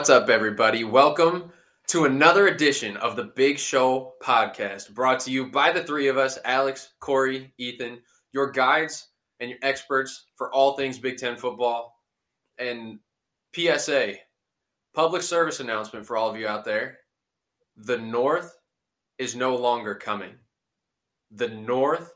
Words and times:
What's 0.00 0.08
up, 0.08 0.30
everybody? 0.30 0.82
Welcome 0.82 1.52
to 1.88 2.06
another 2.06 2.48
edition 2.48 2.96
of 2.96 3.16
the 3.16 3.24
Big 3.36 3.58
Show 3.58 4.14
podcast, 4.22 4.94
brought 4.94 5.20
to 5.20 5.30
you 5.30 5.50
by 5.50 5.72
the 5.72 5.82
three 5.82 6.08
of 6.08 6.16
us 6.16 6.38
Alex, 6.46 6.94
Corey, 7.00 7.52
Ethan, 7.58 7.98
your 8.32 8.50
guides 8.50 9.08
and 9.40 9.50
your 9.50 9.58
experts 9.60 10.24
for 10.36 10.50
all 10.54 10.74
things 10.74 10.98
Big 10.98 11.18
Ten 11.18 11.36
football. 11.36 12.00
And 12.56 13.00
PSA, 13.54 14.14
public 14.94 15.20
service 15.20 15.60
announcement 15.60 16.06
for 16.06 16.16
all 16.16 16.30
of 16.30 16.38
you 16.38 16.48
out 16.48 16.64
there 16.64 17.00
the 17.76 17.98
North 17.98 18.56
is 19.18 19.36
no 19.36 19.54
longer 19.54 19.94
coming. 19.94 20.32
The 21.30 21.48
North 21.48 22.14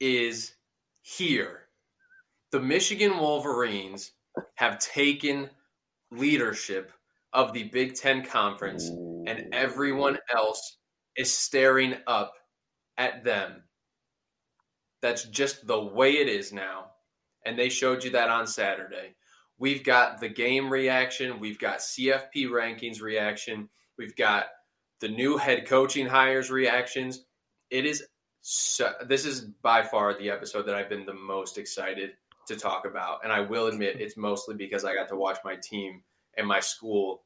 is 0.00 0.54
here. 1.02 1.68
The 2.50 2.60
Michigan 2.60 3.18
Wolverines 3.18 4.10
have 4.56 4.80
taken 4.80 5.48
leadership 6.10 6.90
of 7.32 7.52
the 7.52 7.64
Big 7.64 7.94
Ten 7.94 8.24
Conference, 8.24 8.88
and 8.88 9.48
everyone 9.52 10.18
else 10.34 10.78
is 11.16 11.32
staring 11.36 11.94
up 12.06 12.32
at 12.96 13.24
them. 13.24 13.62
That's 15.02 15.24
just 15.24 15.66
the 15.66 15.80
way 15.80 16.12
it 16.12 16.28
is 16.28 16.52
now. 16.52 16.86
And 17.44 17.58
they 17.58 17.68
showed 17.68 18.04
you 18.04 18.10
that 18.10 18.28
on 18.28 18.46
Saturday. 18.46 19.14
We've 19.58 19.84
got 19.84 20.20
the 20.20 20.28
game 20.28 20.70
reaction, 20.70 21.38
we've 21.38 21.58
got 21.58 21.78
CFP 21.78 22.48
rankings 22.48 23.02
reaction, 23.02 23.68
we've 23.98 24.16
got 24.16 24.46
the 25.00 25.08
new 25.08 25.36
head 25.36 25.66
coaching 25.66 26.06
hires 26.06 26.50
reactions. 26.50 27.24
It 27.70 27.84
is 27.84 28.02
so, 28.42 28.92
this 29.06 29.26
is 29.26 29.42
by 29.62 29.82
far 29.82 30.18
the 30.18 30.30
episode 30.30 30.66
that 30.66 30.74
I've 30.74 30.88
been 30.88 31.04
the 31.04 31.12
most 31.12 31.58
excited 31.58 32.12
to 32.48 32.56
talk 32.56 32.86
about. 32.86 33.20
And 33.22 33.32
I 33.32 33.40
will 33.40 33.66
admit 33.66 34.00
it's 34.00 34.16
mostly 34.16 34.54
because 34.54 34.84
I 34.84 34.94
got 34.94 35.08
to 35.08 35.16
watch 35.16 35.38
my 35.44 35.56
team 35.62 36.02
and 36.40 36.48
my 36.48 36.58
school 36.58 37.22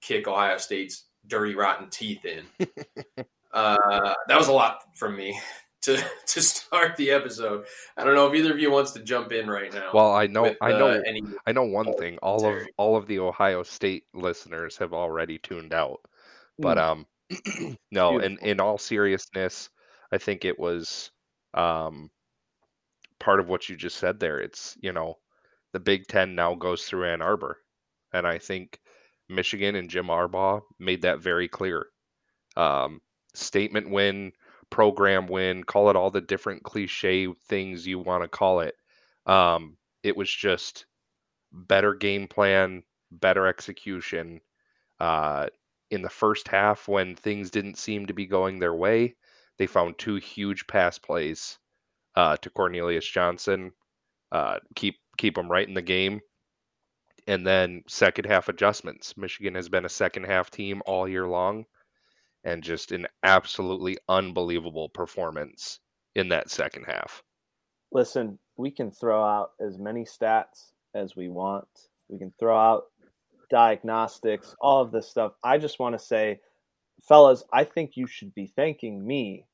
kick 0.00 0.26
Ohio 0.26 0.56
State's 0.56 1.04
dirty, 1.26 1.54
rotten 1.54 1.88
teeth 1.90 2.24
in. 2.24 2.44
uh, 3.52 4.14
that 4.26 4.38
was 4.38 4.48
a 4.48 4.52
lot 4.52 4.96
from 4.96 5.16
me 5.16 5.38
to 5.82 5.96
to 6.26 6.42
start 6.42 6.96
the 6.96 7.10
episode. 7.12 7.66
I 7.96 8.02
don't 8.02 8.16
know 8.16 8.26
if 8.26 8.34
either 8.34 8.52
of 8.52 8.58
you 8.58 8.72
wants 8.72 8.90
to 8.92 9.00
jump 9.00 9.30
in 9.32 9.48
right 9.48 9.72
now. 9.72 9.90
Well, 9.94 10.12
I 10.12 10.26
know, 10.26 10.42
with, 10.42 10.56
I 10.60 10.70
know, 10.70 10.88
uh, 10.90 11.00
any 11.06 11.22
I 11.46 11.52
know 11.52 11.64
one 11.64 11.92
thing. 11.94 12.18
All 12.18 12.44
of 12.44 12.66
all 12.76 12.96
of 12.96 13.06
the 13.06 13.20
Ohio 13.20 13.62
State 13.62 14.04
listeners 14.14 14.76
have 14.78 14.92
already 14.92 15.38
tuned 15.38 15.72
out. 15.72 16.00
But 16.58 16.78
Mm. 16.78 17.06
um, 17.60 17.76
no. 17.90 18.18
In 18.18 18.38
in 18.38 18.60
all 18.60 18.78
seriousness, 18.78 19.70
I 20.10 20.18
think 20.18 20.44
it 20.44 20.58
was 20.58 21.10
um 21.54 22.10
part 23.18 23.40
of 23.40 23.48
what 23.48 23.68
you 23.68 23.76
just 23.76 23.96
said 23.96 24.18
there. 24.18 24.40
It's 24.40 24.76
you 24.80 24.92
know, 24.92 25.18
the 25.72 25.80
Big 25.80 26.06
Ten 26.06 26.34
now 26.34 26.54
goes 26.54 26.84
through 26.84 27.06
Ann 27.06 27.22
Arbor, 27.22 27.58
and 28.16 28.26
I 28.26 28.38
think 28.38 28.80
Michigan 29.28 29.74
and 29.74 29.90
Jim 29.90 30.06
Harbaugh 30.06 30.62
made 30.78 31.02
that 31.02 31.20
very 31.20 31.48
clear. 31.48 31.86
Um, 32.56 33.00
statement 33.34 33.90
win, 33.90 34.32
program 34.70 35.26
win, 35.26 35.64
call 35.64 35.90
it 35.90 35.96
all 35.96 36.10
the 36.10 36.20
different 36.20 36.62
cliche 36.62 37.28
things 37.48 37.86
you 37.86 37.98
want 37.98 38.22
to 38.22 38.28
call 38.28 38.60
it. 38.60 38.74
Um, 39.26 39.76
it 40.02 40.16
was 40.16 40.30
just 40.30 40.86
better 41.52 41.94
game 41.94 42.28
plan, 42.28 42.82
better 43.10 43.46
execution. 43.46 44.40
Uh, 44.98 45.48
in 45.90 46.02
the 46.02 46.10
first 46.10 46.48
half, 46.48 46.88
when 46.88 47.14
things 47.14 47.50
didn't 47.50 47.78
seem 47.78 48.06
to 48.06 48.14
be 48.14 48.26
going 48.26 48.58
their 48.58 48.74
way, 48.74 49.14
they 49.58 49.66
found 49.66 49.98
two 49.98 50.16
huge 50.16 50.66
pass 50.66 50.98
plays 50.98 51.58
uh, 52.14 52.36
to 52.38 52.50
Cornelius 52.50 53.06
Johnson, 53.06 53.72
uh, 54.32 54.58
keep 54.74 54.96
keep 55.16 55.34
them 55.34 55.50
right 55.50 55.66
in 55.66 55.74
the 55.74 55.82
game. 55.82 56.20
And 57.26 57.46
then 57.46 57.82
second 57.88 58.26
half 58.26 58.48
adjustments. 58.48 59.16
Michigan 59.16 59.54
has 59.56 59.68
been 59.68 59.84
a 59.84 59.88
second 59.88 60.24
half 60.24 60.50
team 60.50 60.80
all 60.86 61.08
year 61.08 61.26
long, 61.26 61.64
and 62.44 62.62
just 62.62 62.92
an 62.92 63.06
absolutely 63.22 63.98
unbelievable 64.08 64.88
performance 64.88 65.80
in 66.14 66.28
that 66.28 66.50
second 66.50 66.84
half. 66.84 67.22
Listen, 67.92 68.38
we 68.56 68.70
can 68.70 68.90
throw 68.90 69.22
out 69.24 69.50
as 69.60 69.78
many 69.78 70.04
stats 70.04 70.72
as 70.94 71.16
we 71.16 71.28
want. 71.28 71.66
We 72.08 72.18
can 72.18 72.32
throw 72.38 72.56
out 72.56 72.84
diagnostics, 73.50 74.54
all 74.60 74.82
of 74.82 74.92
this 74.92 75.08
stuff. 75.08 75.32
I 75.42 75.58
just 75.58 75.78
want 75.78 75.94
to 75.98 76.04
say, 76.04 76.40
fellas, 77.08 77.44
I 77.52 77.64
think 77.64 77.92
you 77.96 78.06
should 78.06 78.34
be 78.34 78.46
thanking 78.46 79.04
me 79.06 79.46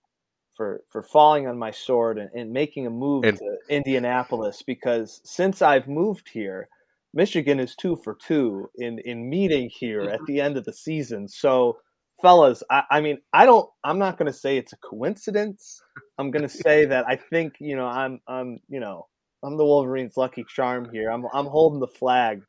for 0.54 0.82
for 0.88 1.02
falling 1.02 1.46
on 1.46 1.58
my 1.58 1.70
sword 1.70 2.18
and, 2.18 2.30
and 2.34 2.52
making 2.52 2.86
a 2.86 2.90
move 2.90 3.24
And- 3.24 3.38
to 3.38 3.56
Indianapolis 3.68 4.62
because 4.62 5.20
since 5.24 5.62
I've 5.62 5.88
moved 5.88 6.28
here, 6.28 6.68
Michigan 7.14 7.60
is 7.60 7.76
two 7.76 7.96
for 8.02 8.16
two 8.26 8.70
in 8.76 8.98
in 9.00 9.28
meeting 9.28 9.70
here 9.70 10.02
at 10.02 10.20
the 10.26 10.40
end 10.40 10.56
of 10.56 10.64
the 10.64 10.72
season. 10.72 11.28
So 11.28 11.76
fellas, 12.20 12.62
I, 12.70 12.84
I 12.90 13.00
mean, 13.00 13.18
I 13.32 13.44
don't 13.44 13.68
I'm 13.84 13.98
not 13.98 14.18
gonna 14.18 14.32
say 14.32 14.56
it's 14.56 14.72
a 14.72 14.78
coincidence. 14.78 15.82
I'm 16.18 16.30
gonna 16.30 16.48
say 16.48 16.84
that 16.86 17.04
I 17.06 17.16
think, 17.16 17.54
you 17.60 17.76
know, 17.76 17.86
I'm 17.86 18.20
I'm 18.26 18.60
you 18.68 18.80
know, 18.80 19.08
I'm 19.42 19.56
the 19.56 19.64
Wolverines 19.64 20.16
lucky 20.16 20.44
charm 20.48 20.88
here. 20.92 21.10
I'm 21.10 21.26
I'm 21.34 21.46
holding 21.46 21.80
the 21.80 21.86
flag. 21.86 22.42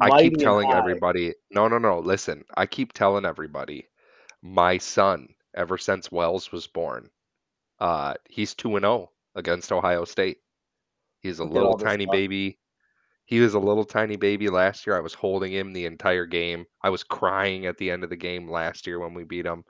I 0.00 0.22
keep 0.22 0.38
telling 0.38 0.72
everybody, 0.72 1.34
no, 1.50 1.68
no, 1.68 1.76
no. 1.76 1.98
Listen, 1.98 2.44
I 2.56 2.64
keep 2.64 2.94
telling 2.94 3.26
everybody, 3.26 3.86
my 4.40 4.78
son, 4.78 5.28
ever 5.54 5.76
since 5.76 6.10
Wells 6.10 6.50
was 6.50 6.66
born, 6.66 7.10
uh, 7.80 8.14
he's 8.28 8.54
two 8.54 8.76
and 8.76 8.84
zero 8.84 9.10
against 9.34 9.72
Ohio 9.72 10.04
State. 10.06 10.38
He's 11.20 11.38
a 11.38 11.44
Look 11.44 11.52
little 11.52 11.78
tiny 11.78 12.06
baby. 12.06 12.58
He 13.30 13.38
was 13.38 13.54
a 13.54 13.60
little 13.60 13.84
tiny 13.84 14.16
baby 14.16 14.48
last 14.48 14.84
year. 14.84 14.96
I 14.96 15.00
was 15.00 15.14
holding 15.14 15.52
him 15.52 15.72
the 15.72 15.86
entire 15.86 16.26
game. 16.26 16.66
I 16.82 16.90
was 16.90 17.04
crying 17.04 17.64
at 17.64 17.78
the 17.78 17.88
end 17.88 18.02
of 18.02 18.10
the 18.10 18.16
game 18.16 18.50
last 18.50 18.88
year 18.88 18.98
when 18.98 19.14
we 19.14 19.22
beat 19.22 19.46
him, 19.46 19.64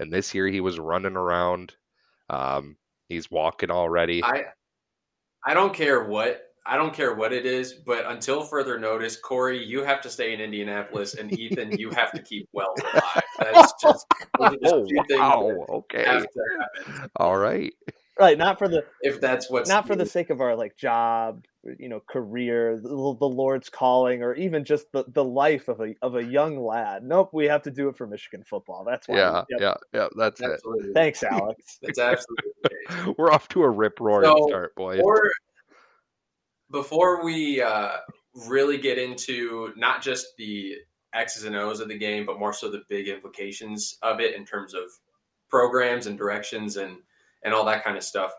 and 0.00 0.12
this 0.12 0.34
year 0.34 0.48
he 0.48 0.60
was 0.60 0.80
running 0.80 1.16
around. 1.16 1.76
Um, 2.28 2.76
he's 3.08 3.30
walking 3.30 3.70
already. 3.70 4.24
I 4.24 4.46
I 5.44 5.54
don't 5.54 5.72
care 5.72 6.08
what 6.08 6.42
I 6.66 6.76
don't 6.76 6.92
care 6.92 7.14
what 7.14 7.32
it 7.32 7.46
is, 7.46 7.74
but 7.74 8.06
until 8.06 8.42
further 8.42 8.76
notice, 8.76 9.14
Corey, 9.14 9.64
you 9.64 9.84
have 9.84 10.00
to 10.00 10.10
stay 10.10 10.34
in 10.34 10.40
Indianapolis, 10.40 11.14
and 11.14 11.32
Ethan, 11.38 11.78
you 11.78 11.90
have 11.90 12.10
to 12.10 12.20
keep 12.20 12.48
well 12.52 12.74
alive. 12.92 13.22
That's 13.38 13.72
just, 13.80 14.04
oh 14.40 14.84
two 14.84 15.04
things 15.06 15.20
wow! 15.20 15.64
Okay, 15.68 16.24
all 17.14 17.38
right. 17.38 17.72
Right, 18.18 18.38
not 18.38 18.58
for 18.58 18.66
the 18.66 18.84
if 19.02 19.20
that's 19.20 19.50
what's 19.50 19.68
not 19.68 19.86
for 19.86 19.94
the 19.94 20.06
sake 20.06 20.30
of 20.30 20.40
our 20.40 20.56
like 20.56 20.74
job, 20.78 21.44
you 21.78 21.90
know, 21.90 22.00
career, 22.08 22.80
the, 22.82 22.88
the 22.88 22.94
Lord's 23.28 23.68
calling, 23.68 24.22
or 24.22 24.32
even 24.34 24.64
just 24.64 24.90
the, 24.92 25.04
the 25.08 25.22
life 25.24 25.68
of 25.68 25.80
a 25.80 25.94
of 26.00 26.14
a 26.14 26.24
young 26.24 26.58
lad. 26.58 27.02
Nope, 27.04 27.30
we 27.34 27.44
have 27.44 27.60
to 27.62 27.70
do 27.70 27.88
it 27.90 27.96
for 27.98 28.06
Michigan 28.06 28.42
football. 28.48 28.84
That's 28.84 29.06
why. 29.06 29.16
Yeah, 29.18 29.44
Yep. 29.50 29.60
yeah, 29.60 29.74
yeah. 29.92 30.08
That's 30.16 30.40
it. 30.40 30.60
Thanks, 30.94 31.22
Alex. 31.30 31.78
that's 31.82 31.98
absolutely. 31.98 33.14
We're 33.18 33.30
off 33.30 33.48
to 33.48 33.62
a 33.64 33.68
rip 33.68 34.00
roaring 34.00 34.30
So, 34.34 34.46
start, 34.48 34.74
boys. 34.76 34.96
Before, 34.96 35.30
before 36.70 37.24
we 37.24 37.60
uh, 37.60 37.96
really 38.48 38.78
get 38.78 38.98
into 38.98 39.72
not 39.76 40.00
just 40.02 40.28
the 40.38 40.74
X's 41.14 41.44
and 41.44 41.54
O's 41.56 41.80
of 41.80 41.88
the 41.88 41.98
game, 41.98 42.24
but 42.24 42.38
more 42.38 42.52
so 42.52 42.70
the 42.70 42.82
big 42.88 43.08
implications 43.08 43.98
of 44.02 44.20
it 44.20 44.34
in 44.34 44.44
terms 44.46 44.72
of 44.74 44.82
programs 45.50 46.06
and 46.06 46.16
directions 46.18 46.76
and 46.76 46.96
and 47.46 47.54
all 47.54 47.64
that 47.64 47.82
kind 47.84 47.96
of 47.96 48.02
stuff. 48.02 48.32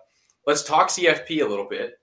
Let's 0.46 0.62
talk 0.64 0.90
CFP 0.90 1.42
a 1.44 1.48
little 1.48 1.68
bit. 1.68 2.00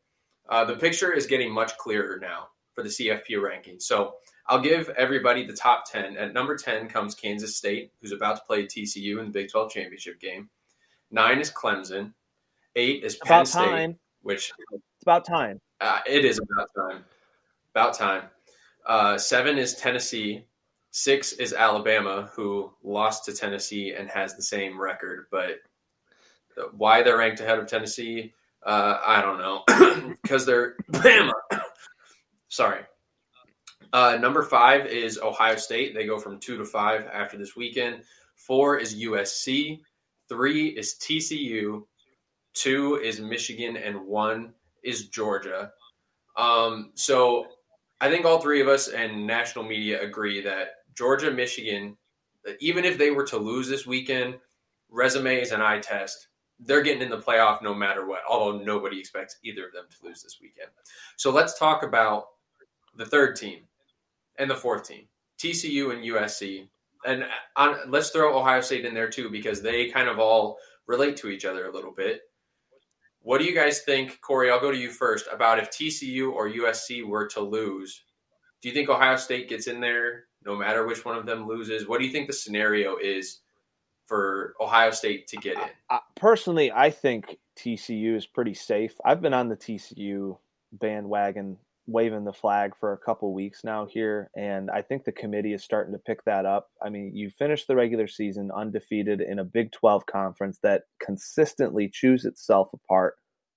Uh, 0.48 0.64
the 0.64 0.74
picture 0.76 1.12
is 1.12 1.26
getting 1.26 1.52
much 1.52 1.76
clearer 1.78 2.18
now 2.18 2.48
for 2.74 2.82
the 2.82 2.88
CFP 2.88 3.40
ranking. 3.40 3.78
So 3.78 4.14
I'll 4.48 4.60
give 4.60 4.88
everybody 4.98 5.46
the 5.46 5.52
top 5.52 5.84
10. 5.90 6.16
At 6.16 6.32
number 6.34 6.56
10 6.56 6.88
comes 6.88 7.14
Kansas 7.14 7.56
State, 7.56 7.92
who's 8.00 8.12
about 8.12 8.36
to 8.36 8.42
play 8.46 8.64
TCU 8.66 9.20
in 9.20 9.26
the 9.26 9.30
Big 9.30 9.50
12 9.50 9.70
championship 9.70 10.18
game. 10.20 10.48
Nine 11.10 11.40
is 11.40 11.50
Clemson. 11.52 12.12
Eight 12.74 13.04
is 13.04 13.16
Penn 13.16 13.36
About 13.36 13.48
State, 13.48 13.64
time. 13.66 13.98
which 14.22 14.50
It's 14.72 15.02
about 15.02 15.24
time. 15.26 15.60
uh, 15.80 16.00
it 16.06 16.24
is 16.24 16.40
about 16.40 16.68
time. 16.76 17.04
About 17.72 17.94
time. 17.94 18.22
Uh, 18.86 19.16
seven 19.18 19.56
is 19.58 19.74
Tennessee. 19.74 20.44
Six 20.90 21.32
is 21.32 21.52
Alabama, 21.52 22.30
who 22.34 22.72
lost 22.82 23.24
to 23.26 23.32
Tennessee 23.32 23.92
and 23.94 24.08
has 24.10 24.34
the 24.36 24.42
same 24.42 24.80
record. 24.80 25.26
But 25.30 25.58
why 26.76 27.02
they're 27.02 27.18
ranked 27.18 27.40
ahead 27.40 27.58
of 27.58 27.66
Tennessee, 27.66 28.32
uh, 28.64 28.98
I 29.04 29.22
don't 29.22 29.38
know. 29.38 29.62
Because 30.22 30.46
they're 30.46 30.76
Bama. 30.90 31.32
Sorry. 32.48 32.80
Uh, 33.92 34.16
number 34.16 34.42
five 34.42 34.86
is 34.86 35.18
Ohio 35.18 35.56
State. 35.56 35.94
They 35.94 36.06
go 36.06 36.18
from 36.18 36.40
two 36.40 36.56
to 36.56 36.64
five 36.64 37.06
after 37.12 37.36
this 37.36 37.54
weekend. 37.54 38.02
Four 38.36 38.78
is 38.78 38.96
USC. 38.96 39.80
Three 40.28 40.68
is 40.68 40.94
TCU. 40.94 41.82
Two 42.54 43.00
is 43.02 43.20
Michigan, 43.20 43.76
and 43.76 44.06
one 44.06 44.54
is 44.82 45.08
Georgia. 45.08 45.72
Um, 46.36 46.92
so 46.94 47.46
I 48.00 48.10
think 48.10 48.24
all 48.24 48.40
three 48.40 48.60
of 48.60 48.68
us 48.68 48.88
and 48.88 49.26
national 49.26 49.64
media 49.64 50.02
agree 50.02 50.40
that 50.42 50.68
Georgia, 50.94 51.30
Michigan, 51.30 51.96
even 52.60 52.84
if 52.84 52.98
they 52.98 53.10
were 53.10 53.24
to 53.26 53.38
lose 53.38 53.68
this 53.68 53.86
weekend, 53.86 54.36
resumes 54.90 55.52
and 55.52 55.62
eye 55.62 55.80
test, 55.80 56.28
they're 56.60 56.82
getting 56.82 57.02
in 57.02 57.10
the 57.10 57.18
playoff 57.18 57.62
no 57.62 57.74
matter 57.74 58.06
what, 58.06 58.20
although 58.28 58.58
nobody 58.58 58.98
expects 58.98 59.38
either 59.42 59.66
of 59.66 59.72
them 59.72 59.84
to 59.90 60.06
lose 60.06 60.22
this 60.22 60.38
weekend. 60.40 60.70
So 61.16 61.30
let's 61.30 61.58
talk 61.58 61.82
about 61.82 62.26
the 62.96 63.06
third 63.06 63.36
team 63.36 63.60
and 64.38 64.50
the 64.50 64.54
fourth 64.54 64.86
team. 64.86 65.06
TCU 65.38 65.92
and 65.92 66.04
USC, 66.04 66.68
and 67.04 67.24
uh, 67.24 67.26
on, 67.56 67.76
let's 67.88 68.10
throw 68.10 68.38
Ohio 68.38 68.60
State 68.60 68.84
in 68.84 68.94
there 68.94 69.10
too 69.10 69.28
because 69.30 69.60
they 69.60 69.90
kind 69.90 70.08
of 70.08 70.18
all 70.18 70.58
relate 70.86 71.16
to 71.18 71.28
each 71.28 71.44
other 71.44 71.66
a 71.66 71.72
little 71.72 71.90
bit. 71.90 72.22
What 73.20 73.38
do 73.38 73.44
you 73.44 73.54
guys 73.54 73.80
think, 73.80 74.20
Corey? 74.20 74.50
I'll 74.50 74.60
go 74.60 74.70
to 74.70 74.76
you 74.76 74.90
first 74.90 75.26
about 75.32 75.58
if 75.58 75.70
TCU 75.70 76.30
or 76.32 76.48
USC 76.48 77.06
were 77.06 77.26
to 77.28 77.40
lose. 77.40 78.02
Do 78.60 78.68
you 78.68 78.74
think 78.74 78.88
Ohio 78.88 79.16
State 79.16 79.48
gets 79.48 79.66
in 79.66 79.80
there 79.80 80.24
no 80.44 80.54
matter 80.54 80.86
which 80.86 81.04
one 81.04 81.16
of 81.16 81.26
them 81.26 81.46
loses? 81.46 81.88
What 81.88 82.00
do 82.00 82.06
you 82.06 82.12
think 82.12 82.26
the 82.26 82.34
scenario 82.34 82.96
is 82.96 83.40
for 84.06 84.54
Ohio 84.60 84.90
State 84.90 85.26
to 85.28 85.36
get 85.36 85.56
in? 85.56 85.68
I, 85.90 86.00
personally, 86.16 86.72
I 86.72 86.90
think 86.90 87.38
TCU 87.58 88.16
is 88.16 88.26
pretty 88.26 88.54
safe. 88.54 88.94
I've 89.04 89.20
been 89.20 89.34
on 89.34 89.48
the 89.48 89.56
TCU 89.56 90.38
bandwagon 90.72 91.58
waving 91.86 92.24
the 92.24 92.32
flag 92.32 92.74
for 92.74 92.92
a 92.92 92.98
couple 92.98 93.32
weeks 93.34 93.62
now 93.62 93.84
here 93.84 94.30
and 94.34 94.70
I 94.70 94.80
think 94.80 95.04
the 95.04 95.12
committee 95.12 95.52
is 95.52 95.62
starting 95.62 95.92
to 95.92 95.98
pick 95.98 96.24
that 96.24 96.46
up. 96.46 96.70
I 96.82 96.88
mean, 96.88 97.14
you 97.14 97.28
finished 97.28 97.68
the 97.68 97.76
regular 97.76 98.08
season 98.08 98.50
undefeated 98.50 99.20
in 99.20 99.38
a 99.38 99.44
Big 99.44 99.70
12 99.72 100.06
conference 100.06 100.58
that 100.62 100.84
consistently 100.98 101.90
chews 101.92 102.24
itself 102.24 102.70
apart 102.72 103.16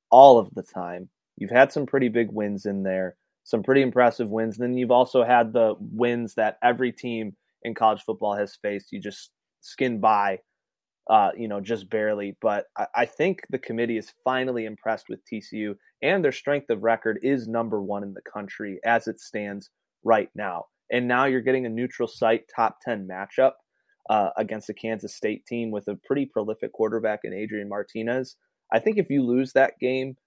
all 0.10 0.40
of 0.40 0.54
the 0.56 0.64
time. 0.64 1.10
You've 1.38 1.52
had 1.52 1.72
some 1.72 1.86
pretty 1.86 2.10
big 2.10 2.32
wins 2.32 2.66
in 2.66 2.84
there, 2.84 3.16
some 3.44 3.64
pretty 3.64 3.82
impressive 3.82 4.30
wins. 4.30 4.60
And 4.60 4.64
then 4.64 4.78
you've 4.78 4.92
also 4.92 5.24
had 5.24 5.54
the 5.54 5.76
wins 5.80 6.34
that 6.36 6.58
every 6.62 6.92
team 6.92 7.36
in 7.64 7.76
college 7.76 8.02
football 8.02 8.36
has 8.36 8.58
faced. 8.62 8.92
You 8.92 9.00
just 9.00 9.32
skin 9.68 10.00
by 10.00 10.40
uh, 11.10 11.31
you 11.38 11.48
know, 11.48 11.62
just 11.62 11.90
barely. 11.90 12.36
But 12.42 12.66
I, 12.78 12.88
I, 12.96 13.06
think 13.06 13.42
the 13.50 13.58
committee 13.58 13.98
is 13.98 14.12
finally 14.24 14.66
impressed 14.66 15.08
with 15.10 15.22
TCU, 15.25 15.75
and 16.02 16.24
their 16.24 16.31
strength 16.31 16.69
of 16.69 16.84
record 16.84 17.19
is 17.24 17.48
number 17.48 17.81
one 17.81 18.04
in 18.04 18.14
the 18.14 18.22
country 18.22 18.80
as 18.86 19.08
it 19.08 19.19
stands 19.19 19.69
right 20.04 20.30
now. 20.36 20.66
And 20.92 21.08
now 21.08 21.25
you're 21.25 21.42
getting 21.42 21.66
a 21.66 21.69
neutral 21.69 22.08
site 22.08 22.44
top 22.54 22.78
10 22.84 23.08
matchup 23.08 23.54
uh, 24.10 24.30
against 24.38 24.69
a 24.69 24.74
Kansas 24.74 25.16
State 25.16 25.46
team 25.46 25.72
with 25.72 25.88
a 25.88 25.98
pretty 26.06 26.25
prolific 26.25 26.72
quarterback 26.74 27.22
in 27.24 27.34
Adrian 27.34 27.70
Martinez. 27.70 28.36
I 28.72 28.80
think 28.80 28.98
if 28.98 29.10
you 29.10 29.24
lose 29.24 29.54
that 29.54 29.80
game, 29.80 30.18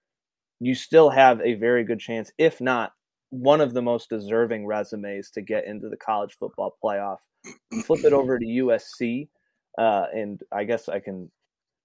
you 0.59 0.75
still 0.75 1.09
have 1.09 1.41
a 1.41 1.55
very 1.55 1.83
good 1.83 1.99
chance, 1.99 2.31
if 2.37 2.61
not 2.61 2.91
one 3.31 3.61
of 3.61 3.73
the 3.73 3.81
most 3.81 4.09
deserving 4.09 4.65
resumes 4.65 5.31
to 5.31 5.41
get 5.41 5.65
into 5.65 5.89
the 5.89 5.97
college 5.97 6.35
football 6.39 6.75
playoff. 6.83 7.17
Flip 7.85 8.03
it 8.05 8.13
over 8.13 8.37
to 8.37 8.45
USC 8.45 9.27
uh, 9.77 10.05
and 10.13 10.41
I 10.51 10.63
guess 10.63 10.89
I 10.89 10.99
can 10.99 11.31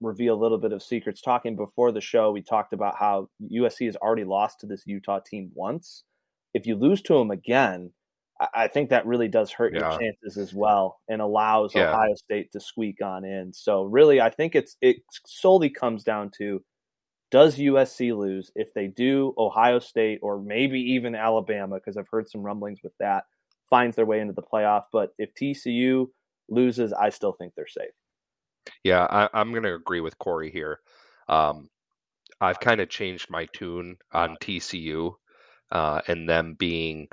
reveal 0.01 0.35
a 0.35 0.41
little 0.41 0.59
bit 0.59 0.73
of 0.73 0.83
secrets. 0.83 1.21
Talking 1.21 1.57
before 1.57 1.93
the 1.93 2.01
show, 2.01 2.31
we 2.31 2.43
talked 2.43 2.73
about 2.73 2.97
how 2.99 3.29
USC 3.53 3.87
has 3.87 3.97
already 3.97 4.25
lost 4.25 4.61
to 4.61 4.67
this 4.67 4.83
Utah 4.87 5.21
team 5.21 5.51
once. 5.55 6.05
If 6.55 6.67
you 6.67 6.77
lose 6.77 7.03
to 7.03 7.15
them 7.15 7.31
again, 7.31 7.93
I 8.55 8.69
think 8.69 8.91
that 8.91 9.07
really 9.07 9.29
does 9.29 9.51
hurt 9.51 9.73
yeah. 9.75 9.91
your 9.91 9.99
chances 9.99 10.37
as 10.37 10.53
well 10.53 10.99
and 11.09 11.23
allows 11.23 11.75
yeah. 11.75 11.89
Ohio 11.89 12.15
State 12.17 12.53
to 12.53 12.61
squeak 12.61 13.01
on 13.03 13.25
in. 13.25 13.51
So 13.55 13.85
really, 13.85 14.21
I 14.21 14.29
think 14.29 14.55
it's 14.55 14.77
it 14.83 14.97
solely 15.27 15.71
comes 15.71 16.05
down 16.05 16.31
to 16.39 16.63
does 17.31 17.57
USC 17.57 18.17
lose? 18.17 18.53
If 18.55 18.75
they 18.75 18.89
do, 18.89 19.33
Ohio 19.39 19.79
State 19.79 20.19
or 20.23 20.41
maybe 20.41 20.79
even 20.81 21.15
Alabama, 21.15 21.77
because 21.77 21.97
I've 21.97 22.09
heard 22.11 22.29
some 22.29 22.43
rumblings 22.43 22.81
with 22.83 22.93
that, 23.01 23.25
finds 23.69 23.97
their 23.97 24.07
way 24.07 24.21
into 24.21 24.33
the 24.33 24.43
playoff. 24.43 24.85
But 24.93 25.15
if 25.19 25.35
TCU 25.35 26.09
loses, 26.49 26.93
I 26.93 27.11
still 27.11 27.33
think 27.33 27.55
they're 27.55 27.67
safe. 27.67 27.91
Yeah, 28.83 29.05
I, 29.05 29.41
am 29.41 29.51
going 29.51 29.63
to 29.63 29.75
agree 29.75 30.01
with 30.01 30.19
Corey 30.19 30.51
here. 30.51 30.81
Um, 31.29 31.69
I've 32.41 32.61
kind 32.61 32.81
of 32.81 32.89
changed 32.89 33.31
my 33.31 33.47
tune 33.53 33.97
on 34.13 34.37
TCU 34.41 35.15
uh, 35.71 36.01
and 36.07 36.29
them 36.29 36.55
being 36.55 37.09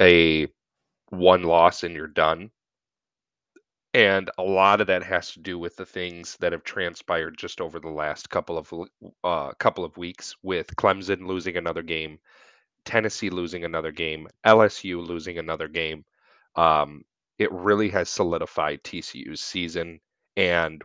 a 0.00 0.48
one 1.10 1.44
loss 1.44 1.82
and 1.82 1.94
you're 1.94 2.06
done. 2.08 2.50
And 3.92 4.28
a 4.38 4.42
lot 4.42 4.80
of 4.80 4.88
that 4.88 5.04
has 5.04 5.32
to 5.32 5.40
do 5.40 5.56
with 5.56 5.76
the 5.76 5.86
things 5.86 6.36
that 6.40 6.50
have 6.50 6.64
transpired 6.64 7.38
just 7.38 7.60
over 7.60 7.78
the 7.78 7.90
last 7.90 8.28
couple 8.28 8.58
of 8.58 8.72
uh, 9.22 9.52
couple 9.60 9.84
of 9.84 9.96
weeks, 9.96 10.34
with 10.42 10.74
Clemson 10.74 11.28
losing 11.28 11.56
another 11.56 11.82
game, 11.82 12.18
Tennessee 12.84 13.30
losing 13.30 13.64
another 13.64 13.92
game, 13.92 14.28
LSU 14.46 15.04
losing 15.06 15.38
another 15.38 15.68
game, 15.68 16.04
um, 16.56 17.04
it 17.38 17.50
really 17.52 17.88
has 17.90 18.08
solidified 18.08 18.82
TCU's 18.82 19.40
season, 19.40 20.00
and 20.36 20.82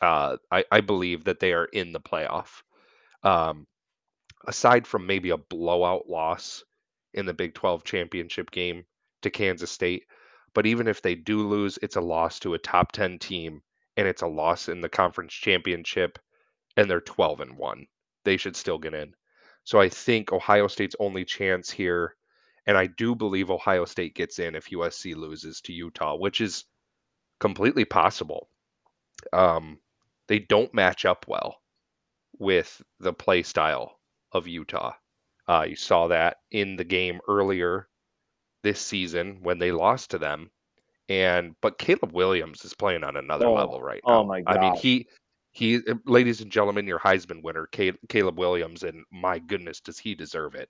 uh, 0.00 0.36
I, 0.50 0.64
I, 0.70 0.80
believe 0.80 1.24
that 1.24 1.40
they 1.40 1.52
are 1.52 1.66
in 1.66 1.92
the 1.92 2.00
playoff. 2.00 2.62
Um, 3.22 3.66
aside 4.46 4.86
from 4.86 5.06
maybe 5.06 5.30
a 5.30 5.38
blowout 5.38 6.08
loss 6.08 6.62
in 7.14 7.24
the 7.24 7.32
Big 7.32 7.54
12 7.54 7.84
championship 7.84 8.50
game 8.50 8.84
to 9.22 9.30
Kansas 9.30 9.70
State, 9.70 10.04
but 10.54 10.66
even 10.66 10.86
if 10.86 11.00
they 11.00 11.14
do 11.14 11.46
lose, 11.48 11.78
it's 11.80 11.96
a 11.96 12.00
loss 12.00 12.38
to 12.40 12.54
a 12.54 12.58
top 12.58 12.92
10 12.92 13.18
team, 13.18 13.62
and 13.96 14.06
it's 14.06 14.22
a 14.22 14.26
loss 14.26 14.68
in 14.68 14.80
the 14.80 14.88
conference 14.88 15.32
championship, 15.32 16.18
and 16.76 16.90
they're 16.90 17.00
12 17.00 17.40
and 17.40 17.56
1. 17.56 17.86
They 18.24 18.36
should 18.36 18.56
still 18.56 18.78
get 18.78 18.94
in. 18.94 19.14
So 19.64 19.80
I 19.80 19.88
think 19.88 20.32
Ohio 20.32 20.66
State's 20.68 20.96
only 21.00 21.24
chance 21.24 21.70
here 21.70 22.16
and 22.66 22.76
I 22.78 22.86
do 22.86 23.14
believe 23.14 23.50
Ohio 23.50 23.84
State 23.84 24.14
gets 24.14 24.38
in 24.38 24.54
if 24.54 24.70
USC 24.70 25.14
loses 25.14 25.60
to 25.62 25.72
Utah, 25.72 26.16
which 26.16 26.40
is 26.40 26.64
completely 27.38 27.84
possible. 27.84 28.48
Um, 29.32 29.78
they 30.28 30.38
don't 30.38 30.72
match 30.72 31.04
up 31.04 31.26
well 31.28 31.60
with 32.38 32.82
the 33.00 33.12
play 33.12 33.42
style 33.42 33.98
of 34.32 34.48
Utah. 34.48 34.92
Uh, 35.46 35.66
you 35.68 35.76
saw 35.76 36.08
that 36.08 36.38
in 36.50 36.76
the 36.76 36.84
game 36.84 37.20
earlier 37.28 37.88
this 38.62 38.80
season 38.80 39.40
when 39.42 39.58
they 39.58 39.72
lost 39.72 40.10
to 40.10 40.18
them. 40.18 40.50
And 41.10 41.54
but 41.60 41.78
Caleb 41.78 42.12
Williams 42.12 42.64
is 42.64 42.72
playing 42.72 43.04
on 43.04 43.16
another 43.16 43.46
oh, 43.46 43.52
level 43.52 43.82
right 43.82 44.00
now. 44.06 44.20
Oh 44.20 44.24
my 44.24 44.40
god! 44.40 44.56
I 44.56 44.60
mean 44.60 44.74
he 44.74 45.06
he, 45.54 45.80
ladies 46.06 46.42
and 46.42 46.52
gentlemen, 46.52 46.86
your 46.88 47.00
Heisman 47.00 47.42
winner, 47.42 47.68
Caleb 48.10 48.38
Williams, 48.38 48.84
and 48.84 49.04
my 49.12 49.40
goodness, 49.40 49.80
does 49.80 49.98
he 49.98 50.14
deserve 50.14 50.56
it? 50.56 50.68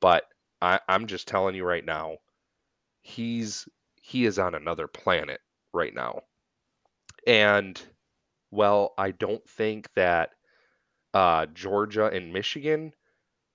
But 0.00 0.24
I, 0.62 0.80
I'm 0.88 1.06
just 1.08 1.28
telling 1.28 1.54
you 1.56 1.64
right 1.64 1.84
now, 1.84 2.18
he's 3.02 3.68
he 3.96 4.26
is 4.26 4.38
on 4.38 4.54
another 4.54 4.88
planet 4.88 5.40
right 5.74 5.94
now. 5.94 6.22
And 7.26 7.80
well, 8.50 8.94
I 8.98 9.12
don't 9.12 9.48
think 9.48 9.88
that 9.94 10.30
uh, 11.14 11.46
Georgia 11.46 12.06
and 12.06 12.32
Michigan 12.32 12.92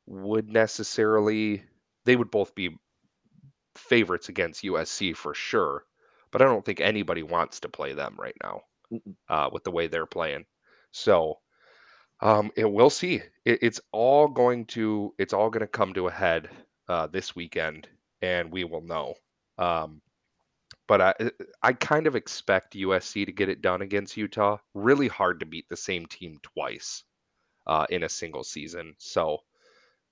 would 0.08 0.50
necessarily 0.50 1.64
they 2.06 2.16
would 2.16 2.32
both 2.32 2.56
be 2.56 2.78
favorites 3.76 4.30
against 4.30 4.64
USC 4.64 5.14
for 5.14 5.34
sure, 5.34 5.86
but 6.32 6.42
I 6.42 6.46
don't 6.46 6.66
think 6.66 6.80
anybody 6.82 7.24
wants 7.24 7.62
to 7.62 7.70
play 7.70 7.94
them 7.94 8.16
right 8.18 8.36
now 8.44 8.62
uh, 9.30 9.50
with 9.52 9.64
the 9.64 9.72
way 9.72 9.88
they're 9.88 10.06
playing. 10.08 10.46
So 10.92 11.40
um, 12.22 12.52
it, 12.56 12.72
we'll 12.72 12.90
see. 12.90 13.22
It, 13.46 13.60
it's 13.62 13.82
all 13.92 14.28
going 14.28 14.66
to 14.68 15.14
it's 15.18 15.34
all 15.34 15.50
going 15.50 15.62
to 15.62 15.68
come 15.68 15.94
to 15.94 16.08
a 16.08 16.12
head 16.12 16.50
uh, 16.88 17.08
this 17.08 17.36
weekend, 17.36 17.88
and 18.22 18.52
we 18.52 18.64
will 18.64 18.82
know. 18.82 19.16
Um, 19.58 20.02
but 20.88 21.02
I, 21.02 21.14
I 21.64 21.74
kind 21.74 22.06
of 22.08 22.16
expect 22.16 22.76
USC 22.76 23.26
to 23.26 23.32
get 23.32 23.50
it 23.50 23.62
done 23.62 23.82
against 23.82 24.18
Utah. 24.18 24.58
Really 24.74 25.08
hard 25.08 25.40
to 25.40 25.46
beat 25.46 25.70
the 25.70 25.78
same 25.78 26.06
team 26.06 26.38
twice 26.42 27.04
uh, 27.66 27.86
in 27.90 28.04
a 28.04 28.10
single 28.10 28.44
season. 28.44 28.96
So 28.98 29.40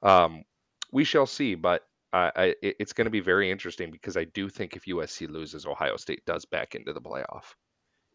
um, 0.01 0.43
we 0.91 1.03
shall 1.03 1.25
see. 1.25 1.55
But 1.55 1.83
I, 2.13 2.55
it's 2.61 2.93
going 2.93 3.05
to 3.05 3.11
be 3.11 3.19
very 3.19 3.51
interesting 3.51 3.91
because 3.91 4.17
I 4.17 4.23
do 4.23 4.49
think 4.49 4.75
if 4.75 4.85
USC 4.85 5.29
loses, 5.29 5.65
Ohio 5.65 5.97
State 5.97 6.25
does 6.25 6.45
back 6.45 6.75
into 6.75 6.93
the 6.93 7.01
playoff. 7.01 7.53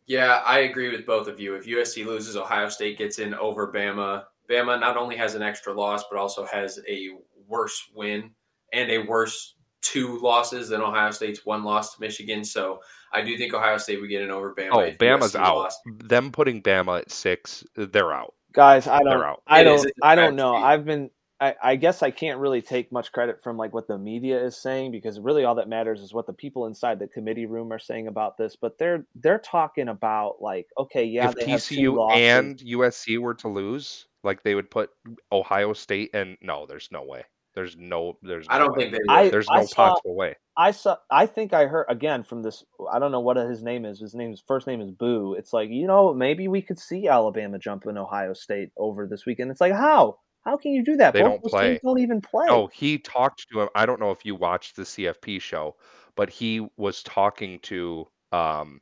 Yeah, 0.06 0.42
I 0.44 0.60
agree 0.60 0.90
with 0.90 1.06
both 1.06 1.28
of 1.28 1.40
you. 1.40 1.54
If 1.54 1.66
USC 1.66 2.04
loses, 2.04 2.36
Ohio 2.36 2.68
State 2.68 2.98
gets 2.98 3.18
in 3.18 3.34
over 3.34 3.72
Bama. 3.72 4.24
Bama 4.50 4.78
not 4.78 4.96
only 4.96 5.16
has 5.16 5.34
an 5.34 5.42
extra 5.42 5.72
loss, 5.72 6.04
but 6.10 6.18
also 6.18 6.44
has 6.44 6.78
a 6.88 7.08
worse 7.48 7.90
win 7.94 8.30
and 8.72 8.90
a 8.90 8.98
worse 8.98 9.54
two 9.80 10.18
losses 10.18 10.68
than 10.68 10.80
Ohio 10.80 11.10
State's 11.10 11.44
one 11.46 11.64
loss 11.64 11.94
to 11.94 12.00
Michigan. 12.00 12.44
So 12.44 12.80
I 13.12 13.22
do 13.22 13.36
think 13.38 13.54
Ohio 13.54 13.78
State 13.78 14.00
would 14.00 14.10
get 14.10 14.22
an 14.22 14.30
over 14.30 14.54
Bama. 14.54 14.70
Oh, 14.72 14.90
Bama's 14.98 15.36
out. 15.36 15.56
Lost. 15.56 15.80
Them 15.86 16.32
putting 16.32 16.62
Bama 16.62 17.00
at 17.00 17.10
six, 17.10 17.64
they're 17.76 18.12
out. 18.12 18.34
Guys, 18.52 18.86
I 18.86 19.00
don't. 19.00 19.38
I 19.46 19.62
don't. 19.64 19.90
I 20.02 20.14
don't 20.14 20.36
know. 20.36 20.54
I've 20.54 20.84
been. 20.84 21.10
I, 21.44 21.54
I, 21.62 21.76
guess 21.76 22.02
I 22.02 22.10
can't 22.10 22.38
really 22.38 22.62
take 22.62 22.90
much 22.90 23.12
credit 23.12 23.42
from 23.42 23.56
like 23.56 23.74
what 23.74 23.86
the 23.86 23.98
media 23.98 24.42
is 24.42 24.56
saying 24.56 24.92
because 24.92 25.20
really 25.20 25.44
all 25.44 25.56
that 25.56 25.68
matters 25.68 26.00
is 26.00 26.14
what 26.14 26.26
the 26.26 26.32
people 26.32 26.66
inside 26.66 26.98
the 26.98 27.06
committee 27.06 27.46
room 27.46 27.72
are 27.72 27.78
saying 27.78 28.08
about 28.08 28.38
this. 28.38 28.56
But 28.56 28.78
they're 28.78 29.06
they're 29.14 29.38
talking 29.38 29.88
about 29.88 30.40
like, 30.40 30.66
okay, 30.78 31.04
yeah, 31.04 31.30
if 31.30 31.46
TCU 31.46 32.16
and 32.16 32.58
USC 32.58 33.18
were 33.18 33.34
to 33.34 33.48
lose, 33.48 34.06
like 34.22 34.42
they 34.42 34.54
would 34.54 34.70
put 34.70 34.90
Ohio 35.30 35.72
State 35.72 36.10
and 36.14 36.36
no, 36.40 36.66
there's 36.66 36.88
no 36.90 37.02
way. 37.02 37.24
There's 37.54 37.76
no. 37.76 38.18
There's. 38.22 38.48
No 38.48 38.54
I 38.54 38.58
don't 38.58 38.76
way. 38.76 38.90
think 38.90 39.04
they. 39.06 39.12
I, 39.12 39.28
there's 39.28 39.48
no 39.48 39.60
I 39.60 39.64
saw, 39.64 39.90
possible 39.90 40.16
way. 40.16 40.34
I 40.56 40.72
saw. 40.72 40.96
I 41.10 41.26
think 41.26 41.52
I 41.52 41.66
heard 41.66 41.86
again 41.88 42.24
from 42.24 42.42
this. 42.42 42.64
I 42.92 42.98
don't 42.98 43.12
know 43.12 43.20
what 43.20 43.36
his 43.36 43.62
name 43.62 43.84
is. 43.84 44.00
His 44.00 44.14
name's 44.14 44.42
first 44.46 44.66
name 44.66 44.80
is 44.80 44.90
Boo. 44.90 45.34
It's 45.34 45.52
like 45.52 45.70
you 45.70 45.86
know 45.86 46.12
maybe 46.12 46.48
we 46.48 46.62
could 46.62 46.78
see 46.78 47.06
Alabama 47.06 47.58
jump 47.58 47.86
in 47.86 47.96
Ohio 47.96 48.32
State 48.32 48.70
over 48.76 49.06
this 49.06 49.24
weekend. 49.24 49.50
It's 49.52 49.60
like 49.60 49.72
how 49.72 50.18
how 50.44 50.56
can 50.56 50.72
you 50.72 50.82
do 50.84 50.96
that? 50.96 51.14
They 51.14 51.20
Both 51.20 51.42
don't 51.42 51.44
play. 51.44 51.80
don't 51.82 52.00
even 52.00 52.20
play. 52.20 52.46
Oh, 52.48 52.66
he 52.66 52.98
talked 52.98 53.48
to 53.50 53.62
him. 53.62 53.68
I 53.74 53.86
don't 53.86 54.00
know 54.00 54.10
if 54.10 54.24
you 54.24 54.34
watched 54.34 54.76
the 54.76 54.82
CFP 54.82 55.40
show, 55.40 55.76
but 56.16 56.30
he 56.30 56.66
was 56.76 57.02
talking 57.02 57.58
to 57.60 58.06
um, 58.32 58.80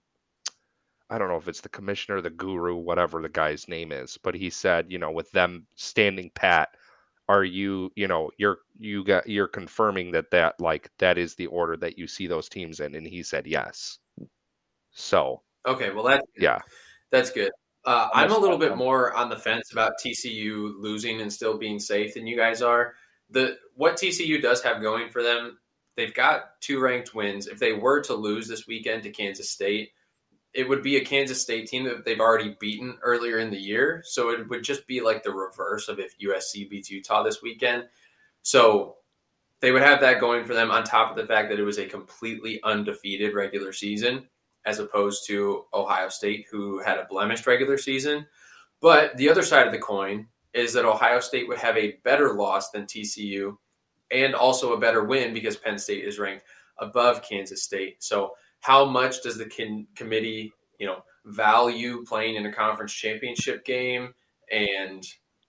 I 1.12 1.19
don't 1.19 1.28
know 1.28 1.37
if 1.37 1.47
it's 1.47 1.61
the 1.61 1.69
commissioner, 1.69 2.23
the 2.23 2.31
guru, 2.31 2.75
whatever 2.75 3.21
the 3.21 3.28
guy's 3.28 3.69
name 3.69 3.92
is, 3.92 4.16
but 4.16 4.35
he 4.35 4.49
said, 4.49 4.90
you 4.90 4.99
know, 4.99 5.11
with 5.11 5.31
them 5.33 5.66
standing 5.75 6.31
pat, 6.35 6.71
are 7.28 7.45
you, 7.45 7.92
you 7.95 8.09
know, 8.09 8.31
you're 8.38 8.59
you 8.78 9.04
got 9.04 9.28
you're 9.28 9.47
confirming 9.47 10.12
that 10.12 10.31
that 10.31 10.59
like 10.59 10.90
that 10.99 11.19
is 11.19 11.35
the 11.35 11.47
order 11.49 11.76
that 11.76 11.99
you 11.99 12.07
see 12.07 12.26
those 12.26 12.49
teams 12.49 12.81
in, 12.81 12.95
and 12.95 13.07
he 13.07 13.23
said 13.23 13.47
yes. 13.47 13.99
So 14.90 15.42
Okay, 15.66 15.90
well 15.92 16.04
that's 16.04 16.26
yeah, 16.38 16.61
that's 17.11 17.31
good. 17.31 17.52
Uh, 17.85 18.09
I'm 18.15 18.33
a 18.33 18.39
little 18.39 18.59
bit 18.59 18.77
more 18.77 19.12
on 19.12 19.29
the 19.29 19.37
fence 19.37 19.73
about 19.73 19.95
TCU 19.99 20.75
losing 20.79 21.21
and 21.21 21.33
still 21.33 21.59
being 21.59 21.81
safe 21.81 22.15
than 22.15 22.27
you 22.27 22.37
guys 22.37 22.62
are. 22.62 22.95
The 23.31 23.59
what 23.75 23.97
TCU 23.97 24.41
does 24.41 24.62
have 24.62 24.83
going 24.83 25.11
for 25.11 25.23
them, 25.23 25.59
they've 25.97 26.15
got 26.15 26.61
two 26.61 26.81
ranked 26.81 27.15
wins. 27.15 27.47
If 27.47 27.59
they 27.59 27.73
were 27.73 28.01
to 28.03 28.15
lose 28.15 28.47
this 28.47 28.67
weekend 28.67 29.03
to 29.03 29.11
Kansas 29.11 29.51
State, 29.51 29.91
it 30.55 30.69
would 30.69 30.83
be 30.83 30.97
a 30.97 31.05
Kansas 31.05 31.43
State 31.43 31.67
team 31.67 31.85
that 31.85 32.05
they've 32.05 32.21
already 32.21 32.57
beaten 32.61 32.99
earlier 33.03 33.39
in 33.39 33.51
the 33.51 33.59
year. 33.59 34.03
So 34.05 34.31
it 34.31 34.49
would 34.49 34.62
just 34.62 34.87
be 34.87 35.01
like 35.01 35.23
the 35.23 35.33
reverse 35.33 35.89
of 35.89 35.99
if 35.99 36.15
USC 36.19 36.69
beats 36.69 36.91
Utah 36.91 37.23
this 37.23 37.43
weekend. 37.43 37.85
So 38.43 38.97
they 39.61 39.73
would 39.73 39.83
have 39.83 40.01
that 40.01 40.21
going 40.21 40.45
for 40.45 40.55
them 40.55 40.71
on 40.71 40.85
top 40.85 41.11
of 41.11 41.17
the 41.17 41.27
fact 41.27 41.49
that 41.49 41.59
it 41.59 41.65
was 41.65 41.79
a 41.79 41.87
completely 41.87 42.61
undefeated 42.62 43.35
regular 43.35 43.73
season 43.73 44.29
as 44.64 44.78
opposed 44.78 45.26
to 45.26 45.64
Ohio 45.75 46.09
State, 46.09 46.47
who 46.50 46.81
had 46.81 46.99
a 46.99 47.07
blemished 47.09 47.47
regular 47.47 47.78
season. 47.78 48.26
But 48.81 49.16
the 49.16 49.31
other 49.31 49.42
side 49.42 49.66
of 49.66 49.73
the 49.73 49.78
coin 49.78 50.28
is 50.54 50.73
that 50.75 50.85
Ohio 50.85 51.21
State 51.21 51.49
would 51.49 51.59
have 51.59 51.76
a 51.76 51.97
better 52.04 52.35
loss 52.35 52.71
than 52.71 52.85
TCU 52.85 53.57
and 54.11 54.35
also 54.35 54.73
a 54.75 54.78
better 54.81 55.02
win 55.04 55.33
because 55.33 55.57
Penn 55.57 55.78
State 55.78 56.04
is 56.04 56.19
ranked 56.19 56.45
above 56.78 57.23
Kansas 57.23 57.62
State. 57.62 58.02
So, 58.02 58.33
how 58.61 58.85
much 58.85 59.23
does 59.23 59.38
the 59.38 59.47
con- 59.49 59.87
committee, 59.97 60.52
you 60.78 60.87
know, 60.87 61.04
value 61.25 62.04
playing 62.04 62.37
in 62.37 62.47
a 62.47 62.52
conference 62.52 62.92
championship 62.92 63.64
game 63.64 64.14
and 64.50 65.04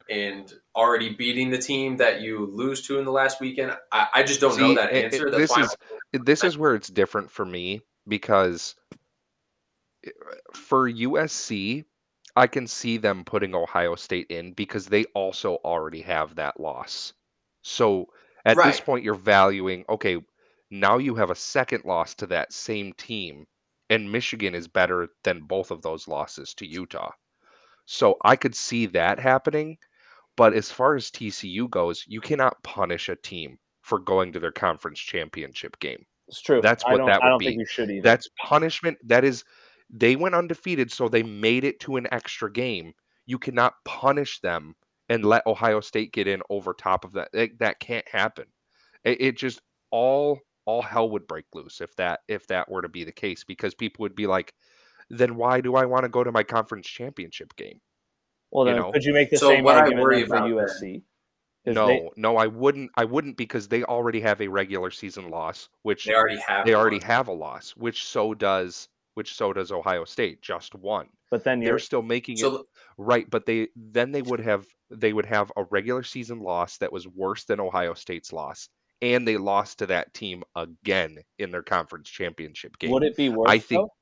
and 0.10 0.52
already 0.76 1.14
beating 1.14 1.50
the 1.50 1.58
team 1.58 1.98
that 1.98 2.22
you 2.22 2.46
lose 2.46 2.86
to 2.88 2.98
in 3.00 3.06
the 3.06 3.12
last 3.12 3.40
weekend? 3.42 3.76
I, 3.92 4.08
I 4.16 4.24
just 4.24 4.42
don't 4.42 4.58
know 4.60 4.76
that 4.76 4.92
it- 4.94 4.98
it- 4.98 5.04
answer. 5.06 5.30
That's 5.32 5.54
this 5.56 5.66
is 5.66 5.76
this 6.24 6.44
is 6.44 6.58
where 6.58 6.76
it's 6.76 6.88
different 6.90 7.32
for 7.32 7.46
me 7.46 7.82
because 8.08 8.76
Eh, 10.06 10.10
for 10.54 10.90
USC, 10.90 11.86
I 12.36 12.48
can 12.48 12.68
see 12.68 12.98
them 12.98 13.24
putting 13.24 13.56
Ohio 13.56 13.96
State 13.96 14.28
in 14.30 14.54
because 14.54 14.88
they 14.88 15.06
also 15.16 15.58
already 15.64 16.02
have 16.02 16.36
that 16.36 16.60
loss. 16.60 17.14
So 17.62 18.08
at 18.46 18.58
this 18.58 18.80
point, 18.80 19.04
you're 19.04 19.14
valuing 19.16 19.86
okay. 19.90 20.18
Now 20.70 20.98
you 20.98 21.16
have 21.16 21.30
a 21.30 21.36
second 21.36 21.86
loss 21.86 22.16
to 22.16 22.28
that 22.28 22.52
same 22.52 22.94
team, 22.94 23.46
and 23.90 24.12
Michigan 24.12 24.56
is 24.56 24.68
better 24.68 25.10
than 25.24 25.44
both 25.44 25.70
of 25.70 25.82
those 25.82 26.08
losses 26.08 26.54
to 26.56 26.66
Utah. 26.66 27.12
So 27.86 28.18
I 28.24 28.36
could 28.36 28.56
see 28.56 28.88
that 28.88 29.20
happening. 29.20 29.78
But 30.36 30.54
as 30.54 30.72
far 30.72 30.96
as 30.96 31.12
TCU 31.12 31.70
goes, 31.70 32.04
you 32.08 32.20
cannot 32.20 32.62
punish 32.64 33.08
a 33.08 33.16
team 33.16 33.60
for 33.82 34.00
going 34.00 34.32
to 34.34 34.40
their 34.40 34.52
conference 34.52 35.00
championship 35.00 35.78
game. 35.80 36.06
It's 36.28 36.42
true. 36.42 36.62
That's 36.62 36.84
what 36.84 37.06
that 37.06 37.22
would 37.22 37.40
be. 37.40 37.48
think 37.48 37.60
you 37.60 37.66
should 37.66 37.92
either. 37.92 38.02
That's 38.02 38.30
punishment. 38.42 38.98
That 39.04 39.24
is, 39.24 39.44
they 39.96 40.16
went 40.16 40.36
undefeated, 40.36 40.92
so 40.92 41.08
they 41.08 41.24
made 41.24 41.64
it 41.64 41.80
to 41.82 41.96
an 41.98 42.08
extra 42.12 42.52
game. 42.52 42.94
You 43.28 43.38
cannot 43.40 43.76
punish 43.86 44.40
them 44.42 44.76
and 45.08 45.24
let 45.24 45.46
Ohio 45.48 45.80
State 45.80 46.12
get 46.12 46.28
in 46.28 46.42
over 46.50 46.74
top 46.74 47.06
of 47.06 47.14
that. 47.14 47.30
It- 47.34 47.60
that 47.60 47.80
can't 47.80 48.08
happen. 48.10 48.46
It, 49.04 49.22
it 49.22 49.38
just 49.38 49.62
all 49.92 50.40
all 50.66 50.82
hell 50.82 51.10
would 51.10 51.28
break 51.28 51.46
loose 51.54 51.82
if 51.82 51.94
that 51.98 52.22
if 52.30 52.48
that 52.48 52.70
were 52.72 52.82
to 52.82 52.88
be 52.90 53.04
the 53.04 53.12
case 53.12 53.44
because 53.44 53.76
people 53.76 54.02
would 54.04 54.16
be 54.16 54.28
like, 54.28 54.54
then 55.10 55.36
why 55.36 55.62
do 55.62 55.76
I 55.76 55.86
want 55.86 56.04
to 56.04 56.10
go 56.10 56.24
to 56.24 56.32
my 56.32 56.44
conference 56.44 56.88
championship 56.88 57.56
game? 57.56 57.80
well, 58.52 58.66
you 58.66 58.74
then 58.74 58.82
know. 58.82 58.92
could 58.92 59.04
you 59.04 59.14
make 59.14 59.30
the 59.30 59.38
So 59.38 59.50
same 59.50 59.64
what 59.64 59.76
I 59.76 59.80
argument 59.82 60.04
worry 60.04 60.22
for 60.22 60.36
about 60.38 60.48
then- 61.66 61.74
No, 61.76 61.88
they- 61.88 62.10
no, 62.18 62.38
I 62.38 62.48
wouldn't. 62.48 62.92
I 62.96 63.06
wouldn't 63.06 63.38
because 63.38 63.68
they 63.68 63.84
already 63.84 64.22
have 64.22 64.42
a 64.42 64.48
regular 64.48 64.90
season 64.90 65.30
loss, 65.30 65.70
which 65.84 66.06
they 66.06 66.14
already 66.14 66.40
have. 66.48 66.66
they 66.66 66.74
already 66.74 66.98
one. 66.98 67.06
have 67.08 67.28
a 67.28 67.32
loss, 67.34 67.72
which 67.72 68.06
so 68.06 68.34
does 68.34 68.88
which 69.16 69.36
so 69.36 69.54
does 69.54 69.72
Ohio 69.72 70.06
State, 70.06 70.42
just 70.42 70.76
one. 70.76 71.08
but 71.30 71.44
then 71.44 71.60
They're 71.60 71.70
you're 71.70 71.80
still 71.80 72.02
making 72.02 72.38
it 72.40 72.62
right, 72.98 73.30
but 73.30 73.46
they 73.46 73.70
then 73.76 74.12
they 74.12 74.22
would 74.22 74.40
have 74.40 74.66
they 74.90 75.14
would 75.14 75.26
have 75.26 75.52
a 75.56 75.64
regular 75.66 76.04
season 76.04 76.40
loss 76.40 76.78
that 76.78 76.92
was 76.92 77.08
worse 77.08 77.46
than 77.46 77.60
Ohio 77.60 77.94
State's 77.94 78.34
loss, 78.34 78.70
and 79.02 79.28
they 79.28 79.38
lost 79.38 79.80
to 79.80 79.86
that 79.88 80.14
team 80.14 80.44
again 80.56 81.18
in 81.40 81.52
their 81.52 81.64
conference 81.64 82.10
championship 82.10 82.78
game. 82.78 82.92
would 82.92 83.04
it 83.04 83.18
be 83.18 83.30
worse? 83.30 83.50
I 83.50 83.60
think 83.60 83.82
though? 83.82 83.94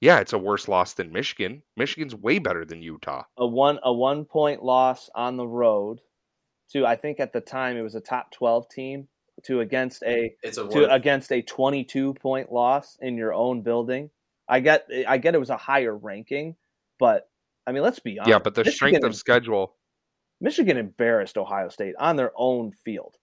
yeah, 0.00 0.20
it's 0.20 0.32
a 0.32 0.38
worse 0.38 0.68
loss 0.68 0.94
than 0.94 1.12
Michigan. 1.12 1.62
Michigan's 1.76 2.14
way 2.14 2.38
better 2.38 2.64
than 2.64 2.82
Utah. 2.82 3.24
a 3.36 3.46
one 3.46 3.78
a 3.82 3.92
one 3.92 4.24
point 4.24 4.62
loss 4.62 5.10
on 5.14 5.36
the 5.36 5.46
road 5.46 6.00
to 6.72 6.86
I 6.86 6.96
think 6.96 7.20
at 7.20 7.32
the 7.32 7.40
time 7.40 7.76
it 7.76 7.82
was 7.82 7.94
a 7.94 8.00
top 8.00 8.30
twelve 8.32 8.68
team 8.68 9.08
to 9.44 9.60
against 9.60 10.02
a 10.02 10.34
it's 10.42 10.58
a 10.58 10.68
to 10.68 10.80
work. 10.80 10.88
against 10.90 11.32
a 11.32 11.42
twenty 11.42 11.84
two 11.84 12.14
point 12.14 12.52
loss 12.52 12.96
in 13.00 13.16
your 13.16 13.32
own 13.34 13.62
building. 13.62 14.10
I 14.48 14.60
get 14.60 14.88
I 15.06 15.18
get 15.18 15.34
it 15.34 15.38
was 15.38 15.50
a 15.50 15.56
higher 15.56 15.96
ranking, 15.96 16.56
but 16.98 17.28
I 17.66 17.72
mean 17.72 17.82
let's 17.82 18.00
be 18.00 18.18
honest. 18.18 18.30
Yeah, 18.30 18.38
but 18.38 18.54
the 18.54 18.64
strength 18.70 19.04
of 19.04 19.14
schedule 19.14 19.74
Michigan 20.40 20.76
embarrassed 20.76 21.36
Ohio 21.36 21.68
State 21.68 21.94
on 21.98 22.16
their 22.16 22.32
own 22.36 22.72
field. 22.72 23.16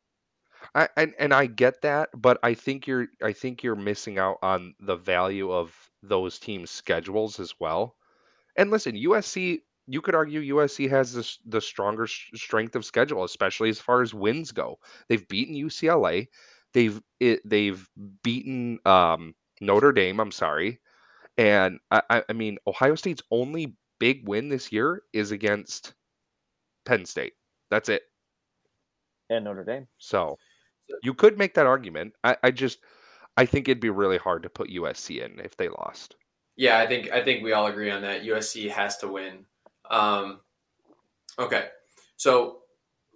I 0.75 0.89
and, 0.95 1.13
and 1.19 1.33
I 1.33 1.47
get 1.47 1.81
that, 1.81 2.09
but 2.15 2.39
I 2.43 2.53
think 2.53 2.87
you're 2.87 3.07
I 3.23 3.33
think 3.33 3.63
you're 3.63 3.75
missing 3.75 4.19
out 4.19 4.37
on 4.41 4.75
the 4.79 4.95
value 4.95 5.51
of 5.51 5.73
those 6.03 6.39
teams' 6.39 6.71
schedules 6.71 7.39
as 7.39 7.53
well. 7.59 7.95
And 8.55 8.71
listen, 8.71 8.95
USC, 8.95 9.61
you 9.87 10.01
could 10.01 10.15
argue 10.15 10.55
USC 10.55 10.89
has 10.89 11.13
this, 11.13 11.39
the 11.45 11.61
stronger 11.61 12.03
s- 12.03 12.29
strength 12.35 12.75
of 12.75 12.85
schedule, 12.85 13.23
especially 13.23 13.69
as 13.69 13.79
far 13.79 14.01
as 14.01 14.13
wins 14.13 14.51
go. 14.51 14.79
They've 15.07 15.27
beaten 15.27 15.55
UCLA, 15.55 16.27
they've 16.73 17.01
it, 17.19 17.41
they've 17.47 17.87
beaten 18.23 18.79
um, 18.85 19.33
Notre 19.61 19.93
Dame. 19.93 20.19
I'm 20.19 20.31
sorry, 20.31 20.79
and 21.37 21.79
I, 21.89 22.01
I 22.09 22.23
I 22.29 22.33
mean 22.33 22.57
Ohio 22.67 22.95
State's 22.95 23.23
only 23.31 23.75
big 23.99 24.27
win 24.27 24.49
this 24.49 24.71
year 24.71 25.01
is 25.13 25.31
against 25.31 25.93
Penn 26.85 27.05
State. 27.05 27.33
That's 27.71 27.89
it. 27.89 28.03
And 29.29 29.45
Notre 29.45 29.63
Dame. 29.63 29.87
So 29.97 30.37
you 31.03 31.13
could 31.13 31.37
make 31.37 31.53
that 31.55 31.65
argument. 31.65 32.13
I, 32.23 32.37
I 32.43 32.51
just 32.51 32.79
I 33.35 33.45
think 33.45 33.67
it'd 33.67 33.79
be 33.81 33.89
really 33.89 34.17
hard 34.17 34.43
to 34.43 34.49
put 34.49 34.69
USC 34.69 35.23
in 35.23 35.39
if 35.39 35.55
they 35.57 35.69
lost. 35.69 36.15
Yeah, 36.55 36.79
I 36.79 36.87
think 36.87 37.11
I 37.11 37.23
think 37.23 37.43
we 37.43 37.53
all 37.53 37.67
agree 37.67 37.91
on 37.91 38.01
that. 38.01 38.23
USC 38.23 38.69
has 38.71 38.97
to 38.97 39.07
win. 39.07 39.45
Um, 39.89 40.39
okay, 41.39 41.67
so 42.15 42.59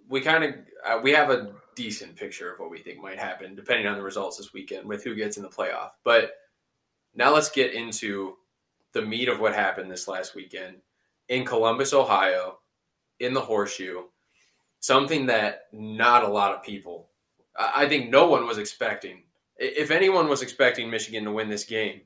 we 0.08 0.20
kind 0.20 0.44
of 0.44 0.54
uh, 0.86 1.00
we 1.02 1.12
have 1.12 1.30
a 1.30 1.52
decent 1.74 2.16
picture 2.16 2.52
of 2.52 2.60
what 2.60 2.70
we 2.70 2.78
think 2.78 3.00
might 3.00 3.18
happen, 3.18 3.54
depending 3.54 3.86
on 3.86 3.96
the 3.96 4.02
results 4.02 4.36
this 4.36 4.52
weekend 4.52 4.86
with 4.86 5.04
who 5.04 5.14
gets 5.14 5.36
in 5.36 5.42
the 5.42 5.48
playoff. 5.48 5.90
But 6.04 6.32
now 7.14 7.32
let's 7.32 7.50
get 7.50 7.72
into 7.72 8.36
the 8.92 9.02
meat 9.02 9.28
of 9.28 9.40
what 9.40 9.54
happened 9.54 9.90
this 9.90 10.08
last 10.08 10.34
weekend 10.34 10.76
in 11.28 11.44
Columbus, 11.44 11.92
Ohio, 11.92 12.58
in 13.20 13.32
the 13.32 13.40
Horseshoe. 13.40 14.02
Something 14.80 15.26
that 15.26 15.66
not 15.72 16.24
a 16.24 16.28
lot 16.28 16.54
of 16.54 16.62
people, 16.62 17.08
I 17.56 17.84
I 17.84 17.88
think, 17.88 18.10
no 18.10 18.26
one 18.26 18.46
was 18.46 18.58
expecting. 18.58 19.22
If 19.56 19.90
anyone 19.90 20.28
was 20.28 20.42
expecting 20.42 20.90
Michigan 20.90 21.24
to 21.24 21.32
win 21.32 21.48
this 21.48 21.64
game, 21.64 22.02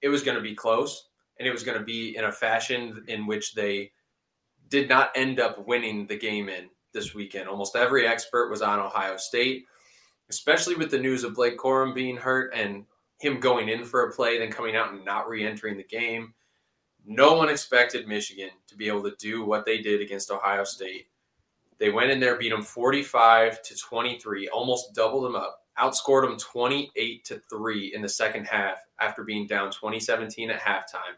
it 0.00 0.08
was 0.08 0.22
going 0.22 0.36
to 0.36 0.42
be 0.42 0.54
close 0.54 1.08
and 1.38 1.46
it 1.46 1.52
was 1.52 1.62
going 1.62 1.78
to 1.78 1.84
be 1.84 2.16
in 2.16 2.24
a 2.24 2.32
fashion 2.32 3.04
in 3.08 3.26
which 3.26 3.54
they 3.54 3.90
did 4.68 4.88
not 4.88 5.10
end 5.14 5.40
up 5.40 5.66
winning 5.66 6.06
the 6.06 6.16
game 6.16 6.48
in 6.48 6.68
this 6.92 7.14
weekend. 7.14 7.48
Almost 7.48 7.76
every 7.76 8.06
expert 8.06 8.50
was 8.50 8.62
on 8.62 8.78
Ohio 8.78 9.16
State, 9.16 9.66
especially 10.30 10.74
with 10.74 10.90
the 10.90 10.98
news 10.98 11.24
of 11.24 11.34
Blake 11.34 11.58
Corum 11.58 11.94
being 11.94 12.16
hurt 12.16 12.54
and 12.54 12.84
him 13.20 13.40
going 13.40 13.68
in 13.68 13.84
for 13.84 14.04
a 14.04 14.12
play, 14.12 14.38
then 14.38 14.50
coming 14.50 14.76
out 14.76 14.92
and 14.92 15.04
not 15.04 15.28
re 15.28 15.46
entering 15.46 15.76
the 15.76 15.84
game. 15.84 16.34
No 17.06 17.34
one 17.34 17.50
expected 17.50 18.08
Michigan 18.08 18.50
to 18.66 18.76
be 18.76 18.88
able 18.88 19.02
to 19.02 19.14
do 19.18 19.44
what 19.44 19.66
they 19.66 19.78
did 19.78 20.00
against 20.00 20.30
Ohio 20.30 20.64
State. 20.64 21.08
They 21.78 21.90
went 21.90 22.10
in 22.10 22.20
there, 22.20 22.38
beat 22.38 22.50
them 22.50 22.62
45 22.62 23.62
to 23.62 23.76
23, 23.76 24.48
almost 24.48 24.94
doubled 24.94 25.24
them 25.24 25.34
up, 25.34 25.64
outscored 25.78 26.26
them 26.26 26.38
28 26.38 27.24
to 27.24 27.42
3 27.50 27.94
in 27.94 28.00
the 28.00 28.08
second 28.08 28.46
half 28.46 28.78
after 29.00 29.24
being 29.24 29.46
down 29.46 29.70
2017 29.70 30.50
at 30.50 30.60
halftime. 30.60 31.16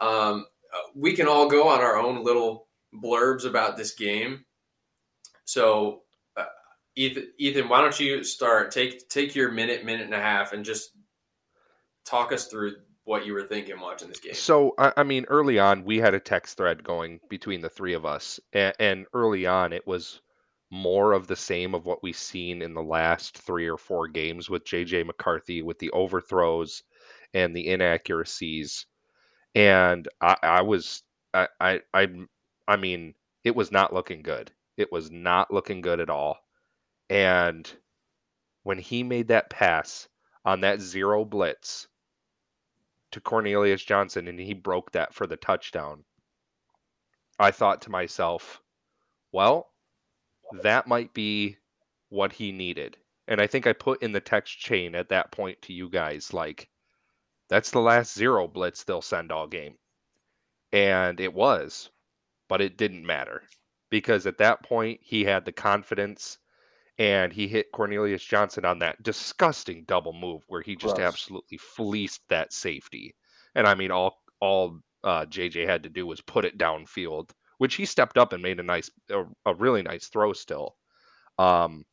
Um, 0.00 0.46
we 0.94 1.14
can 1.14 1.28
all 1.28 1.48
go 1.48 1.68
on 1.68 1.80
our 1.80 1.96
own 1.96 2.24
little 2.24 2.68
blurbs 2.94 3.44
about 3.44 3.76
this 3.76 3.94
game. 3.94 4.44
So, 5.44 6.02
uh, 6.36 6.44
Ethan, 6.96 7.28
Ethan, 7.38 7.68
why 7.68 7.80
don't 7.80 7.98
you 7.98 8.24
start? 8.24 8.70
Take 8.70 9.08
take 9.08 9.34
your 9.34 9.50
minute, 9.50 9.84
minute 9.84 10.04
and 10.04 10.14
a 10.14 10.20
half, 10.20 10.52
and 10.52 10.64
just 10.64 10.90
talk 12.04 12.32
us 12.32 12.46
through 12.46 12.74
what 13.04 13.26
you 13.26 13.32
were 13.32 13.42
thinking 13.42 13.80
watching 13.80 14.08
this 14.08 14.20
game. 14.20 14.34
So 14.34 14.74
I, 14.78 14.92
I 14.98 15.02
mean, 15.02 15.24
early 15.28 15.58
on 15.58 15.84
we 15.84 15.98
had 15.98 16.14
a 16.14 16.20
text 16.20 16.56
thread 16.56 16.84
going 16.84 17.20
between 17.28 17.60
the 17.60 17.68
three 17.68 17.94
of 17.94 18.06
us, 18.06 18.38
and, 18.52 18.74
and 18.78 19.06
early 19.12 19.46
on 19.46 19.72
it 19.72 19.86
was 19.86 20.20
more 20.70 21.12
of 21.12 21.26
the 21.26 21.36
same 21.36 21.74
of 21.74 21.84
what 21.84 22.02
we've 22.02 22.16
seen 22.16 22.62
in 22.62 22.72
the 22.72 22.82
last 22.82 23.36
three 23.36 23.68
or 23.68 23.76
four 23.76 24.08
games 24.08 24.48
with 24.48 24.64
JJ 24.64 25.04
McCarthy 25.04 25.60
with 25.60 25.78
the 25.78 25.90
overthrows 25.90 26.82
and 27.34 27.54
the 27.54 27.68
inaccuracies. 27.68 28.86
And 29.54 30.08
I, 30.20 30.36
I 30.42 30.62
was 30.62 31.02
I, 31.34 31.48
I 31.60 31.80
I 31.92 32.08
I 32.66 32.76
mean, 32.76 33.14
it 33.44 33.54
was 33.54 33.70
not 33.70 33.92
looking 33.92 34.22
good. 34.22 34.50
It 34.76 34.90
was 34.90 35.10
not 35.10 35.52
looking 35.52 35.80
good 35.80 36.00
at 36.00 36.10
all. 36.10 36.38
And 37.10 37.70
when 38.62 38.78
he 38.78 39.02
made 39.02 39.28
that 39.28 39.50
pass 39.50 40.08
on 40.44 40.60
that 40.62 40.80
zero 40.80 41.24
blitz 41.24 41.88
to 43.12 43.20
Cornelius 43.20 43.84
Johnson 43.84 44.28
and 44.28 44.40
he 44.40 44.54
broke 44.54 44.92
that 44.92 45.14
for 45.14 45.26
the 45.26 45.36
touchdown, 45.36 46.04
I 47.38 47.50
thought 47.50 47.82
to 47.82 47.90
myself, 47.90 48.62
well, 49.32 49.70
that 50.62 50.86
might 50.86 51.12
be 51.12 51.56
what 52.08 52.32
he 52.32 52.52
needed. 52.52 52.96
And 53.28 53.40
I 53.40 53.46
think 53.46 53.66
I 53.66 53.72
put 53.72 54.02
in 54.02 54.12
the 54.12 54.20
text 54.20 54.58
chain 54.58 54.94
at 54.94 55.08
that 55.10 55.32
point 55.32 55.60
to 55.62 55.72
you 55.72 55.88
guys 55.88 56.32
like, 56.32 56.68
that's 57.52 57.70
the 57.70 57.80
last 57.80 58.14
zero 58.16 58.48
blitz 58.48 58.84
they'll 58.84 59.02
send 59.02 59.30
all 59.30 59.46
game. 59.46 59.74
And 60.72 61.20
it 61.20 61.34
was, 61.34 61.90
but 62.48 62.62
it 62.62 62.78
didn't 62.78 63.04
matter 63.04 63.42
because 63.90 64.26
at 64.26 64.38
that 64.38 64.62
point 64.62 65.00
he 65.02 65.22
had 65.22 65.44
the 65.44 65.52
confidence 65.52 66.38
and 66.96 67.30
he 67.30 67.46
hit 67.46 67.70
Cornelius 67.70 68.24
Johnson 68.24 68.64
on 68.64 68.78
that 68.78 69.02
disgusting 69.02 69.84
double 69.86 70.14
move 70.14 70.40
where 70.46 70.62
he 70.62 70.76
just 70.76 70.96
Gross. 70.96 71.06
absolutely 71.06 71.58
fleeced 71.58 72.22
that 72.30 72.54
safety. 72.54 73.14
And 73.54 73.66
I 73.66 73.74
mean, 73.74 73.90
all 73.90 74.22
all 74.40 74.80
uh, 75.04 75.26
JJ 75.26 75.66
had 75.66 75.82
to 75.82 75.90
do 75.90 76.06
was 76.06 76.22
put 76.22 76.46
it 76.46 76.56
downfield, 76.56 77.32
which 77.58 77.74
he 77.74 77.84
stepped 77.84 78.16
up 78.16 78.32
and 78.32 78.42
made 78.42 78.60
a 78.60 78.62
nice, 78.62 78.90
a, 79.10 79.24
a 79.44 79.54
really 79.54 79.82
nice 79.82 80.06
throw 80.06 80.32
still. 80.32 80.74
Um, 81.38 81.84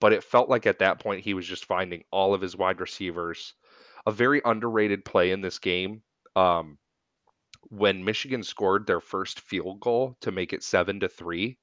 but 0.00 0.12
it 0.12 0.24
felt 0.24 0.48
like 0.48 0.66
at 0.66 0.80
that 0.80 0.98
point 0.98 1.22
he 1.22 1.32
was 1.32 1.46
just 1.46 1.64
finding 1.64 2.02
all 2.10 2.34
of 2.34 2.40
his 2.40 2.56
wide 2.56 2.80
receivers. 2.80 3.54
A 4.06 4.12
very 4.12 4.40
underrated 4.44 5.04
play 5.04 5.30
in 5.32 5.40
this 5.40 5.58
game. 5.58 6.02
Um, 6.36 6.78
when 7.70 8.04
Michigan 8.04 8.42
scored 8.42 8.86
their 8.86 9.00
first 9.00 9.40
field 9.40 9.80
goal 9.80 10.16
to 10.20 10.32
make 10.32 10.52
it 10.52 10.62
seven 10.62 11.00
to 11.00 11.08
three, 11.08 11.58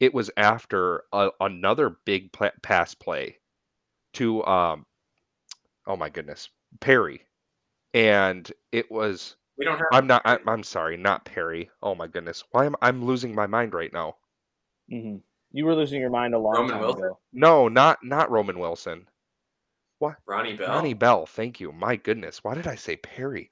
it 0.00 0.14
was 0.14 0.30
after 0.36 1.04
a, 1.12 1.30
another 1.40 1.90
big 2.04 2.32
pla- 2.32 2.50
pass 2.62 2.94
play 2.94 3.38
to 4.14 4.44
um, 4.46 4.86
oh 5.86 5.96
my 5.96 6.08
goodness, 6.08 6.48
Perry, 6.80 7.24
and 7.94 8.50
it 8.72 8.90
was 8.90 9.36
We 9.56 9.64
don't 9.64 9.78
have. 9.78 9.86
I'm 9.92 10.06
not 10.06 10.22
I, 10.24 10.38
I'm 10.46 10.62
sorry, 10.64 10.96
not 10.96 11.24
Perry. 11.24 11.70
Oh 11.82 11.94
my 11.94 12.06
goodness, 12.08 12.44
why 12.52 12.66
am 12.66 12.76
I'm 12.82 13.04
losing 13.04 13.34
my 13.34 13.46
mind 13.46 13.74
right 13.74 13.92
now? 13.92 14.16
hmm 14.88 15.16
You 15.52 15.64
were 15.64 15.74
losing 15.74 16.00
your 16.00 16.10
mind 16.10 16.34
a 16.34 16.38
long 16.38 16.54
Roman 16.56 16.68
time 16.68 16.80
Wilson? 16.80 17.04
ago. 17.04 17.18
No, 17.32 17.68
not 17.68 18.04
not 18.04 18.30
Roman 18.30 18.58
Wilson. 18.58 19.08
Ronnie 20.26 20.56
Bell. 20.56 20.68
Ronnie 20.68 20.94
Bell. 20.94 21.26
Thank 21.26 21.60
you. 21.60 21.72
My 21.72 21.96
goodness, 21.96 22.42
why 22.42 22.54
did 22.54 22.66
I 22.66 22.74
say 22.74 22.96
Perry? 22.96 23.50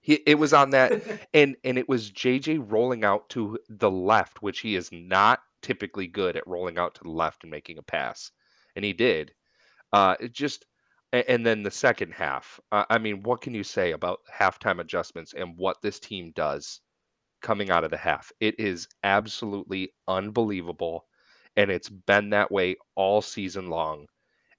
He, 0.00 0.14
it 0.26 0.38
was 0.38 0.52
on 0.52 0.70
that 0.70 0.92
and 1.34 1.56
and 1.64 1.78
it 1.78 1.88
was 1.88 2.12
JJ 2.12 2.70
rolling 2.70 3.04
out 3.04 3.28
to 3.30 3.58
the 3.68 3.90
left, 3.90 4.42
which 4.42 4.60
he 4.60 4.76
is 4.76 4.90
not 4.92 5.40
typically 5.62 6.06
good 6.06 6.36
at 6.36 6.46
rolling 6.46 6.78
out 6.78 6.94
to 6.94 7.02
the 7.02 7.10
left 7.10 7.42
and 7.42 7.50
making 7.50 7.78
a 7.78 7.82
pass, 7.82 8.30
and 8.76 8.84
he 8.84 8.92
did. 8.92 9.32
Uh, 9.92 10.14
it 10.20 10.32
just 10.32 10.64
and 11.12 11.46
then 11.46 11.62
the 11.62 11.70
second 11.70 12.12
half. 12.12 12.60
Uh, 12.72 12.84
I 12.90 12.98
mean, 12.98 13.22
what 13.22 13.40
can 13.40 13.54
you 13.54 13.64
say 13.64 13.92
about 13.92 14.20
halftime 14.32 14.80
adjustments 14.80 15.34
and 15.34 15.56
what 15.56 15.80
this 15.82 15.98
team 16.00 16.32
does 16.34 16.80
coming 17.42 17.70
out 17.70 17.84
of 17.84 17.90
the 17.90 17.96
half? 17.96 18.32
It 18.40 18.58
is 18.58 18.88
absolutely 19.02 19.92
unbelievable, 20.08 21.06
and 21.56 21.70
it's 21.70 21.88
been 21.88 22.30
that 22.30 22.50
way 22.50 22.76
all 22.94 23.22
season 23.22 23.68
long. 23.68 24.06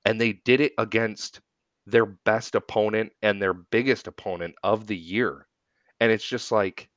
And 0.07 0.21
they 0.21 0.31
did 0.31 0.61
it 0.61 0.71
against 0.77 1.41
their 1.85 2.05
best 2.05 2.55
opponent 2.55 3.11
and 3.21 3.41
their 3.41 3.53
biggest 3.53 4.07
opponent 4.07 4.55
of 4.63 4.87
the 4.87 4.95
year. 4.95 5.45
And 5.99 6.13
it's 6.13 6.25
just 6.25 6.49
like, 6.49 6.87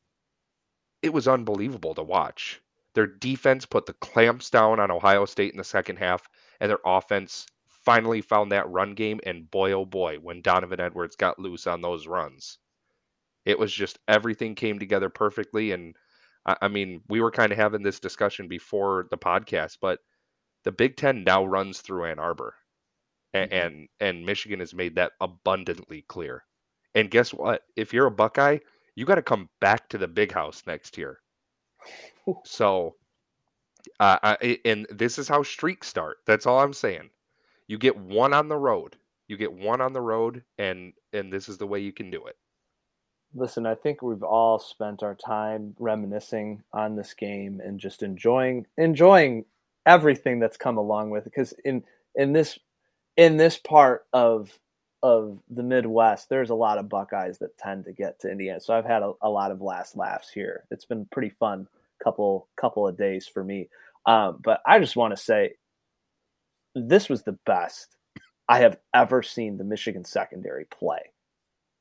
it 1.02 1.12
was 1.12 1.26
unbelievable 1.26 1.92
to 1.96 2.04
watch. 2.04 2.62
Their 2.94 3.08
defense 3.08 3.66
put 3.66 3.86
the 3.86 3.94
clamps 3.94 4.48
down 4.48 4.78
on 4.78 4.92
Ohio 4.92 5.24
State 5.24 5.50
in 5.50 5.58
the 5.58 5.64
second 5.64 5.96
half, 5.96 6.28
and 6.60 6.70
their 6.70 6.78
offense 6.86 7.46
finally 7.66 8.20
found 8.20 8.52
that 8.52 8.70
run 8.70 8.94
game. 8.94 9.18
And 9.26 9.50
boy, 9.50 9.72
oh 9.72 9.86
boy, 9.86 10.18
when 10.18 10.40
Donovan 10.40 10.78
Edwards 10.78 11.16
got 11.16 11.40
loose 11.40 11.66
on 11.66 11.80
those 11.80 12.06
runs, 12.06 12.58
it 13.44 13.58
was 13.58 13.72
just 13.72 13.98
everything 14.06 14.54
came 14.54 14.78
together 14.78 15.08
perfectly. 15.08 15.72
And 15.72 15.96
I, 16.46 16.68
mean, 16.68 17.02
we 17.08 17.20
were 17.20 17.32
kind 17.32 17.50
of 17.50 17.58
having 17.58 17.82
this 17.82 17.98
discussion 17.98 18.46
before 18.46 19.08
the 19.10 19.18
podcast, 19.18 19.78
but 19.80 19.98
the 20.62 20.70
Big 20.70 20.96
Ten 20.96 21.24
now 21.24 21.44
runs 21.44 21.80
through 21.80 22.04
Ann 22.04 22.20
Arbor 22.20 22.54
a- 23.34 23.48
Mhm. 23.48 23.52
and 23.52 23.88
and 24.00 24.26
Michigan 24.26 24.60
has 24.60 24.74
made 24.74 24.96
that 24.96 25.12
abundantly 25.20 26.02
clear. 26.02 26.44
And 26.94 27.10
guess 27.10 27.32
what? 27.34 27.62
If 27.76 27.92
you're 27.94 28.06
a 28.06 28.10
Buckeye, 28.10 28.58
you 28.96 29.04
got 29.06 29.16
to 29.16 29.22
come 29.22 29.48
back 29.60 29.88
to 29.90 29.98
the 29.98 30.08
big 30.08 30.32
house 30.32 30.62
next 30.66 30.98
year. 30.98 31.20
So, 32.44 32.96
uh, 34.00 34.18
I, 34.22 34.60
and 34.64 34.86
this 34.90 35.18
is 35.18 35.28
how 35.28 35.42
streaks 35.42 35.88
start. 35.88 36.18
That's 36.26 36.46
all 36.46 36.60
I'm 36.60 36.72
saying. 36.74 37.10
You 37.68 37.78
get 37.78 37.96
one 37.96 38.34
on 38.34 38.48
the 38.48 38.56
road. 38.56 38.96
You 39.28 39.36
get 39.36 39.52
one 39.52 39.80
on 39.80 39.92
the 39.92 40.00
road, 40.00 40.44
and 40.58 40.92
and 41.12 41.32
this 41.32 41.48
is 41.48 41.58
the 41.58 41.66
way 41.66 41.80
you 41.80 41.92
can 41.92 42.10
do 42.10 42.26
it. 42.26 42.36
Listen, 43.34 43.64
I 43.66 43.76
think 43.76 44.02
we've 44.02 44.24
all 44.24 44.58
spent 44.58 45.02
our 45.04 45.14
time 45.14 45.74
reminiscing 45.78 46.62
on 46.72 46.96
this 46.96 47.14
game 47.14 47.60
and 47.64 47.78
just 47.78 48.02
enjoying 48.02 48.66
enjoying 48.76 49.44
everything 49.86 50.40
that's 50.40 50.56
come 50.56 50.78
along 50.78 51.10
with 51.10 51.26
it. 51.26 51.32
Because 51.32 51.54
in 51.64 51.84
in 52.16 52.32
this 52.32 52.58
in 53.20 53.36
this 53.36 53.58
part 53.58 54.06
of 54.14 54.50
of 55.02 55.38
the 55.50 55.62
Midwest, 55.62 56.30
there's 56.30 56.48
a 56.48 56.54
lot 56.54 56.78
of 56.78 56.88
Buckeyes 56.88 57.38
that 57.40 57.56
tend 57.58 57.84
to 57.84 57.92
get 57.92 58.18
to 58.20 58.30
Indiana. 58.30 58.60
So 58.60 58.72
I've 58.72 58.86
had 58.86 59.02
a, 59.02 59.12
a 59.20 59.28
lot 59.28 59.50
of 59.50 59.60
last 59.60 59.94
laughs 59.94 60.30
here. 60.30 60.64
It's 60.70 60.86
been 60.86 61.06
pretty 61.12 61.28
fun 61.28 61.68
couple 62.02 62.48
couple 62.56 62.88
of 62.88 62.96
days 62.96 63.28
for 63.28 63.44
me. 63.44 63.68
Um, 64.06 64.40
but 64.42 64.62
I 64.66 64.78
just 64.78 64.96
want 64.96 65.14
to 65.14 65.22
say 65.22 65.56
this 66.74 67.10
was 67.10 67.22
the 67.22 67.38
best 67.44 67.94
I 68.48 68.60
have 68.60 68.78
ever 68.94 69.22
seen 69.22 69.58
the 69.58 69.64
Michigan 69.64 70.04
secondary 70.04 70.64
play. 70.64 71.12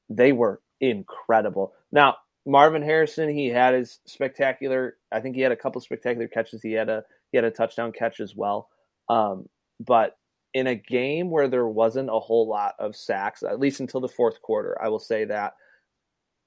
They 0.10 0.34
were 0.34 0.60
incredible. 0.82 1.74
Now, 1.94 2.18
Marvin 2.46 2.82
Harrison, 2.82 3.30
he 3.30 3.48
had 3.48 3.76
his 3.76 4.00
spectacular. 4.06 4.98
I 5.10 5.22
think 5.22 5.38
he 5.38 5.42
had 5.42 5.54
a 5.54 5.58
couple 5.58 5.80
spectacular 5.80 6.28
catches. 6.28 6.62
He 6.62 6.74
had 6.74 6.90
a 6.90 7.06
he 7.32 7.38
had 7.38 7.46
a 7.46 7.52
touchdown 7.52 7.94
catch 7.94 8.20
as 8.20 8.36
well. 8.36 8.68
Um, 9.08 9.48
but 9.80 10.18
in 10.54 10.68
a 10.68 10.76
game 10.76 11.30
where 11.30 11.48
there 11.48 11.68
wasn't 11.68 12.10
a 12.10 12.20
whole 12.20 12.48
lot 12.48 12.76
of 12.80 12.96
sacks, 12.96 13.44
at 13.44 13.60
least 13.60 13.80
until 13.80 14.02
the 14.02 14.08
fourth 14.08 14.42
quarter, 14.42 14.78
I 14.82 14.90
will 14.90 15.00
say 15.00 15.26
that 15.26 15.54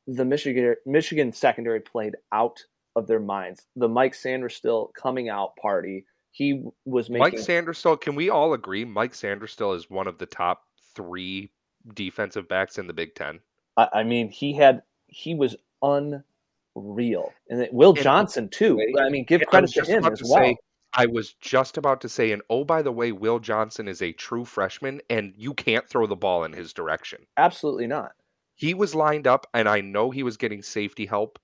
the 0.06 0.24
Michigan 0.24 0.74
Michigan 0.86 1.32
secondary 1.32 1.80
played 1.80 2.16
out 2.32 2.58
of 2.96 3.06
their 3.06 3.20
minds. 3.20 3.66
The 3.76 3.88
Mike 3.88 4.14
Sainristil 4.14 4.92
coming 4.94 5.28
out 5.28 5.56
party. 5.56 6.04
He 6.32 6.64
was 6.84 7.10
making 7.10 7.20
Mike 7.20 7.38
Sanders 7.38 7.78
still. 7.78 7.96
Can 7.96 8.14
we 8.14 8.30
all 8.30 8.54
agree? 8.54 8.84
Mike 8.84 9.12
Sainristil 9.12 9.76
is 9.76 9.90
one 9.90 10.06
of 10.06 10.18
the 10.18 10.26
top 10.26 10.64
three 10.94 11.50
defensive 11.94 12.48
backs 12.48 12.78
in 12.78 12.86
the 12.86 12.92
Big 12.92 13.14
Ten. 13.14 13.38
I, 13.76 13.88
I 13.92 14.02
mean, 14.02 14.30
he 14.30 14.52
had 14.54 14.82
he 15.08 15.34
was 15.34 15.56
unreal, 15.82 17.32
and 17.50 17.68
Will 17.70 17.90
And- 17.90 18.02
Johnson 18.02 18.48
too. 18.48 18.80
I 18.98 19.08
mean, 19.10 19.24
give 19.24 19.42
credit 19.46 19.70
to 19.72 19.84
him 19.84 20.04
as 20.06 20.20
to 20.20 20.24
well. 20.28 20.54
I 20.94 21.06
was 21.06 21.32
just 21.34 21.78
about 21.78 22.02
to 22.02 22.08
say, 22.08 22.32
and 22.32 22.42
oh, 22.50 22.64
by 22.64 22.82
the 22.82 22.92
way, 22.92 23.12
Will 23.12 23.38
Johnson 23.38 23.88
is 23.88 24.02
a 24.02 24.12
true 24.12 24.44
freshman, 24.44 25.00
and 25.08 25.32
you 25.36 25.54
can't 25.54 25.88
throw 25.88 26.06
the 26.06 26.16
ball 26.16 26.44
in 26.44 26.52
his 26.52 26.72
direction. 26.72 27.26
Absolutely 27.36 27.86
not. 27.86 28.12
He 28.56 28.74
was 28.74 28.94
lined 28.94 29.26
up, 29.26 29.46
and 29.54 29.68
I 29.68 29.80
know 29.80 30.10
he 30.10 30.22
was 30.22 30.36
getting 30.36 30.62
safety 30.62 31.06
help 31.06 31.38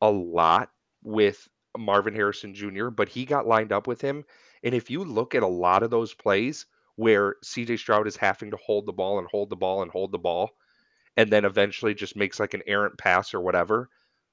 a 0.00 0.10
lot 0.10 0.70
with 1.04 1.48
Marvin 1.78 2.14
Harrison 2.14 2.54
Jr., 2.54 2.88
but 2.88 3.08
he 3.08 3.24
got 3.24 3.46
lined 3.46 3.72
up 3.72 3.86
with 3.86 4.00
him. 4.00 4.24
And 4.64 4.74
if 4.74 4.90
you 4.90 5.04
look 5.04 5.34
at 5.34 5.44
a 5.44 5.48
lot 5.48 5.82
of 5.82 5.90
those 5.90 6.14
plays 6.14 6.66
where 6.96 7.36
CJ 7.44 7.78
Stroud 7.78 8.06
is 8.08 8.16
having 8.16 8.50
to 8.50 8.58
hold 8.58 8.86
the 8.86 8.92
ball 8.92 9.18
and 9.18 9.28
hold 9.30 9.50
the 9.50 9.56
ball 9.56 9.82
and 9.82 9.90
hold 9.90 10.10
the 10.12 10.18
ball, 10.18 10.50
and 11.16 11.30
then 11.30 11.44
eventually 11.44 11.94
just 11.94 12.16
makes 12.16 12.40
like 12.40 12.54
an 12.54 12.62
errant 12.66 12.98
pass 12.98 13.34
or 13.34 13.40
whatever, 13.40 13.88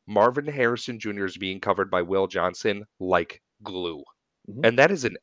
Marvin 0.07 0.47
Harrison 0.47 0.99
Jr. 0.99 1.25
is 1.25 1.37
being 1.37 1.59
covered 1.59 1.91
by 1.91 2.01
Will 2.01 2.27
Johnson 2.27 2.85
like 2.99 3.41
glue. 3.63 4.03
Mhm. 4.49 4.65
And 4.65 4.79
that 4.79 4.91
is 4.91 5.03
an 5.05 5.17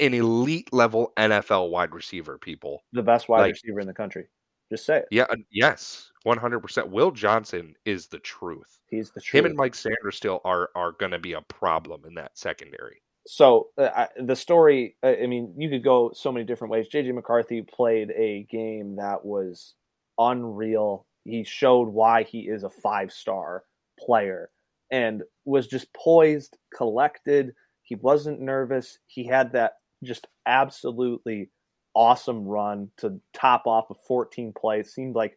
an 0.00 0.14
elite 0.14 0.72
level 0.72 1.12
NFL 1.16 1.70
wide 1.70 1.92
receiver, 1.92 2.38
people. 2.38 2.84
The 2.92 3.02
best 3.02 3.28
wide 3.28 3.40
Like- 3.40 3.52
receiver 3.54 3.80
in 3.80 3.86
the 3.88 3.92
country. 3.94 4.28
Just 4.70 4.86
say 4.86 4.98
it. 4.98 5.06
Yeah, 5.10 5.26
yes, 5.50 6.10
100%. 6.24 6.88
Will 6.90 7.10
Johnson 7.10 7.74
is 7.84 8.06
the 8.06 8.20
truth. 8.20 8.78
He's 8.88 9.10
the 9.10 9.20
truth. 9.20 9.40
Him 9.40 9.46
and 9.46 9.56
Mike 9.56 9.72
Sainristil 9.74 10.40
are 10.44 10.70
are 10.76 10.92
going 10.92 11.10
to 11.12 11.18
be 11.18 11.32
a 11.32 11.42
problem 11.42 12.04
in 12.06 12.14
that 12.14 12.38
secondary. 12.38 13.02
so 13.26 13.68
uh, 13.78 13.90
I, 13.94 14.08
the 14.20 14.34
story 14.34 14.96
uh, 15.04 15.14
i 15.22 15.26
mean 15.28 15.54
you 15.56 15.68
could 15.70 15.84
go 15.84 16.10
so 16.12 16.32
many 16.32 16.44
different 16.44 16.72
ways 16.72 16.88
jj 16.88 17.14
mccarthy 17.14 17.62
played 17.62 18.10
a 18.10 18.42
game 18.50 18.96
that 18.96 19.24
was 19.24 19.76
unreal 20.18 21.06
he 21.24 21.44
showed 21.44 21.86
why 21.88 22.24
he 22.24 22.48
is 22.48 22.64
a 22.64 22.68
five 22.70 23.12
star 23.12 23.62
player 23.96 24.50
and 24.90 25.22
was 25.44 25.68
just 25.68 25.86
poised 25.94 26.56
collected 26.76 27.54
He 27.82 27.94
wasn't 27.96 28.40
nervous. 28.40 28.98
He 29.06 29.24
had 29.24 29.52
that 29.52 29.78
just 30.02 30.26
absolutely 30.46 31.50
awesome 31.94 32.44
run 32.44 32.90
to 32.98 33.20
top 33.32 33.66
off 33.66 33.90
a 33.90 33.94
14 34.06 34.52
play. 34.52 34.80
It 34.80 34.86
seemed 34.86 35.14
like 35.14 35.36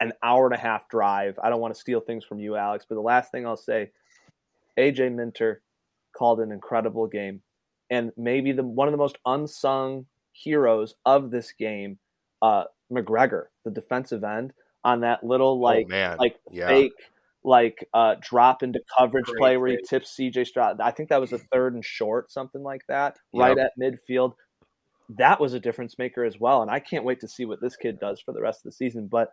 an 0.00 0.12
hour 0.22 0.46
and 0.46 0.54
a 0.54 0.58
half 0.58 0.88
drive. 0.88 1.38
I 1.42 1.48
don't 1.50 1.60
want 1.60 1.74
to 1.74 1.80
steal 1.80 2.00
things 2.00 2.24
from 2.24 2.38
you, 2.38 2.56
Alex, 2.56 2.86
but 2.88 2.94
the 2.94 3.00
last 3.00 3.32
thing 3.32 3.46
I'll 3.46 3.56
say 3.56 3.90
AJ 4.78 5.14
Minter 5.14 5.62
called 6.16 6.40
an 6.40 6.52
incredible 6.52 7.06
game. 7.06 7.42
And 7.90 8.12
maybe 8.16 8.52
the 8.52 8.62
one 8.62 8.86
of 8.86 8.92
the 8.92 8.98
most 8.98 9.18
unsung 9.24 10.06
heroes 10.32 10.94
of 11.06 11.30
this 11.30 11.52
game, 11.52 11.98
uh, 12.42 12.64
McGregor, 12.92 13.46
the 13.64 13.70
defensive 13.70 14.24
end, 14.24 14.52
on 14.84 15.00
that 15.00 15.24
little 15.24 15.48
oh, 15.48 15.54
like 15.54 15.88
oh, 15.92 16.16
like 16.18 16.36
yeah. 16.50 16.68
fake 16.68 16.92
like 17.44 17.86
uh, 17.94 18.16
drop 18.20 18.62
into 18.62 18.80
coverage 18.96 19.26
Great 19.26 19.38
play 19.38 19.56
where 19.56 19.70
he 19.70 19.78
tips 19.88 20.16
CJ 20.18 20.46
Stroud. 20.46 20.80
I 20.80 20.90
think 20.90 21.08
that 21.08 21.20
was 21.20 21.32
a 21.32 21.38
third 21.38 21.74
and 21.74 21.84
short, 21.84 22.30
something 22.30 22.62
like 22.62 22.82
that, 22.88 23.16
right 23.34 23.56
at 23.56 23.72
midfield. 23.80 24.32
That 25.16 25.40
was 25.40 25.54
a 25.54 25.60
difference 25.60 25.98
maker 25.98 26.24
as 26.24 26.38
well, 26.38 26.62
and 26.62 26.70
I 26.70 26.80
can't 26.80 27.04
wait 27.04 27.20
to 27.20 27.28
see 27.28 27.44
what 27.44 27.60
this 27.60 27.76
kid 27.76 27.98
does 27.98 28.20
for 28.20 28.32
the 28.32 28.42
rest 28.42 28.60
of 28.60 28.64
the 28.64 28.72
season. 28.72 29.08
But 29.10 29.30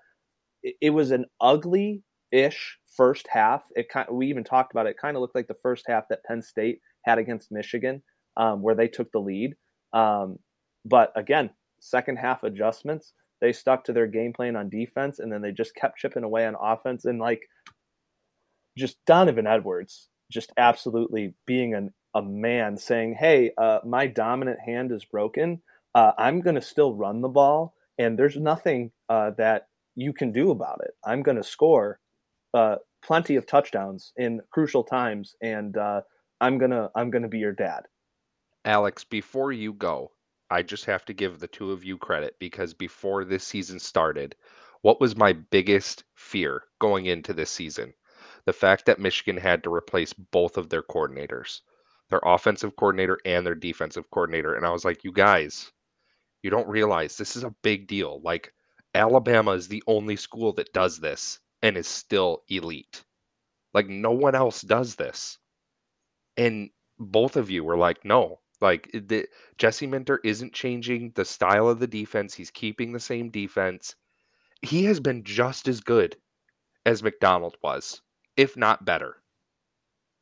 it, 0.63 0.76
it 0.82 0.89
was 0.91 1.12
an 1.12 1.26
ugly 1.41 2.04
ish 2.32 2.78
first 2.96 3.28
half. 3.30 3.63
It 3.76 3.89
kind 3.89 4.08
we 4.12 4.28
even 4.28 4.44
talked 4.44 4.72
about 4.72 4.88
it. 4.88 4.91
it. 4.91 4.98
Kind 4.98 5.18
of 5.18 5.22
looked 5.22 5.36
like 5.36 5.48
the 5.48 5.54
first 5.54 5.86
half 5.88 6.08
that 6.10 6.24
Penn 6.24 6.41
State 6.41 6.80
had 7.04 7.18
against 7.18 7.52
Michigan, 7.52 8.04
um, 8.38 8.62
where 8.62 8.76
they 8.76 8.88
took 8.88 9.12
the 9.12 9.20
lead. 9.20 9.56
Um, 9.94 10.39
but 10.86 11.12
again, 11.15 11.50
second 11.80 12.18
half 12.18 12.44
adjustments. 12.44 13.13
They 13.41 13.52
stuck 13.52 13.84
to 13.86 13.94
their 13.94 14.08
game 14.08 14.34
plan 14.34 14.56
on 14.56 14.70
defense, 14.70 15.20
and 15.20 15.32
then 15.32 15.41
they 15.41 15.52
just 15.52 15.76
kept 15.76 15.98
chipping 15.98 16.24
away 16.24 16.46
on 16.46 16.56
offense. 16.60 17.06
And 17.06 17.20
like 17.20 17.41
just 18.78 18.98
Donovan 19.06 19.48
Edwards 19.48 20.10
just 20.32 20.52
absolutely 20.58 21.34
being 21.46 21.74
an, 21.74 21.94
a 22.14 22.22
man 22.22 22.78
saying, 22.78 23.16
Hey, 23.20 23.52
uh, 23.58 23.80
my 23.86 24.08
dominant 24.08 24.60
hand 24.60 24.92
is 24.92 25.06
broken. 25.06 25.62
Uh, 25.94 26.12
I'm 26.18 26.42
going 26.42 26.56
to 26.56 26.62
still 26.62 26.94
run 26.94 27.22
the 27.22 27.30
ball, 27.30 27.74
and 27.98 28.20
there's 28.20 28.36
nothing 28.36 28.92
uh, 29.08 29.32
that 29.38 29.68
you 29.96 30.12
can 30.14 30.32
do 30.32 30.52
about 30.52 30.82
it. 30.84 30.92
I'm 31.06 31.24
going 31.24 31.38
to 31.38 31.44
score 31.44 32.00
uh, 32.54 32.78
plenty 33.06 33.36
of 33.36 33.46
touchdowns 33.46 34.12
in 34.18 34.42
crucial 34.52 34.84
times, 34.84 35.36
and 35.42 35.78
uh, 35.78 36.02
I'm 36.42 36.58
gonna 36.58 36.90
I'm 36.96 37.12
gonna 37.12 37.28
be 37.28 37.40
your 37.40 37.54
dad. 37.54 37.84
Alex, 38.66 39.04
before 39.04 39.52
you 39.52 39.74
go, 39.74 40.12
I 40.50 40.64
just 40.64 40.86
have 40.86 41.06
to 41.06 41.14
give 41.14 41.40
the 41.40 41.48
two 41.48 41.72
of 41.72 41.84
you 41.84 41.98
credit 41.98 42.36
because 42.40 42.74
before 42.74 43.24
this 43.24 43.44
season 43.44 43.80
started, 43.80 44.36
what 44.82 45.00
was 45.00 45.16
my 45.16 45.34
biggest 45.34 46.04
fear 46.16 46.64
going 46.80 47.06
into 47.06 47.34
this 47.34 47.52
season? 47.52 47.94
The 48.46 48.54
fact 48.54 48.86
that 48.86 49.00
Michigan 49.00 49.38
had 49.38 49.64
to 49.64 49.74
replace 49.74 50.14
both 50.14 50.58
of 50.58 50.70
their 50.70 50.84
coordinators, 50.84 51.62
their 52.10 52.22
offensive 52.24 52.76
coordinator 52.76 53.20
and 53.26 53.46
their 53.46 53.56
defensive 53.56 54.10
coordinator. 54.12 54.56
And 54.56 54.66
I 54.66 54.72
was 54.72 54.86
like, 54.86 55.04
you 55.04 55.12
guys, 55.12 55.72
you 56.44 56.50
don't 56.52 56.68
realize 56.68 57.18
this 57.18 57.36
is 57.36 57.44
a 57.44 57.56
big 57.64 57.88
deal. 57.88 58.22
Like, 58.24 58.54
Alabama 58.94 59.52
is 59.52 59.68
the 59.68 59.84
only 59.88 60.16
school 60.16 60.54
that 60.54 60.74
does 60.74 61.00
this 61.00 61.40
and 61.62 61.76
is 61.76 61.88
still 61.88 62.44
elite. 62.48 63.04
Like, 63.74 63.88
no 63.90 64.12
one 64.12 64.36
else 64.36 64.62
does 64.62 64.96
this. 64.96 65.40
And 66.38 66.70
both 67.00 67.36
of 67.36 67.50
you 67.50 67.64
were 67.64 67.78
like, 67.78 68.06
no, 68.06 68.40
like 68.62 68.90
the, 68.94 69.28
Jesse 69.58 69.88
Minter 69.88 70.20
isn't 70.24 70.54
changing 70.54 71.12
the 71.16 71.26
style 71.26 71.68
of 71.68 71.80
the 71.80 71.88
defense. 71.88 72.34
He's 72.34 72.52
keeping 72.52 72.94
the 72.94 73.00
same 73.00 73.30
defense. 73.32 73.96
He 74.62 74.86
has 74.86 75.00
been 75.00 75.24
just 75.24 75.68
as 75.68 75.82
good 75.82 76.16
as 76.86 77.04
Macdonald 77.04 77.58
was 77.62 78.02
if 78.38 78.58
not 78.58 78.86
better. 78.86 79.17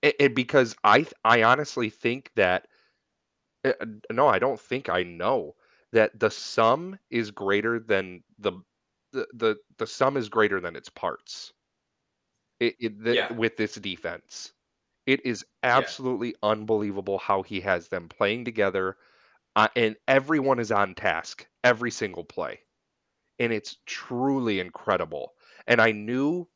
It, 0.01 0.15
it, 0.19 0.35
because 0.35 0.75
I 0.83 1.05
I 1.23 1.43
honestly 1.43 1.89
think 1.89 2.31
that 2.35 2.67
uh, 3.65 3.71
no, 4.11 4.27
I 4.27 4.39
don't 4.39 4.59
think 4.59 4.89
I 4.89 5.03
know 5.03 5.55
that 5.93 6.19
the 6.19 6.29
sum 6.29 6.97
is 7.09 7.31
greater 7.31 7.79
than 7.79 8.23
the 8.39 8.53
the 9.11 9.27
the, 9.33 9.57
the 9.77 9.87
sum 9.87 10.17
is 10.17 10.29
greater 10.29 10.59
than 10.59 10.75
its 10.75 10.89
parts. 10.89 11.53
It, 12.59 12.75
it 12.79 13.03
the, 13.03 13.15
yeah. 13.15 13.33
with 13.33 13.57
this 13.57 13.75
defense. 13.75 14.51
It 15.05 15.25
is 15.25 15.45
absolutely 15.63 16.29
yeah. 16.29 16.49
unbelievable 16.49 17.17
how 17.17 17.41
he 17.43 17.59
has 17.61 17.89
them 17.89 18.07
playing 18.07 18.45
together, 18.45 18.97
uh, 19.55 19.67
and 19.75 19.95
everyone 20.07 20.59
is 20.59 20.71
on 20.71 20.95
task 20.95 21.45
every 21.63 21.91
single 21.91 22.23
play, 22.23 22.59
and 23.39 23.51
it's 23.51 23.77
truly 23.85 24.59
incredible. 24.59 25.33
And 25.67 25.81
I 25.81 25.91
knew 25.91 26.47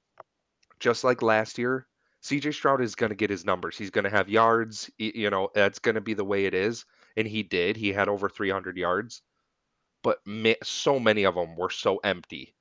just 0.80 1.04
like 1.04 1.22
last 1.22 1.58
year, 1.58 1.88
CJ 2.24 2.54
Stroud 2.54 2.82
is 2.82 2.96
going 2.96 3.10
to 3.10 3.16
get 3.16 3.30
his 3.30 3.46
numbers. 3.46 3.78
He's 3.78 3.90
going 3.90 4.04
to 4.04 4.10
have 4.10 4.30
yards. 4.30 4.90
You 4.98 5.30
know, 5.30 5.50
that's 5.54 5.80
going 5.80 5.96
to 5.96 6.02
be 6.02 6.14
the 6.14 6.26
way 6.26 6.46
it 6.46 6.54
is. 6.54 6.86
And 7.16 7.28
he 7.28 7.44
did. 7.44 7.78
He 7.78 7.94
had 7.94 8.10
over 8.10 8.30
300 8.30 8.78
yards. 8.78 9.22
But 10.04 10.20
so 10.64 11.00
many 11.00 11.24
of 11.26 11.36
them 11.36 11.56
were 11.56 11.70
so 11.70 11.98
empty. 11.98 12.56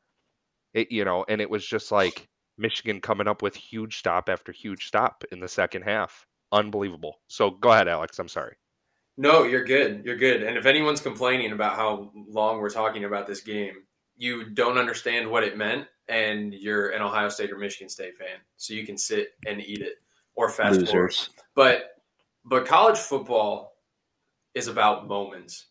It, 0.74 0.92
you 0.92 1.04
know, 1.04 1.24
and 1.28 1.40
it 1.40 1.50
was 1.50 1.66
just 1.66 1.92
like 1.92 2.28
Michigan 2.58 3.00
coming 3.00 3.28
up 3.28 3.42
with 3.42 3.54
huge 3.54 3.98
stop 3.98 4.28
after 4.28 4.52
huge 4.52 4.86
stop 4.86 5.24
in 5.32 5.40
the 5.40 5.48
second 5.48 5.82
half. 5.82 6.26
Unbelievable. 6.52 7.20
So 7.28 7.50
go 7.50 7.72
ahead, 7.72 7.88
Alex. 7.88 8.18
I'm 8.18 8.28
sorry. 8.28 8.56
No, 9.16 9.44
you're 9.44 9.64
good. 9.64 10.02
You're 10.04 10.16
good. 10.16 10.42
And 10.42 10.56
if 10.58 10.66
anyone's 10.66 11.00
complaining 11.00 11.52
about 11.52 11.76
how 11.76 12.12
long 12.28 12.58
we're 12.58 12.70
talking 12.70 13.04
about 13.04 13.26
this 13.26 13.40
game, 13.40 13.74
you 14.16 14.50
don't 14.50 14.78
understand 14.78 15.30
what 15.30 15.44
it 15.44 15.56
meant 15.56 15.86
and 16.08 16.54
you're 16.54 16.90
an 16.90 17.02
Ohio 17.02 17.28
State 17.28 17.50
or 17.50 17.58
Michigan 17.58 17.88
State 17.88 18.16
fan, 18.16 18.38
so 18.56 18.74
you 18.74 18.86
can 18.86 18.96
sit 18.96 19.30
and 19.46 19.60
eat 19.60 19.80
it 19.80 19.94
or 20.34 20.48
fast 20.48 20.78
Losers. 20.80 20.90
forward. 20.90 21.14
But 21.54 22.02
but 22.44 22.66
college 22.66 22.98
football 22.98 23.76
is 24.54 24.68
about 24.68 25.08
moments. 25.08 25.66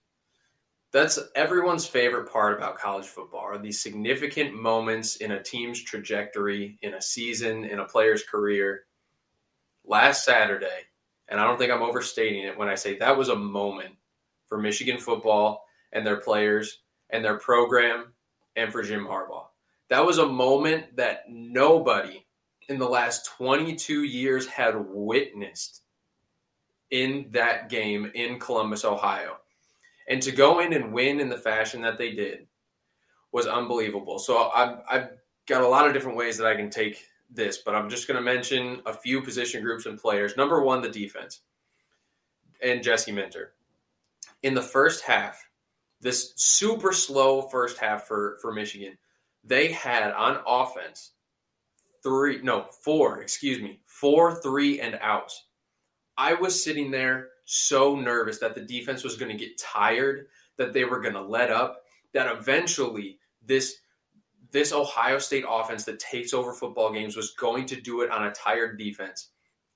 That's 0.92 1.20
everyone's 1.36 1.86
favorite 1.86 2.32
part 2.32 2.58
about 2.58 2.78
college 2.78 3.06
football 3.06 3.42
are 3.42 3.58
these 3.58 3.82
significant 3.82 4.54
moments 4.54 5.18
in 5.18 5.32
a 5.32 5.44
team's 5.44 5.82
trajectory, 5.82 6.78
in 6.82 6.94
a 6.94 7.02
season, 7.02 7.66
in 7.66 7.80
a 7.80 7.86
player's 7.86 8.24
career. 8.24 8.86
Last 9.86 10.24
Saturday, 10.26 10.88
and 11.28 11.40
I 11.40 11.44
don't 11.44 11.58
think 11.58 11.72
I'm 11.72 11.84
overstating 11.84 12.44
it 12.44 12.58
when 12.58 12.70
I 12.70 12.76
say 12.76 12.98
that 12.98 13.18
was 13.18 13.30
a 13.30 13.36
moment 13.36 13.94
for 14.48 14.58
Michigan 14.58 14.98
football 14.98 15.66
and 15.92 16.06
their 16.06 16.22
players 16.22 16.82
and 17.10 17.24
their 17.24 17.38
program 17.38 18.14
and 18.56 18.72
for 18.72 18.84
Jim 18.84 19.06
Harbaugh. 19.06 19.46
That 19.90 20.06
was 20.06 20.18
a 20.18 20.26
moment 20.26 20.96
that 20.98 21.24
nobody 21.30 22.26
in 22.68 22.80
the 22.80 22.90
last 22.90 23.26
22 23.38 24.04
years 24.04 24.48
had 24.48 24.76
witnessed 24.76 25.82
in 26.90 27.28
that 27.32 27.70
game 27.70 28.12
in 28.14 28.40
Columbus, 28.40 28.86
Ohio. 28.86 29.38
And 30.08 30.22
to 30.24 30.32
go 30.32 30.60
in 30.60 30.74
and 30.74 30.94
win 30.94 31.20
in 31.20 31.30
the 31.30 31.38
fashion 31.38 31.82
that 31.82 31.98
they 31.98 32.12
did 32.12 32.48
was 33.32 33.48
unbelievable. 33.48 34.20
So 34.20 34.50
I've, 34.50 34.78
I've 34.90 35.10
got 35.46 35.62
a 35.62 35.68
lot 35.68 35.88
of 35.88 35.94
different 35.94 36.18
ways 36.18 36.38
that 36.38 36.48
I 36.48 36.56
can 36.56 36.70
take 36.70 37.06
this, 37.30 37.58
but 37.58 37.76
I'm 37.76 37.90
just 37.90 38.08
going 38.08 38.16
to 38.16 38.24
mention 38.24 38.82
a 38.86 38.94
few 38.94 39.22
position 39.22 39.64
groups 39.64 39.86
and 39.86 40.00
players. 40.00 40.38
Number 40.38 40.62
one, 40.62 40.82
the 40.82 40.90
defense 40.90 41.42
and 42.62 42.84
Jesse 42.84 43.12
Minter. 43.12 43.54
In 44.44 44.54
the 44.54 44.62
first 44.62 45.04
half, 45.04 45.50
this 46.02 46.34
super 46.36 46.94
slow 46.94 47.42
first 47.44 47.78
half 47.78 48.08
for, 48.08 48.38
for 48.42 48.54
Michigan, 48.54 48.98
they 49.46 49.72
had 49.72 50.12
on 50.12 50.40
offense 50.48 51.12
three, 52.04 52.42
no, 52.42 52.66
four, 52.84 53.22
excuse 53.22 53.62
me, 53.62 53.80
four 53.86 54.36
three 54.42 54.80
and 54.82 54.98
outs. 55.02 55.46
I 56.18 56.34
was 56.34 56.64
sitting 56.64 56.92
there 56.92 57.30
so 57.46 57.96
nervous 57.96 58.40
that 58.40 58.56
the 58.56 58.62
defense 58.62 59.04
was 59.04 59.18
going 59.18 59.32
to 59.32 59.38
get 59.38 59.58
tired, 59.58 60.28
that 60.58 60.74
they 60.74 60.86
were 60.86 61.02
going 61.02 61.14
to 61.14 61.22
let 61.22 61.52
up, 61.52 61.84
that 62.14 62.32
eventually 62.32 63.20
this 63.46 63.78
this 64.52 64.72
Ohio 64.72 65.20
State 65.20 65.44
offense 65.48 65.84
that 65.86 66.00
takes 66.00 66.34
over 66.34 66.54
football 66.54 66.94
games 66.94 67.18
was 67.18 67.32
going 67.32 67.66
to 67.66 67.82
do 67.82 68.02
it 68.02 68.12
on 68.12 68.26
a 68.26 68.32
tired 68.32 68.78
defense. 68.78 69.30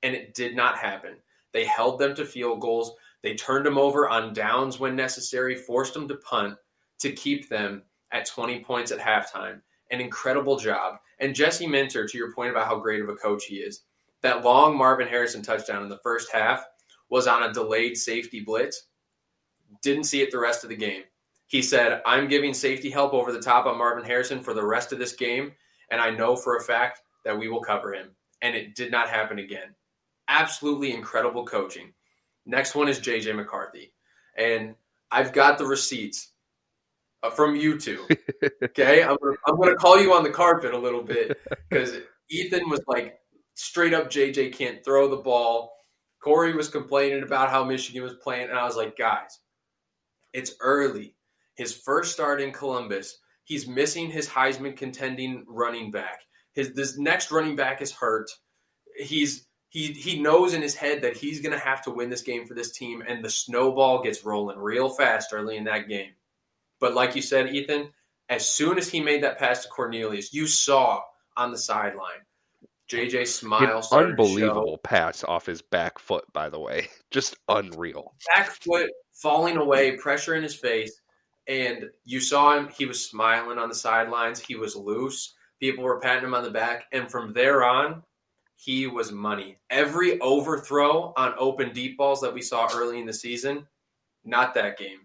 And 0.04 0.16
it 0.16 0.34
did 0.34 0.56
not 0.56 0.78
happen. 0.78 1.18
They 1.52 1.66
held 1.66 2.00
them 2.00 2.16
to 2.16 2.26
field 2.26 2.62
goals. 2.62 2.94
They 3.22 3.36
turned 3.36 3.66
them 3.66 3.78
over 3.78 4.08
on 4.08 4.34
downs 4.34 4.80
when 4.80 4.96
necessary, 4.96 5.56
forced 5.56 5.94
them 5.94 6.08
to 6.08 6.16
punt 6.16 6.56
to 7.00 7.12
keep 7.12 7.50
them 7.50 7.84
at 8.12 8.28
20 8.28 8.60
points 8.62 8.92
at 8.92 9.00
halftime. 9.00 9.62
An 9.92 10.02
incredible 10.02 10.58
job. 10.58 10.96
And 11.20 11.36
Jesse 11.36 11.68
Minter, 11.68 12.08
to 12.08 12.18
your 12.18 12.34
point 12.34 12.52
about 12.52 12.68
how 12.68 12.80
great 12.80 13.02
of 13.02 13.10
a 13.10 13.16
coach 13.16 13.46
he 13.46 13.56
is, 13.56 13.82
that 14.22 14.44
long 14.44 14.78
Marvin 14.78 15.08
Harrison 15.08 15.42
touchdown 15.42 15.84
in 15.84 15.90
the 15.90 16.00
first 16.04 16.32
half 16.32 16.66
was 17.10 17.28
on 17.28 17.44
a 17.44 17.54
delayed 17.54 17.98
safety 17.98 18.42
blitz. 18.42 18.88
Didn't 19.82 20.04
see 20.06 20.22
it 20.22 20.32
the 20.32 20.40
rest 20.40 20.64
of 20.64 20.70
the 20.70 20.76
game. 20.76 21.04
He 21.48 21.62
said, 21.62 22.02
I'm 22.06 22.28
giving 22.28 22.54
safety 22.54 22.90
help 22.90 23.14
over 23.14 23.32
the 23.32 23.42
top 23.42 23.66
on 23.66 23.78
Marvin 23.78 24.06
Harrison 24.06 24.44
for 24.44 24.54
the 24.54 24.66
rest 24.66 24.94
of 24.94 25.00
this 25.00 25.14
game, 25.14 25.54
and 25.90 26.00
I 26.00 26.12
know 26.12 26.36
for 26.36 26.58
a 26.58 26.64
fact 26.64 27.02
that 27.26 27.38
we 27.38 27.50
will 27.50 27.62
cover 27.62 27.94
him. 27.94 28.10
And 28.42 28.56
it 28.56 28.76
did 28.76 28.92
not 28.92 29.10
happen 29.10 29.40
again. 29.40 29.76
Absolutely 30.28 30.94
incredible 30.94 31.46
coaching. 31.46 31.92
Next 32.46 32.76
one 32.76 32.88
is 32.88 33.00
JJ 33.00 33.36
McCarthy. 33.36 33.92
And 34.38 34.76
I've 35.12 35.34
got 35.34 35.58
the 35.58 35.66
receipts 35.66 36.34
Uh, 37.22 37.30
from 37.30 37.56
you 37.56 37.78
two. 37.80 38.06
Okay, 38.64 39.04
I'm 39.04 39.18
gonna, 39.22 39.36
I'm 39.46 39.58
gonna 39.58 39.76
call 39.76 40.00
you 40.00 40.14
on 40.14 40.24
the 40.24 40.30
carpet 40.30 40.74
a 40.74 40.78
little 40.78 41.04
bit 41.04 41.38
because 41.70 41.98
Ethan 42.30 42.70
was 42.70 42.82
like 42.88 43.20
straight 43.56 43.94
up 43.94 44.10
JJ 44.10 44.54
can't 44.54 44.84
throw 44.86 45.10
the 45.10 45.18
ball. 45.18 45.74
Corey 46.24 46.54
was 46.54 46.70
complaining 46.70 47.24
about 47.24 47.50
how 47.50 47.64
Michigan 47.64 48.04
was 48.04 48.16
playing, 48.22 48.50
and 48.50 48.58
I 48.58 48.64
was 48.64 48.76
like, 48.76 48.98
guys, 48.98 49.40
it's 50.34 50.54
early. 50.62 51.16
His 51.56 51.76
first 51.76 52.14
start 52.14 52.42
in 52.42 52.54
Columbus, 52.54 53.18
he's 53.44 53.68
missing 53.68 54.10
his 54.10 54.28
Heisman 54.28 54.78
contending 54.78 55.46
running 55.48 55.92
back. 55.92 56.22
His 56.54 56.74
this 56.74 56.98
next 56.98 57.32
running 57.32 57.56
back 57.56 57.82
is 57.82 57.92
hurt. 57.92 58.30
He's 58.98 59.46
he 59.70 59.88
he 59.88 60.22
knows 60.22 60.54
in 60.54 60.62
his 60.62 60.76
head 60.76 61.02
that 61.02 61.18
he's 61.18 61.42
to 61.42 61.58
have 61.58 61.84
to 61.84 61.92
win 61.92 62.10
this 62.10 62.22
game 62.22 62.46
for 62.46 62.54
this 62.54 62.72
team, 62.72 63.04
and 63.06 63.24
the 63.24 63.30
snowball 63.30 64.02
gets 64.02 64.24
rolling 64.24 64.58
real 64.58 64.90
fast 64.90 65.30
early 65.34 65.58
in 65.58 65.66
that 65.66 65.90
game. 65.90 66.12
But 66.80 66.94
like 66.94 67.16
you 67.16 67.22
said, 67.22 67.54
Ethan, 67.54 67.90
as 68.30 68.48
soon 68.48 68.78
as 68.78 68.90
he 68.90 69.02
made 69.02 69.24
that 69.24 69.40
pass 69.40 69.64
to 69.64 69.70
Cornelius, 69.70 70.34
you 70.34 70.48
saw 70.48 71.02
on 71.36 71.52
the 71.52 71.58
sideline 71.58 72.22
JJ 72.90 73.28
smile. 73.28 73.88
Unbelievable 73.92 74.80
pass 74.84 75.24
off 75.24 75.46
his 75.46 75.62
back 75.62 76.00
foot, 76.00 76.26
by 76.34 76.50
the 76.50 76.60
way. 76.60 76.88
Just 77.12 77.38
unreal. 77.48 78.14
Back 78.36 78.50
foot 78.50 78.90
falling 79.14 79.58
away, 79.58 79.96
pressure 79.98 80.36
in 80.36 80.44
his 80.44 80.56
face. 80.56 81.00
And 81.48 81.86
you 82.04 82.20
saw 82.20 82.58
him, 82.58 82.70
he 82.70 82.86
was 82.86 83.06
smiling 83.06 83.58
on 83.58 83.70
the 83.70 83.76
sidelines. 83.76 84.40
He 84.40 84.56
was 84.56 84.76
loose. 84.76 85.36
People 85.60 85.84
were 85.84 86.00
patting 86.00 86.26
him 86.26 86.34
on 86.34 86.44
the 86.44 86.52
back. 86.52 86.86
And 86.92 87.10
from 87.10 87.34
there 87.34 87.64
on, 87.64 88.04
he 88.56 88.88
was 88.88 89.12
money. 89.12 89.58
Every 89.70 90.20
overthrow 90.20 91.14
on 91.16 91.34
open 91.38 91.74
deep 91.74 91.98
balls 91.98 92.22
that 92.22 92.34
we 92.34 92.42
saw 92.42 92.68
early 92.74 93.00
in 93.00 93.06
the 93.06 93.14
season, 93.14 93.68
not 94.24 94.54
that 94.56 94.78
game. 94.78 95.00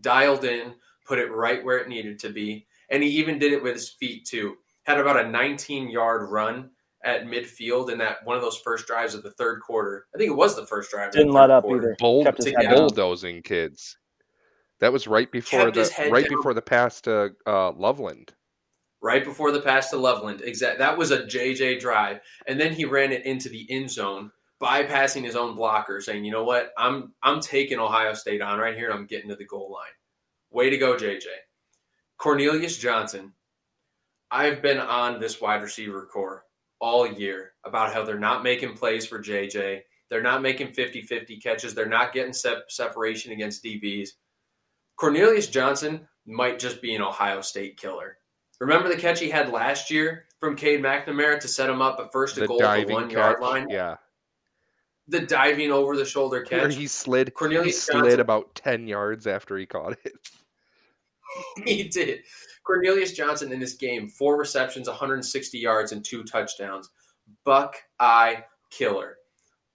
Dialed 0.00 0.44
in, 0.44 0.74
put 1.06 1.18
it 1.18 1.30
right 1.32 1.64
where 1.64 1.78
it 1.78 1.88
needed 1.88 2.18
to 2.20 2.30
be. 2.30 2.66
And 2.90 3.02
he 3.02 3.08
even 3.10 3.38
did 3.38 3.52
it 3.52 3.62
with 3.62 3.74
his 3.74 3.88
feet 3.90 4.24
too. 4.26 4.56
Had 4.84 4.98
about 5.00 5.24
a 5.24 5.28
19 5.28 5.90
yard 5.90 6.30
run 6.30 6.70
at 7.04 7.24
midfield 7.26 7.90
in 7.92 7.98
that 7.98 8.24
one 8.24 8.36
of 8.36 8.42
those 8.42 8.58
first 8.58 8.86
drives 8.86 9.14
of 9.14 9.22
the 9.22 9.30
third 9.32 9.60
quarter. 9.60 10.06
I 10.14 10.18
think 10.18 10.30
it 10.30 10.36
was 10.36 10.56
the 10.56 10.66
first 10.66 10.90
drive. 10.90 11.12
Didn't 11.12 11.32
let 11.32 11.50
up 11.50 11.64
quarter. 11.64 11.82
either. 11.82 11.96
Bull, 11.98 12.24
Kept 12.24 12.38
his 12.42 12.54
head 12.54 12.70
bulldozing 12.74 13.42
kids. 13.42 13.96
That 14.80 14.92
was 14.92 15.06
right 15.06 15.30
before 15.30 15.70
Kept 15.70 15.74
the 15.74 15.84
head 15.92 16.12
right 16.12 16.28
down. 16.28 16.36
before 16.38 16.54
the 16.54 16.62
pass 16.62 17.00
to 17.02 17.32
uh, 17.46 17.72
Loveland. 17.72 18.34
right 19.00 19.24
before 19.24 19.52
the 19.52 19.60
pass 19.60 19.90
to 19.90 19.96
Loveland. 19.96 20.42
Exact. 20.42 20.78
That 20.78 20.98
was 20.98 21.10
a 21.12 21.22
JJ 21.24 21.80
drive, 21.80 22.20
and 22.46 22.58
then 22.60 22.72
he 22.72 22.84
ran 22.84 23.12
it 23.12 23.24
into 23.24 23.48
the 23.48 23.66
end 23.70 23.90
zone, 23.90 24.30
bypassing 24.60 25.22
his 25.24 25.34
own 25.36 25.54
blocker, 25.54 26.00
saying, 26.00 26.24
"You 26.24 26.32
know 26.32 26.44
what? 26.44 26.72
I'm 26.76 27.12
I'm 27.22 27.40
taking 27.40 27.78
Ohio 27.78 28.12
State 28.14 28.42
on 28.42 28.58
right 28.58 28.76
here. 28.76 28.90
and 28.90 28.98
I'm 28.98 29.06
getting 29.06 29.30
to 29.30 29.36
the 29.36 29.46
goal 29.46 29.70
line. 29.72 29.92
Way 30.56 30.70
to 30.70 30.78
go, 30.78 30.96
JJ." 30.96 31.26
Cornelius 32.16 32.78
Johnson. 32.78 33.34
I've 34.30 34.62
been 34.62 34.78
on 34.78 35.20
this 35.20 35.38
wide 35.40 35.62
receiver 35.62 36.08
corps 36.10 36.44
all 36.80 37.06
year 37.06 37.52
about 37.64 37.92
how 37.92 38.04
they're 38.04 38.18
not 38.18 38.42
making 38.42 38.74
plays 38.74 39.06
for 39.06 39.18
JJ. 39.22 39.82
They're 40.08 40.22
not 40.22 40.40
making 40.40 40.68
50-50 40.68 41.42
catches. 41.42 41.74
They're 41.74 41.86
not 41.86 42.12
getting 42.14 42.32
sep- 42.32 42.70
separation 42.70 43.32
against 43.32 43.62
DBs. 43.62 44.10
Cornelius 44.96 45.48
Johnson 45.48 46.08
might 46.26 46.58
just 46.58 46.80
be 46.80 46.94
an 46.94 47.02
Ohio 47.02 47.40
State 47.42 47.76
killer. 47.76 48.16
Remember 48.58 48.88
the 48.88 48.96
catch 48.96 49.20
he 49.20 49.28
had 49.28 49.50
last 49.52 49.90
year 49.90 50.24
from 50.40 50.56
Cade 50.56 50.82
McNamara 50.82 51.38
to 51.40 51.48
set 51.48 51.68
him 51.68 51.82
up 51.82 52.00
at 52.00 52.12
first 52.12 52.38
a 52.38 52.46
goal 52.46 52.62
at 52.64 52.86
the 52.86 52.92
one 52.94 53.04
catch, 53.08 53.12
yard 53.12 53.40
line? 53.42 53.68
yeah, 53.68 53.96
The 55.08 55.20
diving 55.20 55.70
over 55.70 55.96
the 55.96 56.04
shoulder 56.06 56.44
where 56.50 56.60
catch. 56.62 56.74
he 56.76 56.86
slid. 56.86 57.28
He 57.28 57.32
Cornelius 57.32 57.82
slid 57.82 58.02
Johnson. 58.04 58.20
about 58.20 58.54
ten 58.54 58.86
yards 58.88 59.26
after 59.26 59.56
he 59.58 59.66
caught 59.66 59.98
it. 60.04 60.14
he 61.64 61.84
did. 61.84 62.20
Cornelius 62.64 63.12
Johnson 63.12 63.52
in 63.52 63.60
this 63.60 63.74
game, 63.74 64.08
four 64.08 64.36
receptions, 64.36 64.88
160 64.88 65.58
yards, 65.58 65.92
and 65.92 66.04
two 66.04 66.24
touchdowns. 66.24 66.90
Buck 67.44 67.76
eye 68.00 68.44
killer. 68.70 69.16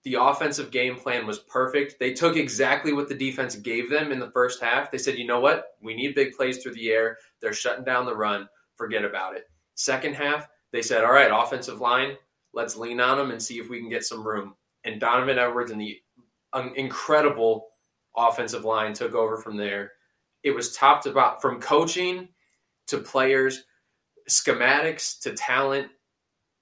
The 0.04 0.14
offensive 0.14 0.72
game 0.72 0.96
plan 0.96 1.26
was 1.26 1.38
perfect. 1.38 1.96
They 2.00 2.12
took 2.12 2.36
exactly 2.36 2.92
what 2.92 3.08
the 3.08 3.14
defense 3.14 3.54
gave 3.54 3.88
them 3.88 4.10
in 4.10 4.18
the 4.18 4.32
first 4.32 4.60
half. 4.60 4.90
They 4.90 4.98
said, 4.98 5.16
you 5.16 5.26
know 5.26 5.40
what? 5.40 5.76
We 5.80 5.94
need 5.94 6.14
big 6.14 6.32
plays 6.32 6.58
through 6.58 6.74
the 6.74 6.90
air. 6.90 7.18
They're 7.40 7.52
shutting 7.52 7.84
down 7.84 8.04
the 8.04 8.16
run. 8.16 8.48
Forget 8.76 9.04
about 9.04 9.36
it. 9.36 9.44
Second 9.74 10.14
half, 10.14 10.48
they 10.72 10.82
said, 10.82 11.04
all 11.04 11.12
right, 11.12 11.30
offensive 11.32 11.80
line, 11.80 12.16
let's 12.52 12.76
lean 12.76 13.00
on 13.00 13.16
them 13.16 13.30
and 13.30 13.40
see 13.40 13.58
if 13.58 13.70
we 13.70 13.78
can 13.78 13.88
get 13.88 14.04
some 14.04 14.26
room. 14.26 14.54
And 14.84 15.00
Donovan 15.00 15.38
Edwards 15.38 15.70
and 15.70 15.80
the 15.80 16.00
um, 16.52 16.72
incredible 16.74 17.68
offensive 18.16 18.64
line 18.64 18.92
took 18.92 19.14
over 19.14 19.36
from 19.36 19.56
there. 19.56 19.92
It 20.42 20.52
was 20.52 20.76
top 20.76 21.02
to 21.02 21.12
bottom, 21.12 21.40
from 21.40 21.60
coaching 21.60 22.28
to 22.88 22.98
players, 22.98 23.62
schematics 24.28 25.20
to 25.20 25.32
talent. 25.32 25.88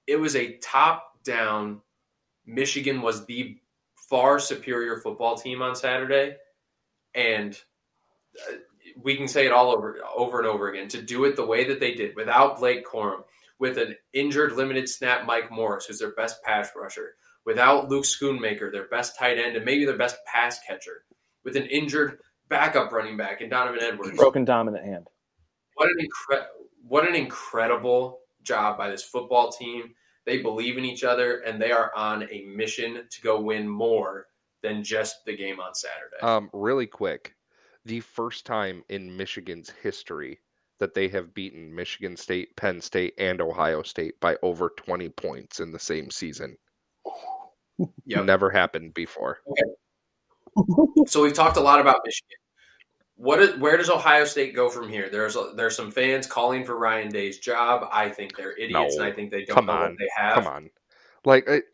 It 0.06 0.16
was 0.16 0.36
a 0.36 0.56
top 0.58 1.22
down. 1.24 1.80
Michigan 2.46 3.02
was 3.02 3.26
the 3.26 3.58
far 4.08 4.38
superior 4.38 4.98
football 4.98 5.36
team 5.36 5.62
on 5.62 5.76
Saturday, 5.76 6.36
and 7.14 7.58
uh, 8.48 8.56
we 9.02 9.16
can 9.16 9.28
say 9.28 9.46
it 9.46 9.52
all 9.52 9.70
over 9.70 9.98
over 10.16 10.38
and 10.38 10.48
over 10.48 10.68
again. 10.68 10.88
To 10.88 11.02
do 11.02 11.24
it 11.24 11.36
the 11.36 11.46
way 11.46 11.68
that 11.68 11.80
they 11.80 11.94
did, 11.94 12.16
without 12.16 12.58
Blake 12.58 12.84
Corum, 12.86 13.22
with 13.58 13.78
an 13.78 13.96
injured 14.12 14.52
limited 14.52 14.88
snap 14.88 15.26
Mike 15.26 15.50
Morris, 15.50 15.86
who's 15.86 16.00
their 16.00 16.12
best 16.12 16.42
pass 16.42 16.70
rusher, 16.74 17.14
without 17.46 17.88
Luke 17.88 18.04
Schoonmaker, 18.04 18.72
their 18.72 18.88
best 18.88 19.18
tight 19.18 19.38
end 19.38 19.56
and 19.56 19.64
maybe 19.64 19.84
their 19.84 19.96
best 19.96 20.16
pass 20.26 20.58
catcher, 20.66 21.04
with 21.44 21.56
an 21.56 21.66
injured 21.66 22.18
backup 22.50 22.92
running 22.92 23.16
back 23.16 23.40
and 23.40 23.50
Donovan 23.50 23.80
Edwards. 23.82 24.18
Broken 24.18 24.44
dominant 24.44 24.84
hand. 24.84 25.08
What 25.74 25.88
an 25.88 25.96
incre- 25.98 26.46
what 26.86 27.08
an 27.08 27.14
incredible 27.14 28.18
job 28.42 28.76
by 28.76 28.90
this 28.90 29.02
football 29.02 29.50
team. 29.50 29.94
They 30.26 30.42
believe 30.42 30.76
in 30.76 30.84
each 30.84 31.02
other 31.02 31.38
and 31.38 31.60
they 31.60 31.72
are 31.72 31.90
on 31.96 32.28
a 32.30 32.44
mission 32.44 33.06
to 33.08 33.22
go 33.22 33.40
win 33.40 33.66
more 33.66 34.26
than 34.62 34.84
just 34.84 35.24
the 35.24 35.34
game 35.34 35.60
on 35.60 35.74
Saturday. 35.74 36.20
Um, 36.20 36.50
really 36.52 36.86
quick, 36.86 37.34
the 37.86 38.00
first 38.00 38.44
time 38.44 38.84
in 38.90 39.16
Michigan's 39.16 39.72
history 39.82 40.40
that 40.78 40.94
they 40.94 41.08
have 41.08 41.34
beaten 41.34 41.74
Michigan 41.74 42.16
State, 42.16 42.56
Penn 42.56 42.80
State, 42.80 43.14
and 43.18 43.40
Ohio 43.40 43.82
State 43.82 44.18
by 44.20 44.36
over 44.42 44.70
20 44.76 45.08
points 45.10 45.60
in 45.60 45.72
the 45.72 45.78
same 45.78 46.10
season. 46.10 46.56
Yep. 48.06 48.24
Never 48.24 48.50
happened 48.50 48.92
before. 48.92 49.38
So 51.06 51.22
we've 51.22 51.32
talked 51.32 51.56
a 51.56 51.60
lot 51.60 51.80
about 51.80 52.00
Michigan. 52.04 52.39
What 53.20 53.42
is, 53.42 53.54
where 53.58 53.76
does 53.76 53.90
Ohio 53.90 54.24
State 54.24 54.54
go 54.54 54.70
from 54.70 54.88
here? 54.88 55.10
There's 55.10 55.36
a, 55.36 55.52
there's 55.54 55.76
some 55.76 55.90
fans 55.90 56.26
calling 56.26 56.64
for 56.64 56.78
Ryan 56.78 57.10
Day's 57.10 57.38
job. 57.38 57.86
I 57.92 58.08
think 58.08 58.34
they're 58.34 58.56
idiots, 58.56 58.96
No. 58.96 59.02
and 59.04 59.12
I 59.12 59.14
think 59.14 59.30
they 59.30 59.44
don't 59.44 59.56
Come 59.56 59.66
know 59.66 59.72
on. 59.72 59.90
what 59.90 59.98
they 59.98 60.08
have. 60.16 60.34
Come 60.36 60.46
on. 60.46 60.70
Like 61.26 61.46
it, 61.46 61.64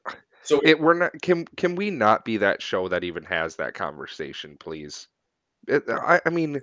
So 0.42 0.60
it 0.64 0.80
we're 0.80 0.94
not 0.94 1.12
can 1.22 1.44
can 1.56 1.76
we 1.76 1.90
not 1.90 2.24
be 2.24 2.36
that 2.38 2.60
show 2.60 2.88
that 2.88 3.04
even 3.04 3.22
has 3.22 3.54
that 3.56 3.74
conversation, 3.74 4.56
please? 4.58 5.06
It, 5.68 5.84
I, 5.88 6.20
I 6.26 6.30
mean 6.30 6.60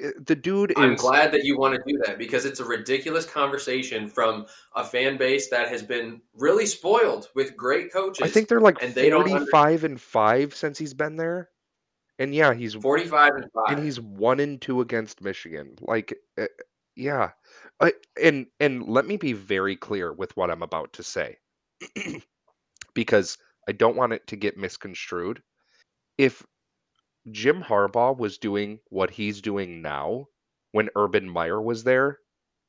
eh, 0.00 0.10
the 0.24 0.36
dude 0.36 0.72
I'm 0.76 0.94
glad 0.94 1.32
that 1.32 1.42
you 1.44 1.58
want 1.58 1.74
to 1.74 1.82
do 1.84 2.00
that 2.06 2.16
because 2.16 2.44
it's 2.44 2.60
a 2.60 2.64
ridiculous 2.64 3.26
conversation 3.26 4.08
from 4.08 4.46
a 4.76 4.84
fan 4.84 5.16
base 5.16 5.50
that 5.50 5.66
has 5.68 5.82
been 5.82 6.20
really 6.32 6.66
spoiled 6.66 7.28
with 7.34 7.56
great 7.56 7.92
coaches. 7.92 8.22
I 8.22 8.28
think 8.28 8.46
they're 8.46 8.60
like 8.60 8.80
and 8.80 8.94
they 8.94 9.10
don't 9.10 9.28
under- 9.28 9.50
and 9.84 10.00
5 10.00 10.54
since 10.54 10.78
he's 10.78 10.94
been 10.94 11.16
there. 11.16 11.50
And 12.18 12.34
yeah, 12.34 12.54
he's 12.54 12.74
45 12.74 13.34
and 13.34 13.52
5. 13.52 13.76
and 13.76 13.84
he's 13.84 14.00
1 14.00 14.40
and 14.40 14.60
2 14.60 14.80
against 14.80 15.20
Michigan. 15.20 15.76
Like 15.80 16.14
uh, 16.40 16.46
yeah. 16.94 17.30
I, 17.80 17.92
and 18.22 18.46
and 18.58 18.88
let 18.88 19.06
me 19.06 19.16
be 19.16 19.34
very 19.34 19.76
clear 19.76 20.12
with 20.12 20.34
what 20.36 20.50
I'm 20.50 20.62
about 20.62 20.94
to 20.94 21.02
say. 21.02 21.36
because 22.94 23.36
I 23.68 23.72
don't 23.72 23.96
want 23.96 24.14
it 24.14 24.26
to 24.28 24.36
get 24.36 24.56
misconstrued. 24.56 25.42
If 26.16 26.44
Jim 27.30 27.62
Harbaugh 27.62 28.16
was 28.16 28.38
doing 28.38 28.80
what 28.88 29.10
he's 29.10 29.42
doing 29.42 29.82
now 29.82 30.28
when 30.72 30.88
Urban 30.96 31.28
Meyer 31.28 31.60
was 31.60 31.84
there, 31.84 32.18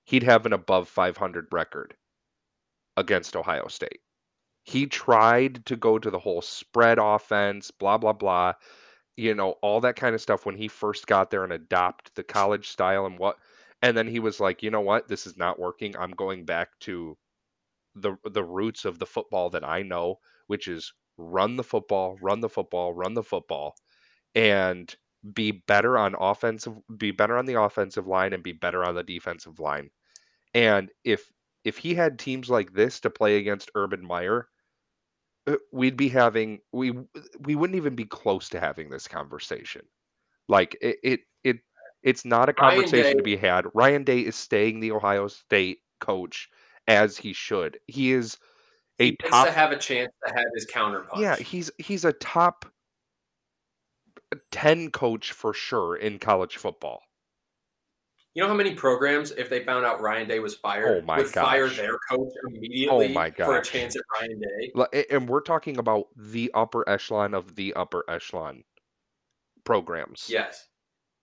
he'd 0.06 0.24
have 0.24 0.46
an 0.46 0.54
above 0.54 0.90
500 0.90 1.48
record 1.52 1.96
against 2.98 3.36
Ohio 3.36 3.68
State. 3.68 4.02
He 4.64 4.88
tried 4.88 5.66
to 5.68 5.78
go 5.78 5.98
to 5.98 6.10
the 6.10 6.20
whole 6.20 6.42
spread 6.42 6.98
offense, 7.00 7.72
blah, 7.72 7.98
blah, 7.98 8.14
blah, 8.14 8.54
you 9.18 9.36
know, 9.36 9.52
all 9.64 9.82
that 9.82 9.98
kind 9.98 10.16
of 10.16 10.22
stuff 10.22 10.46
when 10.46 10.56
he 10.58 10.68
first 10.70 11.08
got 11.08 11.32
there 11.32 11.44
and 11.44 11.54
adopt 11.54 12.16
the 12.16 12.24
college 12.24 12.70
style 12.70 13.06
and 13.08 13.20
what. 13.20 13.38
And 13.82 13.98
then 13.98 14.08
he 14.08 14.20
was 14.20 14.40
like, 14.40 14.64
you 14.64 14.72
know 14.72 14.82
what? 14.82 15.08
This 15.08 15.28
is 15.28 15.38
not 15.38 15.60
working. 15.60 15.96
I'm 15.98 16.12
going 16.12 16.46
back 16.46 16.70
to 16.82 17.18
the 17.96 18.16
the 18.32 18.44
roots 18.44 18.86
of 18.86 19.00
the 19.00 19.06
football 19.06 19.50
that 19.52 19.64
I 19.64 19.84
know, 19.84 20.20
which 20.48 20.68
is 20.68 20.94
run 21.18 21.56
the 21.58 21.64
football, 21.64 22.18
run 22.22 22.40
the 22.42 22.50
football, 22.50 22.94
run 22.94 23.14
the 23.16 23.24
football, 23.24 23.76
and 24.36 24.96
be 25.34 25.52
better 25.52 25.98
on 25.98 26.16
offensive, 26.20 26.76
be 26.98 27.12
better 27.12 27.38
on 27.38 27.46
the 27.46 27.62
offensive 27.62 28.08
line, 28.08 28.34
and 28.34 28.44
be 28.44 28.54
better 28.54 28.84
on 28.84 28.96
the 28.96 29.04
defensive 29.04 29.60
line. 29.60 29.90
And 30.54 30.92
if 31.04 31.32
if 31.64 31.78
he 31.78 31.96
had 31.96 32.20
teams 32.20 32.50
like 32.50 32.74
this 32.74 33.02
to 33.02 33.10
play 33.10 33.38
against 33.38 33.72
Urban 33.76 34.06
Meyer, 34.06 34.50
uh, 35.48 35.56
we'd 35.72 35.98
be 35.98 36.10
having 36.10 36.60
we 36.72 36.94
we 37.40 37.56
wouldn't 37.56 37.78
even 37.78 37.96
be 37.96 38.06
close 38.06 38.50
to 38.50 38.60
having 38.60 38.90
this 38.90 39.08
conversation. 39.08 39.82
Like 40.48 40.78
it 40.82 40.98
it, 41.04 41.20
it 41.44 41.58
it's 42.04 42.26
not 42.26 42.50
a 42.50 42.54
Ryan 42.60 42.76
conversation 42.76 43.12
Day- 43.12 43.18
to 43.18 43.24
be 43.24 43.38
had. 43.38 43.66
Ryan 43.74 44.04
Day 44.04 44.20
is 44.20 44.36
staying 44.36 44.80
the 44.80 44.92
Ohio 44.92 45.28
State 45.28 45.80
coach 46.00 46.50
as 46.88 47.18
he 47.18 47.34
should. 47.34 47.80
He 47.88 48.12
is 48.12 48.38
a 49.00 49.12
he 49.12 49.18
top 49.18 49.48
to 49.48 49.52
have 49.52 49.72
a 49.72 49.78
chance 49.78 50.12
to 50.26 50.34
have 50.34 50.46
his 50.54 50.68
counterpunch. 50.68 51.20
Yeah, 51.20 51.36
he's 51.36 51.72
he's 51.78 52.06
a 52.06 52.14
top 52.14 52.66
10 54.52 54.92
coach 54.92 55.32
for 55.32 55.54
sure 55.54 55.96
in 55.96 56.20
college 56.20 56.58
football. 56.58 57.02
You 58.38 58.44
know 58.44 58.50
how 58.50 58.56
many 58.56 58.76
programs, 58.76 59.32
if 59.32 59.50
they 59.50 59.64
found 59.64 59.84
out 59.84 60.00
Ryan 60.00 60.28
Day 60.28 60.38
was 60.38 60.54
fired, 60.54 61.04
Oh 61.10 61.16
would 61.16 61.28
fire 61.28 61.70
their 61.70 61.98
coach 62.08 62.30
oh 62.46 62.50
immediately 62.50 63.08
my 63.08 63.32
for 63.32 63.56
a 63.56 63.62
gosh. 63.62 63.72
chance 63.72 63.96
at 63.96 64.04
Ryan 64.14 64.40
Day? 64.40 65.06
And 65.10 65.28
we're 65.28 65.42
talking 65.42 65.80
about 65.80 66.10
the 66.16 66.52
upper 66.54 66.88
echelon 66.88 67.34
of 67.34 67.56
the 67.56 67.74
upper 67.74 68.04
echelon 68.08 68.64
programs. 69.64 70.28
Yes. 70.30 70.68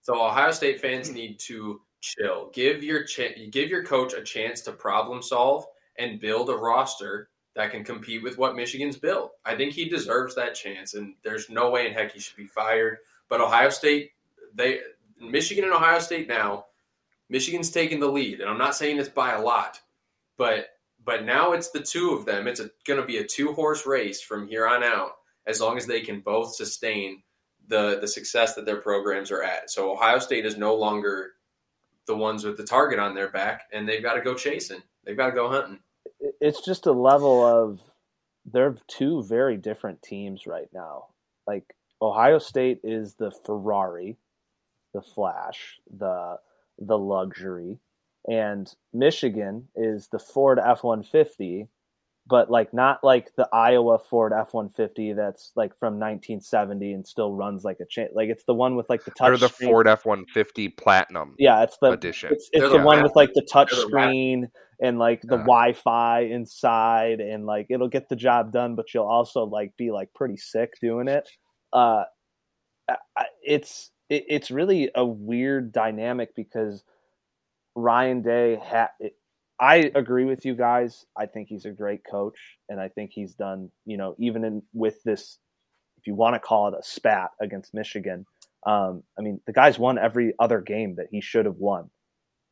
So 0.03 0.21
Ohio 0.21 0.51
State 0.51 0.81
fans 0.81 1.13
need 1.13 1.39
to 1.47 1.83
chill. 2.01 2.51
Give 2.53 2.83
your 2.83 3.05
cha- 3.05 3.39
give 3.49 3.71
your 3.71 3.85
coach 3.85 4.13
a 4.13 4.23
chance 4.25 4.63
to 4.63 4.73
problem 4.73 5.23
solve 5.23 5.67
and 5.97 6.19
build 6.19 6.51
a 6.51 6.57
roster 6.57 7.31
that 7.55 7.71
can 7.71 7.85
compete 7.85 8.25
with 8.25 8.39
what 8.39 8.57
Michigan's 8.57 8.97
built. 8.97 9.31
I 9.45 9.55
think 9.55 9.73
he 9.73 9.89
deserves 9.89 10.35
that 10.35 10.57
chance, 10.57 10.95
and 10.95 11.15
there's 11.23 11.49
no 11.49 11.71
way 11.71 11.87
in 11.87 11.93
heck 11.93 12.11
he 12.11 12.19
should 12.19 12.37
be 12.37 12.49
fired. 12.49 12.99
But 13.29 13.41
Ohio 13.41 13.71
State, 13.71 14.11
they 14.53 14.81
Michigan 15.21 15.63
and 15.63 15.73
Ohio 15.73 16.01
State 16.01 16.27
now, 16.27 16.65
Michigan's 17.35 17.73
taking 17.73 17.99
the 17.99 18.07
lead, 18.07 18.41
and 18.41 18.49
I'm 18.49 18.59
not 18.59 18.77
saying 18.77 19.01
it's 19.01 19.09
by 19.09 19.33
a 19.33 19.43
lot, 19.43 19.81
but 20.39 20.69
but 21.05 21.25
now 21.25 21.51
it's 21.51 21.71
the 21.71 21.83
two 21.83 22.13
of 22.13 22.27
them. 22.27 22.47
It's 22.47 22.61
going 22.87 23.01
to 23.01 23.05
be 23.05 23.17
a 23.17 23.27
two 23.27 23.53
horse 23.55 23.85
race 23.87 24.23
from 24.23 24.47
here 24.47 24.69
on 24.69 24.85
out, 24.85 25.17
as 25.45 25.61
long 25.61 25.77
as 25.77 25.85
they 25.85 26.01
can 26.01 26.21
both 26.21 26.55
sustain 26.55 27.25
the 27.67 27.99
the 28.01 28.07
success 28.07 28.55
that 28.55 28.67
their 28.67 28.77
programs 28.77 29.33
are 29.33 29.43
at. 29.43 29.69
So 29.69 29.91
Ohio 29.91 30.21
State 30.21 30.47
is 30.47 30.57
no 30.57 30.77
longer 30.77 31.33
the 32.07 32.17
ones 32.17 32.45
with 32.45 32.57
the 32.57 32.63
target 32.63 33.01
on 33.01 33.17
their 33.17 33.31
back, 33.31 33.65
and 33.73 33.89
they've 33.89 34.01
got 34.01 34.15
to 34.15 34.21
go 34.21 34.35
chasing. 34.35 34.85
They've 35.03 35.17
got 35.17 35.31
to 35.31 35.35
go 35.35 35.51
hunting. 35.51 35.81
It's 36.41 36.65
just 36.65 36.87
a 36.87 36.93
level 36.93 37.45
of 37.45 37.81
they're 38.45 38.77
two 38.87 39.25
very 39.25 39.57
different 39.57 40.03
teams 40.03 40.47
right 40.47 40.69
now. 40.73 41.07
Like 41.49 41.65
Ohio 42.01 42.39
State 42.39 42.83
is 42.85 43.15
the 43.15 43.33
Ferrari, 43.33 44.19
the 44.93 45.03
Flash, 45.03 45.81
the 45.91 46.39
the 46.79 46.99
luxury, 46.99 47.79
and 48.29 48.73
Michigan 48.93 49.69
is 49.77 50.09
the 50.09 50.19
Ford 50.19 50.59
F 50.59 50.83
one 50.85 51.03
fifty, 51.03 51.69
but 52.27 52.51
like 52.51 52.73
not 52.75 53.05
like 53.05 53.35
the 53.37 53.49
Iowa 53.53 53.99
Ford 53.99 54.33
F 54.33 54.55
one 54.55 54.69
fifty 54.71 55.13
that's 55.13 55.53
like 55.57 55.77
from 55.79 55.99
nineteen 55.99 56.41
seventy 56.41 56.93
and 56.93 57.07
still 57.07 57.33
runs 57.35 57.65
like 57.65 57.79
a 57.81 57.87
chain. 57.87 58.09
Like 58.15 58.29
it's 58.31 58.45
the 58.45 58.55
one 58.55 58.77
with 58.77 58.89
like 58.89 59.05
the 59.05 59.11
touch. 59.13 59.31
Or 59.31 59.37
the 59.37 59.49
screen. 59.49 59.71
Ford 59.71 59.87
F 59.87 60.05
150 60.07 60.69
Platinum 60.71 61.35
Yeah, 61.39 61.63
it's 61.63 61.77
the 61.79 61.91
edition. 61.93 62.33
it's, 62.33 62.49
it's 62.53 62.63
the 62.71 62.79
the 62.79 62.85
one 62.85 63.03
with 63.03 63.15
like 63.15 63.33
the 63.35 63.43
touch 63.51 63.71
they're 63.73 63.81
the 63.87 63.91
rap- 63.93 64.05
screen 64.09 64.49
and 64.81 64.99
like 64.99 65.21
the 65.23 65.37
Yeah. 65.37 65.43
Wi-Fi 65.45 66.21
inside, 66.23 67.21
and 67.21 67.47
like 67.47 67.67
it'll 67.71 67.89
get 67.89 68.09
the 68.09 68.17
job 68.17 68.51
done, 68.53 68.75
but 68.75 68.93
you'll 68.93 69.07
also 69.07 69.45
like 69.45 69.77
be 69.77 69.91
like 69.93 70.13
pretty 70.15 70.37
sick 70.37 70.73
doing 70.81 71.07
it. 71.09 71.29
Uh, 71.73 72.05
I- 72.89 72.97
I- 73.17 73.27
it's 73.43 73.91
it, 74.15 74.25
it's 74.29 74.51
really 74.51 74.91
a 74.95 75.05
weird 75.05 75.73
dynamic 75.73 76.35
because 76.35 76.85
Ryan 77.75 78.23
Day. 78.23 78.59
I 79.61 79.77
agree 79.95 80.25
with 80.25 80.45
you 80.45 80.55
guys. 80.55 81.07
I 81.17 81.27
think 81.27 81.49
he's 81.49 81.65
a 81.65 81.71
great 81.71 82.03
coach, 82.05 82.59
and 82.69 82.81
I 82.81 82.89
think 82.89 83.13
he's 83.13 83.35
done. 83.35 83.71
You 83.87 83.97
know, 83.97 84.17
even 84.19 84.45
in 84.45 84.63
with 84.73 85.03
this, 85.05 85.39
if 85.99 86.07
you 86.07 86.15
want 86.15 86.35
to 86.35 86.41
call 86.41 86.69
it 86.69 86.75
a 86.79 86.83
spat 86.83 87.31
against 87.41 87.75
Michigan, 87.75 88.27
um, 88.67 89.03
I 89.19 89.23
mean, 89.23 89.41
the 89.47 89.53
guy's 89.53 89.79
won 89.79 89.99
every 89.99 90.35
other 90.39 90.61
game 90.61 90.97
that 90.97 91.09
he 91.11 91.21
should 91.21 91.47
have 91.47 91.57
won 91.57 91.91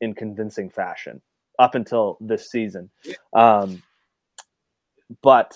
in 0.00 0.14
convincing 0.14 0.70
fashion 0.70 1.22
up 1.58 1.74
until 1.74 2.18
this 2.20 2.50
season. 2.50 2.90
Um, 3.34 3.82
but 5.22 5.54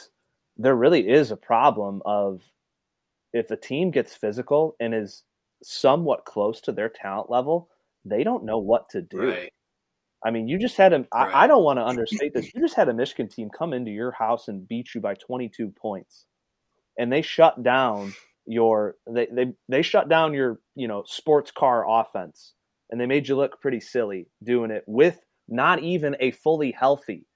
there 0.57 0.75
really 0.75 1.09
is 1.09 1.31
a 1.31 1.37
problem 1.37 2.03
of 2.05 2.43
if 3.33 3.51
a 3.51 3.57
team 3.57 3.91
gets 3.91 4.15
physical 4.15 4.77
and 4.81 4.95
is 4.95 5.23
somewhat 5.63 6.25
close 6.25 6.61
to 6.63 6.73
their 6.73 6.89
talent 6.89 7.31
level, 7.31 7.69
they 8.05 8.25
don't 8.25 8.45
know 8.45 8.59
what 8.59 8.89
to 8.91 9.03
do. 9.03 9.31
Right. 9.31 9.53
I 10.25 10.31
mean, 10.31 10.49
you 10.49 10.59
just 10.59 10.77
had 10.77 10.93
a. 10.93 11.07
I, 11.13 11.27
Right. 11.27 11.35
I 11.35 11.47
don't 11.47 11.65
want 11.65 11.79
to 11.79 11.85
understate 11.87 12.35
this. 12.35 12.53
You 12.55 12.61
just 12.61 12.75
had 12.75 12.89
a 12.89 12.95
Michigan 12.95 13.29
team 13.29 13.49
come 13.51 13.73
into 13.73 13.91
your 13.91 14.13
house 14.13 14.49
and 14.49 14.67
beat 14.67 14.95
you 14.95 15.01
by 15.01 15.15
22 15.15 15.69
points, 15.71 16.27
and 16.99 17.13
they 17.13 17.23
shut 17.23 17.63
down 17.63 18.15
your. 18.47 18.97
They 19.07 19.27
they 19.27 19.53
they 19.69 19.83
shut 19.83 20.09
down 20.09 20.35
your 20.35 20.61
you 20.75 20.89
know 20.89 21.05
sports 21.07 21.51
car 21.51 21.85
offense, 21.89 22.55
and 22.91 23.01
they 23.01 23.07
made 23.07 23.29
you 23.29 23.37
look 23.37 23.61
pretty 23.61 23.81
silly 23.81 24.29
doing 24.43 24.71
it 24.71 24.85
with 24.87 25.19
not 25.49 25.83
even 25.83 26.17
a 26.19 26.33
fully 26.33 26.73
healthy 26.73 27.27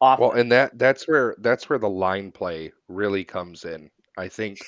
offense. 0.00 0.20
Well, 0.20 0.38
and 0.38 0.52
that 0.52 0.78
that's 0.78 1.06
where 1.08 1.36
that's 1.38 1.68
where 1.68 1.78
the 1.78 1.88
line 1.88 2.32
play 2.32 2.72
really 2.88 3.24
comes 3.24 3.64
in. 3.64 3.90
I 4.18 4.28
think 4.28 4.58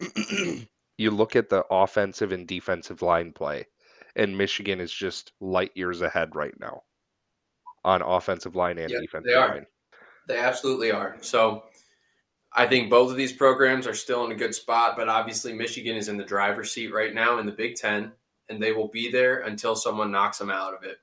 you 0.98 1.10
look 1.10 1.36
at 1.36 1.48
the 1.48 1.64
offensive 1.70 2.32
and 2.32 2.46
defensive 2.46 3.02
line 3.02 3.32
play, 3.32 3.66
and 4.14 4.38
Michigan 4.38 4.80
is 4.80 4.92
just 4.92 5.32
light 5.40 5.72
years 5.74 6.00
ahead 6.00 6.34
right 6.34 6.58
now 6.58 6.82
on 7.84 8.02
offensive 8.02 8.56
line 8.56 8.78
and 8.78 8.90
Yeah, 8.90 9.00
defensive 9.00 9.30
they 9.30 9.34
are. 9.34 9.48
line. 9.48 9.66
They 10.28 10.38
absolutely 10.38 10.90
are. 10.90 11.16
So 11.20 11.64
I 12.52 12.66
think 12.66 12.90
both 12.90 13.10
of 13.10 13.16
these 13.16 13.32
programs 13.32 13.86
are 13.86 13.94
still 13.94 14.24
in 14.24 14.32
a 14.32 14.36
good 14.36 14.54
spot, 14.54 14.96
but 14.96 15.08
obviously 15.08 15.52
Michigan 15.52 15.96
is 15.96 16.08
in 16.08 16.16
the 16.16 16.24
driver's 16.24 16.72
seat 16.72 16.92
right 16.92 17.14
now 17.14 17.38
in 17.38 17.46
the 17.46 17.52
Big 17.52 17.76
Ten, 17.76 18.12
and 18.48 18.62
they 18.62 18.72
will 18.72 18.88
be 18.88 19.10
there 19.10 19.40
until 19.40 19.76
someone 19.76 20.10
knocks 20.10 20.38
them 20.38 20.50
out 20.50 20.74
of 20.74 20.82
it. 20.82 20.98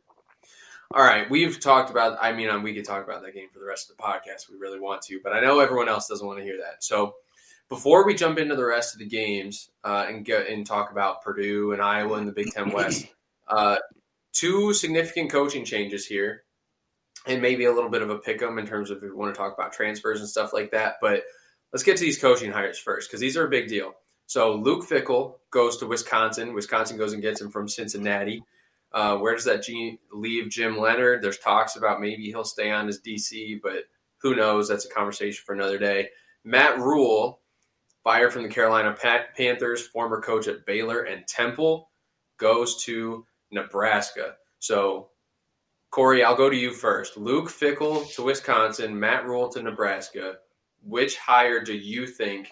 All 0.94 1.04
right, 1.04 1.30
we've 1.30 1.60
talked 1.60 1.90
about. 1.90 2.18
I 2.22 2.34
mean, 2.34 2.62
we 2.62 2.74
could 2.74 2.86
talk 2.86 3.04
about 3.04 3.24
that 3.24 3.34
game 3.34 3.50
for 3.52 3.60
the 3.60 3.66
rest 3.66 3.90
of 3.90 3.98
the 3.98 4.04
podcast. 4.04 4.44
if 4.44 4.50
We 4.52 4.58
really 4.58 4.80
want 4.80 5.02
to, 5.04 5.20
but 5.24 5.34
I 5.34 5.40
know 5.40 5.60
everyone 5.60 5.90
else 5.90 6.08
doesn't 6.08 6.26
want 6.26 6.40
to 6.40 6.46
hear 6.46 6.58
that. 6.58 6.84
So, 6.84 7.16
before 7.70 8.06
we 8.06 8.14
jump 8.14 8.38
into 8.38 8.56
the 8.56 8.66
rest 8.66 8.94
of 8.94 9.00
the 9.00 9.08
games 9.08 9.70
uh, 9.84 10.06
and 10.08 10.26
get 10.26 10.48
and 10.48 10.66
talk 10.66 10.92
about 10.92 11.22
Purdue 11.24 11.72
and 11.72 11.82
Iowa 11.82 12.18
and 12.18 12.28
the 12.28 12.32
Big 12.32 12.52
Ten 12.52 12.72
West, 12.72 13.08
uh, 13.48 13.78
two 14.34 14.74
significant 14.74 15.32
coaching 15.32 15.66
changes 15.66 16.06
here 16.06 16.44
and 17.26 17.42
maybe 17.42 17.66
a 17.66 17.72
little 17.72 17.90
bit 17.90 18.02
of 18.02 18.10
a 18.10 18.18
pick 18.18 18.42
'em 18.42 18.60
in 18.60 18.66
terms 18.66 18.90
of 18.90 18.98
if 18.98 19.04
we 19.04 19.12
want 19.12 19.34
to 19.34 19.38
talk 19.38 19.54
about 19.54 19.74
transfers 19.74 20.20
and 20.20 20.30
stuff 20.30 20.54
like 20.54 20.72
that. 20.72 20.96
But 21.02 21.24
let's 21.72 21.84
get 21.84 21.98
to 21.98 22.04
these 22.04 22.20
coaching 22.20 22.52
hires 22.52 22.80
first 22.80 23.10
because 23.10 23.22
these 23.22 23.38
are 23.38 23.46
a 23.46 23.50
big 23.50 23.68
deal. 23.68 23.94
So 24.26 24.56
Luke 24.56 24.88
Fickell 24.88 25.36
goes 25.52 25.78
to 25.78 25.88
Wisconsin. 25.88 26.54
Wisconsin 26.54 26.98
goes 26.98 27.14
and 27.14 27.22
gets 27.22 27.42
him 27.42 27.52
from 27.52 27.68
Cincinnati. 27.68 28.44
Uh, 28.92 29.18
where 29.18 29.34
does 29.34 29.46
that 29.46 29.64
G- 29.64 30.00
leave 30.12 30.50
Jim 30.50 30.78
Leonhard? 30.78 31.22
There's 31.22 31.40
talks 31.40 31.76
about 31.76 32.00
maybe 32.00 32.26
he'll 32.26 32.44
stay 32.44 32.70
on 32.70 32.88
as 32.88 33.00
DC, 33.02 33.60
but 33.62 33.86
who 34.18 34.36
knows? 34.36 34.70
That's 34.70 34.86
a 34.86 34.90
conversation 34.90 35.42
for 35.46 35.54
another 35.54 35.78
day. 35.78 36.10
Matt 36.44 36.78
Rhule, 36.78 37.40
fired 38.04 38.34
from 38.34 38.44
the 38.44 38.50
Carolina 38.50 38.96
Panthers, 39.36 39.88
former 39.88 40.22
coach 40.22 40.48
at 40.48 40.66
Baylor 40.66 41.04
and 41.04 41.26
Temple, 41.28 41.90
goes 42.38 42.84
to 42.84 43.26
Nebraska. 43.52 44.36
So 44.60 45.10
Corey, 45.92 46.24
I'll 46.24 46.36
go 46.36 46.50
to 46.50 46.56
you 46.56 46.74
first. 46.74 47.18
Luke 47.18 47.50
Fickell 47.50 48.12
to 48.16 48.24
Wisconsin, 48.24 49.00
Matt 49.00 49.26
Rhule 49.26 49.50
to 49.50 49.62
Nebraska. 49.62 50.38
Which 50.82 51.18
hire 51.18 51.64
do 51.64 51.74
you 51.74 52.08
think? 52.08 52.52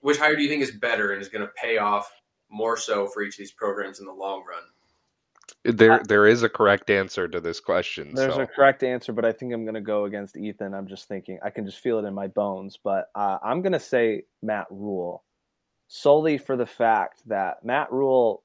Which 0.00 0.16
hire 0.18 0.34
do 0.34 0.42
you 0.42 0.48
think 0.48 0.62
is 0.62 0.70
better 0.70 1.12
and 1.12 1.20
is 1.20 1.28
going 1.28 1.46
to 1.46 1.52
pay 1.60 1.76
off 1.76 2.10
more 2.50 2.76
so 2.76 3.06
for 3.06 3.22
each 3.22 3.34
of 3.34 3.38
these 3.38 3.52
programs 3.52 4.00
in 4.00 4.06
the 4.06 4.12
long 4.12 4.44
run? 4.48 4.62
There, 5.64 6.02
there 6.06 6.26
is 6.26 6.42
a 6.42 6.48
correct 6.48 6.90
answer 6.90 7.26
to 7.26 7.40
this 7.40 7.58
question. 7.58 8.14
There's 8.14 8.34
so. 8.34 8.42
a 8.42 8.46
correct 8.46 8.82
answer, 8.82 9.12
but 9.14 9.24
I 9.24 9.32
think 9.32 9.54
I'm 9.54 9.64
going 9.64 9.74
to 9.74 9.80
go 9.80 10.04
against 10.04 10.36
Ethan. 10.36 10.74
I'm 10.74 10.86
just 10.86 11.08
thinking, 11.08 11.38
I 11.42 11.48
can 11.48 11.64
just 11.64 11.78
feel 11.78 11.98
it 11.98 12.04
in 12.06 12.12
my 12.12 12.26
bones. 12.26 12.78
But 12.82 13.08
uh, 13.14 13.38
I'm 13.42 13.62
going 13.62 13.72
to 13.72 13.80
say 13.80 14.24
Matt 14.42 14.66
Rhule 14.70 15.24
solely 15.88 16.36
for 16.36 16.56
the 16.56 16.66
fact 16.66 17.22
that 17.26 17.64
Matt 17.64 17.90
Rhule 17.90 18.42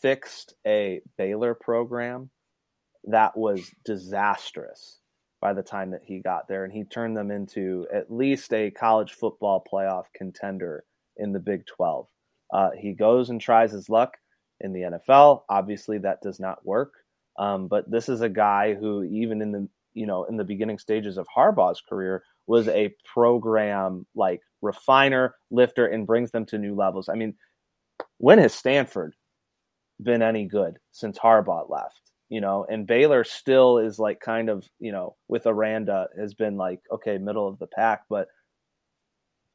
fixed 0.00 0.54
a 0.66 1.02
Baylor 1.18 1.54
program 1.54 2.30
that 3.04 3.36
was 3.36 3.70
disastrous 3.84 5.00
by 5.42 5.52
the 5.52 5.62
time 5.62 5.90
that 5.90 6.02
he 6.04 6.20
got 6.20 6.48
there. 6.48 6.64
And 6.64 6.72
he 6.72 6.84
turned 6.84 7.16
them 7.16 7.30
into 7.30 7.86
at 7.92 8.10
least 8.10 8.52
a 8.54 8.70
college 8.70 9.12
football 9.12 9.62
playoff 9.70 10.04
contender 10.14 10.84
in 11.18 11.32
the 11.32 11.38
Big 11.38 11.66
12. 11.66 12.06
Uh, 12.50 12.70
he 12.78 12.94
goes 12.94 13.28
and 13.28 13.40
tries 13.40 13.72
his 13.72 13.90
luck 13.90 14.16
in 14.64 14.72
the 14.72 14.80
NFL. 14.80 15.42
Obviously, 15.48 15.98
that 15.98 16.22
does 16.22 16.40
not 16.40 16.64
work. 16.66 16.94
Um, 17.38 17.68
but 17.68 17.88
this 17.90 18.08
is 18.08 18.22
a 18.22 18.28
guy 18.28 18.74
who, 18.74 19.04
even 19.04 19.42
in 19.42 19.52
the 19.52 19.68
you 19.92 20.06
know 20.06 20.24
in 20.24 20.36
the 20.36 20.44
beginning 20.44 20.78
stages 20.78 21.18
of 21.18 21.26
Harbaugh's 21.36 21.82
career, 21.88 22.24
was 22.46 22.66
a 22.68 22.94
program 23.12 24.06
like 24.14 24.40
refiner, 24.62 25.34
lifter, 25.50 25.86
and 25.86 26.06
brings 26.06 26.30
them 26.30 26.46
to 26.46 26.58
new 26.58 26.74
levels. 26.74 27.08
I 27.08 27.14
mean, 27.14 27.34
when 28.18 28.38
has 28.38 28.54
Stanford 28.54 29.14
been 30.02 30.22
any 30.22 30.46
good 30.46 30.78
since 30.92 31.18
Harbaugh 31.18 31.68
left? 31.68 32.00
You 32.30 32.40
know, 32.40 32.66
and 32.68 32.86
Baylor 32.86 33.22
still 33.22 33.78
is 33.78 33.98
like 33.98 34.20
kind 34.20 34.48
of 34.48 34.66
you 34.80 34.92
know 34.92 35.16
with 35.28 35.46
Aranda 35.46 36.08
has 36.18 36.34
been 36.34 36.56
like 36.56 36.80
okay 36.90 37.18
middle 37.18 37.46
of 37.46 37.58
the 37.58 37.66
pack, 37.66 38.04
but 38.08 38.28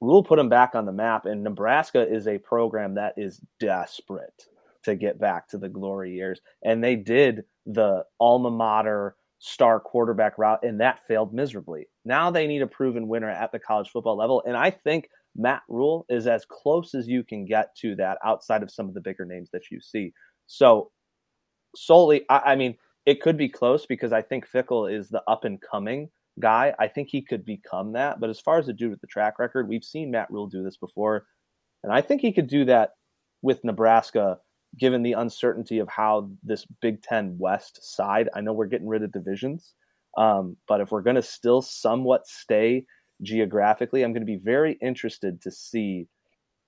Rhule 0.01 0.23
put 0.23 0.39
him 0.39 0.49
back 0.49 0.75
on 0.75 0.85
the 0.85 0.93
map, 0.93 1.25
and 1.25 1.43
Nebraska 1.43 2.07
is 2.07 2.27
a 2.27 2.37
program 2.37 2.95
that 2.95 3.15
is 3.17 3.41
desperate 3.59 4.45
to 4.83 4.95
get 4.95 5.19
back 5.19 5.47
to 5.49 5.57
the 5.57 5.69
glory 5.69 6.13
years. 6.13 6.39
And 6.63 6.83
they 6.83 6.95
did 6.95 7.43
the 7.65 8.03
alma 8.19 8.51
mater 8.51 9.15
star 9.39 9.79
quarterback 9.79 10.37
route, 10.37 10.63
and 10.63 10.79
that 10.81 11.05
failed 11.07 11.33
miserably. 11.33 11.87
Now 12.05 12.29
they 12.29 12.47
need 12.47 12.61
a 12.61 12.67
proven 12.67 13.07
winner 13.07 13.29
at 13.29 13.51
the 13.51 13.59
college 13.59 13.89
football 13.89 14.17
level, 14.17 14.43
and 14.45 14.57
I 14.57 14.69
think 14.69 15.09
Matt 15.35 15.61
Rhule 15.69 16.05
is 16.09 16.27
as 16.27 16.45
close 16.45 16.93
as 16.93 17.07
you 17.07 17.23
can 17.23 17.45
get 17.45 17.75
to 17.77 17.95
that 17.95 18.17
outside 18.23 18.63
of 18.63 18.71
some 18.71 18.87
of 18.87 18.93
the 18.93 19.01
bigger 19.01 19.25
names 19.25 19.49
that 19.51 19.71
you 19.71 19.79
see. 19.79 20.13
So 20.47 20.91
solely, 21.75 22.25
I, 22.29 22.39
I 22.39 22.55
mean, 22.55 22.75
it 23.05 23.21
could 23.21 23.37
be 23.37 23.49
close 23.49 23.85
because 23.85 24.11
I 24.11 24.21
think 24.21 24.49
Fickell 24.49 24.91
is 24.91 25.09
the 25.09 25.23
up 25.27 25.45
and 25.45 25.59
coming 25.61 26.09
guy. 26.39 26.73
I 26.79 26.87
think 26.87 27.09
he 27.09 27.21
could 27.21 27.45
become 27.45 27.93
that. 27.93 28.19
But 28.19 28.29
as 28.29 28.39
far 28.39 28.57
as 28.57 28.67
a 28.67 28.73
dude 28.73 28.91
with 28.91 29.01
the 29.01 29.07
track 29.07 29.39
record, 29.39 29.67
we've 29.67 29.83
seen 29.83 30.11
Matt 30.11 30.29
Rhule 30.29 30.47
do 30.47 30.63
this 30.63 30.77
before. 30.77 31.25
And 31.83 31.93
I 31.93 32.01
think 32.01 32.21
he 32.21 32.33
could 32.33 32.47
do 32.47 32.65
that 32.65 32.91
with 33.41 33.63
Nebraska, 33.63 34.39
given 34.77 35.03
the 35.03 35.13
uncertainty 35.13 35.79
of 35.79 35.89
how 35.89 36.29
this 36.43 36.65
Big 36.81 37.01
Ten 37.01 37.37
West 37.37 37.79
side, 37.95 38.29
I 38.33 38.41
know 38.41 38.53
we're 38.53 38.67
getting 38.67 38.87
rid 38.87 39.03
of 39.03 39.11
divisions, 39.11 39.73
um, 40.17 40.57
but 40.67 40.81
if 40.81 40.91
we're 40.91 41.01
going 41.01 41.15
to 41.15 41.21
still 41.21 41.61
somewhat 41.61 42.27
stay 42.27 42.85
geographically, 43.21 44.03
I'm 44.03 44.13
going 44.13 44.21
to 44.21 44.25
be 44.25 44.41
very 44.43 44.77
interested 44.81 45.41
to 45.41 45.51
see 45.51 46.07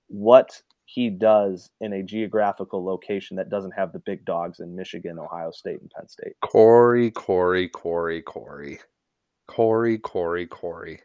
what 0.08 0.62
he 0.86 1.10
does 1.10 1.70
in 1.80 1.93
a 1.93 2.04
geographical 2.04 2.84
location 2.84 3.38
that 3.38 3.49
doesn't 3.49 3.72
have 3.72 3.93
the 3.93 3.99
big 3.99 4.26
dogs 4.26 4.60
in 4.60 4.76
Michigan, 4.76 5.18
Ohio 5.18 5.52
State, 5.52 5.80
and 5.80 5.89
Penn 5.89 6.08
State. 6.10 6.34
Corey, 6.41 7.12
Corey, 7.12 7.70
Corey, 7.70 8.22
Corey. 8.22 8.80
Corey, 9.47 9.97
Corey, 9.97 10.47
Corey. 10.47 11.02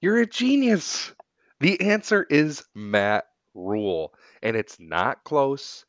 You're 0.00 0.18
a 0.18 0.26
genius. 0.26 1.12
The 1.60 1.80
answer 1.80 2.26
is 2.28 2.64
Matt 2.74 3.26
Rhule. 3.54 4.14
and 4.42 4.56
it's 4.56 4.80
not 4.80 5.24
close. 5.24 5.84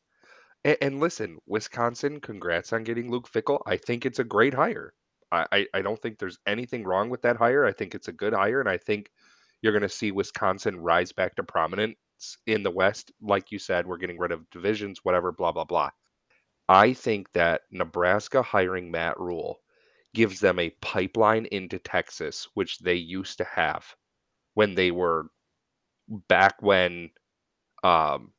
And, 0.64 0.76
and 0.80 1.00
listen, 1.00 1.38
Wisconsin, 1.46 2.20
congrats 2.20 2.72
on 2.72 2.84
getting 2.84 3.10
Luke 3.10 3.30
Fickell. 3.30 3.60
I 3.66 3.76
think 3.76 4.06
it's 4.06 4.18
a 4.18 4.24
great 4.24 4.54
hire. 4.54 4.94
I, 5.32 5.66
I, 5.74 5.82
don't 5.82 6.00
think 6.00 6.18
there's 6.18 6.38
anything 6.46 6.84
wrong 6.84 7.10
with 7.10 7.22
that 7.22 7.36
hire. 7.36 7.64
I 7.64 7.72
think 7.72 7.94
it's 7.94 8.06
a 8.06 8.12
good 8.12 8.32
hire, 8.32 8.60
and 8.60 8.68
I 8.68 8.76
think 8.76 9.10
you're 9.62 9.72
going 9.72 9.82
to 9.82 9.88
see 9.88 10.12
Wisconsin 10.12 10.78
rise 10.78 11.10
back 11.10 11.34
to 11.36 11.42
prominence 11.42 11.96
in 12.46 12.62
the 12.62 12.70
West. 12.70 13.10
Like 13.20 13.50
you 13.50 13.58
said, 13.58 13.86
we're 13.86 13.98
getting 13.98 14.18
rid 14.18 14.30
of 14.30 14.48
divisions, 14.50 15.00
whatever, 15.02 15.32
blah, 15.32 15.50
blah, 15.50 15.64
blah. 15.64 15.90
I 16.68 16.92
think 16.92 17.32
that 17.32 17.62
Nebraska 17.72 18.42
hiring 18.42 18.90
Matt 18.90 19.18
Rhule 19.18 19.58
gives 20.14 20.38
them 20.38 20.58
a 20.58 20.70
pipeline 20.80 21.46
into 21.46 21.78
Texas, 21.78 22.46
which 22.54 22.78
they 22.78 22.94
used 22.94 23.38
to 23.38 23.44
have 23.44 23.84
when 24.54 24.74
they 24.74 24.92
were 24.92 25.26
back 26.28 26.62
when 26.62 27.10
um, 27.82 28.32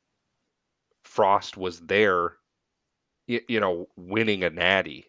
Frost 1.06 1.56
was 1.56 1.80
there, 1.80 2.34
you, 3.26 3.40
you 3.48 3.60
know, 3.60 3.88
winning 3.96 4.44
a 4.44 4.50
natty, 4.50 5.06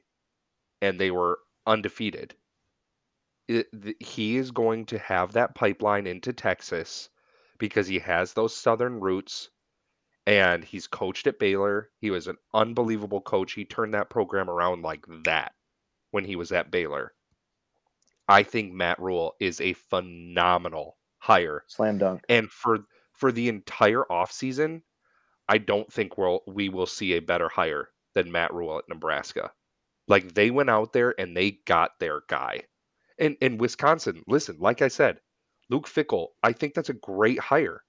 and 0.81 0.99
they 0.99 1.11
were 1.11 1.39
undefeated. 1.65 2.35
It, 3.47 3.67
the, 3.73 3.95
he 3.99 4.37
is 4.37 4.51
going 4.51 4.85
to 4.87 4.99
have 4.99 5.33
that 5.33 5.55
pipeline 5.55 6.07
into 6.07 6.33
Texas 6.33 7.09
because 7.57 7.87
he 7.87 7.99
has 7.99 8.33
those 8.33 8.55
southern 8.55 8.99
roots 8.99 9.49
and 10.25 10.63
he's 10.63 10.87
coached 10.87 11.25
at 11.27 11.39
Baylor. 11.39 11.89
He 12.01 12.11
was 12.11 12.27
an 12.27 12.37
unbelievable 12.53 13.21
coach. 13.21 13.53
He 13.53 13.63
turned 13.63 13.93
that 13.93 14.09
program 14.09 14.49
around 14.49 14.81
like 14.81 15.05
that 15.23 15.53
when 16.11 16.25
he 16.25 16.35
was 16.35 16.51
at 16.51 16.69
Baylor. 16.69 17.13
I 18.27 18.43
think 18.43 18.73
Matt 18.73 18.99
Rhule 18.99 19.35
is 19.39 19.61
a 19.61 19.71
phenomenal 19.73 20.97
hire. 21.19 21.63
Slam 21.67 21.97
dunk. 21.97 22.23
And 22.27 22.51
for 22.51 22.79
for 23.13 23.31
the 23.31 23.47
entire 23.47 24.03
offseason, 24.11 24.81
I 25.47 25.57
don't 25.57 25.91
think 25.91 26.17
we'll 26.17 26.41
we 26.47 26.69
will 26.69 26.85
see 26.85 27.13
a 27.13 27.21
better 27.21 27.49
hire 27.49 27.89
than 28.13 28.31
Matt 28.31 28.53
Rhule 28.53 28.77
at 28.77 28.89
Nebraska. 28.89 29.51
Like 30.07 30.33
they 30.33 30.51
went 30.51 30.69
out 30.69 30.93
there 30.93 31.13
and 31.19 31.35
they 31.35 31.51
got 31.65 31.99
their 31.99 32.21
guy. 32.27 32.63
And 33.19 33.37
in 33.41 33.57
Wisconsin, 33.57 34.23
listen, 34.27 34.57
like 34.59 34.81
I 34.81 34.87
said, 34.87 35.19
Luke 35.69 35.87
Fickell, 35.87 36.29
I 36.43 36.53
think 36.53 36.73
that's 36.73 36.89
a 36.89 36.93
great 36.93 37.39
hire. 37.39 37.83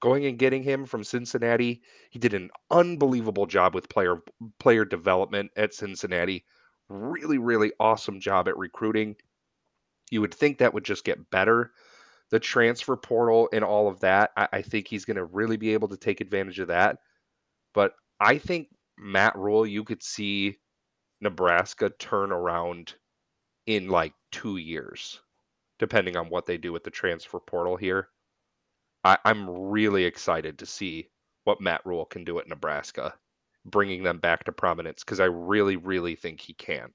Going 0.00 0.24
and 0.26 0.38
getting 0.38 0.62
him 0.62 0.86
from 0.86 1.02
Cincinnati, 1.02 1.82
he 2.10 2.18
did 2.18 2.34
an 2.34 2.50
unbelievable 2.70 3.46
job 3.46 3.74
with 3.74 3.88
player 3.88 4.22
player 4.58 4.84
development 4.84 5.50
at 5.56 5.74
Cincinnati 5.74 6.44
really, 6.88 7.38
really 7.38 7.72
awesome 7.78 8.20
job 8.20 8.48
at 8.48 8.56
recruiting. 8.56 9.16
You 10.10 10.20
would 10.20 10.34
think 10.34 10.58
that 10.58 10.74
would 10.74 10.84
just 10.84 11.04
get 11.04 11.30
better. 11.30 11.72
The 12.30 12.40
transfer 12.40 12.96
portal 12.96 13.48
and 13.52 13.64
all 13.64 13.88
of 13.88 14.00
that, 14.00 14.32
I, 14.36 14.48
I 14.52 14.62
think 14.62 14.86
he's 14.86 15.04
going 15.04 15.16
to 15.16 15.24
really 15.24 15.56
be 15.56 15.72
able 15.72 15.88
to 15.88 15.96
take 15.96 16.20
advantage 16.20 16.58
of 16.58 16.68
that. 16.68 16.98
But 17.74 17.94
I 18.20 18.38
think 18.38 18.68
Matt 18.98 19.36
Rhule, 19.36 19.66
you 19.66 19.84
could 19.84 20.02
see 20.02 20.58
Nebraska 21.20 21.90
turn 21.98 22.32
around 22.32 22.94
in 23.66 23.88
like 23.88 24.14
two 24.32 24.56
years, 24.56 25.20
depending 25.78 26.16
on 26.16 26.28
what 26.28 26.46
they 26.46 26.58
do 26.58 26.72
with 26.72 26.84
the 26.84 26.90
transfer 26.90 27.38
portal 27.38 27.76
here. 27.76 28.08
I, 29.04 29.18
I'm 29.24 29.48
really 29.48 30.04
excited 30.04 30.58
to 30.58 30.66
see 30.66 31.08
what 31.44 31.60
Matt 31.60 31.80
Rhule 31.84 32.04
can 32.04 32.24
do 32.24 32.38
at 32.38 32.48
Nebraska 32.48 33.14
bringing 33.64 34.02
them 34.02 34.18
back 34.18 34.44
to 34.44 34.52
prominence 34.52 35.04
because 35.04 35.20
I 35.20 35.26
really, 35.26 35.76
really 35.76 36.14
think 36.14 36.40
he 36.40 36.54
can 36.54 36.92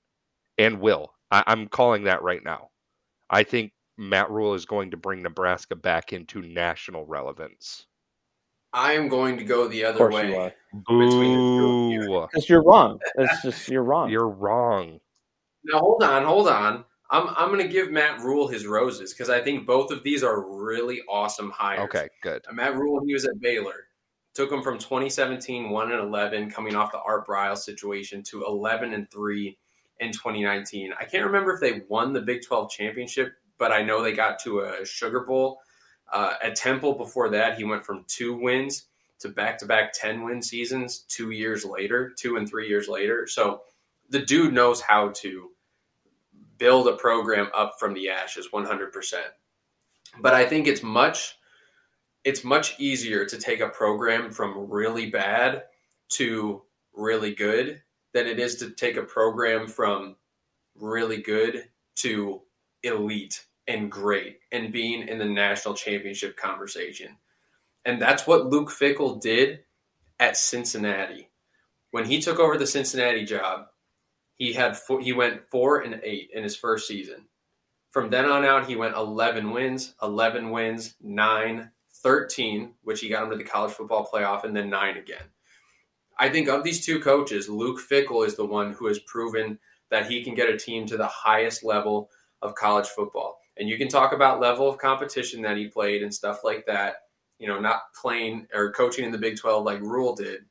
and 0.57 0.79
will. 0.79 1.13
I, 1.31 1.43
I'm 1.47 1.67
calling 1.67 2.03
that 2.03 2.23
right 2.23 2.43
now. 2.43 2.69
I 3.29 3.43
think 3.43 3.71
Matt 3.97 4.29
Rhule 4.29 4.53
is 4.53 4.65
going 4.65 4.91
to 4.91 4.97
bring 4.97 5.21
Nebraska 5.21 5.75
back 5.75 6.13
into 6.13 6.41
national 6.41 7.05
relevance. 7.05 7.85
I 8.73 8.93
am 8.93 9.07
going 9.07 9.37
to 9.37 9.43
go 9.43 9.67
the 9.67 9.85
other 9.85 10.09
way. 10.09 10.53
Boo! 10.73 12.27
Because 12.27 12.49
you're 12.49 12.63
wrong. 12.63 12.99
It's 13.15 13.41
just 13.43 13.67
you're 13.69 13.83
wrong. 13.83 14.09
You're 14.09 14.29
wrong. 14.29 14.99
Now 15.63 15.79
hold 15.79 16.03
on, 16.03 16.25
hold 16.25 16.47
on. 16.47 16.83
I'm 17.11 17.27
I'm 17.37 17.49
going 17.49 17.61
to 17.61 17.71
give 17.71 17.91
Matt 17.91 18.21
Rhule 18.21 18.47
his 18.47 18.65
roses 18.65 19.13
because 19.13 19.29
I 19.29 19.41
think 19.41 19.67
both 19.67 19.91
of 19.91 20.01
these 20.01 20.23
are 20.23 20.41
really 20.41 21.01
awesome 21.07 21.51
hires. 21.51 21.81
Okay, 21.81 22.09
good. 22.23 22.43
Uh, 22.49 22.53
Matt 22.53 22.75
Rhule, 22.75 23.01
he 23.05 23.13
was 23.13 23.25
at 23.25 23.39
Baylor. 23.39 23.85
Took 24.33 24.49
them 24.49 24.63
from 24.63 24.79
2017, 24.79 25.69
1 25.69 25.91
and 25.91 26.01
11, 26.01 26.49
coming 26.49 26.75
off 26.75 26.91
the 26.91 26.99
Art 27.01 27.27
Briles 27.27 27.59
situation, 27.59 28.23
to 28.23 28.43
11 28.43 28.91
and 28.93 29.07
3 29.11 29.55
in 29.99 30.11
2019. 30.11 30.91
I 30.99 31.05
can't 31.05 31.23
remember 31.23 31.53
if 31.53 31.61
they 31.61 31.83
won 31.87 32.13
the 32.13 32.21
Big 32.21 32.41
12 32.43 32.71
championship, 32.71 33.33
but 33.57 33.71
I 33.71 33.81
know 33.81 34.01
they 34.01 34.13
got 34.13 34.39
to 34.39 34.61
a 34.61 34.85
Sugar 34.85 35.21
Bowl. 35.21 35.59
Uh, 36.11 36.33
at 36.41 36.55
Temple 36.55 36.93
before 36.93 37.29
that, 37.29 37.57
he 37.57 37.63
went 37.63 37.85
from 37.85 38.05
two 38.07 38.35
wins 38.35 38.85
to 39.19 39.29
back 39.29 39.57
to 39.59 39.65
back 39.65 39.93
10 39.93 40.23
win 40.23 40.41
seasons 40.41 41.05
two 41.07 41.31
years 41.31 41.63
later, 41.65 42.13
two 42.17 42.35
and 42.35 42.47
three 42.47 42.67
years 42.67 42.87
later. 42.87 43.25
So 43.27 43.61
the 44.09 44.19
dude 44.19 44.53
knows 44.53 44.81
how 44.81 45.09
to 45.15 45.49
build 46.57 46.87
a 46.87 46.95
program 46.95 47.49
up 47.55 47.75
from 47.79 47.93
the 47.93 48.09
ashes 48.09 48.49
100%. 48.53 49.13
But 50.19 50.33
I 50.33 50.45
think 50.45 50.67
it's 50.67 50.83
much 50.83 51.37
it's 52.23 52.43
much 52.43 52.79
easier 52.79 53.25
to 53.25 53.37
take 53.37 53.59
a 53.59 53.67
program 53.67 54.31
from 54.31 54.71
really 54.71 55.09
bad 55.09 55.63
to 56.07 56.61
really 56.93 57.35
good 57.35 57.81
than 58.13 58.27
it 58.27 58.39
is 58.39 58.55
to 58.55 58.69
take 58.69 58.95
a 58.95 59.03
program 59.03 59.67
from 59.67 60.15
really 60.75 61.21
good 61.21 61.65
to 61.95 62.41
elite 62.83 63.45
and 63.67 63.91
great 63.91 64.39
and 64.51 64.73
being 64.73 65.07
in 65.07 65.17
the 65.17 65.25
national 65.25 65.73
championship 65.73 66.35
conversation. 66.37 67.17
And 67.85 68.01
that's 68.01 68.27
what 68.27 68.47
Luke 68.47 68.69
Fickell 68.69 69.19
did 69.19 69.61
at 70.19 70.37
Cincinnati. 70.37 71.29
When 71.91 72.05
he 72.05 72.21
took 72.21 72.39
over 72.39 72.57
the 72.57 72.67
Cincinnati 72.67 73.25
job, 73.25 73.67
he 74.35 74.53
had 74.53 74.77
four, 74.77 74.99
he 74.99 75.13
went 75.13 75.49
4 75.49 75.81
and 75.81 76.01
8 76.03 76.29
in 76.33 76.43
his 76.43 76.55
first 76.55 76.87
season. 76.87 77.25
From 77.91 78.09
then 78.09 78.25
on 78.25 78.43
out, 78.43 78.67
he 78.67 78.75
went 78.75 78.95
11 78.95 79.51
wins, 79.51 79.93
11 80.01 80.49
wins, 80.49 80.95
9 81.01 81.71
13, 82.03 82.73
which 82.83 82.99
he 82.99 83.09
got 83.09 83.23
him 83.23 83.29
to 83.29 83.37
the 83.37 83.43
college 83.43 83.71
football 83.71 84.09
playoff, 84.11 84.43
and 84.43 84.55
then 84.55 84.69
nine 84.69 84.97
again. 84.97 85.23
I 86.19 86.29
think 86.29 86.49
of 86.49 86.63
these 86.63 86.85
two 86.85 86.99
coaches, 86.99 87.49
Luke 87.49 87.79
Fickell 87.79 88.27
is 88.27 88.35
the 88.35 88.45
one 88.45 88.73
who 88.73 88.87
has 88.87 88.99
proven 88.99 89.57
that 89.89 90.07
he 90.07 90.23
can 90.23 90.35
get 90.35 90.49
a 90.49 90.57
team 90.57 90.85
to 90.87 90.97
the 90.97 91.07
highest 91.07 91.63
level 91.63 92.09
of 92.43 92.53
college 92.55 92.87
football. 92.87 93.39
And 93.57 93.69
you 93.69 93.77
can 93.77 93.87
talk 93.87 94.13
about 94.13 94.39
level 94.39 94.69
of 94.69 94.77
competition 94.77 95.41
that 95.43 95.57
he 95.57 95.67
played 95.67 96.03
and 96.03 96.13
stuff 96.13 96.43
like 96.43 96.65
that, 96.67 96.95
you 97.39 97.47
know, 97.47 97.59
not 97.59 97.81
playing 97.99 98.47
or 98.53 98.71
coaching 98.71 99.05
in 99.05 99.11
the 99.11 99.17
Big 99.17 99.37
12 99.37 99.63
like 99.63 99.81
Rhule 99.81 100.15
did. 100.15 100.41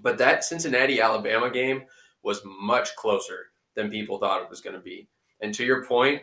But 0.00 0.18
that 0.18 0.44
Cincinnati 0.44 1.00
Alabama 1.00 1.50
game 1.50 1.82
was 2.22 2.40
much 2.44 2.94
closer 2.96 3.50
than 3.74 3.90
people 3.90 4.18
thought 4.18 4.42
it 4.42 4.50
was 4.50 4.60
going 4.60 4.76
to 4.76 4.82
be. 4.82 5.08
And 5.40 5.52
to 5.54 5.64
your 5.64 5.84
point, 5.84 6.22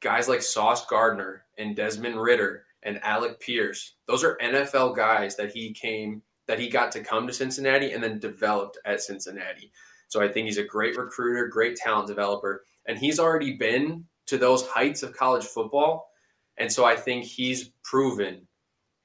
guys 0.00 0.28
like 0.28 0.42
Sauce 0.42 0.86
Gardner 0.86 1.44
and 1.58 1.76
Desmond 1.76 2.20
Ridder 2.20 2.64
and 2.82 3.02
Alec 3.02 3.40
Pierce. 3.40 3.94
Those 4.06 4.24
are 4.24 4.38
NFL 4.42 4.96
guys 4.96 5.36
that 5.36 5.52
he 5.52 5.72
came 5.72 6.22
that 6.46 6.60
he 6.60 6.68
got 6.68 6.92
to 6.92 7.00
come 7.00 7.26
to 7.26 7.32
Cincinnati 7.32 7.90
and 7.92 8.02
then 8.02 8.20
developed 8.20 8.78
at 8.84 9.00
Cincinnati. 9.00 9.72
So 10.08 10.22
I 10.22 10.28
think 10.28 10.46
he's 10.46 10.58
a 10.58 10.64
great 10.64 10.96
recruiter, 10.96 11.48
great 11.48 11.74
talent 11.74 12.06
developer, 12.06 12.64
and 12.88 12.98
he's 12.98 13.18
already 13.18 13.56
been 13.56 14.04
to 14.26 14.38
those 14.38 14.66
heights 14.66 15.02
of 15.02 15.16
college 15.16 15.44
football. 15.44 16.08
And 16.56 16.72
so 16.72 16.84
I 16.84 16.96
think 16.96 17.24
he's 17.24 17.70
proven 17.84 18.48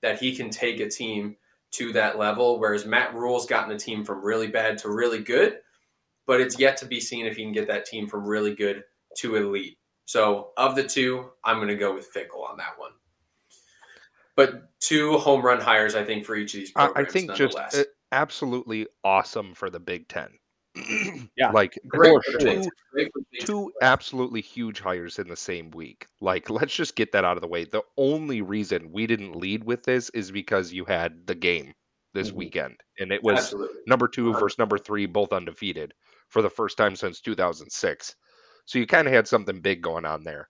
that 0.01 0.19
he 0.19 0.35
can 0.35 0.49
take 0.49 0.79
a 0.79 0.89
team 0.89 1.35
to 1.71 1.93
that 1.93 2.17
level. 2.17 2.59
Whereas 2.59 2.85
Matt 2.85 3.13
Rhule's 3.13 3.45
gotten 3.45 3.71
a 3.75 3.79
team 3.79 4.03
from 4.03 4.23
really 4.23 4.47
bad 4.47 4.77
to 4.79 4.89
really 4.89 5.19
good. 5.23 5.57
but 6.27 6.39
it's 6.39 6.59
yet 6.59 6.77
to 6.77 6.85
be 6.85 6.99
seen 6.99 7.25
if 7.25 7.35
he 7.35 7.43
can 7.43 7.51
get 7.51 7.67
that 7.67 7.85
team 7.85 8.07
from 8.07 8.25
really 8.25 8.55
good 8.55 8.83
to 9.17 9.35
elite. 9.35 9.77
So, 10.05 10.51
of 10.57 10.75
the 10.75 10.83
two, 10.83 11.29
I'm 11.43 11.57
going 11.57 11.67
to 11.69 11.75
go 11.75 11.93
with 11.93 12.07
Fickell 12.13 12.49
on 12.49 12.57
that 12.57 12.77
one. 12.77 12.91
But 14.35 14.79
two 14.79 15.17
home 15.17 15.41
run 15.41 15.59
hires, 15.59 15.95
I 15.95 16.03
think, 16.03 16.25
for 16.25 16.35
each 16.35 16.53
of 16.53 16.61
these 16.61 16.71
programs. 16.71 17.09
I 17.09 17.11
think 17.11 17.33
just 17.33 17.57
uh, 17.57 17.83
absolutely 18.11 18.87
awesome 19.03 19.53
for 19.53 19.69
the 19.69 19.79
Big 19.79 20.07
Ten. 20.07 20.29
yeah, 21.35 21.51
like 21.51 21.77
great 21.87 22.17
two, 22.39 22.63
two 23.41 23.71
absolutely 23.81 24.41
huge 24.41 24.79
hires 24.79 25.19
in 25.19 25.27
the 25.27 25.35
same 25.35 25.69
week. 25.71 26.07
Like, 26.21 26.49
let's 26.49 26.73
just 26.73 26.95
get 26.95 27.11
that 27.11 27.25
out 27.25 27.37
of 27.37 27.41
the 27.41 27.47
way. 27.47 27.65
The 27.65 27.83
only 27.97 28.41
reason 28.41 28.91
we 28.91 29.07
didn't 29.07 29.35
lead 29.35 29.63
with 29.63 29.83
this 29.83 30.09
is 30.11 30.31
because 30.31 30.71
you 30.71 30.85
had 30.85 31.27
the 31.27 31.35
game 31.35 31.73
this 32.13 32.29
mm-hmm. 32.29 32.37
weekend, 32.37 32.75
and 32.99 33.11
it 33.11 33.23
was 33.23 33.39
absolutely. 33.39 33.79
number 33.87 34.07
2 34.07 34.33
versus 34.33 34.57
number 34.57 34.77
three, 34.77 35.05
both 35.05 35.33
undefeated 35.33 35.93
for 36.29 36.41
the 36.41 36.49
first 36.49 36.77
time 36.77 36.95
since 36.95 37.19
2006. 37.19 38.15
So 38.65 38.79
you 38.79 38.87
kind 38.87 39.07
of 39.07 39.13
had 39.13 39.27
something 39.27 39.59
big 39.59 39.81
going 39.81 40.05
on 40.05 40.23
there. 40.23 40.49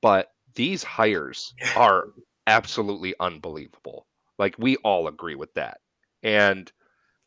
But 0.00 0.28
these 0.54 0.82
hires 0.82 1.52
are 1.76 2.06
absolutely 2.46 3.14
unbelievable. 3.20 4.06
Like 4.38 4.54
we 4.58 4.76
all 4.76 5.08
agree 5.08 5.34
with 5.34 5.52
that. 5.54 5.78
And 6.22 6.70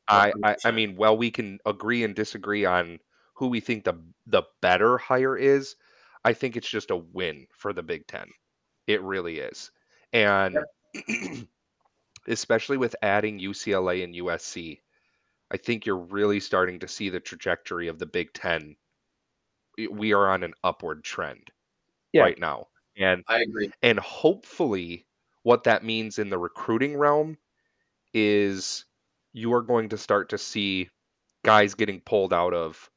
I, 0.07 0.33
I, 0.43 0.55
I 0.65 0.71
mean, 0.71 0.95
well, 0.95 1.17
we 1.17 1.31
can 1.31 1.59
agree 1.65 2.03
and 2.03 2.15
disagree 2.15 2.65
on 2.65 2.99
who 3.35 3.47
we 3.47 3.59
think 3.59 3.83
the 3.83 3.95
the 4.27 4.43
better 4.61 4.97
hire 4.97 5.37
is. 5.37 5.75
I 6.23 6.33
think 6.33 6.55
it's 6.55 6.69
just 6.69 6.91
a 6.91 6.95
win 6.95 7.47
for 7.51 7.73
the 7.73 7.83
Big 7.83 8.07
Ten. 8.07 8.27
It 8.87 9.01
really 9.01 9.39
is, 9.39 9.71
and 10.13 10.57
especially 12.27 12.77
with 12.77 12.95
adding 13.01 13.39
UCLA 13.39 14.03
and 14.03 14.13
USC, 14.15 14.79
I 15.51 15.57
think 15.57 15.85
you're 15.85 15.97
really 15.97 16.39
starting 16.39 16.79
to 16.79 16.87
see 16.87 17.09
the 17.09 17.19
trajectory 17.19 17.87
of 17.87 17.99
the 17.99 18.05
Big 18.05 18.33
Ten. 18.33 18.75
We 19.89 20.13
are 20.13 20.29
on 20.29 20.43
an 20.43 20.53
upward 20.63 21.03
trend 21.03 21.49
yeah. 22.13 22.23
right 22.23 22.39
now, 22.39 22.67
and 22.97 23.23
I 23.27 23.41
agree. 23.41 23.71
And 23.81 23.99
hopefully, 23.99 25.07
what 25.43 25.63
that 25.63 25.83
means 25.83 26.19
in 26.19 26.29
the 26.29 26.37
recruiting 26.37 26.97
realm 26.97 27.37
is 28.13 28.85
you 29.33 29.53
are 29.53 29.61
going 29.61 29.89
to 29.89 29.97
start 29.97 30.29
to 30.29 30.37
see 30.37 30.89
guys 31.43 31.73
getting 31.73 32.01
pulled 32.01 32.33
out 32.33 32.53
of 32.53 32.89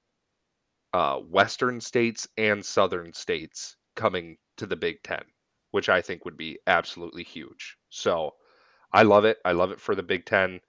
uh, 0.93 1.16
Western 1.18 1.80
states 1.80 2.28
and 2.37 2.64
Southern 2.64 3.12
states 3.12 3.76
coming 3.97 4.37
to 4.57 4.66
the 4.66 4.76
Big 4.76 5.03
Ten, 5.03 5.22
which 5.70 5.89
I 5.89 6.03
think 6.03 6.24
would 6.24 6.37
be 6.37 6.59
absolutely 6.66 7.24
huge. 7.24 7.76
So 7.91 8.35
I 8.93 9.03
love 9.03 9.24
it. 9.24 9.39
I 9.45 9.53
love 9.53 9.72
it 9.72 9.80
for 9.80 9.95
the 9.95 10.03
Big 10.03 10.24
Ten. 10.24 10.61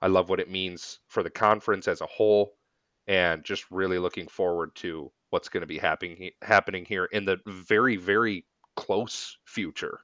I 0.00 0.06
love 0.06 0.28
what 0.28 0.40
it 0.40 0.50
means 0.50 1.00
for 1.08 1.22
the 1.22 1.30
conference 1.30 1.88
as 1.88 2.00
a 2.00 2.06
whole, 2.06 2.54
and 3.06 3.44
just 3.44 3.70
really 3.70 3.98
looking 3.98 4.28
forward 4.28 4.74
to 4.76 5.10
what's 5.30 5.48
going 5.48 5.62
to 5.62 5.66
be 5.66 5.78
happening 5.78 6.30
happening 6.42 6.84
here 6.84 7.06
in 7.06 7.24
the 7.24 7.38
very 7.46 7.96
very 7.96 8.46
close 8.76 9.36
future. 9.44 10.00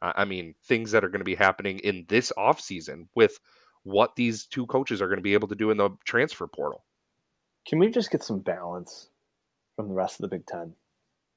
I 0.00 0.24
mean, 0.24 0.54
things 0.64 0.90
that 0.90 1.04
are 1.04 1.08
going 1.08 1.20
to 1.20 1.24
be 1.24 1.36
happening 1.36 1.78
in 1.78 2.06
this 2.08 2.32
off 2.36 2.60
season 2.60 3.08
with 3.14 3.38
what 3.84 4.16
these 4.16 4.46
two 4.46 4.66
coaches 4.66 5.02
are 5.02 5.06
going 5.06 5.18
to 5.18 5.22
be 5.22 5.34
able 5.34 5.48
to 5.48 5.54
do 5.54 5.70
in 5.70 5.76
the 5.76 5.90
transfer 6.04 6.46
portal. 6.46 6.84
Can 7.66 7.78
we 7.78 7.90
just 7.90 8.10
get 8.10 8.22
some 8.22 8.40
balance 8.40 9.08
from 9.76 9.88
the 9.88 9.94
rest 9.94 10.18
of 10.20 10.22
the 10.22 10.36
Big 10.36 10.46
Ten? 10.46 10.74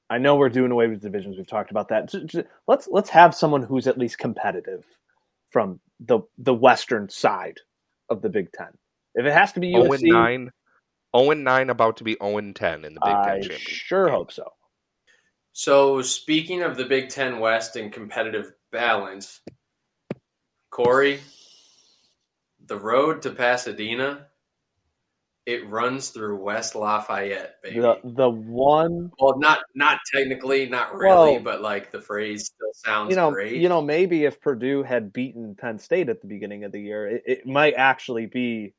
I 0.08 0.18
know 0.18 0.36
we're 0.36 0.48
doing 0.48 0.70
away 0.70 0.86
with 0.86 1.02
divisions. 1.02 1.36
We've 1.36 1.46
talked 1.46 1.70
about 1.70 1.88
that. 1.88 2.12
Let's 2.68 2.88
let's 2.88 3.10
have 3.10 3.34
someone 3.34 3.62
who's 3.62 3.86
at 3.86 3.98
least 3.98 4.18
competitive 4.18 4.84
from 5.48 5.80
the 6.00 6.20
the 6.38 6.54
western 6.54 7.08
side 7.08 7.58
of 8.08 8.22
the 8.22 8.28
Big 8.28 8.52
Ten. 8.52 8.68
If 9.14 9.26
it 9.26 9.32
has 9.32 9.52
to 9.52 9.60
be 9.60 9.72
USC, 9.72 9.98
0 9.98 10.12
9, 10.12 10.50
0 11.16 11.32
9 11.32 11.70
about 11.70 11.96
to 11.96 12.04
be 12.04 12.16
0 12.22 12.52
10 12.52 12.84
in 12.84 12.94
the 12.94 13.00
Big 13.00 13.14
Ten 13.14 13.16
I 13.16 13.40
championship. 13.40 13.58
Sure 13.58 14.08
hope 14.08 14.30
so. 14.30 14.52
So 15.52 16.02
speaking 16.02 16.62
of 16.62 16.76
the 16.76 16.84
Big 16.84 17.08
Ten 17.08 17.40
West 17.40 17.76
and 17.76 17.92
competitive 17.92 18.52
balance, 18.70 19.40
Corey, 20.70 21.20
the 22.66 22.78
road 22.78 23.22
to 23.22 23.30
Pasadena, 23.30 24.26
it 25.46 25.68
runs 25.68 26.08
through 26.08 26.36
West 26.36 26.74
Lafayette, 26.74 27.62
baby. 27.62 27.80
The 27.80 28.00
the 28.02 28.28
one 28.28 29.12
well 29.18 29.38
not 29.38 29.60
not 29.74 30.00
technically, 30.12 30.68
not 30.68 30.94
really, 30.94 31.34
well, 31.34 31.40
but 31.40 31.62
like 31.62 31.92
the 31.92 32.00
phrase 32.00 32.46
still 32.46 32.72
sounds 32.74 33.10
you 33.10 33.16
know, 33.16 33.30
great. 33.30 33.60
You 33.60 33.68
know, 33.68 33.80
maybe 33.80 34.24
if 34.24 34.40
Purdue 34.40 34.82
had 34.82 35.12
beaten 35.12 35.54
Penn 35.54 35.78
State 35.78 36.08
at 36.08 36.20
the 36.20 36.26
beginning 36.26 36.64
of 36.64 36.72
the 36.72 36.80
year, 36.80 37.06
it, 37.06 37.22
it 37.26 37.46
might 37.46 37.74
actually 37.74 38.26
be 38.26 38.74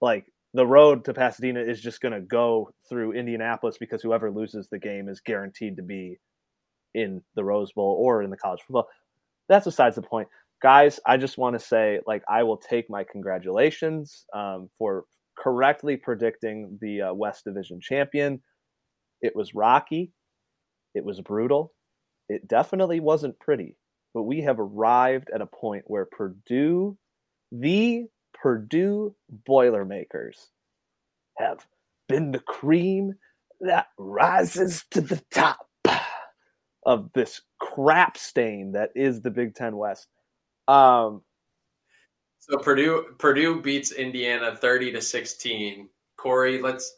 like 0.00 0.24
the 0.54 0.66
road 0.66 1.04
to 1.04 1.12
Pasadena 1.12 1.60
is 1.60 1.82
just 1.82 2.00
gonna 2.00 2.20
go 2.20 2.70
through 2.88 3.12
Indianapolis 3.12 3.76
because 3.78 4.00
whoever 4.00 4.30
loses 4.30 4.68
the 4.68 4.78
game 4.78 5.10
is 5.10 5.20
guaranteed 5.20 5.76
to 5.76 5.82
be 5.82 6.18
in 6.94 7.22
the 7.34 7.44
Rose 7.44 7.72
Bowl 7.72 7.94
or 8.00 8.22
in 8.22 8.30
the 8.30 8.38
college 8.38 8.60
football. 8.60 8.88
That's 9.48 9.66
besides 9.66 9.96
the 9.96 10.02
point 10.02 10.28
guys, 10.62 11.00
I 11.06 11.16
just 11.16 11.38
want 11.38 11.58
to 11.58 11.64
say, 11.64 12.00
like, 12.06 12.22
I 12.28 12.42
will 12.42 12.56
take 12.56 12.90
my 12.90 13.04
congratulations 13.04 14.24
um, 14.34 14.70
for 14.78 15.04
correctly 15.38 15.96
predicting 15.96 16.78
the 16.80 17.02
uh, 17.02 17.14
West 17.14 17.44
Division 17.44 17.80
champion. 17.80 18.42
It 19.20 19.34
was 19.34 19.54
rocky, 19.54 20.12
it 20.94 21.04
was 21.04 21.20
brutal, 21.20 21.72
it 22.28 22.48
definitely 22.48 23.00
wasn't 23.00 23.38
pretty, 23.38 23.76
but 24.14 24.22
we 24.24 24.42
have 24.42 24.58
arrived 24.58 25.30
at 25.34 25.40
a 25.40 25.46
point 25.46 25.84
where 25.86 26.06
Purdue, 26.06 26.96
the 27.52 28.06
Purdue 28.34 29.14
Boilermakers, 29.46 30.50
have 31.38 31.66
been 32.08 32.30
the 32.30 32.40
cream 32.40 33.14
that 33.60 33.88
rises 33.98 34.84
to 34.90 35.00
the 35.00 35.22
top 35.32 35.66
of 36.84 37.10
this 37.14 37.42
crap 37.58 38.16
stain 38.16 38.72
that 38.72 38.90
is 38.94 39.20
the 39.20 39.30
Big 39.30 39.54
Ten 39.54 39.76
West. 39.76 40.08
Um, 40.68 41.22
so 42.38 42.58
Purdue 42.58 43.14
Purdue 43.18 43.60
beats 43.60 43.92
Indiana 43.92 44.56
thirty 44.56 44.92
to 44.92 45.00
sixteen. 45.00 45.88
Corey, 46.16 46.60
let's 46.60 46.92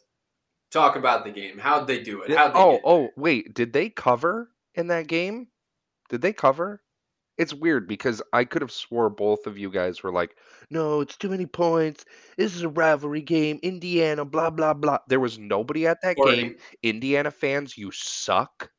talk 0.71 0.95
about 0.95 1.25
the 1.25 1.31
game. 1.31 1.57
How'd 1.57 1.87
they 1.87 2.01
do 2.01 2.21
it? 2.21 2.35
How'd 2.35 2.53
they 2.53 2.59
oh 2.59 2.79
oh 2.83 3.09
wait, 3.15 3.53
did 3.53 3.73
they 3.73 3.89
cover 3.89 4.51
in 4.75 4.87
that 4.87 5.07
game? 5.07 5.47
Did 6.09 6.21
they 6.21 6.33
cover? 6.33 6.81
It's 7.37 7.53
weird 7.53 7.87
because 7.87 8.21
I 8.33 8.43
could 8.43 8.61
have 8.61 8.71
swore 8.71 9.09
both 9.09 9.47
of 9.47 9.57
you 9.57 9.71
guys 9.71 10.03
were 10.03 10.11
like, 10.11 10.35
"No, 10.69 10.99
it's 10.99 11.15
too 11.15 11.29
many 11.29 11.45
points. 11.45 12.03
This 12.37 12.53
is 12.55 12.63
a 12.63 12.69
rivalry 12.69 13.21
game. 13.21 13.59
Indiana, 13.63 14.25
blah 14.25 14.49
blah 14.49 14.73
blah." 14.73 14.99
There 15.07 15.21
was 15.21 15.39
nobody 15.39 15.87
at 15.87 15.99
that 16.03 16.17
Corey. 16.17 16.35
game. 16.35 16.55
Indiana 16.83 17.31
fans, 17.31 17.77
you 17.77 17.91
suck. 17.91 18.69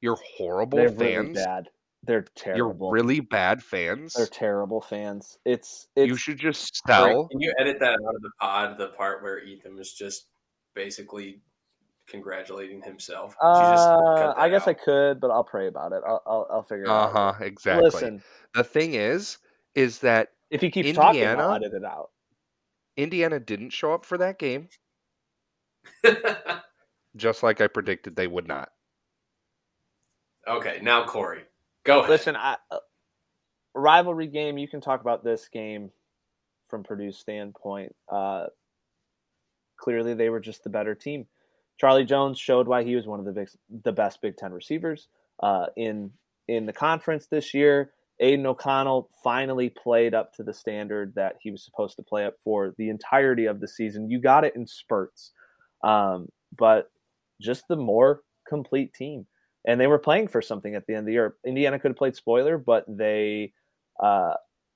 You're 0.00 0.18
horrible 0.36 0.78
They're 0.78 0.88
fans. 0.88 0.98
Really 0.98 1.34
bad. 1.34 1.68
They're 2.04 2.24
terrible. 2.34 2.56
You're 2.56 2.90
really 2.92 3.20
bad 3.20 3.62
fans. 3.62 4.14
They're 4.14 4.26
terrible 4.26 4.80
fans. 4.80 5.38
It's, 5.44 5.86
it's 5.94 6.08
you 6.08 6.16
should 6.16 6.38
just 6.38 6.82
sell. 6.86 7.28
Can 7.28 7.40
you 7.40 7.54
edit 7.60 7.78
that 7.80 7.92
out 7.92 8.14
of 8.14 8.22
the 8.22 8.30
pod? 8.40 8.78
The 8.78 8.88
part 8.88 9.22
where 9.22 9.38
Ethan 9.38 9.76
was 9.76 9.92
just 9.92 10.26
basically 10.74 11.40
congratulating 12.08 12.82
himself. 12.82 13.36
Uh, 13.40 14.34
I 14.36 14.48
guess 14.48 14.62
out? 14.62 14.68
I 14.68 14.74
could, 14.74 15.20
but 15.20 15.30
I'll 15.30 15.44
pray 15.44 15.68
about 15.68 15.92
it. 15.92 16.02
I'll 16.06 16.22
I'll, 16.26 16.46
I'll 16.50 16.62
figure 16.62 16.84
it 16.84 16.90
uh-huh, 16.90 17.18
out. 17.18 17.28
Uh 17.28 17.32
huh. 17.34 17.44
Exactly. 17.44 17.84
Listen, 17.84 18.22
the 18.54 18.64
thing 18.64 18.94
is, 18.94 19.38
is 19.76 20.00
that 20.00 20.30
if 20.50 20.60
he 20.60 20.70
keeps 20.70 20.88
Indiana, 20.88 21.36
talking, 21.36 21.40
I'll 21.40 21.54
edit 21.54 21.72
it 21.72 21.84
out. 21.84 22.10
Indiana 22.96 23.38
didn't 23.38 23.70
show 23.70 23.94
up 23.94 24.04
for 24.04 24.18
that 24.18 24.38
game, 24.40 24.68
just 27.16 27.42
like 27.42 27.60
I 27.60 27.68
predicted 27.68 28.16
they 28.16 28.26
would 28.26 28.48
not. 28.48 28.70
Okay, 30.48 30.80
now 30.82 31.04
Corey. 31.04 31.44
Go 31.84 32.00
ahead. 32.00 32.10
Listen, 32.10 32.36
I, 32.36 32.56
uh, 32.70 32.78
rivalry 33.74 34.26
game. 34.26 34.58
You 34.58 34.68
can 34.68 34.80
talk 34.80 35.00
about 35.00 35.24
this 35.24 35.48
game 35.48 35.90
from 36.68 36.84
Purdue's 36.84 37.18
standpoint. 37.18 37.94
Uh, 38.10 38.46
clearly, 39.78 40.14
they 40.14 40.28
were 40.28 40.40
just 40.40 40.64
the 40.64 40.70
better 40.70 40.94
team. 40.94 41.26
Charlie 41.78 42.04
Jones 42.04 42.38
showed 42.38 42.68
why 42.68 42.84
he 42.84 42.94
was 42.94 43.06
one 43.06 43.18
of 43.18 43.26
the 43.26 43.32
big, 43.32 43.48
the 43.84 43.92
best 43.92 44.20
Big 44.22 44.36
Ten 44.36 44.52
receivers 44.52 45.08
uh, 45.42 45.66
in 45.76 46.12
in 46.48 46.66
the 46.66 46.72
conference 46.72 47.26
this 47.26 47.54
year. 47.54 47.92
Aidan 48.20 48.46
O'Connell 48.46 49.10
finally 49.24 49.68
played 49.68 50.14
up 50.14 50.32
to 50.34 50.44
the 50.44 50.52
standard 50.52 51.14
that 51.16 51.36
he 51.40 51.50
was 51.50 51.64
supposed 51.64 51.96
to 51.96 52.02
play 52.02 52.24
up 52.24 52.34
for 52.44 52.72
the 52.78 52.88
entirety 52.88 53.46
of 53.46 53.58
the 53.58 53.66
season. 53.66 54.10
You 54.10 54.20
got 54.20 54.44
it 54.44 54.54
in 54.54 54.66
spurts, 54.66 55.32
um, 55.82 56.28
but 56.56 56.90
just 57.40 57.66
the 57.68 57.76
more 57.76 58.20
complete 58.46 58.94
team 58.94 59.26
and 59.66 59.80
they 59.80 59.86
were 59.86 59.98
playing 59.98 60.28
for 60.28 60.42
something 60.42 60.74
at 60.74 60.86
the 60.86 60.94
end 60.94 61.00
of 61.00 61.06
the 61.06 61.12
year. 61.12 61.36
Indiana 61.46 61.78
could 61.78 61.90
have 61.90 61.96
played 61.96 62.16
spoiler, 62.16 62.58
but 62.58 62.84
they 62.88 63.52
uh, 64.02 64.34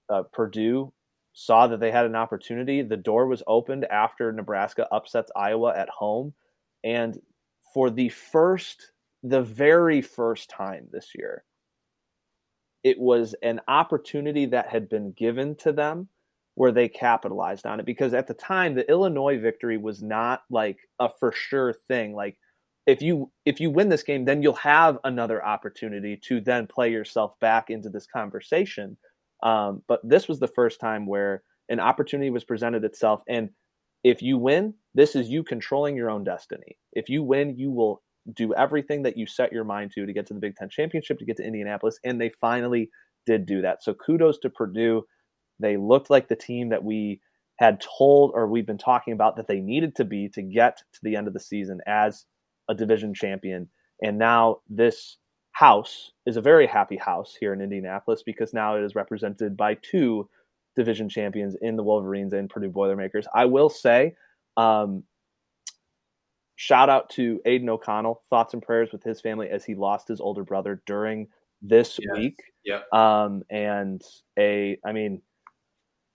uh, 0.09 0.23
Purdue 0.33 0.93
saw 1.33 1.67
that 1.67 1.81
they 1.81 1.91
had 1.91 2.07
an 2.07 2.17
opportunity. 2.17 2.83
The 2.83 2.97
door 2.97 3.27
was 3.27 3.43
opened 3.47 3.85
after 3.87 4.33
Nebraska 4.33 4.89
upsets 4.93 5.31
Iowa 5.37 5.75
at 5.77 5.89
home, 5.89 6.35
and 6.85 7.19
for 7.75 7.91
the 7.91 8.09
first, 8.09 8.93
the 9.23 9.43
very 9.43 10.01
first 10.01 10.49
time 10.49 10.89
this 10.93 11.11
year, 11.15 11.45
it 12.85 12.99
was 12.99 13.35
an 13.43 13.61
opportunity 13.69 14.47
that 14.47 14.69
had 14.69 14.89
been 14.89 15.13
given 15.13 15.57
to 15.57 15.73
them 15.73 16.09
where 16.55 16.73
they 16.73 16.89
capitalized 16.89 17.67
on 17.67 17.81
it 17.81 17.85
because 17.85 18.15
at 18.15 18.27
the 18.27 18.35
time 18.35 18.75
the 18.75 18.89
Illinois 18.91 19.39
victory 19.39 19.77
was 19.77 20.03
not 20.03 20.43
like 20.51 20.79
a 21.01 21.09
for 21.21 21.33
sure 21.33 21.75
thing. 21.87 22.15
Like 22.15 22.39
if 22.87 23.03
you 23.03 23.31
if 23.45 23.61
you 23.61 23.71
win 23.71 23.89
this 23.89 24.03
game, 24.03 24.25
then 24.25 24.43
you'll 24.43 24.55
have 24.55 24.99
another 25.05 25.45
opportunity 25.45 26.19
to 26.29 26.41
then 26.41 26.67
play 26.67 26.91
yourself 26.91 27.39
back 27.41 27.71
into 27.71 27.89
this 27.89 28.07
conversation. 28.07 28.97
Um, 29.43 29.83
but 29.89 30.01
this 30.03 30.29
was 30.29 30.39
the 30.39 30.49
first 30.49 30.81
time 30.81 31.07
where 31.07 31.43
an 31.69 31.81
opportunity 31.81 32.31
was 32.31 32.45
presented 32.45 32.85
itself, 32.85 33.23
and 33.29 33.51
if 34.05 34.23
you 34.23 34.39
win, 34.39 34.75
this 34.95 35.17
is 35.17 35.29
you 35.29 35.43
controlling 35.43 35.97
your 35.97 36.11
own 36.11 36.23
destiny. 36.23 36.79
If 36.93 37.09
you 37.09 37.25
win, 37.25 37.57
you 37.57 37.73
will 37.73 38.03
do 38.35 38.55
everything 38.55 39.03
that 39.03 39.17
you 39.17 39.27
set 39.27 39.53
your 39.53 39.65
mind 39.65 39.93
to 39.93 40.07
to 40.07 40.13
get 40.13 40.27
to 40.27 40.35
the 40.35 40.41
Big 40.41 40.55
Ten 40.57 40.69
championship, 40.69 41.19
to 41.19 41.25
get 41.25 41.37
to 41.39 41.45
Indianapolis, 41.45 41.99
and 42.05 42.21
they 42.21 42.31
finally 42.41 42.89
did 43.27 43.47
do 43.47 43.63
that. 43.63 43.83
So 43.83 43.95
kudos 43.95 44.39
to 44.41 44.51
Purdue. 44.51 45.05
They 45.59 45.77
looked 45.77 46.11
like 46.11 46.29
the 46.29 46.37
team 46.37 46.69
that 46.69 46.85
we 46.85 47.21
had 47.59 47.81
told 47.81 48.33
or 48.35 48.47
we've 48.47 48.67
been 48.67 48.79
talking 48.79 49.15
about 49.15 49.37
that 49.37 49.49
they 49.49 49.61
needed 49.61 49.97
to 49.97 50.05
be 50.05 50.29
to 50.29 50.43
get 50.43 50.77
to 50.93 51.01
the 51.03 51.17
end 51.17 51.27
of 51.27 51.33
the 51.33 51.41
season 51.41 51.81
as 51.87 52.27
a 52.69 52.75
division 52.75 53.15
champion. 53.15 53.69
And 54.03 54.19
now 54.19 54.61
this 54.69 55.19
house 55.53 56.13
is 56.27 56.37
a 56.37 56.43
very 56.43 56.67
happy 56.67 56.97
house 56.97 57.35
here 57.39 57.53
in 57.53 57.61
Indianapolis 57.63 58.23
because 58.23 58.53
now 58.53 58.77
it 58.77 58.83
is 58.85 58.95
represented 58.95 59.57
by 59.57 59.75
two 59.75 60.29
division 60.75 61.09
champions 61.09 61.57
in 61.63 61.77
the 61.77 61.83
Wolverines 61.83 62.35
and 62.35 62.51
Purdue 62.51 62.69
Boilermakers. 62.69 63.27
I 63.35 63.47
will 63.47 63.71
say, 63.71 64.15
um, 64.59 65.05
shout 66.57 66.89
out 66.89 67.09
to 67.11 67.41
Aidan 67.47 67.69
O'Connell. 67.71 68.23
Thoughts 68.29 68.53
and 68.55 68.63
prayers 68.63 68.91
with 68.93 69.03
his 69.03 69.21
family 69.21 69.49
as 69.49 69.65
he 69.65 69.75
lost 69.75 70.09
his 70.09 70.21
older 70.21 70.45
brother 70.45 70.83
during 70.87 71.29
this 71.63 71.99
Yeah. 72.03 72.13
week. 72.19 72.43
Yeah. 72.65 72.83
Um, 72.93 73.43
and 73.51 74.03
a, 74.39 74.79
I 74.85 74.93
mean, 74.93 75.23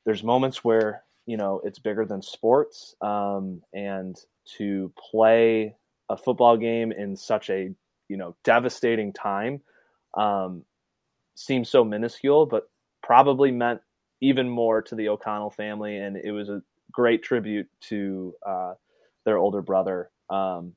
there's 0.06 0.24
moments 0.24 0.64
where 0.64 1.04
you 1.28 1.38
know 1.38 1.62
it's 1.64 1.80
bigger 1.80 2.06
than 2.06 2.22
sports, 2.22 2.96
um, 3.02 3.62
and 3.74 4.18
to 4.58 4.92
play 4.98 5.76
a 6.12 6.18
football 6.18 6.58
game 6.58 6.92
in 6.92 7.16
such 7.16 7.50
a 7.50 7.70
you 8.08 8.18
know 8.18 8.36
devastating 8.44 9.14
time 9.14 9.62
um, 10.18 10.64
seems 11.36 11.70
so 11.70 11.84
minuscule, 11.84 12.46
but 12.46 12.70
probably 13.02 13.52
meant 13.52 13.82
even 14.22 14.50
more 14.50 14.82
to 14.84 14.96
the 14.96 15.10
O'Connell 15.10 15.50
family, 15.50 15.98
and 15.98 16.18
it 16.18 16.32
was 16.32 16.50
a 16.50 16.62
great 16.92 17.24
tribute 17.24 17.68
to 17.82 18.36
uh, 18.46 18.74
their 19.26 19.38
older 19.38 19.62
brother 19.62 20.12
um, 20.30 20.74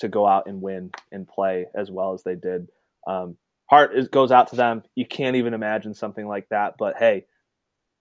to 0.00 0.08
go 0.08 0.26
out 0.26 0.46
and 0.46 0.62
win 0.62 0.90
and 1.10 1.26
play 1.26 1.66
as 1.74 1.90
well 1.90 2.14
as 2.14 2.22
they 2.22 2.34
did. 2.34 2.68
Um, 3.06 3.36
heart 3.66 3.96
is, 3.96 4.08
goes 4.08 4.30
out 4.30 4.48
to 4.48 4.56
them. 4.56 4.82
You 4.94 5.06
can't 5.06 5.36
even 5.36 5.54
imagine 5.54 5.94
something 5.94 6.26
like 6.26 6.48
that, 6.50 6.74
but 6.78 6.96
hey, 6.98 7.24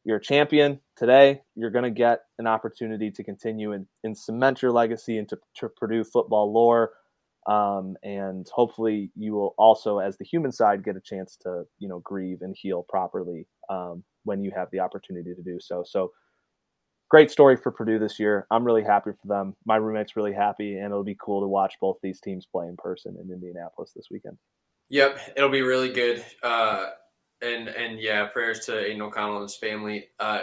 you're 0.07 0.17
a 0.17 0.21
champion 0.21 0.79
today. 0.95 1.41
You're 1.55 1.69
going 1.69 1.83
to 1.83 1.91
get 1.91 2.21
an 2.39 2.47
opportunity 2.47 3.11
to 3.11 3.23
continue 3.25 3.73
and, 3.73 3.85
and 4.05 4.17
cement 4.17 4.61
your 4.61 4.71
legacy 4.71 5.17
into 5.17 5.37
to 5.57 5.67
Purdue 5.67 6.05
football 6.05 6.53
lore. 6.53 6.93
Um, 7.45 7.97
and 8.03 8.47
hopefully 8.53 9.11
you 9.17 9.33
will 9.33 9.53
also, 9.57 9.99
as 9.99 10.17
the 10.17 10.23
human 10.23 10.53
side, 10.53 10.85
get 10.85 10.95
a 10.95 11.01
chance 11.01 11.37
to, 11.41 11.63
you 11.79 11.89
know, 11.89 11.99
grieve 11.99 12.37
and 12.39 12.55
heal 12.57 12.85
properly 12.87 13.47
um, 13.69 14.01
when 14.23 14.41
you 14.41 14.51
have 14.55 14.69
the 14.71 14.79
opportunity 14.79 15.35
to 15.35 15.43
do 15.43 15.59
so. 15.59 15.83
So 15.85 16.13
great 17.09 17.29
story 17.29 17.57
for 17.57 17.73
Purdue 17.73 17.99
this 17.99 18.17
year. 18.17 18.47
I'm 18.49 18.63
really 18.63 18.83
happy 18.83 19.11
for 19.11 19.27
them. 19.27 19.57
My 19.65 19.75
roommate's 19.75 20.15
really 20.15 20.33
happy, 20.33 20.77
and 20.77 20.85
it'll 20.85 21.03
be 21.03 21.17
cool 21.21 21.41
to 21.41 21.47
watch 21.49 21.73
both 21.81 21.97
these 22.01 22.21
teams 22.21 22.47
play 22.49 22.67
in 22.67 22.77
person 22.77 23.17
in 23.21 23.29
Indianapolis 23.29 23.91
this 23.93 24.07
weekend. 24.09 24.37
Yep, 24.89 25.33
it'll 25.35 25.49
be 25.49 25.63
really 25.63 25.91
good. 25.91 26.23
Uh, 26.41 26.91
and 27.41 27.67
and 27.67 27.99
yeah, 27.99 28.25
prayers 28.27 28.65
to 28.65 28.77
Aidan 28.79 29.01
O'Connell 29.01 29.37
and 29.37 29.43
his 29.43 29.55
family. 29.55 30.07
Uh, 30.19 30.41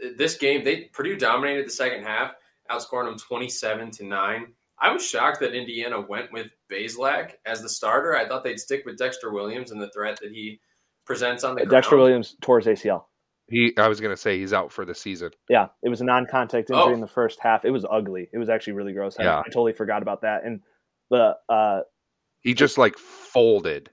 th- 0.00 0.16
this 0.16 0.36
game, 0.36 0.64
they 0.64 0.82
Purdue 0.92 1.16
dominated 1.16 1.66
the 1.66 1.70
second 1.70 2.04
half, 2.04 2.32
outscoring 2.70 3.06
them 3.06 3.18
twenty-seven 3.18 3.90
to 3.92 4.04
nine. 4.04 4.54
I 4.80 4.92
was 4.92 5.06
shocked 5.06 5.40
that 5.40 5.54
Indiana 5.54 6.00
went 6.00 6.32
with 6.32 6.50
Bazelak 6.70 7.32
as 7.46 7.62
the 7.62 7.68
starter. 7.68 8.16
I 8.16 8.26
thought 8.26 8.42
they'd 8.42 8.58
stick 8.58 8.84
with 8.84 8.98
Dexter 8.98 9.30
Williams 9.32 9.70
and 9.70 9.80
the 9.80 9.90
threat 9.90 10.18
that 10.22 10.32
he 10.32 10.60
presents 11.06 11.44
on 11.44 11.54
the 11.54 11.64
Dexter 11.66 11.90
ground. 11.90 12.02
Williams 12.02 12.36
tore 12.40 12.58
his 12.60 12.66
ACL. 12.66 13.04
He, 13.48 13.72
I 13.76 13.86
was 13.88 14.00
gonna 14.00 14.16
say 14.16 14.38
he's 14.38 14.52
out 14.52 14.72
for 14.72 14.84
the 14.84 14.94
season. 14.94 15.30
Yeah, 15.48 15.68
it 15.82 15.88
was 15.88 16.00
a 16.00 16.04
non-contact 16.04 16.70
injury 16.70 16.84
Oh. 16.84 16.92
in 16.94 17.00
the 17.00 17.06
first 17.06 17.38
half. 17.40 17.64
It 17.64 17.70
was 17.70 17.84
ugly. 17.88 18.28
It 18.32 18.38
was 18.38 18.48
actually 18.48 18.72
really 18.74 18.92
gross. 18.92 19.16
I, 19.18 19.24
Yeah. 19.24 19.38
I 19.40 19.44
totally 19.48 19.72
forgot 19.74 20.00
about 20.02 20.22
that. 20.22 20.44
And 20.44 20.62
the 21.10 21.36
uh, 21.48 21.80
He 22.40 22.54
just 22.54 22.78
like 22.78 22.96
folded 22.96 23.90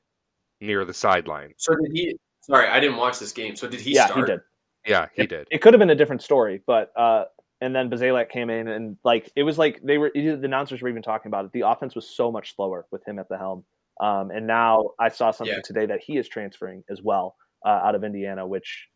near 0.62 0.86
the 0.86 0.94
sideline. 0.94 1.54
So 1.58 1.74
did 1.76 1.92
he? 1.94 2.18
Sorry, 2.50 2.68
I 2.68 2.80
didn't 2.80 2.98
watch 2.98 3.20
this 3.20 3.32
game. 3.32 3.56
So 3.56 3.68
did 3.68 3.80
he 3.82 3.94
yeah, 3.94 4.08
start? 4.08 4.28
he 4.28 4.34
did. 4.34 4.42
Yeah, 4.88 5.08
he 5.14 5.24
it, 5.24 5.30
did. 5.30 5.48
It 5.52 5.62
could 5.62 5.74
have 5.74 5.80
been 5.80 5.90
a 5.90 5.96
different 5.96 6.22
story, 6.22 6.62
but 6.66 6.92
uh, 6.98 7.26
and 7.62 7.76
then 7.76 7.90
Bazelak 7.90 8.30
came 8.30 8.50
in 8.50 8.68
and 8.68 8.98
like 9.04 9.32
it 9.36 9.44
was 9.44 9.58
like 9.58 9.82
they 9.84 9.98
were 9.98 10.12
the 10.14 10.40
announcers 10.44 10.82
were 10.82 10.90
even 10.90 11.02
talking 11.02 11.30
about 11.30 11.46
it. 11.46 11.52
The 11.52 11.62
offense 11.62 11.96
was 11.96 12.10
so 12.10 12.32
much 12.32 12.56
slower 12.56 12.86
with 12.92 13.06
him 13.08 13.20
at 13.20 13.30
the 13.30 13.38
helm. 13.38 13.66
Um, 14.00 14.32
and 14.32 14.48
now 14.48 14.92
I 15.00 15.10
saw 15.10 15.32
something 15.32 15.56
Yeah. 15.56 15.62
today 15.64 15.86
that 15.88 16.02
he 16.02 16.18
is 16.18 16.28
transferring 16.28 16.84
as 16.90 17.02
well 17.02 17.36
uh, 17.66 17.70
out 17.70 17.96
of 17.96 18.04
Indiana, 18.04 18.48
which 18.48 18.88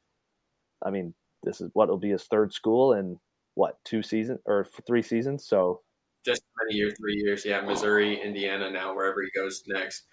I 0.83 0.89
mean, 0.89 1.13
this 1.43 1.61
is 1.61 1.69
what 1.73 1.89
will 1.89 1.97
be 1.97 2.09
his 2.09 2.23
third 2.23 2.53
school 2.53 2.93
in 2.93 3.19
what 3.55 3.77
two 3.83 4.01
seasons 4.01 4.39
or 4.45 4.65
three 4.87 5.01
seasons. 5.01 5.45
So 5.45 5.81
just 6.25 6.43
many 6.65 6.77
years, 6.77 6.93
three 6.97 7.15
years. 7.15 7.45
Yeah, 7.45 7.61
Missouri, 7.61 8.21
Indiana, 8.21 8.71
now 8.71 8.95
wherever 8.95 9.21
he 9.21 9.29
goes 9.35 9.63
next. 9.67 10.05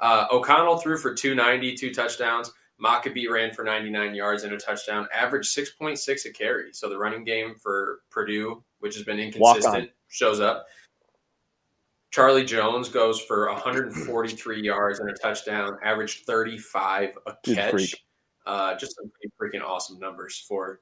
Uh, 0.00 0.26
O'Connell 0.32 0.78
threw 0.78 0.98
for 0.98 1.14
290, 1.14 1.76
two 1.76 1.94
touchdowns. 1.94 2.52
Mockobee 2.82 3.30
ran 3.30 3.52
for 3.52 3.64
99 3.64 4.14
yards 4.14 4.44
and 4.44 4.52
a 4.52 4.58
touchdown, 4.58 5.06
averaged 5.14 5.56
6.6 5.56 6.26
a 6.26 6.30
carry. 6.32 6.72
So 6.72 6.88
the 6.88 6.98
running 6.98 7.24
game 7.24 7.54
for 7.60 8.00
Purdue, 8.10 8.62
which 8.80 8.94
has 8.96 9.04
been 9.04 9.18
inconsistent, 9.18 9.90
shows 10.08 10.40
up. 10.40 10.66
Charlie 12.10 12.44
Jones 12.44 12.88
goes 12.88 13.20
for 13.20 13.48
143 13.50 14.60
yards 14.62 14.98
and 15.00 15.08
a 15.08 15.14
touchdown, 15.14 15.78
averaged 15.82 16.26
35 16.26 17.18
a 17.26 17.34
catch. 17.54 17.94
Uh, 18.44 18.74
just 18.76 18.96
some 18.96 19.10
pretty 19.10 19.56
freaking 19.58 19.66
awesome 19.66 19.98
numbers 19.98 20.44
for 20.48 20.80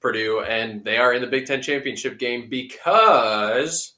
Purdue, 0.00 0.42
and 0.42 0.84
they 0.84 0.98
are 0.98 1.14
in 1.14 1.22
the 1.22 1.26
Big 1.26 1.46
Ten 1.46 1.62
championship 1.62 2.18
game 2.18 2.48
because 2.48 3.94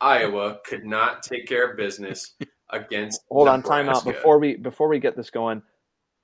Iowa 0.00 0.58
could 0.64 0.84
not 0.84 1.22
take 1.22 1.46
care 1.46 1.68
of 1.68 1.76
business 1.76 2.34
against. 2.70 3.20
hold 3.28 3.48
on, 3.48 3.62
time 3.62 3.88
out 3.88 4.04
before 4.04 4.38
we 4.38 4.56
before 4.56 4.88
we 4.88 5.00
get 5.00 5.16
this 5.16 5.28
going. 5.28 5.60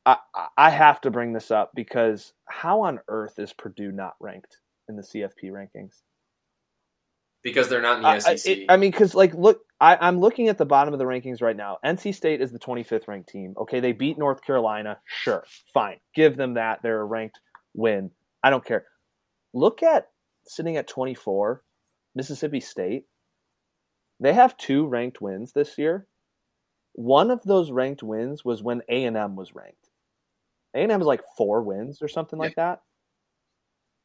I 0.07 0.19
I- 0.37 0.71
have 0.71 1.03
to 1.03 1.13
bring 1.13 1.35
this 1.35 1.51
up 1.53 1.73
because 1.75 2.35
how 2.49 2.83
on 2.83 3.01
earth 3.09 3.39
is 3.41 3.53
Purdue 3.55 3.93
not 3.93 4.15
ranked 4.21 4.59
in 4.89 4.97
the 4.97 5.03
CFP 5.03 5.51
rankings? 5.53 5.95
because 7.45 7.69
they're 7.71 7.83
not 7.83 7.99
in 7.99 8.03
the 8.03 8.09
I, 8.09 8.15
I- 8.17 8.19
SEC. 8.37 8.53
it- 8.59 8.67
I 8.71 8.77
mean, 8.77 8.91
because 8.91 9.15
like, 9.15 9.35
look, 9.35 9.63
I, 9.81 9.97
I'm 10.01 10.21
looking 10.21 10.49
at 10.49 10.59
the 10.59 10.67
bottom 10.67 10.95
of 10.95 10.99
the 10.99 11.07
rankings 11.07 11.43
right 11.43 11.57
now. 11.57 11.79
NC 11.85 12.15
State 12.15 12.41
is 12.43 12.53
the 12.53 12.59
25th 12.59 13.09
ranked 13.09 13.29
team. 13.31 13.55
Okay, 13.59 13.81
they 13.81 13.93
beat 13.93 14.19
North 14.19 14.43
Carolina. 14.43 15.01
Sure, 15.07 15.45
fine, 15.75 15.99
give 16.15 16.37
them 16.37 16.55
that. 16.55 16.83
They're 16.83 17.01
a 17.01 17.05
ranked 17.07 17.41
win. 17.75 18.11
I 18.45 18.51
don't 18.51 18.65
care. 18.67 18.87
Look 19.55 19.83
at 19.85 20.09
sitting 20.47 20.77
at 20.77 20.89
24, 20.89 21.63
Mississippi 22.17 22.61
State. 22.61 23.05
They 24.21 24.33
have 24.35 24.57
two 24.57 24.87
ranked 24.87 25.21
wins 25.21 25.53
this 25.53 25.79
year. 25.79 26.09
One 26.95 27.31
of 27.31 27.43
those 27.45 27.71
ranked 27.71 28.03
wins 28.03 28.45
was 28.45 28.63
when 28.63 28.83
A 28.89 29.05
and 29.05 29.17
M 29.17 29.37
was 29.37 29.55
ranked. 29.55 29.86
A 30.77 30.83
and 30.83 30.93
M 30.93 31.01
is 31.01 31.07
like 31.07 31.23
four 31.37 31.63
wins 31.63 32.03
or 32.03 32.09
something 32.09 32.39
like 32.39 32.55
that. 32.57 32.81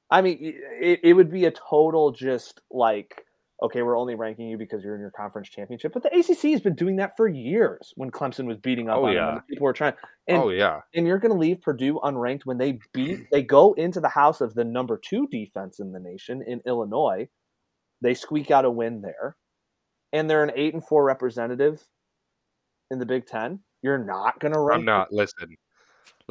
I 0.10 0.22
mean, 0.22 0.38
it, 0.42 1.00
it 1.04 1.14
would 1.14 1.32
be 1.32 1.46
a 1.46 1.52
total 1.52 2.12
just 2.12 2.62
like 2.72 3.24
okay, 3.64 3.84
we're 3.84 3.98
only 3.98 4.16
ranking 4.16 4.48
you 4.48 4.58
because 4.58 4.84
you're 4.84 4.96
in 4.96 5.02
your 5.02 5.12
conference 5.12 5.48
championship. 5.50 5.94
But 5.94 6.04
the 6.04 6.10
ACC 6.10 6.52
has 6.52 6.62
been 6.62 6.76
doing 6.76 6.96
that 6.96 7.16
for 7.16 7.28
years 7.28 7.94
when 7.96 8.10
Clemson 8.10 8.46
was 8.46 8.58
beating 8.58 8.90
up 8.90 8.98
Oh, 8.98 9.06
on 9.06 9.14
yeah. 9.14 9.26
them. 9.26 9.44
People 9.48 9.66
were 9.66 9.74
trying. 9.74 9.94
And, 10.28 10.42
oh 10.42 10.50
yeah, 10.50 10.82
and 10.96 11.06
you're 11.06 11.20
going 11.20 11.32
to 11.32 11.38
leave 11.38 11.62
Purdue 11.62 12.00
unranked 12.04 12.42
when 12.46 12.58
they 12.58 12.80
beat, 12.94 13.28
they 13.32 13.44
go 13.44 13.74
into 13.74 14.00
the 14.00 14.10
house 14.10 14.42
of 14.42 14.56
the 14.56 14.64
number 14.64 14.98
two 14.98 15.28
defense 15.28 15.80
in 15.80 15.92
the 15.92 16.00
nation 16.00 16.44
in 16.46 16.62
Illinois. 16.66 17.28
They 18.02 18.16
squeak 18.16 18.50
out 18.50 18.66
a 18.66 18.72
win 18.72 19.02
there. 19.02 19.36
And 20.14 20.30
they're 20.30 20.44
an 20.44 20.52
eight 20.56 20.74
and 20.74 20.86
four 20.86 21.06
representative 21.06 21.84
in 22.90 23.00
the 23.00 23.06
Big 23.06 23.28
Ten. 23.28 23.60
You're 23.82 24.04
not 24.04 24.40
going 24.40 24.54
to 24.54 24.60
rank. 24.60 24.80
I'm 24.80 24.86
not. 24.86 25.14
Listen, 25.14 25.56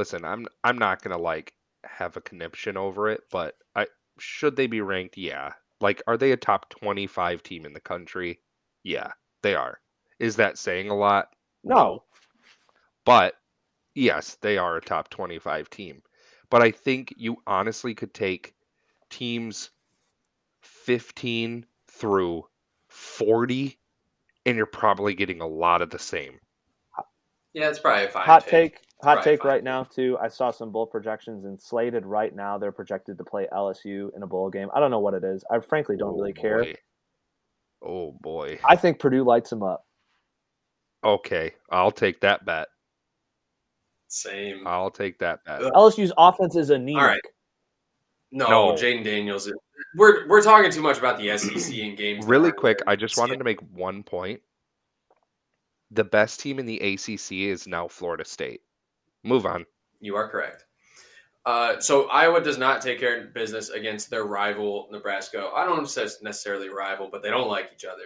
listen. 0.00 0.24
I'm 0.24 0.46
I'm 0.64 0.78
not 0.78 1.02
gonna 1.02 1.18
like 1.18 1.52
have 1.84 2.16
a 2.16 2.22
conniption 2.22 2.78
over 2.78 3.10
it, 3.10 3.22
but 3.30 3.54
I 3.76 3.86
should 4.18 4.56
they 4.56 4.66
be 4.66 4.80
ranked? 4.80 5.18
Yeah. 5.18 5.52
Like, 5.82 6.02
are 6.06 6.16
they 6.16 6.32
a 6.32 6.36
top 6.38 6.70
25 6.70 7.42
team 7.42 7.66
in 7.66 7.74
the 7.74 7.80
country? 7.80 8.40
Yeah, 8.82 9.12
they 9.42 9.54
are. 9.54 9.78
Is 10.18 10.36
that 10.36 10.56
saying 10.56 10.88
a 10.88 10.96
lot? 10.96 11.28
No. 11.62 12.04
But 13.04 13.34
yes, 13.94 14.38
they 14.40 14.56
are 14.56 14.76
a 14.76 14.80
top 14.80 15.10
25 15.10 15.68
team. 15.68 16.02
But 16.48 16.62
I 16.62 16.70
think 16.70 17.12
you 17.18 17.36
honestly 17.46 17.94
could 17.94 18.14
take 18.14 18.54
teams 19.10 19.70
15 20.62 21.66
through 21.88 22.46
40 22.88 23.78
and 24.46 24.56
you're 24.56 24.66
probably 24.66 25.14
getting 25.14 25.42
a 25.42 25.46
lot 25.46 25.82
of 25.82 25.90
the 25.90 25.98
same. 25.98 26.40
yeah, 27.52 27.68
it's 27.68 27.78
probably 27.78 28.04
a 28.04 28.08
fine 28.08 28.24
Hot 28.24 28.42
take. 28.46 28.76
take. 28.76 28.89
Hot 29.02 29.16
Right, 29.16 29.24
take 29.24 29.42
fine. 29.42 29.52
right 29.52 29.64
now 29.64 29.82
too. 29.84 30.18
I 30.20 30.28
saw 30.28 30.50
some 30.50 30.70
bowl 30.70 30.86
projections 30.86 31.44
and 31.46 31.58
slated 31.60 32.04
right 32.04 32.34
now. 32.34 32.58
They're 32.58 32.72
projected 32.72 33.16
to 33.18 33.24
play 33.24 33.46
LSU 33.52 34.14
in 34.14 34.22
a 34.22 34.26
bowl 34.26 34.50
game. 34.50 34.68
I 34.74 34.80
don't 34.80 34.90
know 34.90 34.98
what 35.00 35.14
it 35.14 35.24
is. 35.24 35.42
I 35.50 35.58
frankly 35.60 35.96
don't 35.96 36.10
oh, 36.14 36.18
really 36.18 36.34
Oh, 36.36 36.40
care. 36.40 36.74
Oh 37.82 38.12
boy. 38.20 38.58
I 38.64 38.76
think 38.76 38.98
Purdue 38.98 39.24
lights 39.24 39.48
them 39.50 39.62
up. 39.62 39.86
Okay, 41.02 41.54
I'll 41.70 41.92
take 41.92 42.20
that 42.20 42.44
bet. 42.44 42.68
Same. 44.08 44.66
I'll 44.66 44.90
take 44.90 45.18
that 45.20 45.44
bet. 45.44 45.62
Ugh. 45.62 45.72
LSU's 45.74 46.12
offense 46.18 46.56
is 46.56 46.68
anemic. 46.70 46.96
All 47.00 47.08
right. 47.08 47.20
No, 48.32 48.48
No. 48.48 48.72
Jayden 48.74 49.02
Daniels. 49.02 49.46
is- 49.46 49.54
We're 49.96 50.28
we're 50.28 50.42
talking 50.42 50.70
too 50.70 50.82
much 50.82 50.98
about 50.98 51.16
the 51.18 51.36
SEC 51.38 51.72
in 51.78 51.94
games. 51.96 52.26
Really 52.26 52.52
quick, 52.52 52.78
there. 52.78 52.88
I 52.90 52.96
just 52.96 53.16
wanted 53.16 53.38
to 53.38 53.44
make 53.44 53.60
one 53.72 54.02
point. 54.02 54.40
The 55.90 56.04
best 56.04 56.38
team 56.40 56.58
in 56.58 56.66
the 56.66 56.78
ACC 56.80 57.32
is 57.32 57.66
now 57.66 57.88
Florida 57.88 58.24
State. 58.24 58.60
Move 59.22 59.46
on. 59.46 59.66
You 60.00 60.16
are 60.16 60.28
correct. 60.28 60.64
Uh, 61.46 61.80
so 61.80 62.08
Iowa 62.08 62.40
does 62.40 62.58
not 62.58 62.82
take 62.82 63.00
care 63.00 63.20
of 63.20 63.34
business 63.34 63.70
against 63.70 64.10
their 64.10 64.24
rival 64.24 64.88
Nebraska. 64.90 65.50
I 65.54 65.64
don't 65.64 65.82
it's 65.82 66.22
necessarily 66.22 66.68
rival, 66.68 67.08
but 67.10 67.22
they 67.22 67.30
don't 67.30 67.48
like 67.48 67.70
each 67.74 67.84
other. 67.84 68.02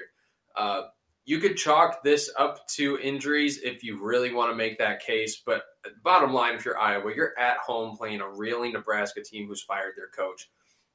Uh, 0.57 0.89
you 1.25 1.39
could 1.39 1.57
chalk 1.57 2.03
this 2.05 2.31
up 2.39 2.67
to 2.69 2.99
injuries 2.99 3.61
if 3.63 3.83
you 3.83 4.03
really 4.03 4.33
want 4.33 4.53
to 4.53 4.57
make 4.57 4.79
that 4.79 5.01
case. 5.01 5.43
But 5.45 5.63
bottom 6.03 6.33
line, 6.33 6.55
if 6.55 6.65
you're 6.65 6.79
Iowa, 6.79 7.13
you're 7.15 7.39
at 7.39 7.59
home 7.59 7.97
playing 7.97 8.21
a 8.21 8.29
reeling 8.29 8.73
Nebraska 8.73 9.23
team 9.23 9.49
who's 9.49 9.63
fired 9.63 9.95
their 9.97 10.09
coach. 10.09 10.51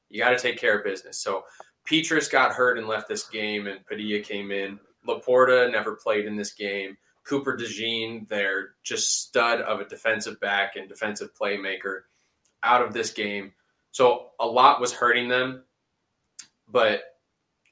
You 0.08 0.20
got 0.22 0.30
to 0.30 0.38
take 0.38 0.58
care 0.58 0.78
of 0.78 0.84
business. 0.84 1.18
So 1.18 1.44
Petras 1.88 2.30
got 2.30 2.52
hurt 2.52 2.78
and 2.78 2.86
left 2.86 3.08
this 3.08 3.28
game, 3.28 3.66
and 3.66 3.84
Padilla 3.86 4.20
came 4.20 4.50
in. 4.50 4.78
LaPorta 5.06 5.70
never 5.70 5.96
played 5.96 6.26
in 6.26 6.36
this 6.36 6.52
game. 6.52 6.96
Cooper 7.24 7.56
DeJean, 7.56 8.28
their 8.28 8.70
just 8.82 9.22
stud 9.22 9.60
of 9.60 9.80
a 9.80 9.84
defensive 9.84 10.40
back 10.40 10.76
and 10.76 10.88
defensive 10.88 11.30
playmaker, 11.34 12.02
out 12.62 12.82
of 12.82 12.92
this 12.92 13.12
game. 13.12 13.52
So 13.92 14.30
a 14.38 14.46
lot 14.46 14.80
was 14.80 14.92
hurting 14.92 15.28
them, 15.28 15.64
but 16.68 17.02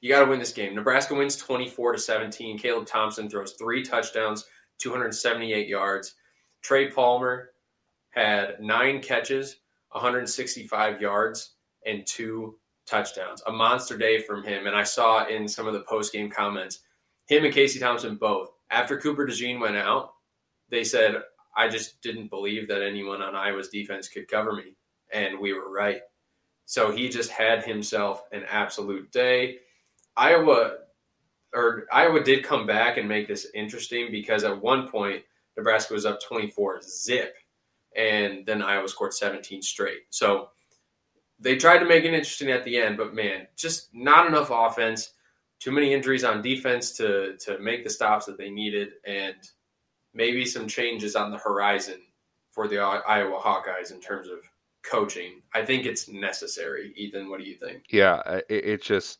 you 0.01 0.09
got 0.09 0.23
to 0.23 0.29
win 0.29 0.39
this 0.39 0.53
game. 0.53 0.75
Nebraska 0.75 1.13
wins 1.13 1.35
24 1.35 1.93
to 1.93 1.99
17. 1.99 2.57
Caleb 2.57 2.85
Thompson 2.85 3.29
throws 3.29 3.53
three 3.53 3.83
touchdowns, 3.83 4.45
278 4.79 5.67
yards. 5.67 6.15
Trey 6.61 6.89
Palmer 6.89 7.51
had 8.11 8.59
nine 8.59 9.01
catches, 9.01 9.57
165 9.91 11.01
yards, 11.01 11.53
and 11.85 12.05
two 12.05 12.57
touchdowns. 12.85 13.41
A 13.47 13.51
monster 13.51 13.97
day 13.97 14.21
from 14.21 14.43
him. 14.43 14.67
And 14.67 14.75
I 14.75 14.83
saw 14.83 15.27
in 15.27 15.47
some 15.47 15.67
of 15.67 15.73
the 15.73 15.81
post 15.81 16.13
game 16.13 16.29
comments, 16.29 16.79
him 17.27 17.45
and 17.45 17.53
Casey 17.53 17.79
Thompson 17.79 18.15
both. 18.15 18.49
After 18.69 18.99
Cooper 18.99 19.25
DeJean 19.25 19.59
went 19.59 19.77
out, 19.77 20.13
they 20.69 20.83
said, 20.83 21.15
I 21.55 21.67
just 21.67 22.01
didn't 22.01 22.29
believe 22.29 22.67
that 22.67 22.81
anyone 22.81 23.21
on 23.21 23.35
Iowa's 23.35 23.69
defense 23.69 24.07
could 24.07 24.27
cover 24.27 24.53
me. 24.53 24.75
And 25.11 25.39
we 25.39 25.53
were 25.53 25.71
right. 25.71 26.01
So 26.65 26.91
he 26.91 27.09
just 27.09 27.31
had 27.31 27.63
himself 27.63 28.23
an 28.31 28.43
absolute 28.47 29.11
day. 29.11 29.57
Iowa 30.15 30.77
or 31.53 31.85
Iowa 31.91 32.23
did 32.23 32.43
come 32.43 32.67
back 32.67 32.97
and 32.97 33.07
make 33.07 33.27
this 33.27 33.47
interesting 33.53 34.09
because 34.11 34.43
at 34.43 34.61
one 34.61 34.87
point 34.87 35.23
Nebraska 35.57 35.93
was 35.93 36.05
up 36.05 36.21
24 36.21 36.81
zip 36.81 37.35
and 37.95 38.45
then 38.45 38.61
Iowa 38.61 38.87
scored 38.87 39.13
17 39.13 39.61
straight. 39.61 40.01
So 40.09 40.49
they 41.39 41.55
tried 41.55 41.79
to 41.79 41.85
make 41.85 42.03
it 42.03 42.13
interesting 42.13 42.51
at 42.51 42.63
the 42.65 42.77
end, 42.77 42.97
but 42.97 43.15
man, 43.15 43.47
just 43.55 43.89
not 43.93 44.27
enough 44.27 44.49
offense, 44.51 45.13
too 45.59 45.71
many 45.71 45.93
injuries 45.93 46.23
on 46.23 46.41
defense 46.41 46.91
to 46.93 47.37
to 47.45 47.59
make 47.59 47.83
the 47.83 47.89
stops 47.89 48.25
that 48.25 48.37
they 48.37 48.49
needed 48.49 48.89
and 49.05 49.35
maybe 50.13 50.45
some 50.45 50.67
changes 50.67 51.15
on 51.15 51.31
the 51.31 51.37
horizon 51.37 52.01
for 52.51 52.67
the 52.67 52.79
Iowa 52.79 53.39
Hawkeyes 53.39 53.91
in 53.91 54.01
terms 54.01 54.27
of 54.27 54.39
coaching. 54.83 55.41
I 55.53 55.65
think 55.65 55.85
it's 55.85 56.09
necessary. 56.09 56.93
Ethan, 56.95 57.29
what 57.29 57.39
do 57.39 57.45
you 57.45 57.55
think? 57.55 57.83
Yeah, 57.91 58.15
uh, 58.25 58.41
it, 58.49 58.65
it's 58.65 58.85
just 58.85 59.19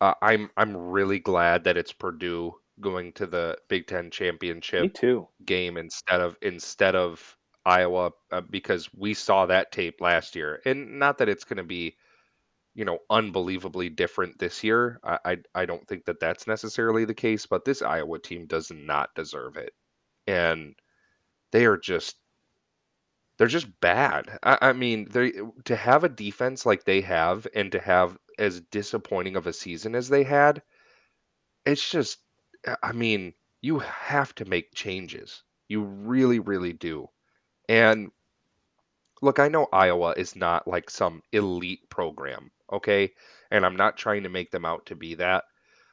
uh, 0.00 0.14
I'm 0.22 0.50
I'm 0.56 0.76
really 0.76 1.18
glad 1.18 1.64
that 1.64 1.76
it's 1.76 1.92
Purdue 1.92 2.54
going 2.80 3.12
to 3.12 3.26
the 3.26 3.58
Big 3.68 3.86
Ten 3.86 4.10
championship 4.10 4.94
too. 4.94 5.28
game 5.44 5.76
instead 5.76 6.20
of 6.20 6.36
instead 6.40 6.96
of 6.96 7.36
Iowa 7.64 8.12
uh, 8.32 8.40
because 8.40 8.88
we 8.96 9.14
saw 9.14 9.46
that 9.46 9.72
tape 9.72 10.00
last 10.00 10.34
year, 10.34 10.60
and 10.64 10.98
not 10.98 11.18
that 11.18 11.28
it's 11.28 11.44
going 11.44 11.58
to 11.58 11.62
be 11.62 11.96
you 12.74 12.84
know 12.84 12.98
unbelievably 13.10 13.90
different 13.90 14.38
this 14.38 14.64
year. 14.64 15.00
I, 15.04 15.18
I 15.24 15.38
I 15.54 15.66
don't 15.66 15.86
think 15.88 16.04
that 16.06 16.20
that's 16.20 16.46
necessarily 16.46 17.04
the 17.04 17.14
case, 17.14 17.46
but 17.46 17.64
this 17.64 17.82
Iowa 17.82 18.18
team 18.18 18.46
does 18.46 18.70
not 18.70 19.14
deserve 19.14 19.56
it, 19.56 19.74
and 20.26 20.74
they 21.52 21.66
are 21.66 21.78
just 21.78 22.16
they're 23.38 23.46
just 23.48 23.80
bad. 23.80 24.38
I, 24.42 24.58
I 24.60 24.72
mean, 24.72 25.08
they 25.10 25.32
to 25.64 25.74
have 25.76 26.04
a 26.04 26.08
defense 26.08 26.64
like 26.64 26.84
they 26.84 27.00
have 27.00 27.46
and 27.54 27.72
to 27.72 27.80
have 27.80 28.16
as 28.38 28.60
disappointing 28.60 29.34
of 29.36 29.46
a 29.48 29.52
season 29.52 29.94
as 29.96 30.08
they 30.08 30.22
had, 30.22 30.62
it's 31.64 31.90
just 31.90 32.18
I 32.82 32.92
mean, 32.92 33.34
you 33.62 33.78
have 33.80 34.34
to 34.36 34.44
make 34.44 34.74
changes. 34.74 35.42
You 35.68 35.82
really, 35.82 36.38
really 36.38 36.72
do. 36.72 37.08
And 37.68 38.10
look, 39.22 39.38
I 39.38 39.48
know 39.48 39.68
Iowa 39.72 40.14
is 40.16 40.36
not 40.36 40.68
like 40.68 40.90
some 40.90 41.22
elite 41.32 41.88
program, 41.90 42.50
okay? 42.72 43.12
And 43.50 43.64
I'm 43.66 43.76
not 43.76 43.96
trying 43.96 44.24
to 44.24 44.28
make 44.28 44.50
them 44.50 44.64
out 44.64 44.86
to 44.86 44.96
be 44.96 45.14
that. 45.16 45.44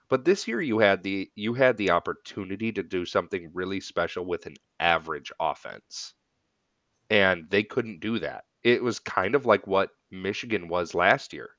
But 0.10 0.26
this 0.26 0.48
year 0.48 0.62
you 0.62 0.80
had 0.80 1.04
the 1.04 1.32
you 1.36 1.54
had 1.54 1.78
the 1.78 1.92
opportunity 1.92 2.72
to 2.74 2.84
do 2.84 3.06
something 3.06 3.52
really 3.54 3.82
special 3.82 4.26
with 4.26 4.46
an 4.46 4.56
average 4.80 5.32
offense 5.40 6.14
and 7.10 7.50
they 7.50 7.64
couldn't 7.64 8.00
do 8.00 8.20
that. 8.20 8.46
It 8.64 8.84
was 8.84 9.00
kind 9.00 9.36
of 9.36 9.46
like 9.46 9.68
what 9.68 9.90
Michigan 10.12 10.68
was 10.68 10.94
last 10.96 11.34
year. 11.34 11.50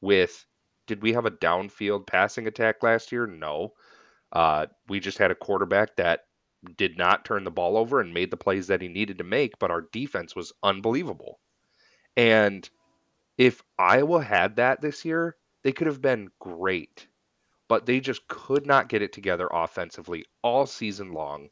With 0.00 0.44
did 0.86 1.02
we 1.02 1.12
have 1.12 1.26
a 1.26 1.30
downfield 1.30 2.06
passing 2.06 2.46
attack 2.46 2.82
last 2.82 3.12
year? 3.12 3.26
No. 3.26 3.74
Uh, 4.32 4.66
we 4.88 5.00
just 5.00 5.18
had 5.18 5.30
a 5.30 5.34
quarterback 5.36 5.96
that 5.96 6.20
did 6.76 6.96
not 6.98 7.24
turn 7.24 7.44
the 7.44 7.50
ball 7.50 7.76
over 7.76 8.00
and 8.00 8.14
made 8.14 8.30
the 8.30 8.36
plays 8.36 8.66
that 8.68 8.82
he 8.82 8.88
needed 8.88 9.18
to 9.18 9.24
make, 9.24 9.58
but 9.58 9.70
our 9.70 9.82
defense 9.92 10.34
was 10.36 10.52
unbelievable. 10.62 11.40
And 12.16 12.68
if 13.38 13.62
Iowa 13.78 14.22
had 14.22 14.56
that 14.56 14.80
this 14.80 15.04
year, 15.04 15.36
they 15.64 15.72
could 15.72 15.88
have 15.88 16.02
been 16.02 16.30
great. 16.40 17.08
But 17.68 17.86
they 17.86 18.00
just 18.00 18.28
could 18.28 18.66
not 18.66 18.88
get 18.88 19.02
it 19.02 19.12
together 19.12 19.48
offensively 19.52 20.26
all 20.42 20.66
season 20.66 21.12
long. 21.12 21.50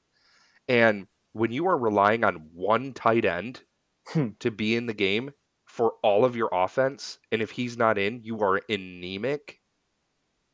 And 0.69 1.09
when 1.33 1.53
you 1.53 1.67
are 1.69 1.79
relying 1.79 2.25
on 2.25 2.51
one 2.55 2.95
tight 2.95 3.25
end 3.25 3.65
Hmm. 4.09 4.31
to 4.41 4.51
be 4.51 4.77
in 4.77 4.87
the 4.87 4.95
game 4.95 5.33
for 5.67 5.95
all 6.03 6.25
of 6.25 6.37
your 6.37 6.49
offense, 6.53 7.19
and 7.33 7.43
if 7.43 7.51
he's 7.51 7.77
not 7.77 7.99
in, 7.99 8.23
you 8.25 8.41
are 8.41 8.61
anemic. 8.69 9.61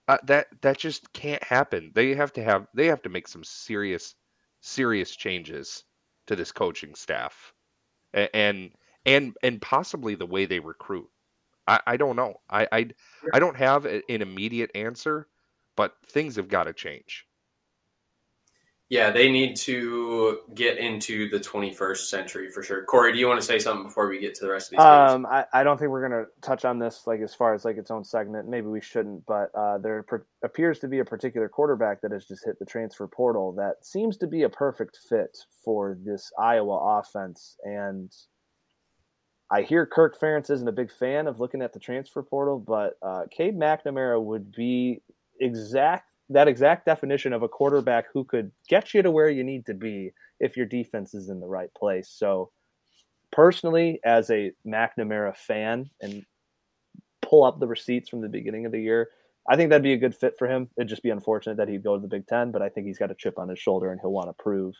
Uh, 0.08 0.18
that 0.24 0.48
that 0.60 0.78
just 0.78 1.12
can't 1.12 1.42
happen. 1.42 1.92
They 1.94 2.14
have 2.14 2.32
to 2.34 2.42
have 2.42 2.66
they 2.74 2.86
have 2.86 3.02
to 3.02 3.08
make 3.08 3.26
some 3.28 3.44
serious 3.44 4.14
serious 4.64 5.14
changes 5.14 5.84
to 6.26 6.36
this 6.36 6.52
coaching 6.52 6.94
staff, 6.94 7.54
and 8.14 8.70
and 9.06 9.36
and 9.42 9.60
possibly 9.60 10.14
the 10.14 10.26
way 10.26 10.46
they 10.46 10.60
recruit. 10.60 11.08
I, 11.66 11.80
I 11.86 11.96
don't 11.96 12.16
know. 12.16 12.40
I, 12.50 12.68
I 12.72 12.90
I 13.32 13.38
don't 13.38 13.56
have 13.56 13.84
an 13.86 14.02
immediate 14.08 14.70
answer, 14.74 15.28
but 15.76 15.94
things 16.06 16.36
have 16.36 16.48
got 16.48 16.64
to 16.64 16.72
change. 16.72 17.26
Yeah, 18.90 19.10
they 19.10 19.30
need 19.30 19.56
to 19.56 20.40
get 20.54 20.76
into 20.76 21.30
the 21.30 21.38
21st 21.38 22.06
century 22.06 22.50
for 22.50 22.62
sure. 22.62 22.84
Corey, 22.84 23.12
do 23.12 23.18
you 23.18 23.26
want 23.26 23.40
to 23.40 23.46
say 23.46 23.58
something 23.58 23.84
before 23.84 24.08
we 24.08 24.18
get 24.18 24.34
to 24.36 24.44
the 24.44 24.50
rest 24.50 24.66
of 24.66 24.70
these? 24.72 24.80
Um, 24.80 25.24
I, 25.24 25.46
I 25.54 25.64
don't 25.64 25.78
think 25.78 25.90
we're 25.90 26.06
gonna 26.06 26.26
touch 26.42 26.66
on 26.66 26.78
this 26.78 27.06
like 27.06 27.20
as 27.20 27.34
far 27.34 27.54
as 27.54 27.64
like 27.64 27.78
its 27.78 27.90
own 27.90 28.04
segment. 28.04 28.46
Maybe 28.46 28.66
we 28.66 28.82
shouldn't, 28.82 29.24
but 29.24 29.50
uh, 29.54 29.78
there 29.78 30.02
per- 30.02 30.26
appears 30.42 30.80
to 30.80 30.88
be 30.88 30.98
a 30.98 31.04
particular 31.04 31.48
quarterback 31.48 32.02
that 32.02 32.12
has 32.12 32.26
just 32.26 32.44
hit 32.44 32.58
the 32.58 32.66
transfer 32.66 33.08
portal 33.08 33.52
that 33.52 33.84
seems 33.86 34.18
to 34.18 34.26
be 34.26 34.42
a 34.42 34.50
perfect 34.50 34.98
fit 35.08 35.38
for 35.64 35.96
this 36.04 36.30
Iowa 36.38 37.00
offense. 37.00 37.56
And 37.64 38.14
I 39.50 39.62
hear 39.62 39.86
Kirk 39.86 40.20
Ferentz 40.20 40.50
isn't 40.50 40.68
a 40.68 40.72
big 40.72 40.92
fan 40.92 41.26
of 41.26 41.40
looking 41.40 41.62
at 41.62 41.72
the 41.72 41.80
transfer 41.80 42.22
portal, 42.22 42.58
but 42.58 42.98
uh, 43.02 43.22
Cade 43.30 43.58
McNamara 43.58 44.22
would 44.22 44.52
be 44.52 45.00
exact 45.40 46.10
that 46.30 46.48
exact 46.48 46.86
definition 46.86 47.32
of 47.32 47.42
a 47.42 47.48
quarterback 47.48 48.06
who 48.12 48.24
could 48.24 48.50
get 48.68 48.94
you 48.94 49.02
to 49.02 49.10
where 49.10 49.28
you 49.28 49.44
need 49.44 49.66
to 49.66 49.74
be 49.74 50.12
if 50.40 50.56
your 50.56 50.66
defense 50.66 51.14
is 51.14 51.28
in 51.28 51.40
the 51.40 51.46
right 51.46 51.72
place. 51.74 52.08
So 52.08 52.50
personally, 53.30 54.00
as 54.04 54.30
a 54.30 54.52
McNamara 54.66 55.36
fan 55.36 55.90
and 56.00 56.24
pull 57.22 57.44
up 57.44 57.60
the 57.60 57.66
receipts 57.66 58.08
from 58.08 58.20
the 58.20 58.28
beginning 58.28 58.66
of 58.66 58.72
the 58.72 58.80
year, 58.80 59.10
I 59.48 59.56
think 59.56 59.68
that'd 59.68 59.82
be 59.82 59.92
a 59.92 59.98
good 59.98 60.14
fit 60.14 60.34
for 60.38 60.48
him. 60.48 60.70
It'd 60.78 60.88
just 60.88 61.02
be 61.02 61.10
unfortunate 61.10 61.58
that 61.58 61.68
he'd 61.68 61.84
go 61.84 61.96
to 61.96 62.00
the 62.00 62.08
Big 62.08 62.26
Ten, 62.26 62.50
but 62.50 62.62
I 62.62 62.68
think 62.68 62.86
he's 62.86 62.98
got 62.98 63.10
a 63.10 63.14
chip 63.14 63.38
on 63.38 63.48
his 63.48 63.58
shoulder 63.58 63.92
and 63.92 64.00
he'll 64.00 64.12
want 64.12 64.28
to 64.28 64.42
prove 64.42 64.74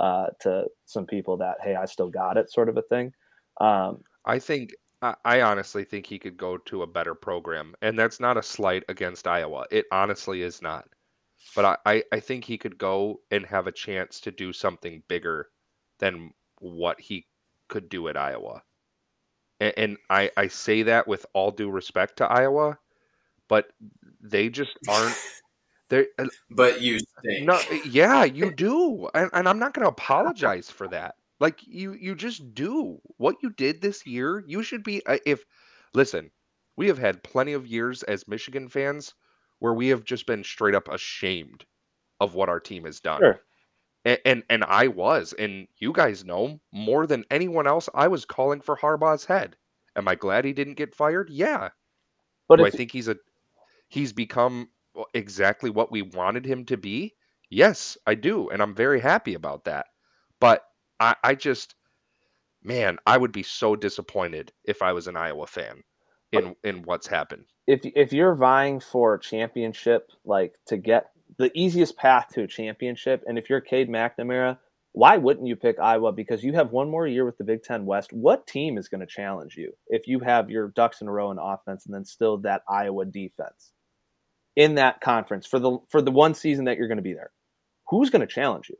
uh, 0.00 0.26
to 0.40 0.64
some 0.86 1.06
people 1.06 1.36
that, 1.36 1.58
hey, 1.62 1.76
I 1.76 1.84
still 1.84 2.08
got 2.08 2.36
it, 2.36 2.50
sort 2.50 2.68
of 2.68 2.76
a 2.76 2.82
thing. 2.82 3.12
Um, 3.60 4.02
I 4.24 4.38
think 4.38 4.70
I, 5.02 5.14
I 5.24 5.40
honestly 5.42 5.84
think 5.84 6.06
he 6.06 6.18
could 6.18 6.36
go 6.36 6.58
to 6.58 6.82
a 6.82 6.86
better 6.86 7.14
program, 7.14 7.74
and 7.82 7.98
that's 7.98 8.20
not 8.20 8.36
a 8.36 8.42
slight 8.42 8.84
against 8.88 9.26
Iowa. 9.26 9.66
It 9.70 9.86
honestly 9.92 10.42
is 10.42 10.62
not. 10.62 10.88
But 11.56 11.64
I, 11.64 11.76
I, 11.86 12.04
I 12.12 12.20
think 12.20 12.44
he 12.44 12.58
could 12.58 12.78
go 12.78 13.20
and 13.30 13.46
have 13.46 13.66
a 13.66 13.72
chance 13.72 14.20
to 14.20 14.30
do 14.30 14.52
something 14.52 15.02
bigger 15.08 15.48
than 15.98 16.32
what 16.58 17.00
he 17.00 17.26
could 17.68 17.88
do 17.88 18.08
at 18.08 18.16
Iowa. 18.16 18.62
And, 19.58 19.74
and 19.76 19.96
I, 20.08 20.30
I 20.36 20.48
say 20.48 20.82
that 20.84 21.08
with 21.08 21.24
all 21.32 21.50
due 21.50 21.70
respect 21.70 22.18
to 22.18 22.26
Iowa, 22.26 22.78
but 23.48 23.72
they 24.20 24.48
just 24.48 24.76
aren't. 24.88 25.16
They 25.88 26.06
uh, 26.20 26.26
but 26.52 26.80
you 26.80 27.00
stink. 27.00 27.48
no, 27.48 27.60
yeah, 27.84 28.22
you 28.22 28.52
do, 28.56 29.08
and, 29.12 29.28
and 29.32 29.48
I'm 29.48 29.58
not 29.58 29.74
going 29.74 29.84
to 29.84 29.90
apologize 29.90 30.70
for 30.70 30.86
that. 30.86 31.16
Like 31.40 31.60
you, 31.66 31.94
you 31.94 32.14
just 32.14 32.54
do 32.54 33.00
what 33.16 33.36
you 33.42 33.50
did 33.50 33.80
this 33.80 34.06
year. 34.06 34.44
You 34.46 34.62
should 34.62 34.84
be. 34.84 35.04
uh, 35.06 35.18
If 35.26 35.44
listen, 35.94 36.30
we 36.76 36.88
have 36.88 36.98
had 36.98 37.24
plenty 37.24 37.54
of 37.54 37.66
years 37.66 38.02
as 38.02 38.28
Michigan 38.28 38.68
fans 38.68 39.14
where 39.58 39.74
we 39.74 39.88
have 39.88 40.04
just 40.04 40.26
been 40.26 40.44
straight 40.44 40.74
up 40.74 40.88
ashamed 40.88 41.64
of 42.20 42.34
what 42.34 42.48
our 42.48 42.60
team 42.60 42.84
has 42.84 43.00
done. 43.00 43.20
Sure. 43.20 43.40
And, 44.04 44.18
and 44.24 44.42
and 44.48 44.64
I 44.64 44.88
was, 44.88 45.34
and 45.34 45.68
you 45.78 45.92
guys 45.92 46.24
know 46.24 46.60
more 46.72 47.06
than 47.06 47.24
anyone 47.30 47.66
else. 47.66 47.88
I 47.94 48.08
was 48.08 48.24
calling 48.24 48.60
for 48.60 48.76
Harbaugh's 48.76 49.24
head. 49.26 49.56
Am 49.96 50.08
I 50.08 50.14
glad 50.14 50.44
he 50.44 50.52
didn't 50.52 50.74
get 50.74 50.94
fired? 50.94 51.28
Yeah. 51.30 51.70
But 52.48 52.56
Do 52.56 52.64
I 52.64 52.70
think 52.70 52.92
he's 52.92 53.08
a 53.08 53.16
he's 53.88 54.12
become 54.12 54.70
exactly 55.14 55.70
what 55.70 55.92
we 55.92 56.02
wanted 56.02 56.46
him 56.46 56.64
to 56.66 56.76
be? 56.76 57.14
Yes, 57.50 57.98
I 58.06 58.14
do, 58.14 58.48
and 58.48 58.62
I'm 58.62 58.74
very 58.74 59.00
happy 59.00 59.34
about 59.34 59.64
that. 59.64 59.86
But 60.40 60.64
I, 61.00 61.16
I 61.24 61.34
just, 61.36 61.74
man, 62.62 62.98
I 63.06 63.16
would 63.18 63.32
be 63.32 63.42
so 63.44 63.76
disappointed 63.76 64.52
if 64.64 64.82
I 64.82 64.92
was 64.92 65.08
an 65.08 65.16
Iowa 65.16 65.46
fan 65.48 65.82
in 66.32 66.54
in 66.64 66.82
what's 66.84 67.08
happened. 67.08 67.46
if 67.66 67.82
if 67.84 68.12
you're 68.12 68.34
vying 68.34 68.80
for 68.80 69.14
a 69.14 69.20
championship, 69.20 70.10
like 70.24 70.54
to 70.66 70.76
get 70.76 71.10
the 71.38 71.50
easiest 71.54 71.96
path 71.96 72.28
to 72.34 72.42
a 72.42 72.48
championship, 72.48 73.22
and 73.26 73.38
if 73.38 73.48
you're 73.50 73.60
Cade 73.60 73.88
McNamara, 73.88 74.58
why 74.92 75.16
wouldn't 75.18 75.46
you 75.46 75.56
pick 75.56 75.78
Iowa? 75.80 76.12
Because 76.12 76.42
you 76.44 76.54
have 76.54 76.72
one 76.72 76.90
more 76.90 77.06
year 77.06 77.24
with 77.24 77.38
the 77.38 77.44
Big 77.44 77.62
Ten 77.62 77.86
West. 77.86 78.12
What 78.12 78.46
team 78.46 78.78
is 78.78 78.88
going 78.88 79.00
to 79.02 79.06
challenge 79.06 79.56
you 79.56 79.72
if 79.88 80.08
you 80.08 80.20
have 80.20 80.50
your 80.50 80.68
ducks 80.68 81.00
in 81.00 81.08
a 81.08 81.12
row 81.12 81.30
in 81.30 81.38
offense 81.38 81.86
and 81.86 81.94
then 81.94 82.04
still 82.04 82.38
that 82.38 82.62
Iowa 82.68 83.04
defense 83.06 83.72
in 84.56 84.76
that 84.76 85.00
conference 85.00 85.46
for 85.46 85.60
the 85.60 85.78
for 85.88 86.02
the 86.02 86.10
one 86.10 86.34
season 86.34 86.66
that 86.66 86.76
you're 86.78 86.88
going 86.88 86.98
to 86.98 87.02
be 87.02 87.14
there? 87.14 87.30
Who's 87.88 88.10
going 88.10 88.22
to 88.22 88.26
challenge 88.26 88.68
you? 88.70 88.76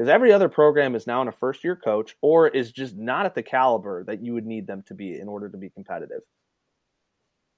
Because 0.00 0.08
every 0.14 0.32
other 0.32 0.48
program 0.48 0.94
is 0.94 1.06
now 1.06 1.20
in 1.20 1.28
a 1.28 1.32
first 1.32 1.62
year 1.62 1.76
coach 1.76 2.16
or 2.22 2.48
is 2.48 2.72
just 2.72 2.96
not 2.96 3.26
at 3.26 3.34
the 3.34 3.42
caliber 3.42 4.02
that 4.04 4.24
you 4.24 4.32
would 4.32 4.46
need 4.46 4.66
them 4.66 4.82
to 4.86 4.94
be 4.94 5.20
in 5.20 5.28
order 5.28 5.50
to 5.50 5.58
be 5.58 5.68
competitive. 5.68 6.22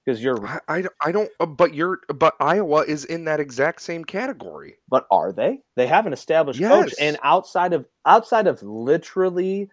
Because 0.05 0.21
you're 0.21 0.45
I, 0.45 0.59
I, 0.67 0.81
don't- 0.81 0.93
I 1.01 1.11
don't, 1.13 1.31
uh, 1.39 1.45
but 1.45 1.73
you're, 1.73 1.99
but 2.13 2.35
Iowa 2.41 2.81
is 2.81 3.05
in 3.05 3.23
that 3.23 3.39
exact 3.39 3.81
same 3.81 4.03
category. 4.03 4.75
But 4.89 5.07
are 5.09 5.31
they? 5.31 5.61
They 5.77 5.87
have 5.87 6.05
an 6.05 6.11
established 6.11 6.59
coach, 6.59 6.93
and 6.99 7.17
outside 7.23 7.71
of 7.71 7.85
outside 8.05 8.47
of 8.47 8.61
literally 8.61 9.69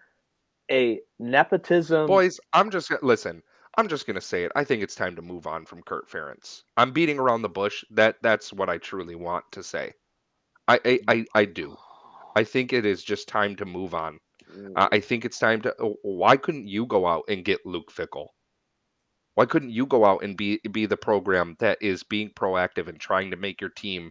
a 0.71 1.01
nepotism, 1.19 2.07
Boys, 2.07 2.39
I'm 2.53 2.71
just 2.71 2.89
gonna 2.89 3.05
listen. 3.05 3.43
I'm 3.79 3.89
just 3.89 4.07
gonna 4.07 4.21
say 4.21 4.45
it. 4.45 4.53
I 4.55 4.63
think 4.63 4.85
it's 4.85 4.95
time 4.95 5.17
to 5.17 5.23
move 5.23 5.49
on 5.49 5.67
from 5.67 5.83
Kurt 5.83 6.09
Ferentz. 6.09 6.63
I'm 6.77 6.93
beating 6.93 7.19
around 7.19 7.43
the 7.43 7.49
bush. 7.49 7.83
That 7.91 8.19
that's 8.23 8.53
what 8.53 8.69
I 8.69 8.79
truly 8.79 9.17
want 9.17 9.45
to 9.51 9.65
say. 9.65 9.95
I 10.69 10.79
I, 10.85 11.01
I, 11.09 11.25
I 11.35 11.45
do. 11.47 11.77
I 12.37 12.45
think 12.45 12.73
it 12.73 12.87
is 12.87 13.03
just 13.03 13.29
time 13.29 13.57
to 13.57 13.65
move 13.65 13.95
on. 13.95 14.19
Uh, 14.77 14.89
I 14.91 15.01
think 15.01 15.25
it's 15.25 15.39
time 15.39 15.63
to. 15.63 15.75
oh, 15.81 15.97
Why 16.03 16.37
couldn't 16.37 16.67
you 16.67 16.87
go 16.87 17.07
out 17.07 17.25
and 17.29 17.45
get 17.45 17.65
Luke 17.65 17.93
Fickell? 17.93 18.29
Why 19.35 19.47
couldn't 19.47 19.71
you 19.71 19.87
go 19.87 20.05
out 20.05 20.25
and 20.25 20.37
be 20.37 20.61
be 20.73 20.87
the 20.87 20.97
program 20.97 21.57
that 21.61 21.79
is 21.81 22.03
being 22.03 22.31
proactive 22.31 22.89
and 22.89 22.99
trying 22.99 23.31
to 23.31 23.37
make 23.37 23.61
your 23.61 23.71
team, 23.71 24.11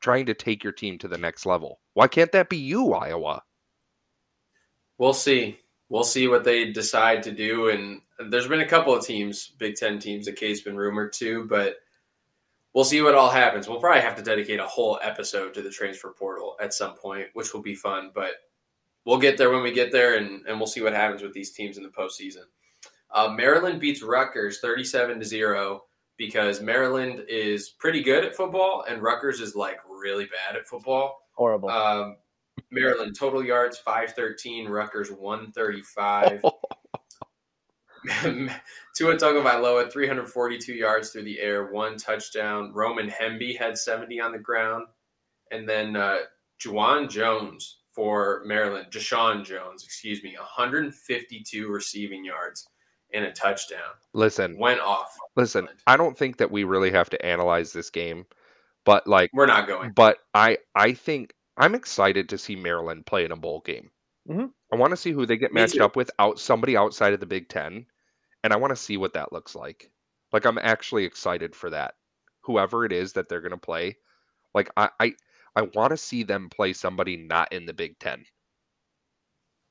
trying 0.00 0.26
to 0.26 0.34
take 0.34 0.62
your 0.62 0.74
team 0.74 0.98
to 0.98 1.08
the 1.08 1.18
next 1.18 1.46
level? 1.46 1.80
Why 1.94 2.06
can't 2.06 2.32
that 2.32 2.50
be 2.50 2.58
you, 2.58 2.92
Iowa? 2.92 3.42
We'll 4.98 5.14
see. 5.14 5.58
We'll 5.88 6.04
see 6.04 6.28
what 6.28 6.44
they 6.44 6.70
decide 6.70 7.22
to 7.22 7.32
do. 7.32 7.70
And 7.70 8.02
there's 8.30 8.48
been 8.48 8.60
a 8.60 8.68
couple 8.68 8.94
of 8.94 9.04
teams, 9.04 9.48
Big 9.58 9.76
Ten 9.76 9.98
teams, 9.98 10.26
that 10.26 10.36
Cade's 10.36 10.60
been 10.60 10.76
rumored 10.76 11.12
to, 11.14 11.46
but 11.46 11.76
we'll 12.78 12.84
see 12.84 13.02
what 13.02 13.16
all 13.16 13.28
happens. 13.28 13.68
We'll 13.68 13.80
probably 13.80 14.02
have 14.02 14.14
to 14.14 14.22
dedicate 14.22 14.60
a 14.60 14.66
whole 14.66 15.00
episode 15.02 15.52
to 15.54 15.62
the 15.62 15.70
transfer 15.70 16.14
portal 16.16 16.56
at 16.62 16.72
some 16.72 16.94
point, 16.94 17.26
which 17.32 17.52
will 17.52 17.60
be 17.60 17.74
fun. 17.74 18.12
But 18.14 18.34
we'll 19.04 19.18
get 19.18 19.36
there 19.36 19.50
when 19.50 19.64
we 19.64 19.72
get 19.72 19.90
there, 19.90 20.16
and, 20.16 20.46
and 20.46 20.58
we'll 20.58 20.68
see 20.68 20.80
what 20.80 20.92
happens 20.92 21.20
with 21.20 21.32
these 21.32 21.50
teams 21.50 21.76
in 21.76 21.82
the 21.82 21.88
postseason. 21.88 22.44
Uh, 23.10 23.30
Maryland 23.30 23.80
beats 23.80 24.00
Rutgers 24.00 24.60
37 24.60 25.18
to 25.18 25.24
0 25.26 25.82
because 26.18 26.60
Maryland 26.60 27.24
is 27.28 27.68
pretty 27.68 28.00
good 28.00 28.24
at 28.24 28.36
football, 28.36 28.84
and 28.88 29.02
Rutgers 29.02 29.40
is 29.40 29.56
like 29.56 29.78
really 29.90 30.26
bad 30.26 30.54
at 30.54 30.68
football. 30.68 31.18
horrible. 31.32 31.70
Um, 31.70 32.18
Maryland 32.70 33.16
total 33.18 33.44
yards 33.44 33.78
513, 33.78 34.68
Rutgers 34.68 35.10
135. 35.10 36.44
Tua 38.94 39.16
Tagovailoa 39.16 39.90
342 39.92 40.72
yards 40.74 41.10
through 41.10 41.24
the 41.24 41.40
air, 41.40 41.72
one 41.72 41.96
touchdown. 41.96 42.72
Roman 42.74 43.08
Hemby 43.08 43.56
had 43.56 43.78
70 43.78 44.20
on 44.20 44.32
the 44.32 44.38
ground, 44.38 44.86
and 45.50 45.68
then 45.68 45.96
uh, 45.96 46.18
Juwan 46.60 47.08
Jones 47.08 47.78
for 47.92 48.42
Maryland, 48.46 48.86
Deshaun 48.90 49.44
Jones, 49.44 49.84
excuse 49.84 50.22
me, 50.22 50.36
152 50.38 51.68
receiving 51.68 52.24
yards 52.24 52.68
and 53.12 53.24
a 53.24 53.32
touchdown. 53.32 53.80
Listen, 54.12 54.56
Went 54.58 54.80
off. 54.80 55.16
listen. 55.36 55.68
I 55.86 55.96
don't 55.96 56.16
think 56.16 56.36
that 56.38 56.50
we 56.50 56.64
really 56.64 56.90
have 56.90 57.10
to 57.10 57.24
analyze 57.26 57.72
this 57.72 57.90
game, 57.90 58.26
but 58.84 59.06
like 59.06 59.30
We're 59.32 59.46
not 59.46 59.66
going. 59.66 59.92
But 59.92 60.18
I 60.34 60.58
I 60.74 60.92
think 60.92 61.34
I'm 61.56 61.74
excited 61.74 62.28
to 62.28 62.38
see 62.38 62.54
Maryland 62.54 63.06
play 63.06 63.24
in 63.24 63.32
a 63.32 63.36
bowl 63.36 63.62
game. 63.64 63.90
Mhm. 64.28 64.50
I 64.72 64.76
want 64.76 64.90
to 64.90 64.96
see 64.96 65.12
who 65.12 65.24
they 65.26 65.36
get 65.36 65.52
matched 65.52 65.80
up 65.80 65.96
with 65.96 66.10
out 66.18 66.38
somebody 66.38 66.76
outside 66.76 67.12
of 67.14 67.20
the 67.20 67.26
Big 67.26 67.48
Ten, 67.48 67.86
and 68.44 68.52
I 68.52 68.56
want 68.56 68.70
to 68.70 68.76
see 68.76 68.96
what 68.96 69.14
that 69.14 69.32
looks 69.32 69.54
like. 69.54 69.90
Like 70.32 70.44
I'm 70.44 70.58
actually 70.58 71.04
excited 71.04 71.54
for 71.56 71.70
that. 71.70 71.94
Whoever 72.42 72.84
it 72.84 72.92
is 72.92 73.14
that 73.14 73.28
they're 73.28 73.40
gonna 73.40 73.56
play, 73.56 73.96
like 74.54 74.70
I 74.76 74.90
I, 75.00 75.12
I 75.56 75.62
want 75.62 75.90
to 75.90 75.96
see 75.96 76.22
them 76.22 76.48
play 76.50 76.72
somebody 76.72 77.16
not 77.16 77.52
in 77.52 77.66
the 77.66 77.72
Big 77.74 77.98
Ten. 77.98 78.24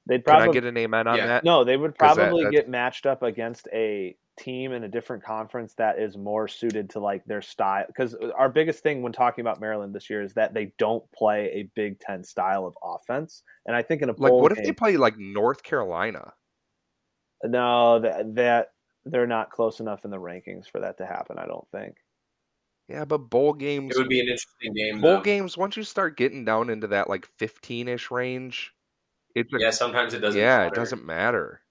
They'd 0.07 0.23
Can 0.25 0.41
I 0.41 0.51
get 0.51 0.63
an 0.63 0.77
amen 0.77 1.05
on 1.07 1.17
Yeah. 1.17 1.27
that? 1.27 1.43
no, 1.43 1.63
they 1.63 1.75
would 1.77 1.95
probably 1.97 2.43
that's- 2.43 2.51
get 2.51 2.69
matched 2.69 3.05
up 3.05 3.23
against 3.23 3.67
a 3.73 4.15
team 4.37 4.71
in 4.71 4.83
a 4.83 4.87
different 4.87 5.23
conference 5.23 5.73
that 5.75 5.99
is 5.99 6.17
more 6.17 6.47
suited 6.47 6.89
to 6.91 6.99
like 6.99 7.25
their 7.25 7.41
style. 7.41 7.85
Because 7.87 8.15
our 8.37 8.49
biggest 8.49 8.83
thing 8.83 9.01
when 9.01 9.11
talking 9.13 9.41
about 9.41 9.59
Maryland 9.59 9.93
this 9.93 10.09
year 10.09 10.21
is 10.21 10.33
that 10.35 10.53
they 10.53 10.73
don't 10.77 11.03
play 11.11 11.51
a 11.53 11.69
Big 11.75 11.99
Ten 11.99 12.23
style 12.23 12.65
of 12.65 12.75
offense, 12.83 13.43
and 13.65 13.75
I 13.75 13.81
think 13.81 14.01
in 14.01 14.09
a 14.09 14.13
Like 14.17 14.31
bowl 14.31 14.41
what 14.41 14.51
if 14.51 14.63
they 14.63 14.71
play 14.71 14.97
like 14.97 15.17
North 15.17 15.63
Carolina? 15.63 16.33
no, 17.43 17.99
that 17.99 18.35
that 18.35 18.71
they're 19.05 19.27
not 19.27 19.51
close 19.51 19.79
enough 19.79 20.05
in 20.05 20.11
the 20.11 20.17
rankings 20.17 20.69
for 20.69 20.81
that 20.81 20.97
to 20.97 21.05
happen. 21.05 21.37
I 21.39 21.45
don't 21.45 21.67
think. 21.71 21.95
Yeah, 22.89 23.05
but 23.05 23.17
bowl 23.29 23.53
games 23.53 23.95
It 23.95 23.99
would 23.99 24.09
be 24.09 24.19
an 24.21 24.27
interesting 24.27 24.73
game. 24.73 25.01
bowl 25.01 25.17
though. 25.17 25.21
games 25.21 25.57
once 25.57 25.75
you 25.75 25.83
start 25.83 26.17
getting 26.17 26.45
down 26.45 26.69
into 26.69 26.87
that 26.87 27.09
like 27.09 27.27
15ish 27.39 28.11
range, 28.11 28.73
it's 29.35 29.53
a 29.53 29.59
Yeah, 29.59 29.71
sometimes 29.71 30.13
it 30.13 30.19
doesn't. 30.19 30.39
yeah, 30.39 30.57
matter. 30.59 30.67
it 30.67 30.73
doesn't 30.75 31.05
matter. 31.05 31.61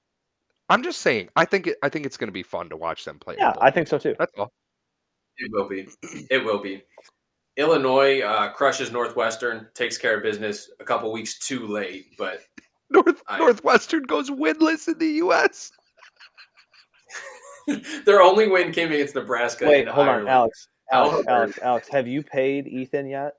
I'm 0.69 0.83
just 0.83 1.01
saying. 1.01 1.29
I 1.37 1.45
think 1.45 1.69
it, 1.69 1.77
I 1.83 1.89
think 1.89 2.07
it's 2.07 2.17
going 2.17 2.29
to 2.29 2.33
be 2.33 2.43
fun 2.43 2.69
to 2.71 2.77
watch 2.77 3.05
them 3.05 3.19
play. 3.19 3.37
Yeah, 3.39 3.55
I 3.61 3.71
think 3.71 3.89
so 3.89 3.99
too. 3.99 4.15
That's 4.19 4.33
all. 4.39 4.53
It 5.39 5.51
will 5.53 5.69
be. 5.69 5.89
It 6.31 6.45
will 6.45 6.59
be. 6.59 6.83
Illinois 7.57 8.21
uh, 8.21 8.53
crushes 8.53 8.93
Northwestern, 8.93 9.69
takes 9.75 9.97
care 9.97 10.17
of 10.17 10.23
business 10.23 10.71
a 10.79 10.85
couple 10.85 11.11
weeks 11.13 11.39
too 11.39 11.67
late, 11.67 12.09
but 12.19 12.41
North 12.91 13.23
I- 13.29 13.39
Northwestern 13.39 14.03
goes 14.03 14.31
winless 14.31 14.89
in 14.89 14.99
the 14.99 15.07
U.S. 15.07 15.73
their 18.05 18.21
only 18.21 18.49
win 18.49 18.73
came 18.73 18.93
against 18.93 19.15
Nebraska. 19.15 19.67
Wait, 19.67 19.87
in 19.87 19.89
hold 19.89 20.09
on, 20.09 20.29
Alex. 20.29 20.69
Alex, 20.93 21.27
Alex, 21.27 21.59
Alex, 21.63 21.89
have 21.89 22.07
you 22.07 22.23
paid 22.23 22.69
Ethan 22.69 23.09
yet? 23.09 23.33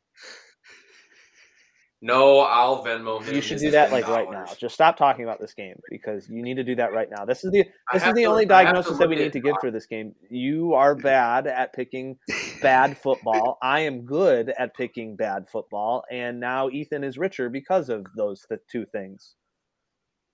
No, 2.08 2.40
I'll 2.40 2.86
Venmo 2.86 3.22
him. 3.22 3.36
You 3.36 3.42
should 3.42 3.60
do 3.60 3.72
that 3.72 3.92
like 3.92 4.08
right 4.08 4.28
$10. 4.28 4.32
now. 4.32 4.46
Just 4.58 4.74
stop 4.76 4.96
talking 4.96 5.26
about 5.26 5.42
this 5.42 5.54
game 5.54 5.76
because 5.90 6.30
you 6.30 6.42
need 6.42 6.56
to 6.56 6.64
do 6.64 6.74
that 6.76 6.94
right 6.94 7.10
now. 7.10 7.26
This 7.26 7.44
is 7.44 7.52
the 7.52 7.66
this 7.92 8.02
is 8.06 8.14
the 8.14 8.22
to- 8.22 8.26
only 8.26 8.44
I 8.46 8.64
diagnosis 8.64 8.98
that 8.98 9.10
we 9.10 9.18
need 9.18 9.34
to 9.34 9.40
give 9.42 9.56
for 9.60 9.72
this 9.72 9.86
game. 9.88 10.16
You 10.30 10.74
are 10.74 10.96
bad 10.96 11.48
at 11.48 11.74
picking 11.74 12.18
bad 12.62 12.98
football. 13.04 13.58
I 13.62 13.82
am 13.82 14.06
good 14.06 14.54
at 14.58 14.74
picking 14.76 15.18
bad 15.18 15.50
football, 15.52 16.06
and 16.10 16.40
now 16.40 16.70
Ethan 16.70 17.04
is 17.04 17.18
richer 17.18 17.50
because 17.50 17.90
of 17.90 18.06
those 18.16 18.46
th- 18.48 18.62
two 18.72 18.86
things. 18.86 19.36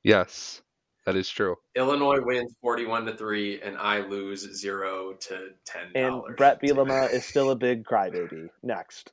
Yes, 0.04 0.62
that 1.06 1.16
is 1.16 1.30
true. 1.30 1.56
Illinois 1.76 2.20
wins 2.22 2.54
forty-one 2.62 3.06
to 3.06 3.16
three, 3.18 3.62
and 3.62 3.78
I 3.78 4.00
lose 4.06 4.42
zero 4.56 5.14
to 5.14 5.50
ten 5.66 5.88
And. 5.96 6.22
Brett 6.38 6.62
Bielema 6.64 7.12
is 7.12 7.26
still 7.26 7.52
a 7.52 7.56
big 7.56 7.84
crybaby. 7.84 8.50
Next, 8.62 9.12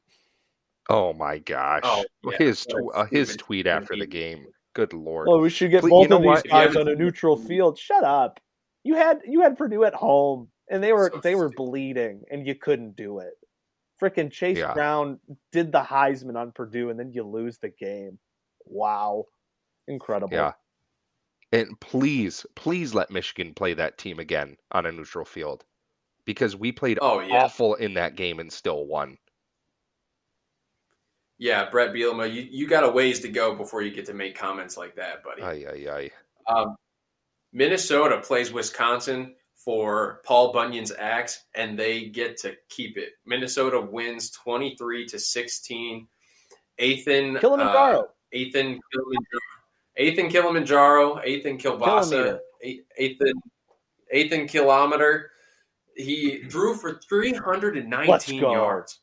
Oh 0.90 1.12
my 1.12 1.38
gosh, 1.38 1.80
Oh, 1.84 2.04
yeah, 2.24 2.36
his 2.38 2.66
tw- 2.66 2.74
uh, 2.94 3.04
his 3.06 3.36
tweet 3.36 3.66
after 3.66 3.96
the 3.96 4.06
game. 4.06 4.46
Good 4.74 4.92
lord. 4.92 5.26
well, 5.28 5.40
we 5.40 5.48
should 5.50 5.70
get 5.70 5.80
Please- 5.82 5.90
both 5.90 6.02
you 6.02 6.08
know 6.08 6.16
of 6.16 6.22
these 6.22 6.28
what? 6.28 6.44
Guys 6.48 6.66
haven't- 6.74 6.82
on 6.82 6.88
a 6.88 6.96
neutral 6.96 7.36
field. 7.48 7.78
Shut 7.78 8.04
up. 8.04 8.40
You 8.82 8.94
had 8.96 9.20
you 9.26 9.40
had 9.42 9.56
Purdue 9.56 9.84
at 9.84 9.94
home, 9.94 10.48
and 10.68 10.82
they 10.82 10.92
were 10.92 11.10
So 11.14 11.20
they 11.20 11.34
were 11.34 11.50
bleeding, 11.50 12.22
and 12.30 12.46
you 12.46 12.54
couldn't 12.54 12.96
do 12.96 13.20
it. 13.20 13.32
Frickin' 14.02 14.30
Chase 14.32 14.58
Yeah. 14.58 14.72
Brown 14.72 15.20
did 15.52 15.70
the 15.72 15.80
Heisman 15.82 16.36
on 16.36 16.52
Purdue, 16.52 16.88
and 16.90 16.98
then 16.98 17.12
you 17.12 17.22
lose 17.22 17.58
the 17.58 17.68
game. 17.68 18.18
Wow. 18.64 19.26
Incredible. 19.86 20.34
Yeah. 20.34 20.52
And 21.52 21.78
please, 21.80 22.46
please 22.54 22.94
let 22.94 23.10
Michigan 23.10 23.54
play 23.54 23.74
that 23.74 23.98
team 23.98 24.18
again 24.20 24.56
on 24.72 24.86
a 24.86 24.92
neutral 24.92 25.24
field 25.24 25.64
because 26.24 26.54
we 26.56 26.70
played 26.72 26.98
Oh 27.02 27.20
yeah, 27.20 27.44
awful 27.44 27.74
in 27.74 27.94
that 27.94 28.14
game 28.14 28.38
and 28.38 28.52
still 28.52 28.86
won. 28.86 29.18
Yeah. 31.40 31.68
Brett 31.68 31.92
Bielema, 31.92 32.32
you, 32.32 32.46
you 32.48 32.68
got 32.68 32.84
a 32.84 32.88
ways 32.88 33.18
to 33.20 33.28
go 33.28 33.54
before 33.56 33.82
you 33.82 33.90
get 33.90 34.06
to 34.06 34.14
make 34.14 34.36
comments 34.36 34.76
like 34.76 34.94
that, 34.94 35.24
buddy. 35.24 35.42
Ay, 35.42 35.66
ay, 35.68 35.90
ay. 35.90 36.10
Um, 36.52 36.76
Minnesota 37.52 38.20
plays 38.20 38.52
Wisconsin 38.52 39.34
for 39.56 40.20
Paul 40.24 40.52
Bunyan's 40.52 40.92
axe, 40.92 41.44
and 41.54 41.78
they 41.78 42.04
get 42.04 42.36
to 42.38 42.54
keep 42.68 42.96
it. 42.96 43.14
Minnesota 43.26 43.80
wins 43.80 44.30
twenty 44.30 44.76
three 44.76 45.06
to 45.06 45.18
sixteen. 45.18 46.06
Ethan 46.78 47.38
Kilimanjaro. 47.38 48.00
uh, 48.00 48.02
Ethan 48.32 48.80
Kilimanjaro, 48.92 49.40
Ethan 49.98 50.28
Kilimanjaro, 50.28 51.24
Ethan 51.24 51.58
Kilbasa, 51.58 52.38
Ethan 52.98 53.32
Ethan 54.12 54.46
Kilometer. 54.46 55.30
He 55.96 56.44
threw 56.44 56.76
for 56.76 57.00
319 57.08 58.08
Let's 58.08 58.30
go. 58.30 58.52
yards. 58.52 59.00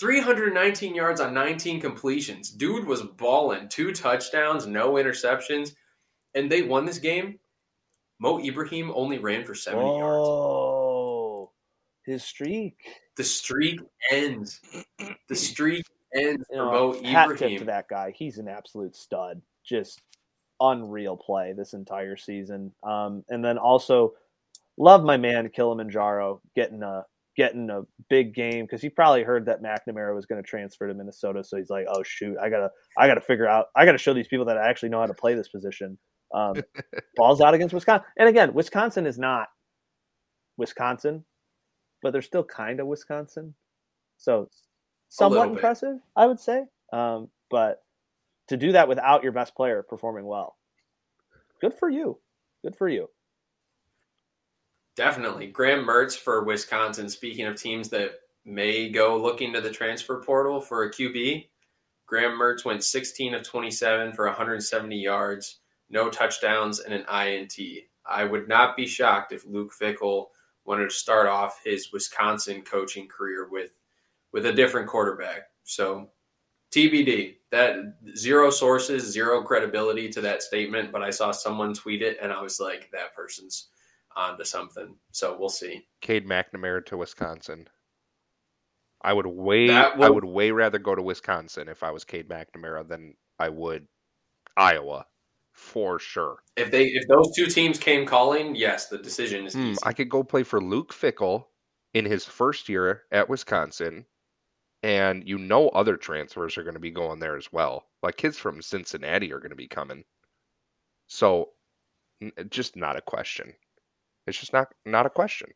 319 0.00 0.94
yards 0.94 1.20
on 1.20 1.34
19 1.34 1.80
completions. 1.80 2.50
Dude 2.50 2.86
was 2.86 3.02
balling. 3.02 3.68
Two 3.68 3.92
touchdowns, 3.92 4.66
no 4.66 4.92
interceptions, 4.94 5.74
and 6.34 6.50
they 6.50 6.62
won 6.62 6.84
this 6.84 6.98
game. 6.98 7.38
Mo 8.18 8.38
Ibrahim 8.38 8.92
only 8.94 9.18
ran 9.18 9.44
for 9.44 9.54
70 9.54 9.84
yards. 9.84 10.26
Oh, 10.28 11.50
his 12.04 12.22
streak. 12.22 12.76
The 13.16 13.24
streak 13.24 13.80
ends. 14.10 14.60
The 15.28 15.36
streak 15.36 15.84
ends 16.14 16.44
You 16.50 16.56
for 16.56 16.64
know, 16.64 16.70
Mo 16.70 17.02
hat 17.02 17.36
tip 17.36 17.58
to 17.58 17.64
that 17.64 17.88
guy. 17.88 18.12
He's 18.16 18.38
an 18.38 18.48
absolute 18.48 18.94
stud. 18.94 19.42
Just 19.64 20.00
unreal 20.60 21.16
play 21.16 21.52
this 21.52 21.74
entire 21.74 22.16
season. 22.16 22.72
Um, 22.82 23.24
and 23.28 23.44
then 23.44 23.58
also 23.58 24.14
love 24.76 25.04
my 25.04 25.16
man 25.16 25.48
Kilimanjaro 25.48 26.40
getting 26.54 26.82
a 26.82 27.04
getting 27.36 27.70
a 27.70 27.82
big 28.10 28.34
game 28.34 28.64
because 28.64 28.82
he 28.82 28.88
probably 28.88 29.22
heard 29.22 29.46
that 29.46 29.62
McNamara 29.62 30.14
was 30.14 30.26
going 30.26 30.42
to 30.42 30.46
transfer 30.46 30.86
to 30.86 30.94
Minnesota. 30.94 31.42
So 31.42 31.56
he's 31.56 31.70
like, 31.70 31.86
oh 31.88 32.02
shoot, 32.02 32.36
I 32.42 32.50
gotta 32.50 32.70
I 32.98 33.06
gotta 33.06 33.20
figure 33.20 33.48
out 33.48 33.66
I 33.76 33.84
gotta 33.84 33.98
show 33.98 34.14
these 34.14 34.28
people 34.28 34.46
that 34.46 34.58
I 34.58 34.68
actually 34.68 34.90
know 34.90 35.00
how 35.00 35.06
to 35.06 35.14
play 35.14 35.34
this 35.34 35.48
position. 35.48 35.98
Um, 36.34 36.54
balls 37.16 37.40
out 37.40 37.54
against 37.54 37.74
Wisconsin, 37.74 38.06
and 38.18 38.28
again, 38.28 38.54
Wisconsin 38.54 39.06
is 39.06 39.18
not 39.18 39.48
Wisconsin, 40.56 41.24
but 42.02 42.12
they're 42.12 42.22
still 42.22 42.44
kind 42.44 42.80
of 42.80 42.86
Wisconsin. 42.86 43.54
So 44.16 44.48
somewhat 45.08 45.48
impressive, 45.48 45.98
I 46.16 46.26
would 46.26 46.40
say. 46.40 46.64
Um, 46.92 47.28
but 47.50 47.82
to 48.48 48.56
do 48.56 48.72
that 48.72 48.88
without 48.88 49.22
your 49.22 49.32
best 49.32 49.54
player 49.54 49.82
performing 49.82 50.26
well, 50.26 50.56
good 51.60 51.74
for 51.74 51.88
you. 51.88 52.18
Good 52.62 52.76
for 52.76 52.88
you. 52.88 53.08
Definitely. 54.96 55.46
Graham 55.46 55.86
Mertz 55.86 56.16
for 56.16 56.44
Wisconsin. 56.44 57.08
Speaking 57.08 57.46
of 57.46 57.56
teams 57.56 57.88
that 57.90 58.12
may 58.44 58.88
go 58.90 59.16
looking 59.16 59.52
to 59.52 59.60
the 59.60 59.70
transfer 59.70 60.22
portal 60.22 60.60
for 60.60 60.84
a 60.84 60.90
QB, 60.90 61.48
Graham 62.06 62.32
Mertz 62.32 62.64
went 62.64 62.84
16 62.84 63.34
of 63.34 63.42
27 63.42 64.12
for 64.12 64.26
170 64.26 64.96
yards, 64.96 65.60
no 65.88 66.10
touchdowns, 66.10 66.80
and 66.80 66.92
an 66.92 67.06
INT. 67.08 67.56
I 68.04 68.24
would 68.24 68.48
not 68.48 68.76
be 68.76 68.86
shocked 68.86 69.32
if 69.32 69.46
Luke 69.46 69.72
Fickell 69.72 70.26
wanted 70.64 70.90
to 70.90 70.94
start 70.94 71.26
off 71.26 71.60
his 71.64 71.92
Wisconsin 71.92 72.62
coaching 72.62 73.08
career 73.08 73.48
with 73.50 73.70
with 74.32 74.46
a 74.46 74.52
different 74.52 74.88
quarterback. 74.88 75.48
So 75.64 76.10
TBD. 76.72 77.36
That 77.50 77.96
zero 78.16 78.48
sources, 78.48 79.04
zero 79.12 79.42
credibility 79.42 80.08
to 80.08 80.22
that 80.22 80.42
statement, 80.42 80.90
but 80.90 81.02
I 81.02 81.10
saw 81.10 81.30
someone 81.30 81.74
tweet 81.74 82.00
it 82.00 82.16
and 82.20 82.32
I 82.32 82.40
was 82.40 82.58
like, 82.58 82.90
that 82.92 83.14
person's 83.14 83.68
onto 84.16 84.44
something. 84.44 84.96
So 85.10 85.36
we'll 85.38 85.48
see. 85.48 85.86
Cade 86.00 86.26
McNamara 86.26 86.84
to 86.86 86.96
Wisconsin. 86.96 87.68
I 89.04 89.12
would 89.12 89.26
way 89.26 89.66
That 89.66 90.00
I 90.00 90.10
would 90.10 90.24
way 90.24 90.50
rather 90.52 90.78
go 90.78 90.94
to 90.94 91.02
Wisconsin 91.02 91.68
if 91.68 91.82
I 91.82 91.90
was 91.90 92.04
Cade 92.04 92.28
McNamara 92.28 92.86
than 92.86 93.14
I 93.38 93.48
would 93.48 93.86
Iowa, 94.56 95.06
for 95.52 95.98
sure. 95.98 96.42
If 96.56 96.70
they 96.70 96.84
if 96.84 97.08
those 97.08 97.34
two 97.34 97.46
teams 97.46 97.78
came 97.78 98.06
calling, 98.06 98.54
yes, 98.54 98.88
the 98.88 98.98
decision 98.98 99.46
is 99.46 99.54
Hmm, 99.54 99.70
easy. 99.70 99.80
I 99.84 99.92
could 99.92 100.08
go 100.08 100.22
play 100.22 100.42
for 100.42 100.60
Luke 100.60 100.92
Fickell 100.92 101.46
in 101.94 102.04
his 102.04 102.24
first 102.24 102.68
year 102.68 103.04
at 103.10 103.28
Wisconsin, 103.28 104.06
and 104.82 105.26
you 105.26 105.38
know 105.38 105.68
other 105.70 105.96
transfers 105.96 106.56
are 106.56 106.62
going 106.62 106.74
to 106.74 106.80
be 106.80 106.90
going 106.90 107.18
there 107.18 107.36
as 107.36 107.52
well. 107.52 107.86
Like 108.02 108.16
kids 108.16 108.38
from 108.38 108.62
Cincinnati 108.62 109.32
are 109.32 109.40
going 109.40 109.50
to 109.50 109.56
be 109.56 109.68
coming. 109.68 110.04
So, 111.06 111.50
just 112.50 112.76
not 112.76 112.96
a 112.96 113.02
question. 113.02 113.54
It's 114.26 114.38
just 114.38 114.52
not 114.52 114.68
not 114.86 115.06
a 115.06 115.10
question. 115.10 115.48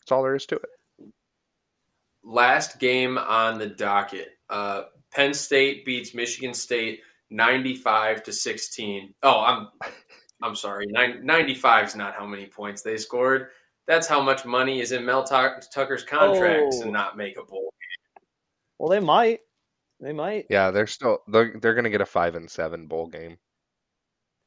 That's 0.00 0.12
all 0.12 0.22
there 0.22 0.34
is 0.34 0.46
to 0.46 0.56
it. 0.56 1.10
Last 2.24 2.78
game 2.78 3.18
on 3.18 3.58
the 3.58 3.66
docket. 3.68 4.28
Uh, 4.50 4.84
Penn 5.12 5.32
State 5.34 5.84
beats 5.84 6.14
Michigan 6.14 6.54
State 6.54 7.00
95 7.30 8.22
to 8.24 8.32
16. 8.32 9.14
Oh, 9.22 9.40
I'm 9.40 9.68
I'm 10.42 10.54
sorry. 10.56 10.86
95 10.88 11.86
is 11.86 11.96
not 11.96 12.14
how 12.14 12.26
many 12.26 12.46
points 12.46 12.82
they 12.82 12.96
scored. 12.96 13.48
That's 13.86 14.08
how 14.08 14.20
much 14.20 14.44
money 14.44 14.80
is 14.80 14.90
in 14.92 15.04
Mel 15.04 15.22
Tucker's 15.24 16.02
contract 16.02 16.74
Oh. 16.74 16.82
to 16.82 16.90
not 16.90 17.16
make 17.16 17.38
a 17.38 17.44
bowl. 17.44 17.72
game. 17.80 18.24
Well, 18.78 18.88
they 18.88 19.00
might. 19.00 19.40
They 20.00 20.12
might. 20.12 20.46
Yeah, 20.50 20.72
they're 20.72 20.86
still 20.88 21.20
they're 21.28 21.54
they're 21.62 21.74
going 21.74 21.84
to 21.84 21.90
get 21.90 22.00
a 22.00 22.06
five 22.06 22.34
and 22.34 22.50
seven 22.50 22.86
bowl 22.86 23.06
game. 23.06 23.38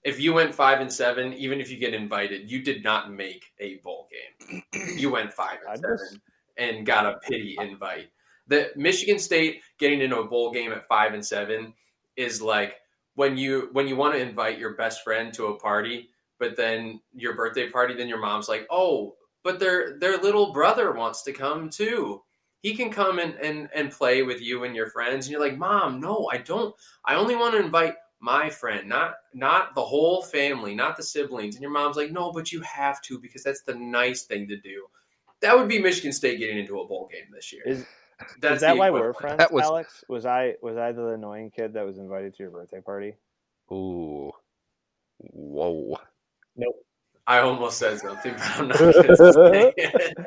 If 0.03 0.19
you 0.19 0.33
went 0.33 0.55
five 0.55 0.79
and 0.79 0.91
seven, 0.91 1.33
even 1.33 1.59
if 1.59 1.69
you 1.69 1.77
get 1.77 1.93
invited, 1.93 2.49
you 2.49 2.61
did 2.63 2.83
not 2.83 3.11
make 3.11 3.45
a 3.59 3.77
bowl 3.77 4.07
game. 4.09 4.63
You 4.97 5.09
went 5.11 5.33
five 5.33 5.57
and 5.67 5.79
seven 5.79 6.21
and 6.57 6.85
got 6.85 7.05
a 7.05 7.19
pity 7.19 7.57
invite. 7.59 8.09
The 8.47 8.71
Michigan 8.75 9.19
State 9.19 9.61
getting 9.77 10.01
into 10.01 10.19
a 10.19 10.27
bowl 10.27 10.51
game 10.51 10.71
at 10.71 10.87
five 10.87 11.13
and 11.13 11.25
seven 11.25 11.73
is 12.15 12.41
like 12.41 12.75
when 13.15 13.37
you 13.37 13.69
when 13.73 13.87
you 13.87 13.95
want 13.95 14.13
to 14.13 14.21
invite 14.21 14.57
your 14.57 14.75
best 14.75 15.03
friend 15.03 15.33
to 15.33 15.47
a 15.47 15.59
party, 15.59 16.09
but 16.39 16.55
then 16.55 17.01
your 17.13 17.35
birthday 17.35 17.69
party, 17.69 17.93
then 17.93 18.07
your 18.07 18.19
mom's 18.21 18.47
like, 18.47 18.65
oh, 18.69 19.15
but 19.43 19.59
their 19.59 19.99
their 19.99 20.17
little 20.17 20.53
brother 20.53 20.93
wants 20.93 21.23
to 21.23 21.33
come 21.33 21.69
too. 21.69 22.21
He 22.61 22.75
can 22.75 22.91
come 22.91 23.19
and, 23.19 23.35
and, 23.35 23.69
and 23.73 23.89
play 23.89 24.21
with 24.21 24.41
you 24.41 24.65
and 24.65 24.75
your 24.75 24.89
friends. 24.89 25.25
And 25.25 25.31
you're 25.31 25.39
like, 25.39 25.57
Mom, 25.57 26.01
no, 26.01 26.29
I 26.31 26.37
don't. 26.37 26.75
I 27.05 27.15
only 27.15 27.35
want 27.35 27.53
to 27.55 27.63
invite 27.63 27.95
my 28.19 28.49
friend, 28.49 28.87
not 28.89 29.15
not 29.33 29.75
the 29.75 29.83
whole 29.83 30.21
family, 30.21 30.75
not 30.75 30.97
the 30.97 31.03
siblings. 31.03 31.55
And 31.55 31.61
your 31.61 31.71
mom's 31.71 31.95
like, 31.97 32.11
no, 32.11 32.31
but 32.31 32.51
you 32.51 32.61
have 32.61 33.01
to 33.03 33.19
because 33.19 33.43
that's 33.43 33.61
the 33.61 33.75
nice 33.75 34.23
thing 34.23 34.47
to 34.49 34.57
do. 34.57 34.85
That 35.41 35.57
would 35.57 35.69
be 35.69 35.79
Michigan 35.81 36.11
State 36.11 36.39
getting 36.39 36.57
into 36.59 36.79
a 36.81 36.87
bowl 36.87 37.09
game 37.11 37.31
this 37.33 37.53
year. 37.53 37.63
Is, 37.65 37.85
That's 38.41 38.55
is 38.55 38.61
that 38.61 38.77
why 38.77 38.89
we're 38.89 39.13
friends, 39.13 39.37
That 39.37 39.53
was- 39.53 39.63
Alex? 39.63 40.03
Was 40.09 40.25
I 40.25 40.55
was 40.61 40.75
I 40.77 40.91
the 40.91 41.07
annoying 41.09 41.51
kid 41.51 41.73
that 41.73 41.85
was 41.85 41.97
invited 41.97 42.35
to 42.35 42.43
your 42.43 42.51
birthday 42.51 42.81
party? 42.81 43.15
Ooh, 43.71 44.31
whoa. 45.19 45.97
Nope. 46.57 46.75
I 47.25 47.39
almost 47.39 47.77
said 47.77 47.99
something, 47.99 48.33
but 48.33 48.41
I'm 48.59 48.67
not 48.69 48.77
going 48.79 48.93
to 49.03 49.33
say 49.33 49.73
it. 49.77 50.17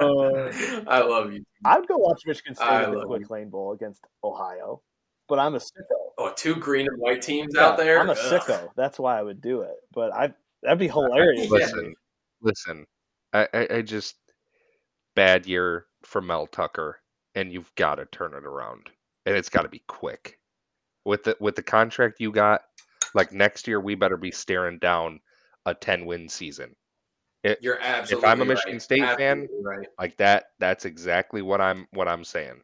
Uh, 0.00 0.84
I 0.86 1.00
love 1.00 1.32
you. 1.32 1.44
I 1.64 1.78
would 1.78 1.88
go 1.88 1.96
watch 1.96 2.22
Michigan 2.26 2.54
State 2.54 2.66
I 2.66 2.84
in 2.84 2.90
the 2.92 2.98
love 2.98 3.06
Quick 3.06 3.30
Lane 3.30 3.48
Bowl 3.48 3.72
against 3.72 4.04
Ohio, 4.22 4.82
but 5.28 5.38
I'm 5.38 5.54
a 5.54 5.58
sicko. 5.58 6.03
Oh, 6.18 6.32
two 6.36 6.56
green 6.56 6.86
and 6.86 6.98
white 6.98 7.22
teams 7.22 7.54
Yeah, 7.54 7.66
out 7.66 7.76
there. 7.76 8.00
I'm 8.00 8.08
a 8.08 8.12
Ugh. 8.12 8.16
sicko. 8.16 8.68
That's 8.76 8.98
why 8.98 9.18
I 9.18 9.22
would 9.22 9.40
do 9.40 9.62
it. 9.62 9.76
But 9.92 10.14
I 10.14 10.32
that'd 10.62 10.78
be 10.78 10.88
hilarious. 10.88 11.44
Yeah. 11.44 11.50
Listen, 11.50 11.94
listen. 12.42 12.86
I, 13.32 13.48
I, 13.52 13.68
I 13.76 13.82
just 13.82 14.16
bad 15.16 15.46
year 15.46 15.86
for 16.04 16.20
Mel 16.20 16.46
Tucker, 16.46 17.00
and 17.34 17.52
you've 17.52 17.74
got 17.74 17.96
to 17.96 18.06
turn 18.06 18.34
it 18.34 18.44
around, 18.44 18.90
and 19.26 19.36
it's 19.36 19.48
got 19.48 19.62
to 19.62 19.68
be 19.68 19.82
quick. 19.88 20.38
With 21.04 21.24
the 21.24 21.36
with 21.40 21.56
the 21.56 21.62
contract 21.62 22.20
you 22.20 22.30
got, 22.30 22.62
like 23.14 23.32
next 23.32 23.66
year, 23.66 23.80
we 23.80 23.94
better 23.94 24.16
be 24.16 24.30
staring 24.30 24.78
down 24.78 25.20
a 25.66 25.74
ten 25.74 26.06
win 26.06 26.28
season. 26.28 26.74
You're 27.60 27.78
absolutely. 27.80 28.26
If 28.26 28.32
I'm 28.32 28.40
a 28.40 28.44
Michigan 28.46 28.74
right. 28.74 28.82
State 28.82 29.16
fan, 29.18 29.48
right. 29.62 29.86
Like 29.98 30.16
that. 30.16 30.46
That's 30.60 30.84
exactly 30.86 31.42
what 31.42 31.60
I'm 31.60 31.86
what 31.90 32.08
I'm 32.08 32.24
saying. 32.24 32.62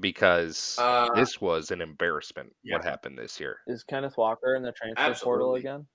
Because 0.00 0.76
Uh, 0.78 1.08
this 1.14 1.40
was 1.40 1.70
an 1.70 1.80
embarrassment. 1.80 2.54
yeah. 2.62 2.76
What 2.76 2.84
happened 2.84 3.18
this 3.18 3.38
year? 3.40 3.58
Is 3.66 3.84
Kenneth 3.84 4.16
Walker 4.16 4.54
in 4.54 4.62
the 4.62 4.72
transfer 4.72 5.24
portal 5.24 5.54
again? 5.56 5.86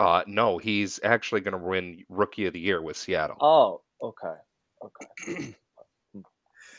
Uh, 0.00 0.24
no, 0.26 0.58
he's 0.58 0.98
actually 1.04 1.40
going 1.40 1.52
to 1.58 1.64
win 1.64 2.04
Rookie 2.08 2.46
of 2.46 2.52
the 2.52 2.60
Year 2.60 2.82
with 2.82 2.96
Seattle. 2.96 3.36
Oh, 3.40 3.82
okay. 4.02 4.34
Okay. 4.82 5.54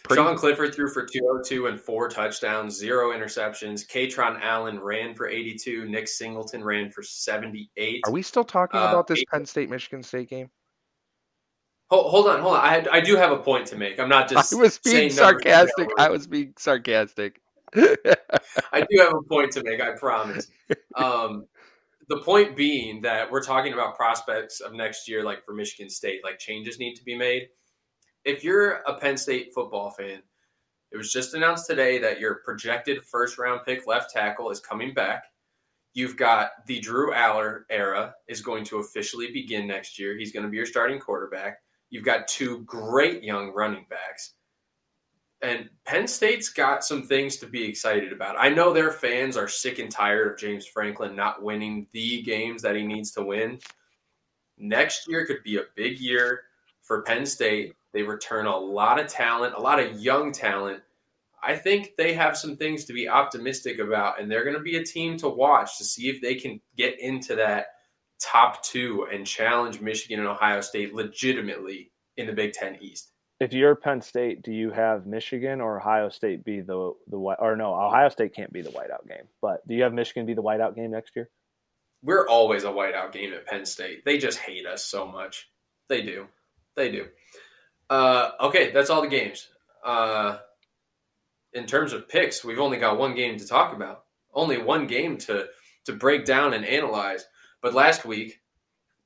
Pretty- 0.04 0.22
Sean 0.22 0.36
Clifford 0.38 0.76
threw 0.76 0.88
for 0.88 1.04
202 1.06 1.66
and 1.68 1.80
four 1.82 2.10
touchdowns, 2.10 2.76
zero 2.78 3.12
interceptions. 3.12 3.88
Kaytron 3.90 4.40
Allen 4.42 4.80
ran 4.80 5.16
for 5.16 5.28
82. 5.28 5.86
Nick 5.88 6.08
Singleton 6.08 6.64
ran 6.64 6.92
for 6.92 7.02
78. 7.02 8.02
Are 8.06 8.12
we 8.12 8.22
still 8.22 8.44
talking 8.44 8.80
Uh, 8.80 8.90
about 8.90 9.08
this 9.08 9.20
eight- 9.20 9.30
Penn 9.32 9.46
State 9.48 9.70
Michigan 9.70 10.04
State 10.04 10.30
game? 10.30 10.52
Hold, 11.92 12.12
hold 12.12 12.28
on, 12.28 12.42
hold 12.42 12.56
on. 12.56 12.62
I, 12.62 12.86
I 12.92 13.00
do 13.00 13.16
have 13.16 13.32
a 13.32 13.38
point 13.38 13.68
to 13.68 13.78
make. 13.78 14.00
I'm 14.00 14.10
not 14.10 14.30
just. 14.30 14.54
I 14.54 14.58
was 14.58 14.80
being 14.80 15.10
saying 15.12 15.16
numbers 15.16 15.44
to 15.44 15.50
sarcastic. 15.50 15.90
I 16.00 16.10
was 16.10 16.28
being 16.28 16.54
sarcastic. 16.58 17.42
I 17.76 18.82
do 18.90 19.00
have 19.00 19.14
a 19.14 19.22
point 19.22 19.52
to 19.52 19.64
make. 19.64 19.82
I 19.82 19.92
promise. 19.92 20.48
Um, 20.96 21.46
the 22.08 22.18
point 22.18 22.56
being 22.56 23.02
that 23.02 23.30
we're 23.30 23.44
talking 23.44 23.74
about 23.74 23.96
prospects 23.96 24.62
of 24.62 24.74
next 24.74 25.08
year, 25.08 25.24
like 25.24 25.44
for 25.46 25.54
Michigan 25.54 25.90
State, 25.90 26.24
like 26.24 26.40
changes 26.40 26.80
need 26.80 26.96
to 26.96 27.04
be 27.04 27.16
made. 27.16 27.50
If 28.24 28.44
you're 28.44 28.82
a 28.88 28.96
Penn 28.96 29.18
State 29.18 29.54
football 29.54 29.92
fan, 29.92 30.22
it 30.92 30.98
was 30.98 31.12
just 31.12 31.34
announced 31.34 31.68
today 31.68 31.98
that 32.00 32.20
your 32.20 32.36
projected 32.46 33.04
first 33.04 33.38
round 33.38 33.62
pick 33.66 33.86
left 33.86 34.12
tackle 34.12 34.50
is 34.50 34.60
coming 34.60 34.94
back. 34.94 35.26
You've 35.94 36.18
got 36.18 36.52
the 36.68 36.80
Drew 36.80 37.14
Allar 37.14 37.62
era 37.70 38.16
is 38.28 38.42
going 38.42 38.64
to 38.66 38.80
officially 38.80 39.32
begin 39.32 39.68
next 39.68 40.00
year. 40.00 40.18
He's 40.18 40.32
going 40.32 40.44
to 40.44 40.50
be 40.50 40.58
your 40.58 40.66
starting 40.66 41.00
quarterback. 41.00 41.58
You've 41.96 42.04
got 42.04 42.28
two 42.28 42.60
great 42.64 43.24
young 43.24 43.54
running 43.54 43.86
backs. 43.90 44.34
And 45.42 45.70
Penn 45.86 46.10
State's 46.10 46.50
got 46.50 46.84
some 46.84 47.04
things 47.04 47.38
to 47.38 47.46
be 47.46 47.64
excited 47.64 48.12
about. 48.12 48.36
I 48.38 48.50
know 48.50 48.74
their 48.74 48.92
fans 48.92 49.38
are 49.38 49.48
sick 49.48 49.80
and 49.80 49.90
tired 49.90 50.30
of 50.30 50.38
James 50.38 50.68
Franklin 50.68 51.16
not 51.16 51.42
winning 51.42 51.88
the 51.94 52.22
games 52.24 52.62
that 52.64 52.76
he 52.76 52.86
needs 52.86 53.12
to 53.12 53.24
win. 53.24 53.60
Next 54.58 55.08
year 55.08 55.26
could 55.26 55.42
be 55.46 55.56
a 55.56 55.68
big 55.78 55.98
year 56.00 56.42
for 56.82 57.02
Penn 57.04 57.26
State. 57.26 57.76
They 57.94 58.04
return 58.04 58.46
a 58.46 58.58
lot 58.58 59.00
of 59.00 59.08
talent, 59.08 59.56
a 59.56 59.62
lot 59.62 59.80
of 59.80 59.98
young 59.98 60.34
talent. 60.34 60.84
I 61.42 61.56
think 61.56 61.94
they 61.98 62.12
have 62.12 62.36
some 62.36 62.58
things 62.58 62.84
to 62.86 62.94
be 62.94 63.08
optimistic 63.08 63.80
about, 63.80 64.20
and 64.20 64.30
they're 64.30 64.44
going 64.44 64.58
to 64.58 64.62
be 64.62 64.76
a 64.76 64.84
team 64.84 65.16
to 65.20 65.30
watch 65.30 65.78
to 65.78 65.86
see 65.86 66.10
if 66.10 66.22
they 66.22 66.36
can 66.36 66.60
get 66.76 67.00
into 67.00 67.38
that 67.38 67.68
top 68.22 68.64
two 68.64 69.08
and 69.12 69.26
challenge 69.26 69.82
Michigan 69.82 70.20
and 70.20 70.28
Ohio 70.28 70.62
State 70.62 70.94
legitimately 70.94 71.92
in 72.18 72.28
the 72.28 72.34
Big 72.34 72.54
Ten 72.54 72.78
East. 72.82 73.12
If 73.40 73.52
you're 73.52 73.76
Penn 73.76 74.02
State, 74.02 74.44
do 74.44 74.52
you 74.52 74.72
have 74.72 75.06
Michigan 75.06 75.60
or 75.60 75.78
Ohio 75.78 76.10
State 76.10 76.46
be 76.46 76.62
the 76.62 76.94
the 77.08 77.20
white 77.20 77.38
or 77.40 77.56
no? 77.58 77.74
Ohio 77.74 78.10
State 78.10 78.34
can't 78.34 78.54
be 78.54 78.62
the 78.62 78.70
whiteout 78.70 79.08
game, 79.08 79.28
but 79.42 79.68
do 79.68 79.76
you 79.76 79.84
have 79.84 79.94
Michigan 79.94 80.26
be 80.26 80.34
the 80.34 80.44
whiteout 80.44 80.76
game 80.76 80.92
next 80.92 81.16
year? 81.16 81.30
We're 82.02 82.28
always 82.28 82.64
a 82.64 82.68
whiteout 82.68 83.12
game 83.12 83.34
at 83.34 83.46
Penn 83.46 83.66
State. 83.66 84.06
They 84.06 84.18
just 84.18 84.38
hate 84.38 84.66
us 84.66 84.86
so 84.86 85.06
much. 85.06 85.50
They 85.90 86.02
do. 86.02 86.28
They 86.76 86.92
do. 86.92 87.08
Uh, 87.90 88.32
okay, 88.40 88.72
that's 88.72 88.90
all 88.90 89.02
the 89.02 89.08
games. 89.08 89.48
Uh, 89.84 90.38
in 91.54 91.66
terms 91.66 91.94
of 91.94 92.08
picks, 92.08 92.44
we've 92.44 92.60
only 92.60 92.78
got 92.78 92.98
one 92.98 93.16
game 93.16 93.38
to 93.38 93.48
talk 93.48 93.74
about. 93.74 94.04
Only 94.34 94.62
one 94.62 94.88
game 94.88 95.18
to 95.20 95.48
to 95.86 95.94
break 95.94 96.26
down 96.26 96.54
and 96.54 96.66
analyze. 96.66 97.26
But 97.66 97.74
last 97.74 98.06
week, 98.06 98.42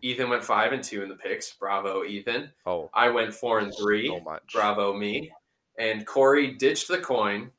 Ethan 0.01 0.29
went 0.29 0.43
five 0.43 0.73
and 0.73 0.83
two 0.83 1.01
in 1.01 1.07
the 1.07 1.15
picks. 1.15 1.53
Bravo, 1.53 2.03
Ethan. 2.03 2.51
Oh, 2.65 2.89
I 2.93 3.07
went 3.07 3.33
four 3.33 3.59
and 3.59 3.73
three. 3.73 4.09
so 4.09 4.19
much. 4.19 4.51
Bravo, 4.53 4.91
me. 4.91 5.31
And 5.79 6.05
Corey 6.05 6.55
ditched 6.55 6.89
the 6.89 6.97
coin 6.97 7.51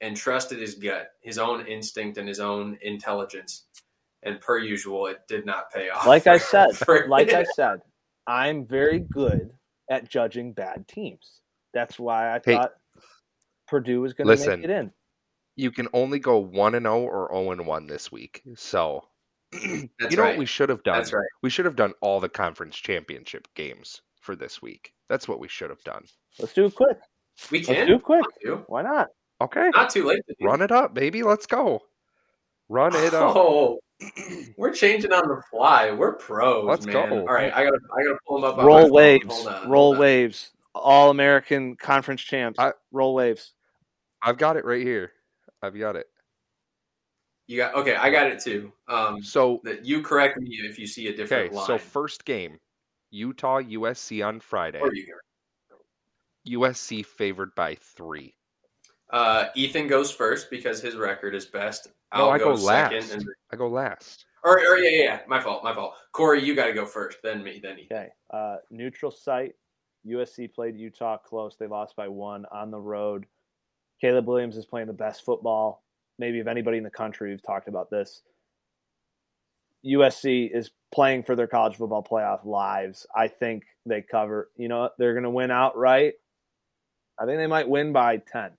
and 0.00 0.16
trusted 0.16 0.58
his 0.58 0.74
gut, 0.74 1.12
his 1.20 1.38
own 1.38 1.64
instinct, 1.68 2.18
and 2.18 2.26
his 2.26 2.40
own 2.40 2.76
intelligence. 2.82 3.66
And 4.24 4.40
per 4.40 4.58
usual, 4.58 5.06
it 5.06 5.18
did 5.28 5.46
not 5.46 5.70
pay 5.72 5.90
off. 5.90 6.08
Like 6.08 6.26
I 6.26 6.38
said, 6.38 6.72
For- 6.76 7.06
like 7.06 7.32
I 7.32 7.44
said, 7.54 7.78
I'm 8.26 8.66
very 8.66 8.98
good 8.98 9.52
at 9.88 10.10
judging 10.10 10.54
bad 10.54 10.88
teams. 10.88 11.40
That's 11.72 12.00
why 12.00 12.34
I 12.34 12.40
Hey, 12.44 12.54
thought 12.56 12.72
Purdue 13.68 14.00
was 14.00 14.12
going 14.12 14.26
to 14.26 14.32
listen. 14.32 14.62
make 14.62 14.68
it 14.68 14.70
in. 14.70 14.92
You 15.54 15.70
can 15.70 15.86
only 15.92 16.18
go 16.18 16.38
one 16.38 16.74
and 16.74 16.82
zero 16.82 17.02
or 17.02 17.28
zero 17.32 17.52
and 17.52 17.64
one 17.64 17.86
this 17.86 18.10
week. 18.10 18.42
So, 18.56 19.04
you 19.62 19.88
know 20.00 20.22
right. 20.22 20.30
what 20.30 20.38
we 20.38 20.46
should 20.46 20.68
have 20.68 20.82
done? 20.82 20.96
That's 20.98 21.12
right. 21.12 21.24
We 21.42 21.50
should 21.50 21.64
have 21.64 21.76
done 21.76 21.92
all 22.00 22.20
the 22.20 22.28
conference 22.28 22.76
championship 22.76 23.48
games 23.54 24.02
for 24.20 24.36
this 24.36 24.60
week. 24.60 24.92
That's 25.08 25.26
what 25.28 25.40
we 25.40 25.48
should 25.48 25.70
have 25.70 25.82
done. 25.84 26.04
Let's 26.38 26.52
do 26.52 26.66
it 26.66 26.74
quick. 26.74 26.98
We 27.50 27.58
Let's 27.58 27.68
can 27.68 27.86
do 27.86 27.94
it 27.94 28.02
quick. 28.02 28.24
Why 28.66 28.82
not? 28.82 29.08
Okay, 29.40 29.70
Not 29.74 29.90
too 29.90 30.04
late 30.04 30.20
to 30.28 30.34
do. 30.38 30.44
run 30.46 30.60
it 30.62 30.72
up, 30.72 30.94
baby. 30.94 31.22
Let's 31.22 31.46
go. 31.46 31.80
Run 32.68 32.94
it 32.96 33.14
up. 33.14 33.36
Oh, 33.36 33.78
we're 34.56 34.72
changing 34.72 35.12
on 35.12 35.26
the 35.28 35.40
fly. 35.50 35.92
We're 35.92 36.14
pros, 36.14 36.64
Let's 36.64 36.86
man. 36.86 37.08
go. 37.08 37.20
All 37.20 37.26
right, 37.26 37.52
I 37.54 37.64
gotta, 37.64 37.78
I 37.96 38.02
gotta 38.04 38.18
pull 38.26 38.40
them 38.40 38.50
up. 38.58 38.64
Roll 38.64 38.82
phone. 38.82 38.90
waves. 38.90 39.26
Hold 39.34 39.46
on, 39.48 39.70
Roll 39.70 39.92
on. 39.94 39.98
waves. 40.00 40.50
All 40.74 41.10
American 41.10 41.76
conference 41.76 42.20
champs. 42.20 42.58
I- 42.58 42.72
Roll 42.92 43.14
waves. 43.14 43.54
I've 44.20 44.36
got 44.38 44.56
it 44.56 44.64
right 44.64 44.82
here. 44.82 45.12
I've 45.62 45.78
got 45.78 45.94
it. 45.96 46.06
You 47.48 47.56
got 47.56 47.74
okay. 47.74 47.96
I 47.96 48.10
got 48.10 48.26
it 48.28 48.38
too. 48.40 48.72
Um, 48.86 49.22
So 49.22 49.60
that 49.64 49.84
you 49.84 50.02
correct 50.02 50.38
me 50.38 50.48
if 50.62 50.78
you 50.78 50.86
see 50.86 51.08
a 51.08 51.16
different 51.16 51.46
okay, 51.46 51.56
line. 51.56 51.66
so 51.66 51.78
first 51.78 52.24
game, 52.24 52.58
Utah 53.10 53.60
USC 53.60 54.24
on 54.24 54.38
Friday. 54.38 54.80
Or 54.80 54.94
you 54.94 55.04
hear. 55.04 55.20
USC 56.46 57.04
favored 57.04 57.54
by 57.54 57.74
three. 57.74 58.34
Uh, 59.10 59.46
Ethan 59.54 59.86
goes 59.86 60.10
first 60.12 60.50
because 60.50 60.80
his 60.80 60.94
record 60.94 61.34
is 61.34 61.46
best. 61.46 61.88
No, 62.14 62.24
I'll 62.26 62.30
I 62.30 62.38
go 62.38 62.54
second, 62.56 62.98
last. 62.98 63.12
and 63.14 63.24
I 63.50 63.56
go 63.56 63.68
last. 63.68 64.26
or, 64.44 64.58
or 64.58 64.76
yeah, 64.78 64.90
yeah, 64.90 65.02
yeah, 65.04 65.20
my 65.26 65.40
fault, 65.40 65.64
my 65.64 65.74
fault. 65.74 65.94
Corey, 66.12 66.42
you 66.44 66.54
got 66.54 66.66
to 66.66 66.72
go 66.74 66.84
first, 66.86 67.18
then 67.22 67.42
me, 67.42 67.60
then 67.62 67.78
Ethan. 67.78 67.96
Okay. 67.96 68.08
Uh, 68.30 68.56
neutral 68.70 69.10
site. 69.10 69.54
USC 70.06 70.52
played 70.52 70.76
Utah 70.76 71.16
close. 71.16 71.56
They 71.56 71.66
lost 71.66 71.96
by 71.96 72.08
one 72.08 72.46
on 72.52 72.70
the 72.70 72.78
road. 72.80 73.26
Caleb 74.00 74.26
Williams 74.26 74.56
is 74.56 74.64
playing 74.64 74.86
the 74.86 74.92
best 74.92 75.24
football, 75.24 75.82
maybe 76.18 76.40
of 76.40 76.48
anybody 76.48 76.78
in 76.78 76.84
the 76.84 76.90
country. 76.90 77.30
We've 77.30 77.42
talked 77.42 77.68
about 77.68 77.90
this. 77.90 78.22
USC 79.86 80.54
is 80.54 80.70
playing 80.92 81.22
for 81.22 81.36
their 81.36 81.46
college 81.46 81.76
football 81.76 82.02
playoff 82.02 82.44
lives. 82.44 83.06
I 83.14 83.28
think 83.28 83.64
they 83.86 84.02
cover. 84.02 84.50
You 84.56 84.68
know, 84.68 84.90
they're 84.98 85.12
going 85.12 85.24
to 85.24 85.30
win 85.30 85.50
outright. 85.50 86.14
I 87.18 87.26
think 87.26 87.38
they 87.38 87.46
might 87.46 87.68
win 87.68 87.92
by 87.92 88.18
10. 88.18 88.50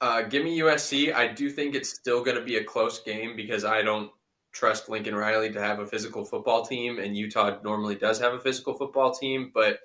Uh, 0.00 0.22
give 0.22 0.44
me 0.44 0.60
USC. 0.60 1.12
I 1.12 1.28
do 1.28 1.50
think 1.50 1.74
it's 1.74 1.90
still 1.90 2.22
going 2.22 2.36
to 2.36 2.44
be 2.44 2.56
a 2.56 2.64
close 2.64 3.00
game 3.02 3.34
because 3.34 3.64
I 3.64 3.82
don't 3.82 4.10
trust 4.52 4.88
Lincoln 4.88 5.14
Riley 5.14 5.52
to 5.52 5.60
have 5.60 5.80
a 5.80 5.86
physical 5.86 6.24
football 6.24 6.64
team, 6.64 6.98
and 6.98 7.16
Utah 7.16 7.58
normally 7.64 7.96
does 7.96 8.20
have 8.20 8.32
a 8.32 8.38
physical 8.38 8.74
football 8.74 9.12
team. 9.12 9.50
But 9.52 9.80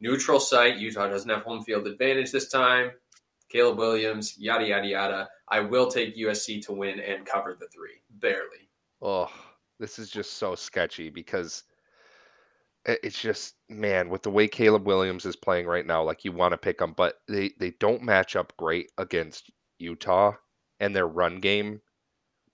neutral 0.00 0.40
site, 0.40 0.78
Utah 0.78 1.08
doesn't 1.08 1.30
have 1.30 1.42
home 1.42 1.62
field 1.62 1.86
advantage 1.86 2.32
this 2.32 2.48
time. 2.48 2.90
Caleb 3.52 3.76
Williams, 3.76 4.38
yada 4.38 4.66
yada 4.66 4.86
yada. 4.86 5.28
I 5.48 5.60
will 5.60 5.88
take 5.88 6.16
USC 6.16 6.64
to 6.66 6.72
win 6.72 6.98
and 6.98 7.26
cover 7.26 7.54
the 7.58 7.68
three, 7.68 8.00
barely. 8.10 8.70
Oh, 9.02 9.30
this 9.78 9.98
is 9.98 10.10
just 10.10 10.38
so 10.38 10.54
sketchy 10.54 11.10
because 11.10 11.64
it's 12.86 13.20
just 13.20 13.54
man 13.68 14.08
with 14.08 14.22
the 14.22 14.30
way 14.30 14.48
Caleb 14.48 14.86
Williams 14.86 15.26
is 15.26 15.36
playing 15.36 15.66
right 15.66 15.86
now. 15.86 16.02
Like 16.02 16.24
you 16.24 16.32
want 16.32 16.52
to 16.52 16.58
pick 16.58 16.78
them, 16.78 16.94
but 16.96 17.16
they 17.28 17.50
they 17.58 17.72
don't 17.78 18.02
match 18.02 18.36
up 18.36 18.54
great 18.56 18.90
against 18.96 19.50
Utah 19.78 20.32
and 20.80 20.96
their 20.96 21.06
run 21.06 21.40
game. 21.40 21.82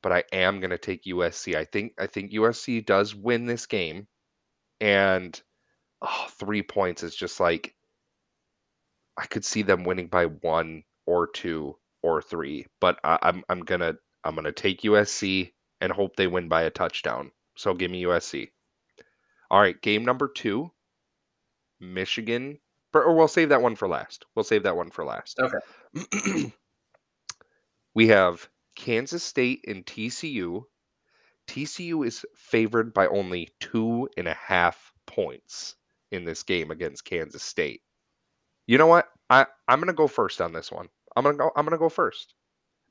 But 0.02 0.12
I 0.12 0.24
am 0.32 0.60
gonna 0.60 0.78
take 0.78 1.04
USC. 1.04 1.54
I 1.54 1.64
think 1.64 1.92
I 1.98 2.06
think 2.06 2.32
USC 2.32 2.84
does 2.84 3.14
win 3.14 3.46
this 3.46 3.66
game, 3.66 4.08
and 4.80 5.40
oh, 6.02 6.26
three 6.40 6.62
points 6.62 7.04
is 7.04 7.14
just 7.14 7.38
like 7.38 7.74
I 9.16 9.26
could 9.26 9.44
see 9.44 9.62
them 9.62 9.84
winning 9.84 10.08
by 10.08 10.26
one 10.26 10.82
or 11.08 11.26
two 11.26 11.74
or 12.02 12.20
three. 12.20 12.66
But 12.80 13.00
I, 13.02 13.18
I'm 13.22 13.42
I'm 13.48 13.60
gonna 13.60 13.94
I'm 14.22 14.34
gonna 14.34 14.52
take 14.52 14.82
USC 14.82 15.52
and 15.80 15.90
hope 15.90 16.16
they 16.16 16.26
win 16.26 16.48
by 16.48 16.62
a 16.62 16.70
touchdown. 16.70 17.32
So 17.56 17.74
give 17.74 17.90
me 17.90 18.04
USC. 18.04 18.50
All 19.50 19.60
right, 19.60 19.80
game 19.80 20.04
number 20.04 20.28
two, 20.28 20.70
Michigan. 21.80 22.58
Or 22.94 23.14
we'll 23.14 23.28
save 23.28 23.50
that 23.50 23.62
one 23.62 23.76
for 23.76 23.86
last. 23.88 24.24
We'll 24.34 24.44
save 24.44 24.64
that 24.64 24.76
one 24.76 24.90
for 24.90 25.04
last. 25.04 25.38
Okay. 25.38 26.52
we 27.94 28.08
have 28.08 28.48
Kansas 28.76 29.22
State 29.22 29.64
and 29.68 29.84
TCU. 29.84 30.62
TCU 31.46 32.06
is 32.06 32.24
favored 32.34 32.92
by 32.92 33.06
only 33.06 33.50
two 33.60 34.08
and 34.16 34.26
a 34.26 34.34
half 34.34 34.92
points 35.06 35.76
in 36.10 36.24
this 36.24 36.42
game 36.42 36.70
against 36.70 37.04
Kansas 37.04 37.42
State. 37.42 37.82
You 38.66 38.78
know 38.78 38.86
what? 38.86 39.06
I, 39.30 39.46
I'm 39.66 39.80
gonna 39.80 39.92
go 39.92 40.06
first 40.08 40.40
on 40.40 40.52
this 40.52 40.72
one. 40.72 40.88
I'm 41.18 41.24
gonna 41.24 41.36
go 41.36 41.50
I'm 41.56 41.64
gonna 41.64 41.78
go 41.78 41.88
first 41.88 42.34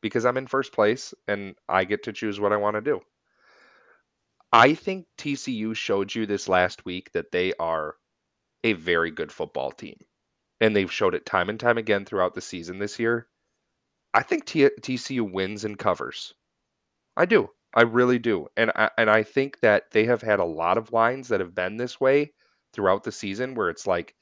because 0.02 0.26
I'm 0.26 0.38
in 0.38 0.48
first 0.48 0.74
place 0.74 1.14
and 1.28 1.56
I 1.70 1.86
get 1.86 2.04
to 2.04 2.14
choose 2.14 2.40
what 2.40 2.54
I 2.54 2.58
want 2.58 2.76
to 2.76 2.82
do. 2.82 3.02
I 4.52 4.74
think 4.74 5.08
TCU 5.18 5.74
showed 5.74 6.14
you 6.14 6.26
this 6.26 6.49
last 6.49 6.86
week 6.86 7.12
that 7.14 7.32
they 7.32 7.54
are 7.54 7.95
a 8.66 8.74
very 8.74 9.12
good 9.12 9.32
football 9.32 9.72
team. 9.72 9.98
And 10.60 10.76
they've 10.76 10.91
showed 10.91 11.16
it 11.16 11.26
time 11.26 11.49
and 11.49 11.60
time 11.60 11.78
again 11.78 12.06
throughout 12.06 12.34
the 12.34 12.41
season 12.41 12.80
this 12.80 12.99
year. 12.99 13.28
I 14.14 14.24
think 14.24 14.45
T- 14.45 14.70
TCU 14.82 15.32
wins 15.32 15.64
and 15.64 15.78
covers. 15.78 16.34
I 17.16 17.26
do. 17.26 17.49
I 17.74 17.84
really 17.84 18.20
do. 18.20 18.48
And 18.58 18.72
I, 18.76 18.90
and 18.98 19.10
I 19.10 19.24
think 19.24 19.60
that 19.62 19.91
they 19.91 20.06
have 20.06 20.22
had 20.22 20.40
a 20.40 20.45
lot 20.45 20.78
of 20.78 20.91
lines 20.91 21.30
that 21.30 21.40
have 21.40 21.56
been 21.56 21.78
this 21.78 21.99
way 21.99 22.34
throughout 22.74 23.04
the 23.04 23.12
season 23.12 23.56
where 23.56 23.70
it's 23.70 23.88
like 23.88 24.16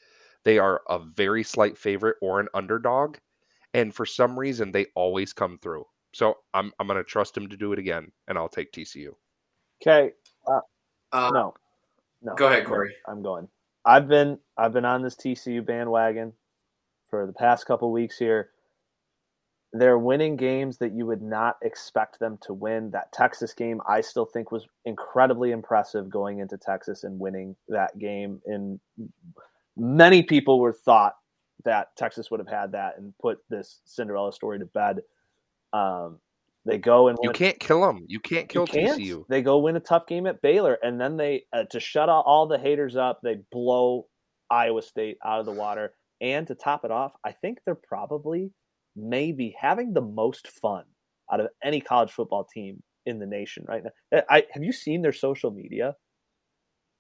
they 0.44 0.60
are 0.60 0.82
a 0.88 1.00
very 1.00 1.44
slight 1.44 1.78
favorite 1.78 2.18
or 2.22 2.40
an 2.40 2.50
underdog 2.54 3.18
and 3.76 3.94
for 3.94 4.06
some 4.08 4.40
reason 4.40 4.72
they 4.72 4.88
always 4.96 5.34
come 5.34 5.60
through. 5.62 5.86
So 6.14 6.38
I'm 6.54 6.72
I'm 6.80 6.88
going 6.88 6.98
to 6.98 7.04
trust 7.04 7.38
him 7.38 7.48
to 7.50 7.58
do 7.58 7.74
it 7.74 7.80
again 7.80 8.12
and 8.28 8.38
I'll 8.38 8.50
take 8.50 8.72
TCU. 8.72 9.10
Okay. 9.82 10.14
Uh, 10.48 10.62
No. 11.34 11.54
No. 12.22 12.34
Go 12.36 12.48
ahead, 12.48 12.66
Corey. 12.66 12.96
I'm 13.08 13.22
going. 13.22 13.48
I've 13.86 14.08
been 14.08 14.40
I've 14.58 14.74
been 14.74 14.86
on 14.86 15.04
this 15.04 15.16
TCU 15.16 15.64
bandwagon 15.64 16.34
for 17.10 17.28
the 17.28 17.34
past 17.34 17.68
couple 17.68 17.92
weeks 17.92 18.18
here. 18.18 18.50
they're 19.74 20.00
winning 20.00 20.38
games 20.38 20.78
that 20.78 20.94
you 20.94 21.06
would 21.06 21.22
not 21.22 21.58
expect 21.62 22.18
them 22.20 22.38
to 22.44 22.54
win. 22.54 22.92
That 22.92 23.12
Texas 23.12 23.54
game, 23.54 23.82
I 23.88 24.00
still 24.02 24.26
think 24.26 24.52
was 24.52 24.68
incredibly 24.86 25.52
impressive 25.52 26.10
going 26.10 26.40
into 26.40 26.58
Texas 26.58 27.04
and 27.04 27.20
winning 27.20 27.58
that 27.68 27.98
game. 28.00 28.42
And 28.46 28.80
many 29.76 30.24
people 30.24 30.60
were 30.62 30.74
thought 30.74 31.16
that 31.64 31.96
Texas 31.96 32.30
would 32.30 32.40
have 32.40 32.50
had 32.50 32.74
that 32.74 32.98
and 32.98 33.14
put 33.22 33.40
this 33.50 33.82
Cinderella 33.86 34.34
story 34.34 34.60
to 34.60 34.66
bed. 34.66 35.02
Um, 35.74 36.20
they 36.66 36.78
go 36.80 37.08
and 37.08 37.18
you 37.22 37.30
win. 37.30 37.36
can't 37.36 37.60
kill 37.60 37.82
them. 37.82 38.06
You 38.08 38.20
can't 38.20 38.50
kill 38.50 38.64
You 38.64 38.68
can't. 38.68 39.00
TCU. 39.00 39.26
They 39.30 39.42
go 39.42 39.60
win 39.60 39.76
a 39.76 39.80
tough 39.80 40.08
game 40.08 40.26
at 40.26 40.42
Baylor, 40.42 40.78
and 40.82 41.00
then 41.00 41.16
they 41.16 41.44
uh, 41.54 41.66
to 41.72 41.80
shut 41.80 42.10
all, 42.10 42.24
all 42.24 42.48
the 42.48 42.58
haters 42.58 42.96
up. 42.96 43.20
They 43.22 43.38
blow 43.52 44.08
Iowa 44.50 44.82
State 44.82 45.18
out 45.24 45.40
of 45.40 45.46
the 45.46 45.52
water, 45.52 45.94
and 46.22 46.48
to 46.48 46.56
top 46.56 46.84
it 46.84 46.92
off, 46.92 47.14
I 47.24 47.34
think 47.34 47.60
they're 47.66 47.76
probably 47.76 48.52
maybe 48.96 49.56
having 49.60 49.94
the 49.94 50.02
most 50.02 50.48
fun 50.48 50.86
out 51.32 51.40
of 51.40 51.48
any 51.64 51.82
college 51.82 52.12
football 52.12 52.46
team 52.46 52.82
in 53.06 53.20
the 53.20 53.28
nation 53.28 53.66
right 53.68 53.84
now. 53.84 54.22
I 54.30 54.46
have 54.52 54.64
you 54.64 54.72
seen 54.72 55.02
their 55.04 55.14
social 55.14 55.52
media? 55.52 55.96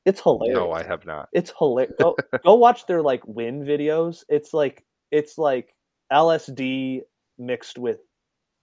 It's 0.05 0.21
hilarious. 0.21 0.55
No, 0.55 0.71
I 0.71 0.83
have 0.83 1.05
not. 1.05 1.29
It's 1.33 1.51
hilarious. 1.57 1.95
Go, 1.99 2.15
go 2.43 2.53
watch 2.55 2.85
their 2.85 3.01
like 3.01 3.25
win 3.25 3.63
videos. 3.63 4.23
It's 4.29 4.53
like 4.53 4.83
it's 5.11 5.37
like 5.37 5.73
LSD 6.11 7.01
mixed 7.37 7.77
with 7.77 7.99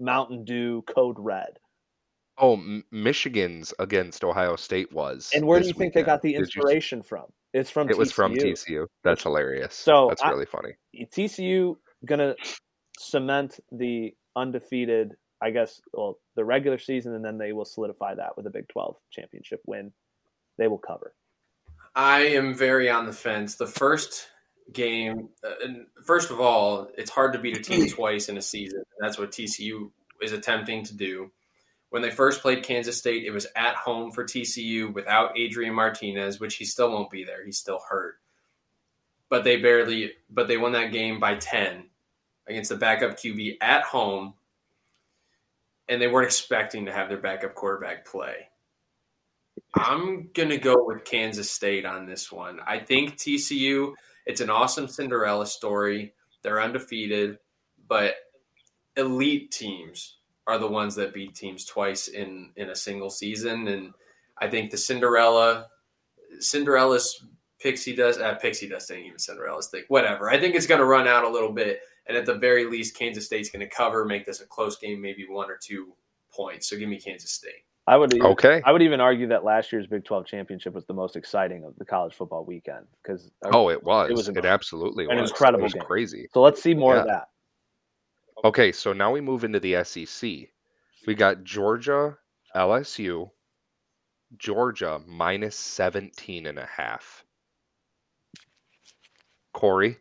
Mountain 0.01 0.44
Dew 0.44 0.82
Code 0.82 1.16
Red. 1.19 1.59
Oh, 2.39 2.55
M- 2.55 2.85
Michigan's 2.90 3.74
against 3.78 4.24
Ohio 4.24 4.56
State 4.56 4.93
was. 4.93 5.31
And 5.35 5.47
where 5.47 5.60
do 5.60 5.66
you 5.66 5.74
think 5.74 5.93
they 5.94 6.02
got 6.02 6.23
the 6.23 6.28
weekend. 6.31 6.47
Did 6.47 6.55
you- 6.55 6.60
inspiration 6.62 7.02
from? 7.02 7.24
It's 7.52 7.70
from 7.70 7.90
It 7.90 7.98
was 7.98 8.10
from 8.10 8.32
TCU. 8.35 8.52
TCU. 8.55 8.86
That's 9.05 9.23
hilarious. 9.23 9.74
So, 9.74 10.06
that's 10.09 10.23
I- 10.23 10.31
really 10.31 10.47
funny. 10.47 10.73
TCU 10.97 11.77
gonna 12.06 12.35
cement 12.98 13.60
the 13.70 14.14
undefeated, 14.36 15.14
I 15.43 15.51
guess, 15.51 15.81
well, 15.93 16.19
the 16.36 16.44
regular 16.44 16.78
season, 16.78 17.14
and 17.14 17.23
then 17.24 17.36
they 17.36 17.52
will 17.52 17.66
solidify 17.66 18.14
that 18.14 18.36
with 18.36 18.47
a 18.47 18.51
Big 18.51 18.69
Twelve 18.69 18.97
championship 19.10 19.60
win. 19.66 19.93
They 20.56 20.69
will 20.69 20.78
cover. 20.78 21.14
I 21.94 22.20
am 22.20 22.55
very 22.55 22.89
on 22.89 23.06
the 23.06 23.12
fence. 23.12 23.56
The 23.56 23.66
first 23.66 24.28
game, 24.73 25.28
uh, 25.44 25.69
first 26.05 26.31
of 26.31 26.40
all, 26.40 26.89
it's 26.97 27.10
hard 27.10 27.32
to 27.35 27.39
beat 27.39 27.56
a 27.56 27.60
team 27.60 27.89
twice 27.89 28.28
in 28.28 28.39
a 28.39 28.43
season. 28.43 28.82
That's 28.98 29.19
what 29.19 29.32
TCU 29.32 29.90
is 30.23 30.32
attempting 30.32 30.85
to 30.85 30.94
do. 30.97 31.31
When 31.90 32.01
they 32.01 32.10
first 32.10 32.40
played 32.40 32.62
Kansas 32.62 32.97
State, 32.97 33.24
it 33.24 33.32
was 33.32 33.47
at 33.55 33.74
home 33.74 34.12
for 34.12 34.24
TCU 34.24 34.93
without 34.94 35.39
Adrian 35.39 35.74
Martinez, 35.74 36.40
which 36.40 36.56
he 36.56 36.64
still 36.64 36.90
won't 36.90 37.10
be 37.10 37.24
there. 37.24 37.44
He's 37.44 37.59
still 37.59 37.81
hurt. 37.86 38.14
But 39.28 39.44
they 39.44 39.56
barely, 39.56 40.12
but 40.31 40.48
they 40.48 40.56
won 40.56 40.73
that 40.73 40.93
game 40.93 41.20
by 41.20 41.35
10 41.35 41.85
against 42.47 42.70
the 42.70 42.77
backup 42.77 43.19
QB 43.19 43.59
at 43.60 43.82
home. 43.82 44.35
And 45.89 46.01
they 46.01 46.09
weren't 46.09 46.27
expecting 46.27 46.86
to 46.86 46.93
have 46.93 47.10
their 47.10 47.19
backup 47.19 47.55
quarterback 47.55 48.06
play. 48.06 48.48
I'm 49.74 50.31
to 50.35 50.59
go 50.59 50.85
with 50.85 51.05
Kansas 51.05 51.51
State 51.51 51.85
on 51.85 52.07
this 52.07 52.31
one. 52.31 52.61
I 52.66 52.79
think 52.79 53.16
TCU, 53.16 53.95
it's 54.27 54.41
an 54.41 54.51
awesome 54.51 54.89
Cinderella 54.89 55.47
story. 55.47 56.15
They're 56.43 56.61
undefeated, 56.61 57.39
but 57.89 58.15
elite 58.97 59.51
teams 59.51 60.19
are 60.47 60.59
the 60.59 60.69
ones 60.69 60.95
that 60.97 61.15
beat 61.15 61.35
teams 61.35 61.65
twice 61.65 62.09
in 62.09 62.51
in 62.57 62.69
a 62.69 62.74
single 62.74 63.11
season 63.11 63.69
and 63.69 63.95
I 64.39 64.49
think 64.49 64.70
the 64.70 64.77
Cinderella 64.77 65.69
Cinderella's 66.41 67.24
pixie 67.61 67.95
dust 67.95 68.20
uh, 68.20 68.35
pixie 68.35 68.69
dust 68.69 68.91
ain't 68.91 69.07
even 69.07 69.19
Cinderella's 69.19 69.69
thing. 69.69 69.85
Whatever. 69.89 70.31
I 70.31 70.39
think 70.39 70.55
it's 70.55 70.66
going 70.66 70.81
to 70.81 70.85
run 70.85 71.07
out 71.07 71.24
a 71.24 71.31
little 71.31 71.53
bit 71.53 71.81
and 72.07 72.16
at 72.16 72.27
the 72.27 72.35
very 72.35 72.69
least 72.69 72.97
Kansas 72.99 73.27
State's 73.27 73.51
going 73.51 73.66
to 73.66 73.74
cover, 73.74 74.05
make 74.05 74.27
this 74.27 74.41
a 74.41 74.47
close 74.47 74.77
game, 74.77 75.01
maybe 75.01 75.27
one 75.29 75.51
or 75.51 75.59
two 75.62 75.93
points. 76.35 76.69
So 76.69 76.77
give 76.77 76.89
me 76.89 77.01
Kansas 77.01 77.31
State. 77.31 77.65
I 77.86 77.96
would 77.96 78.14
even, 78.14 78.26
Okay. 78.28 78.62
I 78.64 78.70
would 78.70 78.82
even 78.82 79.00
argue 79.00 79.28
that 79.28 79.44
last 79.44 79.72
year's 79.72 79.86
Big 79.88 80.04
Twelve 80.04 80.26
championship 80.26 80.72
was 80.72 80.86
the 80.86 80.94
most 80.94 81.16
exciting 81.16 81.64
of 81.64 81.74
the 81.76 81.84
college 81.84 82.14
football 82.14 82.44
weekend 82.44 82.86
because. 83.02 83.30
Oh, 83.42 83.70
it 83.70 83.82
was. 83.82 84.10
it 84.10 84.14
was 84.14 84.28
It, 84.28 84.44
absolutely 84.44 85.06
an 85.06 85.20
was. 85.20 85.30
incredible 85.30 85.62
It 85.62 85.64
was 85.64 85.74
game. 85.74 85.82
crazy. 85.82 86.28
So 86.32 86.42
let's 86.42 86.62
see 86.62 86.74
more 86.74 86.96
of 86.96 87.06
that. 87.06 87.28
Okay, 88.44 88.72
so 88.72 88.92
now 88.92 89.10
we 89.12 89.20
move 89.20 89.44
into 89.44 89.60
the 89.60 89.82
SEC. 89.84 90.30
We 91.06 91.14
got 91.14 91.42
Georgia, 91.44 92.16
LSU, 92.54 93.30
Georgia 94.38 95.00
minus 95.06 95.56
17 95.56 96.46
and 96.46 96.59
a 96.59 96.66
half. 96.66 97.24
Corey, 99.52 99.98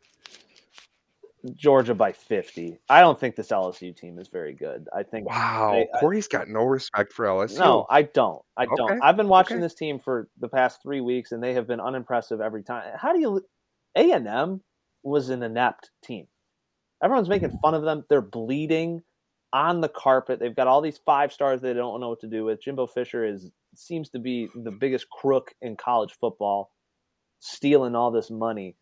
Georgia 1.56 1.96
by 1.96 2.12
fifty. 2.12 2.78
I 2.90 3.02
don't 3.02 3.20
think 3.20 3.36
this 3.36 3.50
LSU 3.50 3.96
team 3.96 4.20
is 4.20 4.28
very 4.28 4.54
good. 4.54 4.88
I 4.96 5.04
think 5.04 5.28
wow, 5.30 5.74
I- 5.74 5.88
I- 5.96 6.00
Corey's 6.00 6.28
got 6.28 6.48
no 6.48 6.64
respect 6.64 7.14
for 7.14 7.26
LSU. 7.26 7.60
No, 7.60 7.86
I 7.90 8.04
don't. 8.04 8.42
I 8.58 8.64
Okay, 8.66 8.76
don't. 8.78 9.02
I've 9.04 9.18
been 9.18 9.28
watching 9.28 9.58
okay. 9.58 9.64
this 9.64 9.74
team 9.76 10.00
for 10.00 10.30
the 10.40 10.48
past 10.50 10.82
three 10.84 11.02
weeks, 11.02 11.32
and 11.32 11.42
they 11.44 11.54
have 11.54 11.68
been 11.68 11.80
unimpressive 11.80 12.42
every 12.42 12.64
time. 12.64 12.84
How 12.96 13.14
do 13.14 13.20
you? 13.20 13.46
A 13.96 14.12
and 14.12 14.28
M 14.28 14.62
was 15.04 15.30
an 15.30 15.42
inept 15.44 15.90
team. 16.04 16.28
Everyone's 17.04 17.30
making 17.30 17.58
fun 17.62 17.74
of 17.74 17.82
them. 17.84 18.06
They're 18.10 18.22
bleeding 18.22 19.02
on 19.54 19.82
the 19.82 19.90
carpet. 19.90 20.40
They've 20.40 20.56
got 20.56 20.68
all 20.68 20.82
these 20.82 21.00
five 21.06 21.34
stars 21.34 21.60
they 21.60 21.74
don't 21.74 22.00
know 22.00 22.10
what 22.10 22.22
to 22.22 22.28
do 22.28 22.46
with. 22.46 22.62
Jimbo 22.62 22.88
Fisher 22.88 23.26
is 23.26 23.50
seems 23.76 24.10
to 24.12 24.20
be 24.20 24.48
the 24.54 24.72
biggest 24.72 25.10
crook 25.10 25.54
in 25.62 25.76
college 25.76 26.14
football, 26.20 26.72
stealing 27.40 27.96
all 27.96 28.12
this 28.12 28.30
money. 28.30 28.76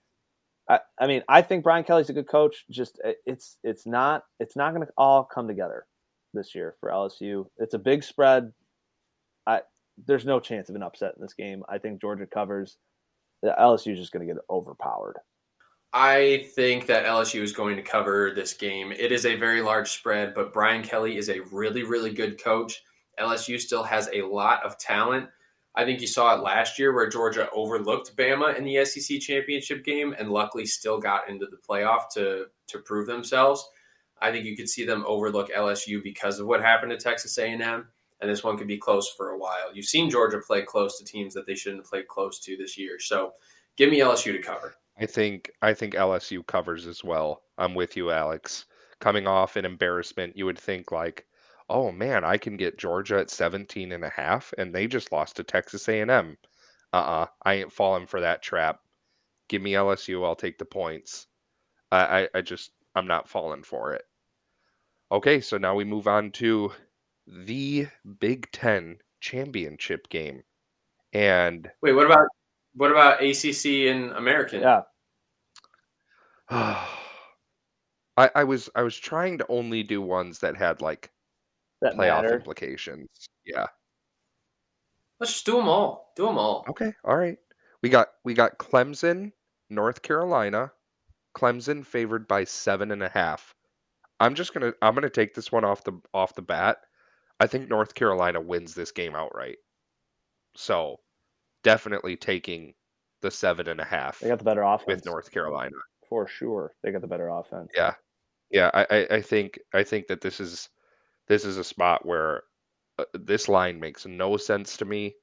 I, 0.69 0.79
I 0.99 1.07
mean, 1.07 1.23
I 1.27 1.41
think 1.41 1.63
Brian 1.63 1.83
Kelly's 1.83 2.09
a 2.09 2.13
good 2.13 2.29
coach. 2.29 2.63
Just 2.69 3.01
it's 3.25 3.57
it's 3.63 3.85
not 3.87 4.23
it's 4.39 4.55
not 4.55 4.73
going 4.73 4.85
to 4.85 4.93
all 4.97 5.23
come 5.23 5.47
together 5.47 5.85
this 6.33 6.53
year 6.53 6.75
for 6.79 6.91
LSU. 6.91 7.47
It's 7.57 7.73
a 7.73 7.79
big 7.79 8.03
spread. 8.03 8.53
I 9.47 9.61
there's 10.05 10.25
no 10.25 10.39
chance 10.39 10.69
of 10.69 10.75
an 10.75 10.83
upset 10.83 11.13
in 11.15 11.21
this 11.21 11.33
game. 11.33 11.63
I 11.67 11.79
think 11.79 11.99
Georgia 11.99 12.27
covers. 12.27 12.77
LSU 13.43 13.93
is 13.93 13.99
just 13.99 14.11
going 14.11 14.27
to 14.27 14.33
get 14.33 14.41
overpowered. 14.49 15.15
I 15.91 16.47
think 16.55 16.85
that 16.87 17.05
LSU 17.05 17.41
is 17.41 17.53
going 17.53 17.77
to 17.77 17.81
cover 17.81 18.31
this 18.35 18.53
game. 18.53 18.91
It 18.91 19.11
is 19.11 19.25
a 19.25 19.35
very 19.35 19.61
large 19.61 19.89
spread, 19.89 20.35
but 20.35 20.53
Brian 20.53 20.83
Kelly 20.83 21.17
is 21.17 21.29
a 21.29 21.39
really, 21.51 21.83
really 21.83 22.13
good 22.13 22.41
coach. 22.41 22.83
LSU 23.19 23.59
still 23.59 23.83
has 23.83 24.07
a 24.13 24.21
lot 24.21 24.63
of 24.63 24.77
talent. 24.77 25.29
I 25.79 25.85
think 25.85 26.01
you 26.01 26.07
saw 26.07 26.35
it 26.35 26.43
last 26.43 26.77
year 26.77 26.93
where 26.93 27.07
Georgia 27.07 27.49
overlooked 27.53 28.17
Bama 28.17 28.57
in 28.57 28.65
the 28.65 28.83
SEC 28.83 29.21
championship 29.21 29.85
game 29.85 30.13
and 30.19 30.29
luckily 30.29 30.65
still 30.65 30.99
got 30.99 31.29
into 31.29 31.45
the 31.45 31.55
playoff 31.55 32.09
to 32.15 32.47
to 32.67 32.79
prove 32.79 33.07
themselves. 33.07 33.65
I 34.21 34.29
think 34.29 34.43
you 34.43 34.57
could 34.57 34.67
see 34.67 34.85
them 34.85 35.05
overlook 35.07 35.49
LSU 35.53 36.03
because 36.03 36.37
of 36.37 36.47
what 36.47 36.61
happened 36.61 36.91
to 36.91 36.97
Texas 36.97 37.37
A&M, 37.37 37.61
and 38.19 38.29
this 38.29 38.43
one 38.43 38.57
could 38.57 38.67
be 38.67 38.77
close 38.77 39.09
for 39.15 39.29
a 39.29 39.37
while. 39.37 39.73
You've 39.73 39.85
seen 39.85 40.09
Georgia 40.09 40.39
play 40.45 40.63
close 40.63 40.99
to 40.99 41.05
teams 41.05 41.33
that 41.33 41.47
they 41.47 41.55
shouldn't 41.55 41.85
play 41.85 42.03
close 42.03 42.39
to 42.41 42.57
this 42.57 42.77
year. 42.77 42.99
So, 42.99 43.31
give 43.77 43.89
me 43.89 44.01
LSU 44.01 44.33
to 44.33 44.39
cover. 44.39 44.75
I 44.99 45.05
think 45.05 45.49
I 45.61 45.73
think 45.73 45.93
LSU 45.93 46.45
covers 46.45 46.87
as 46.87 47.05
well. 47.05 47.43
I'm 47.57 47.73
with 47.73 47.95
you, 47.95 48.11
Alex. 48.11 48.65
Coming 48.99 49.27
off 49.27 49.55
an 49.55 49.63
embarrassment, 49.63 50.35
you 50.35 50.45
would 50.45 50.59
think 50.59 50.91
like, 50.91 51.25
oh 51.69 51.91
man, 51.91 52.23
I 52.23 52.37
can 52.37 52.57
get 52.57 52.77
Georgia 52.77 53.19
at 53.19 53.29
17 53.29 53.91
and 53.91 54.03
a 54.03 54.09
half, 54.09 54.53
and 54.57 54.73
they 54.73 54.87
just 54.87 55.11
lost 55.11 55.35
to 55.35 55.43
Texas 55.43 55.87
A&M. 55.87 56.37
Uh-uh, 56.91 57.27
I 57.43 57.53
ain't 57.53 57.71
falling 57.71 58.07
for 58.07 58.21
that 58.21 58.41
trap. 58.41 58.79
Give 59.47 59.61
me 59.61 59.73
LSU, 59.73 60.25
I'll 60.25 60.35
take 60.35 60.57
the 60.57 60.65
points. 60.65 61.27
I, 61.91 62.21
I, 62.21 62.29
I 62.35 62.41
just 62.41 62.71
I'm 62.95 63.07
not 63.07 63.29
falling 63.29 63.63
for 63.63 63.93
it. 63.93 64.03
Okay, 65.11 65.41
so 65.41 65.57
now 65.57 65.75
we 65.75 65.83
move 65.83 66.07
on 66.07 66.31
to 66.33 66.71
the 67.27 67.87
Big 68.19 68.51
Ten 68.51 68.97
championship 69.21 70.09
game. 70.09 70.43
And 71.13 71.69
Wait, 71.81 71.93
what 71.93 72.05
about 72.05 72.27
what 72.75 72.91
about 72.91 73.23
ACC 73.23 73.91
and 73.91 74.11
American? 74.11 74.61
Yeah, 74.61 74.81
I, 76.49 78.29
I 78.35 78.43
was 78.43 78.69
I 78.75 78.83
was 78.83 78.97
trying 78.97 79.37
to 79.39 79.45
only 79.49 79.83
do 79.83 80.01
ones 80.01 80.39
that 80.39 80.57
had 80.57 80.81
like 80.81 81.11
that 81.81 81.93
playoff 81.93 82.23
matter. 82.23 82.35
implications. 82.35 83.07
Yeah. 83.45 83.67
Let's 85.19 85.33
just 85.33 85.45
do 85.45 85.53
them 85.57 85.67
all. 85.67 86.13
Do 86.15 86.25
them 86.25 86.37
all. 86.37 86.65
Okay. 86.69 86.93
All 87.03 87.17
right. 87.17 87.37
We 87.81 87.89
got 87.89 88.09
we 88.23 88.33
got 88.33 88.57
Clemson, 88.57 89.31
North 89.69 90.01
Carolina. 90.01 90.71
Clemson 91.35 91.85
favored 91.85 92.27
by 92.27 92.43
seven 92.43 92.91
and 92.91 93.03
a 93.03 93.09
half. 93.09 93.53
I'm 94.19 94.35
just 94.35 94.53
gonna 94.53 94.73
I'm 94.81 94.93
gonna 94.95 95.09
take 95.09 95.33
this 95.33 95.51
one 95.51 95.63
off 95.65 95.83
the 95.83 95.99
off 96.13 96.35
the 96.35 96.41
bat. 96.41 96.77
I 97.39 97.47
think 97.47 97.69
North 97.69 97.93
Carolina 97.95 98.41
wins 98.41 98.73
this 98.75 98.91
game 98.91 99.15
outright. 99.15 99.57
So 100.55 100.99
definitely 101.63 102.17
taking 102.17 102.73
the 103.21 103.31
seven 103.31 103.67
and 103.67 103.79
a 103.79 103.85
half 103.85 104.19
They 104.19 104.29
got 104.29 104.39
the 104.39 104.45
better 104.45 104.63
offense 104.63 104.85
with 104.87 105.05
North 105.05 105.31
Carolina. 105.31 105.75
for 106.07 106.27
sure. 106.27 106.73
They 106.83 106.91
got 106.91 107.01
the 107.01 107.07
better 107.07 107.29
offense. 107.29 107.69
Yeah, 107.75 107.93
yeah. 108.49 108.71
I, 108.73 108.87
I, 108.89 109.07
I 109.15 109.21
think 109.21 109.59
I 109.73 109.83
think 109.83 110.07
that 110.07 110.21
this 110.21 110.39
is 110.39 110.69
this 111.29 111.45
is 111.45 111.57
a 111.57 111.63
spot 111.63 112.05
where 112.05 112.43
uh, 112.97 113.05
this 113.13 113.47
line 113.47 113.79
makes 113.79 114.05
no 114.05 114.35
sense 114.35 114.77
to 114.77 114.85
me, 114.85 115.15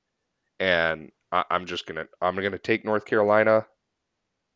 and 0.58 1.10
I, 1.30 1.44
I'm 1.50 1.66
just 1.66 1.86
gonna 1.86 2.06
I'm 2.22 2.36
gonna 2.36 2.58
take 2.58 2.84
North 2.84 3.04
Carolina. 3.04 3.66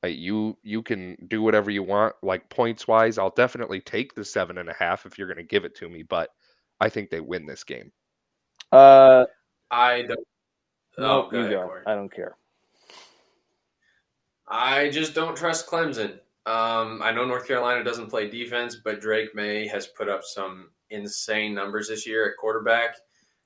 Like 0.02 0.16
you 0.16 0.56
you 0.62 0.82
can 0.82 1.16
do 1.28 1.42
whatever 1.42 1.70
you 1.70 1.82
want. 1.82 2.14
Like 2.22 2.48
points 2.48 2.88
wise, 2.88 3.18
I'll 3.18 3.34
definitely 3.36 3.80
take 3.80 4.14
the 4.14 4.24
seven 4.24 4.56
and 4.56 4.70
a 4.70 4.74
half 4.74 5.04
if 5.04 5.18
you're 5.18 5.26
going 5.26 5.36
to 5.36 5.42
give 5.42 5.66
it 5.66 5.74
to 5.76 5.88
me. 5.88 6.02
But 6.02 6.30
I 6.80 6.88
think 6.88 7.10
they 7.10 7.20
win 7.20 7.44
this 7.44 7.64
game. 7.64 7.92
Uh, 8.72 9.26
I 9.70 10.02
don't. 10.02 10.26
no, 10.96 11.28
oh, 11.28 11.28
you 11.32 11.40
ahead, 11.40 11.50
go. 11.50 11.66
Corey. 11.66 11.82
I 11.86 11.94
don't 11.94 12.12
care. 12.12 12.36
I 14.48 14.88
just 14.88 15.14
don't 15.14 15.36
trust 15.36 15.68
Clemson. 15.68 16.12
Um, 16.46 17.02
I 17.02 17.12
know 17.12 17.26
North 17.26 17.46
Carolina 17.46 17.84
doesn't 17.84 18.08
play 18.08 18.30
defense, 18.30 18.76
but 18.82 19.00
Drake 19.00 19.34
Maye 19.34 19.68
has 19.68 19.86
put 19.86 20.08
up 20.08 20.22
some 20.24 20.70
insane 20.90 21.54
numbers 21.54 21.88
this 21.88 22.06
year 22.06 22.28
at 22.28 22.36
quarterback. 22.36 22.96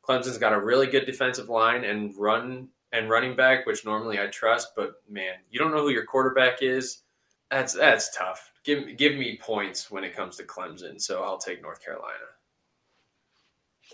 Clemson's 0.06 0.38
got 0.38 0.52
a 0.52 0.60
really 0.60 0.86
good 0.86 1.06
defensive 1.06 1.48
line 1.48 1.84
and 1.84 2.14
run 2.16 2.68
and 2.92 3.10
running 3.10 3.34
back, 3.34 3.66
which 3.66 3.84
normally 3.84 4.20
I 4.20 4.26
trust, 4.28 4.72
but 4.76 4.94
man, 5.08 5.34
you 5.50 5.58
don't 5.58 5.72
know 5.72 5.82
who 5.82 5.90
your 5.90 6.04
quarterback 6.04 6.62
is. 6.62 7.02
That's 7.50 7.74
that's 7.74 8.16
tough. 8.16 8.52
Give 8.64 8.96
give 8.96 9.14
me 9.14 9.38
points 9.40 9.90
when 9.90 10.04
it 10.04 10.14
comes 10.14 10.36
to 10.36 10.44
Clemson, 10.44 11.00
so 11.00 11.22
I'll 11.22 11.38
take 11.38 11.62
North 11.62 11.84
Carolina. 11.84 12.14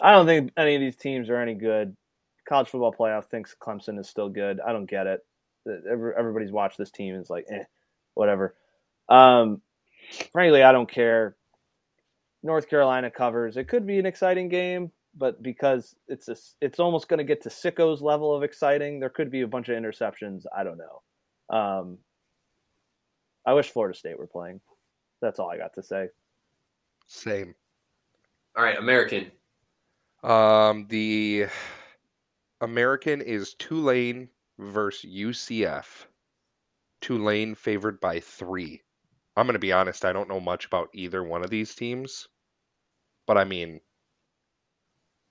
I 0.01 0.13
don't 0.13 0.27
think 0.27 0.53
any 0.57 0.75
of 0.75 0.81
these 0.81 0.97
teams 0.97 1.29
are 1.29 1.37
any 1.37 1.55
good. 1.55 1.97
College 2.49 2.69
football 2.69 2.95
playoff 2.97 3.27
thinks 3.27 3.57
Clemson 3.61 3.99
is 3.99 4.09
still 4.09 4.29
good. 4.29 4.61
I 4.61 4.73
don't 4.73 4.89
get 4.89 5.07
it. 5.07 5.21
Everybody's 5.67 6.53
watched 6.53 6.79
this 6.79 6.91
team 6.91 7.15
and 7.15 7.23
is 7.23 7.31
like, 7.31 7.47
eh, 7.51 7.65
whatever. 8.15 8.55
Um, 9.09 9.61
frankly, 10.33 10.63
I 10.63 10.73
don't 10.73 10.91
care. 10.91 11.37
North 12.43 12.69
Carolina 12.69 13.11
covers. 13.11 13.57
It 13.57 13.69
could 13.69 13.87
be 13.87 13.99
an 13.99 14.07
exciting 14.07 14.49
game, 14.49 14.91
but 15.17 15.43
because 15.43 15.95
it's 16.09 16.29
a, 16.29 16.37
it's 16.61 16.81
almost 16.81 17.09
going 17.09 17.19
to 17.19 17.25
get 17.25 17.43
to 17.43 17.51
Sicko's 17.51 18.01
level 18.01 18.35
of 18.35 18.43
exciting, 18.43 19.01
there 19.01 19.11
could 19.11 19.31
be 19.31 19.43
a 19.43 19.49
bunch 19.49 19.69
of 19.69 19.77
interceptions. 19.77 20.45
I 20.57 20.65
don't 20.65 20.79
know. 20.79 21.57
Um, 21.57 21.99
I 23.47 23.53
wish 23.53 23.71
Florida 23.71 23.97
State 23.97 24.19
were 24.19 24.27
playing. 24.27 24.61
That's 25.21 25.39
all 25.39 25.51
I 25.51 25.59
got 25.59 25.75
to 25.75 25.83
say. 25.83 26.09
Same. 27.07 27.55
All 28.57 28.65
right, 28.65 28.79
American. 28.79 29.31
Um, 30.23 30.87
the 30.89 31.47
American 32.61 33.21
is 33.21 33.55
Tulane 33.55 34.29
versus 34.59 35.11
UCF. 35.11 36.07
Tulane 37.01 37.55
favored 37.55 38.01
by 38.01 38.21
three. 38.21 38.83
I'm 39.37 39.47
going 39.47 39.55
to 39.55 39.59
be 39.59 39.73
honest, 39.73 40.05
I 40.05 40.13
don't 40.13 40.29
know 40.29 40.41
much 40.41 40.67
about 40.67 40.91
either 40.93 41.25
one 41.25 41.43
of 41.43 41.51
these 41.51 41.75
teams. 41.75 42.29
But 43.31 43.39
I 43.39 43.45
mean, 43.45 43.81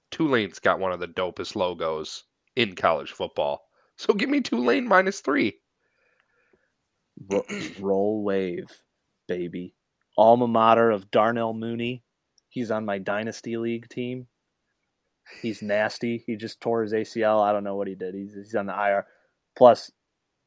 Tulane's 0.10 0.60
got 0.60 0.80
one 0.80 0.94
of 0.94 1.02
the 1.02 1.08
dopest 1.10 1.58
logos 1.58 2.24
in 2.56 2.74
college 2.74 3.12
football. 3.12 3.66
So 3.98 4.14
give 4.14 4.30
me 4.30 4.40
Tulane 4.40 4.88
minus 4.88 5.20
three. 5.20 5.60
Roll 7.78 8.24
wave, 8.24 8.72
baby. 9.28 9.76
Alma 10.18 10.48
mater 10.48 10.90
of 10.90 11.12
Darnell 11.12 11.54
Mooney. 11.54 12.06
He's 12.48 12.72
on 12.72 12.86
my 12.86 13.00
dynasty 13.00 13.58
league 13.58 13.90
team. 13.90 14.28
He's 15.42 15.62
nasty. 15.62 16.24
He 16.26 16.38
just 16.38 16.62
tore 16.62 16.84
his 16.84 16.94
ACL. 16.94 17.44
I 17.44 17.52
don't 17.52 17.66
know 17.66 17.76
what 17.76 17.90
he 17.90 17.96
did. 17.96 18.16
He's 18.16 18.34
he's 18.34 18.56
on 18.56 18.68
the 18.68 18.74
IR. 18.74 19.06
Plus, 19.58 19.92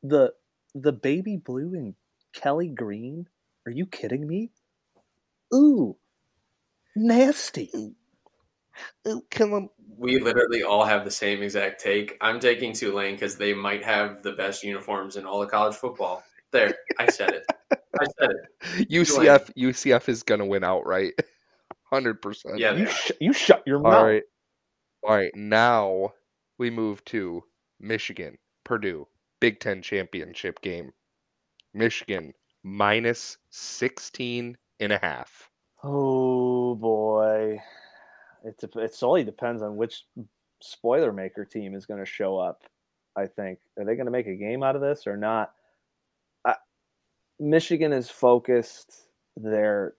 the 0.02 0.32
the 0.74 0.92
baby 0.92 1.36
blue 1.36 1.74
and 1.74 1.94
Kelly 2.32 2.68
Green. 2.68 3.26
Are 3.66 3.72
you 3.72 3.84
kidding 3.84 4.26
me? 4.26 4.50
Ooh, 5.54 5.98
nasty. 6.96 7.94
Oh, 9.04 9.22
come. 9.30 9.68
We 9.96 10.18
literally 10.18 10.62
all 10.62 10.84
have 10.84 11.04
the 11.04 11.10
same 11.10 11.42
exact 11.42 11.80
take. 11.80 12.16
I'm 12.20 12.40
taking 12.40 12.72
Tulane 12.72 13.14
because 13.14 13.36
they 13.36 13.54
might 13.54 13.84
have 13.84 14.22
the 14.22 14.32
best 14.32 14.64
uniforms 14.64 15.16
in 15.16 15.26
all 15.26 15.42
of 15.42 15.50
college 15.50 15.76
football. 15.76 16.22
There, 16.50 16.74
I 16.98 17.10
said 17.10 17.30
it. 17.30 17.46
I 17.70 18.04
said 18.18 18.30
it. 18.30 18.90
UCF 18.90 19.50
UCF 19.56 20.08
is 20.08 20.22
going 20.22 20.40
to 20.40 20.46
win 20.46 20.64
outright. 20.64 21.14
100%. 21.92 22.58
Yeah, 22.58 22.74
You 22.74 22.86
sh- 22.86 23.12
you 23.20 23.32
shut 23.34 23.62
your 23.66 23.78
mouth. 23.78 23.94
All 23.94 24.04
right. 24.06 24.22
All 25.02 25.14
right. 25.14 25.32
Now 25.34 26.14
we 26.58 26.70
move 26.70 27.04
to 27.06 27.44
Michigan, 27.80 28.38
Purdue, 28.64 29.06
Big 29.40 29.60
Ten 29.60 29.82
championship 29.82 30.62
game. 30.62 30.92
Michigan 31.74 32.32
minus 32.62 33.36
16 33.50 34.56
and 34.80 34.92
a 34.92 34.98
half. 34.98 35.50
Oh 35.84 36.51
boy, 36.74 37.60
it 38.44 38.58
dep- 38.58 38.76
it 38.76 38.94
solely 38.94 39.24
depends 39.24 39.62
on 39.62 39.76
which 39.76 40.04
spoiler 40.60 41.12
maker 41.12 41.44
team 41.44 41.74
is 41.74 41.86
going 41.86 42.00
to 42.00 42.06
show 42.06 42.38
up. 42.38 42.62
I 43.16 43.26
think 43.26 43.58
are 43.78 43.84
they 43.84 43.94
going 43.94 44.06
to 44.06 44.12
make 44.12 44.26
a 44.26 44.34
game 44.34 44.62
out 44.62 44.76
of 44.76 44.82
this 44.82 45.06
or 45.06 45.16
not? 45.16 45.52
I, 46.46 46.54
Michigan 47.38 47.92
is 47.92 48.10
focused. 48.10 48.92
They're 49.36 49.94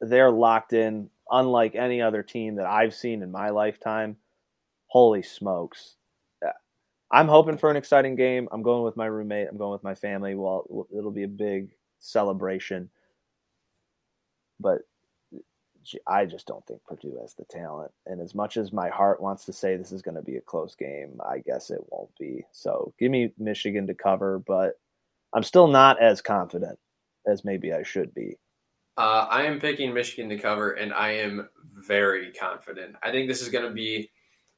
they're 0.00 0.30
locked 0.30 0.72
in. 0.72 1.10
Unlike 1.30 1.74
any 1.74 2.02
other 2.02 2.22
team 2.22 2.56
that 2.56 2.66
I've 2.66 2.94
seen 2.94 3.22
in 3.22 3.32
my 3.32 3.48
lifetime. 3.48 4.16
Holy 4.88 5.22
smokes! 5.22 5.96
Uh, 6.46 6.50
I'm 7.10 7.28
hoping 7.28 7.56
for 7.56 7.70
an 7.70 7.76
exciting 7.76 8.14
game. 8.14 8.46
I'm 8.52 8.62
going 8.62 8.82
with 8.82 8.96
my 8.96 9.06
roommate. 9.06 9.48
I'm 9.50 9.56
going 9.56 9.72
with 9.72 9.82
my 9.82 9.94
family. 9.94 10.34
Well, 10.34 10.86
it'll 10.96 11.10
be 11.10 11.22
a 11.24 11.28
big 11.28 11.74
celebration. 11.98 12.90
But 14.60 14.82
I 16.06 16.26
just 16.26 16.46
don't 16.46 16.64
think 16.66 16.84
Purdue 16.84 17.18
has 17.20 17.34
the 17.34 17.44
talent. 17.44 17.92
And 18.06 18.20
as 18.20 18.34
much 18.34 18.56
as 18.56 18.72
my 18.72 18.88
heart 18.88 19.20
wants 19.20 19.44
to 19.46 19.52
say 19.52 19.76
this 19.76 19.92
is 19.92 20.02
going 20.02 20.16
to 20.16 20.22
be 20.22 20.36
a 20.36 20.40
close 20.40 20.74
game, 20.74 21.20
I 21.28 21.38
guess 21.38 21.70
it 21.70 21.80
won't 21.88 22.10
be. 22.18 22.44
So 22.52 22.92
give 22.98 23.10
me 23.10 23.32
Michigan 23.38 23.86
to 23.88 23.94
cover, 23.94 24.38
but 24.38 24.74
I'm 25.32 25.42
still 25.42 25.68
not 25.68 26.00
as 26.00 26.20
confident 26.20 26.78
as 27.26 27.44
maybe 27.44 27.72
I 27.72 27.82
should 27.82 28.14
be. 28.14 28.36
Uh, 28.96 29.26
I 29.28 29.42
am 29.44 29.60
picking 29.60 29.92
Michigan 29.92 30.28
to 30.30 30.38
cover, 30.38 30.72
and 30.72 30.92
I 30.92 31.12
am 31.12 31.48
very 31.74 32.32
confident. 32.32 32.94
I 33.02 33.10
think 33.10 33.28
this 33.28 33.42
is 33.42 33.48
going 33.48 33.64
to 33.66 33.74
be 33.74 34.10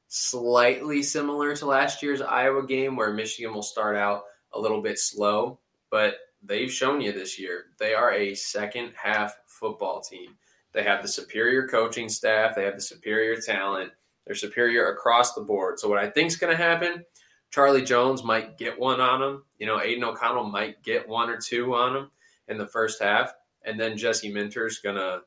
slightly 0.07 1.01
similar 1.01 1.55
to 1.55 1.65
last 1.65 2.03
year's 2.03 2.21
Iowa 2.21 2.65
game, 2.65 2.95
where 2.95 3.11
Michigan 3.11 3.53
will 3.53 3.63
start 3.63 3.95
out 3.95 4.23
a 4.53 4.59
little 4.59 4.81
bit 4.81 4.99
slow, 4.99 5.59
but 5.89 6.17
they've 6.43 6.71
shown 6.71 7.01
you 7.01 7.11
this 7.11 7.39
year 7.39 7.65
they 7.79 7.93
are 7.93 8.13
a 8.13 8.35
second 8.35 8.93
half 8.95 9.35
football 9.47 10.01
team. 10.01 10.37
They 10.77 10.83
have 10.83 11.01
the 11.01 11.07
superior 11.07 11.67
coaching 11.67 12.07
staff, 12.07 12.55
they 12.55 12.63
have 12.63 12.75
the 12.75 12.81
superior 12.81 13.41
talent, 13.41 13.91
they're 14.25 14.35
superior 14.35 14.91
across 14.91 15.33
the 15.33 15.41
board. 15.41 15.79
So, 15.79 15.89
what 15.89 15.97
I 15.97 16.09
think 16.09 16.27
is 16.27 16.37
going 16.37 16.55
to 16.55 16.63
happen, 16.63 17.03
Charlie 17.49 17.83
Jones 17.83 18.23
might 18.23 18.57
get 18.57 18.79
one 18.79 19.01
on 19.01 19.21
him. 19.21 19.43
You 19.57 19.65
know, 19.65 19.81
Aidan 19.81 20.03
O'Connell 20.03 20.43
might 20.43 20.83
get 20.83 21.09
one 21.09 21.29
or 21.29 21.37
two 21.37 21.73
on 21.73 21.95
him 21.95 22.11
in 22.47 22.57
the 22.57 22.67
first 22.67 23.01
half 23.01 23.33
and 23.67 23.79
then 23.79 23.97
Jesse 23.97 24.31
Minter's 24.31 24.79
gonna 24.79 25.21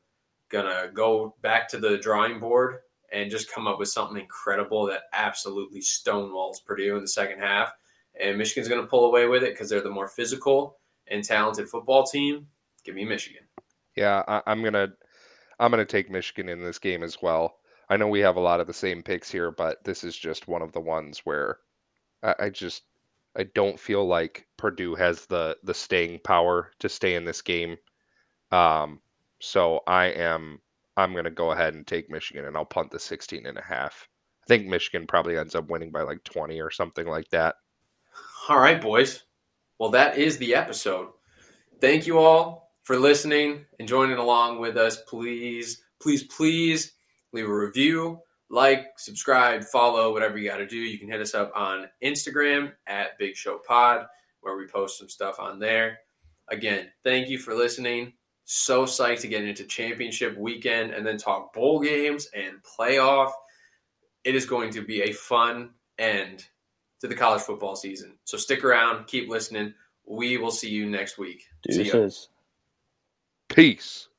gonna 0.49 0.91
go 0.93 1.37
back 1.43 1.69
to 1.69 1.79
the 1.79 1.99
drawing 1.99 2.41
board 2.41 2.79
and 3.13 3.31
just 3.31 3.53
come 3.53 3.67
up 3.69 3.79
with 3.79 3.89
something 3.89 4.21
incredible 4.21 4.87
that 4.87 5.03
absolutely 5.13 5.81
stonewalls 5.81 6.65
Purdue 6.65 6.97
in 6.97 7.03
the 7.03 7.09
second 7.09 7.39
half. 7.39 7.71
And 8.19 8.39
Michigan's 8.39 8.69
gonna 8.69 8.87
pull 8.87 9.05
away 9.05 9.27
with 9.27 9.45
it 9.45 9.53
because 9.53 9.69
they're 9.69 9.83
the 9.83 9.91
more 9.91 10.09
physical 10.09 10.79
and 11.07 11.23
talented 11.23 11.69
football 11.69 12.05
team. 12.05 12.47
Give 12.83 12.95
me 12.95 13.05
Michigan. 13.05 13.43
Yeah, 13.95 14.23
I, 14.27 14.43
I'm 14.47 14.65
gonna 14.65 14.89
I'm 15.61 15.71
gonna 15.71 15.85
take 15.85 16.11
Michigan 16.11 16.49
in 16.49 16.65
this 16.65 16.79
game 16.79 17.03
as 17.03 17.21
well. 17.21 17.59
I 17.91 17.99
know 17.99 18.09
we 18.09 18.21
have 18.21 18.37
a 18.37 18.41
lot 18.41 18.61
of 18.61 18.67
the 18.67 18.73
same 18.73 19.03
picks 19.03 19.31
here, 19.31 19.51
but 19.51 19.85
this 19.85 20.05
is 20.05 20.17
just 20.17 20.49
one 20.49 20.63
of 20.63 20.73
the 20.73 20.81
ones 20.81 21.21
where 21.25 21.59
I, 22.23 22.35
I 22.41 22.51
just 22.51 22.83
I 23.37 23.45
don't 23.45 23.79
feel 23.79 24.07
like 24.07 24.47
Purdue 24.57 24.95
has 24.95 25.27
the 25.27 25.59
the 25.63 25.75
staying 25.75 26.21
power 26.25 26.71
to 26.81 26.89
stay 26.89 27.15
in 27.15 27.27
this 27.27 27.43
game. 27.43 27.77
Um, 28.51 29.01
so 29.39 29.81
I 29.87 30.07
am 30.07 30.61
I'm 30.97 31.15
gonna 31.15 31.31
go 31.31 31.51
ahead 31.51 31.75
and 31.75 31.87
take 31.87 32.09
Michigan 32.09 32.47
and 32.47 32.57
I'll 32.57 32.65
punt 32.65 32.91
the 32.91 32.99
16 32.99 33.45
and 33.45 33.59
a 33.59 33.63
half. 33.63 34.09
I 34.45 34.47
think 34.47 34.67
Michigan 34.67 35.07
probably 35.07 35.37
ends 35.37 35.55
up 35.55 35.69
winning 35.69 35.91
by 35.91 36.03
like 36.03 36.25
20 36.25 36.59
or 36.63 36.71
something 36.71 37.07
like 37.07 37.29
that. 37.31 37.57
All 38.49 38.59
right, 38.59 38.81
boys. 38.81 39.25
Well, 39.79 39.91
that 39.91 40.17
is 40.17 40.39
the 40.39 40.55
episode. 40.55 41.09
Thank 41.81 42.07
you 42.07 42.19
all 42.19 42.70
for 42.91 42.99
listening 42.99 43.65
and 43.79 43.87
joining 43.87 44.19
along 44.19 44.59
with 44.59 44.77
us. 44.77 44.97
Please, 45.03 45.81
please, 46.03 46.25
please 46.25 46.91
leave 47.33 47.49
a 47.49 47.55
review, 47.55 48.19
like, 48.51 48.87
subscribe, 48.97 49.63
follow, 49.63 50.13
whatever 50.13 50.37
you 50.37 50.49
got 50.49 50.57
to 50.57 50.67
do. 50.67 50.77
You 50.77 50.99
can 50.99 51.09
hit 51.09 51.21
us 51.21 51.33
up 51.33 51.53
on 51.55 51.87
Instagram 52.03 52.73
at 52.89 53.17
Big 53.17 53.37
Show 53.37 53.61
Pod, 53.65 54.07
where 54.41 54.57
we 54.57 54.67
post 54.67 54.99
some 54.99 55.09
stuff 55.09 55.39
on 55.39 55.61
there. 55.61 55.99
Again, 56.49 56.89
thank 57.05 57.29
you 57.29 57.39
for 57.39 57.55
listening. 57.55 58.15
So 58.45 58.87
psyched 58.87 59.21
to 59.21 59.29
get 59.29 59.45
into 59.45 59.63
championship 59.67 60.37
weekend 60.37 60.91
and 60.91 61.07
then 61.07 61.17
talk 61.17 61.53
bowl 61.53 61.79
games 61.79 62.27
and 62.35 62.55
playoff. 62.65 63.31
It 64.25 64.35
is 64.35 64.47
going 64.47 64.73
to 64.73 64.85
be 64.85 65.03
a 65.03 65.13
fun 65.13 65.75
end 65.97 66.45
to 67.03 67.07
the 67.07 67.15
college 67.15 67.43
football 67.43 67.77
season. 67.77 68.19
So 68.25 68.37
stick 68.37 68.65
around, 68.65 69.07
keep 69.07 69.29
listening. 69.29 69.75
We 70.09 70.39
will 70.39 70.51
see 70.51 70.71
you 70.71 70.91
next 70.91 71.19
week. 71.19 71.45
See 71.71 71.85
ya. 71.85 72.09
Peace. 73.51 74.10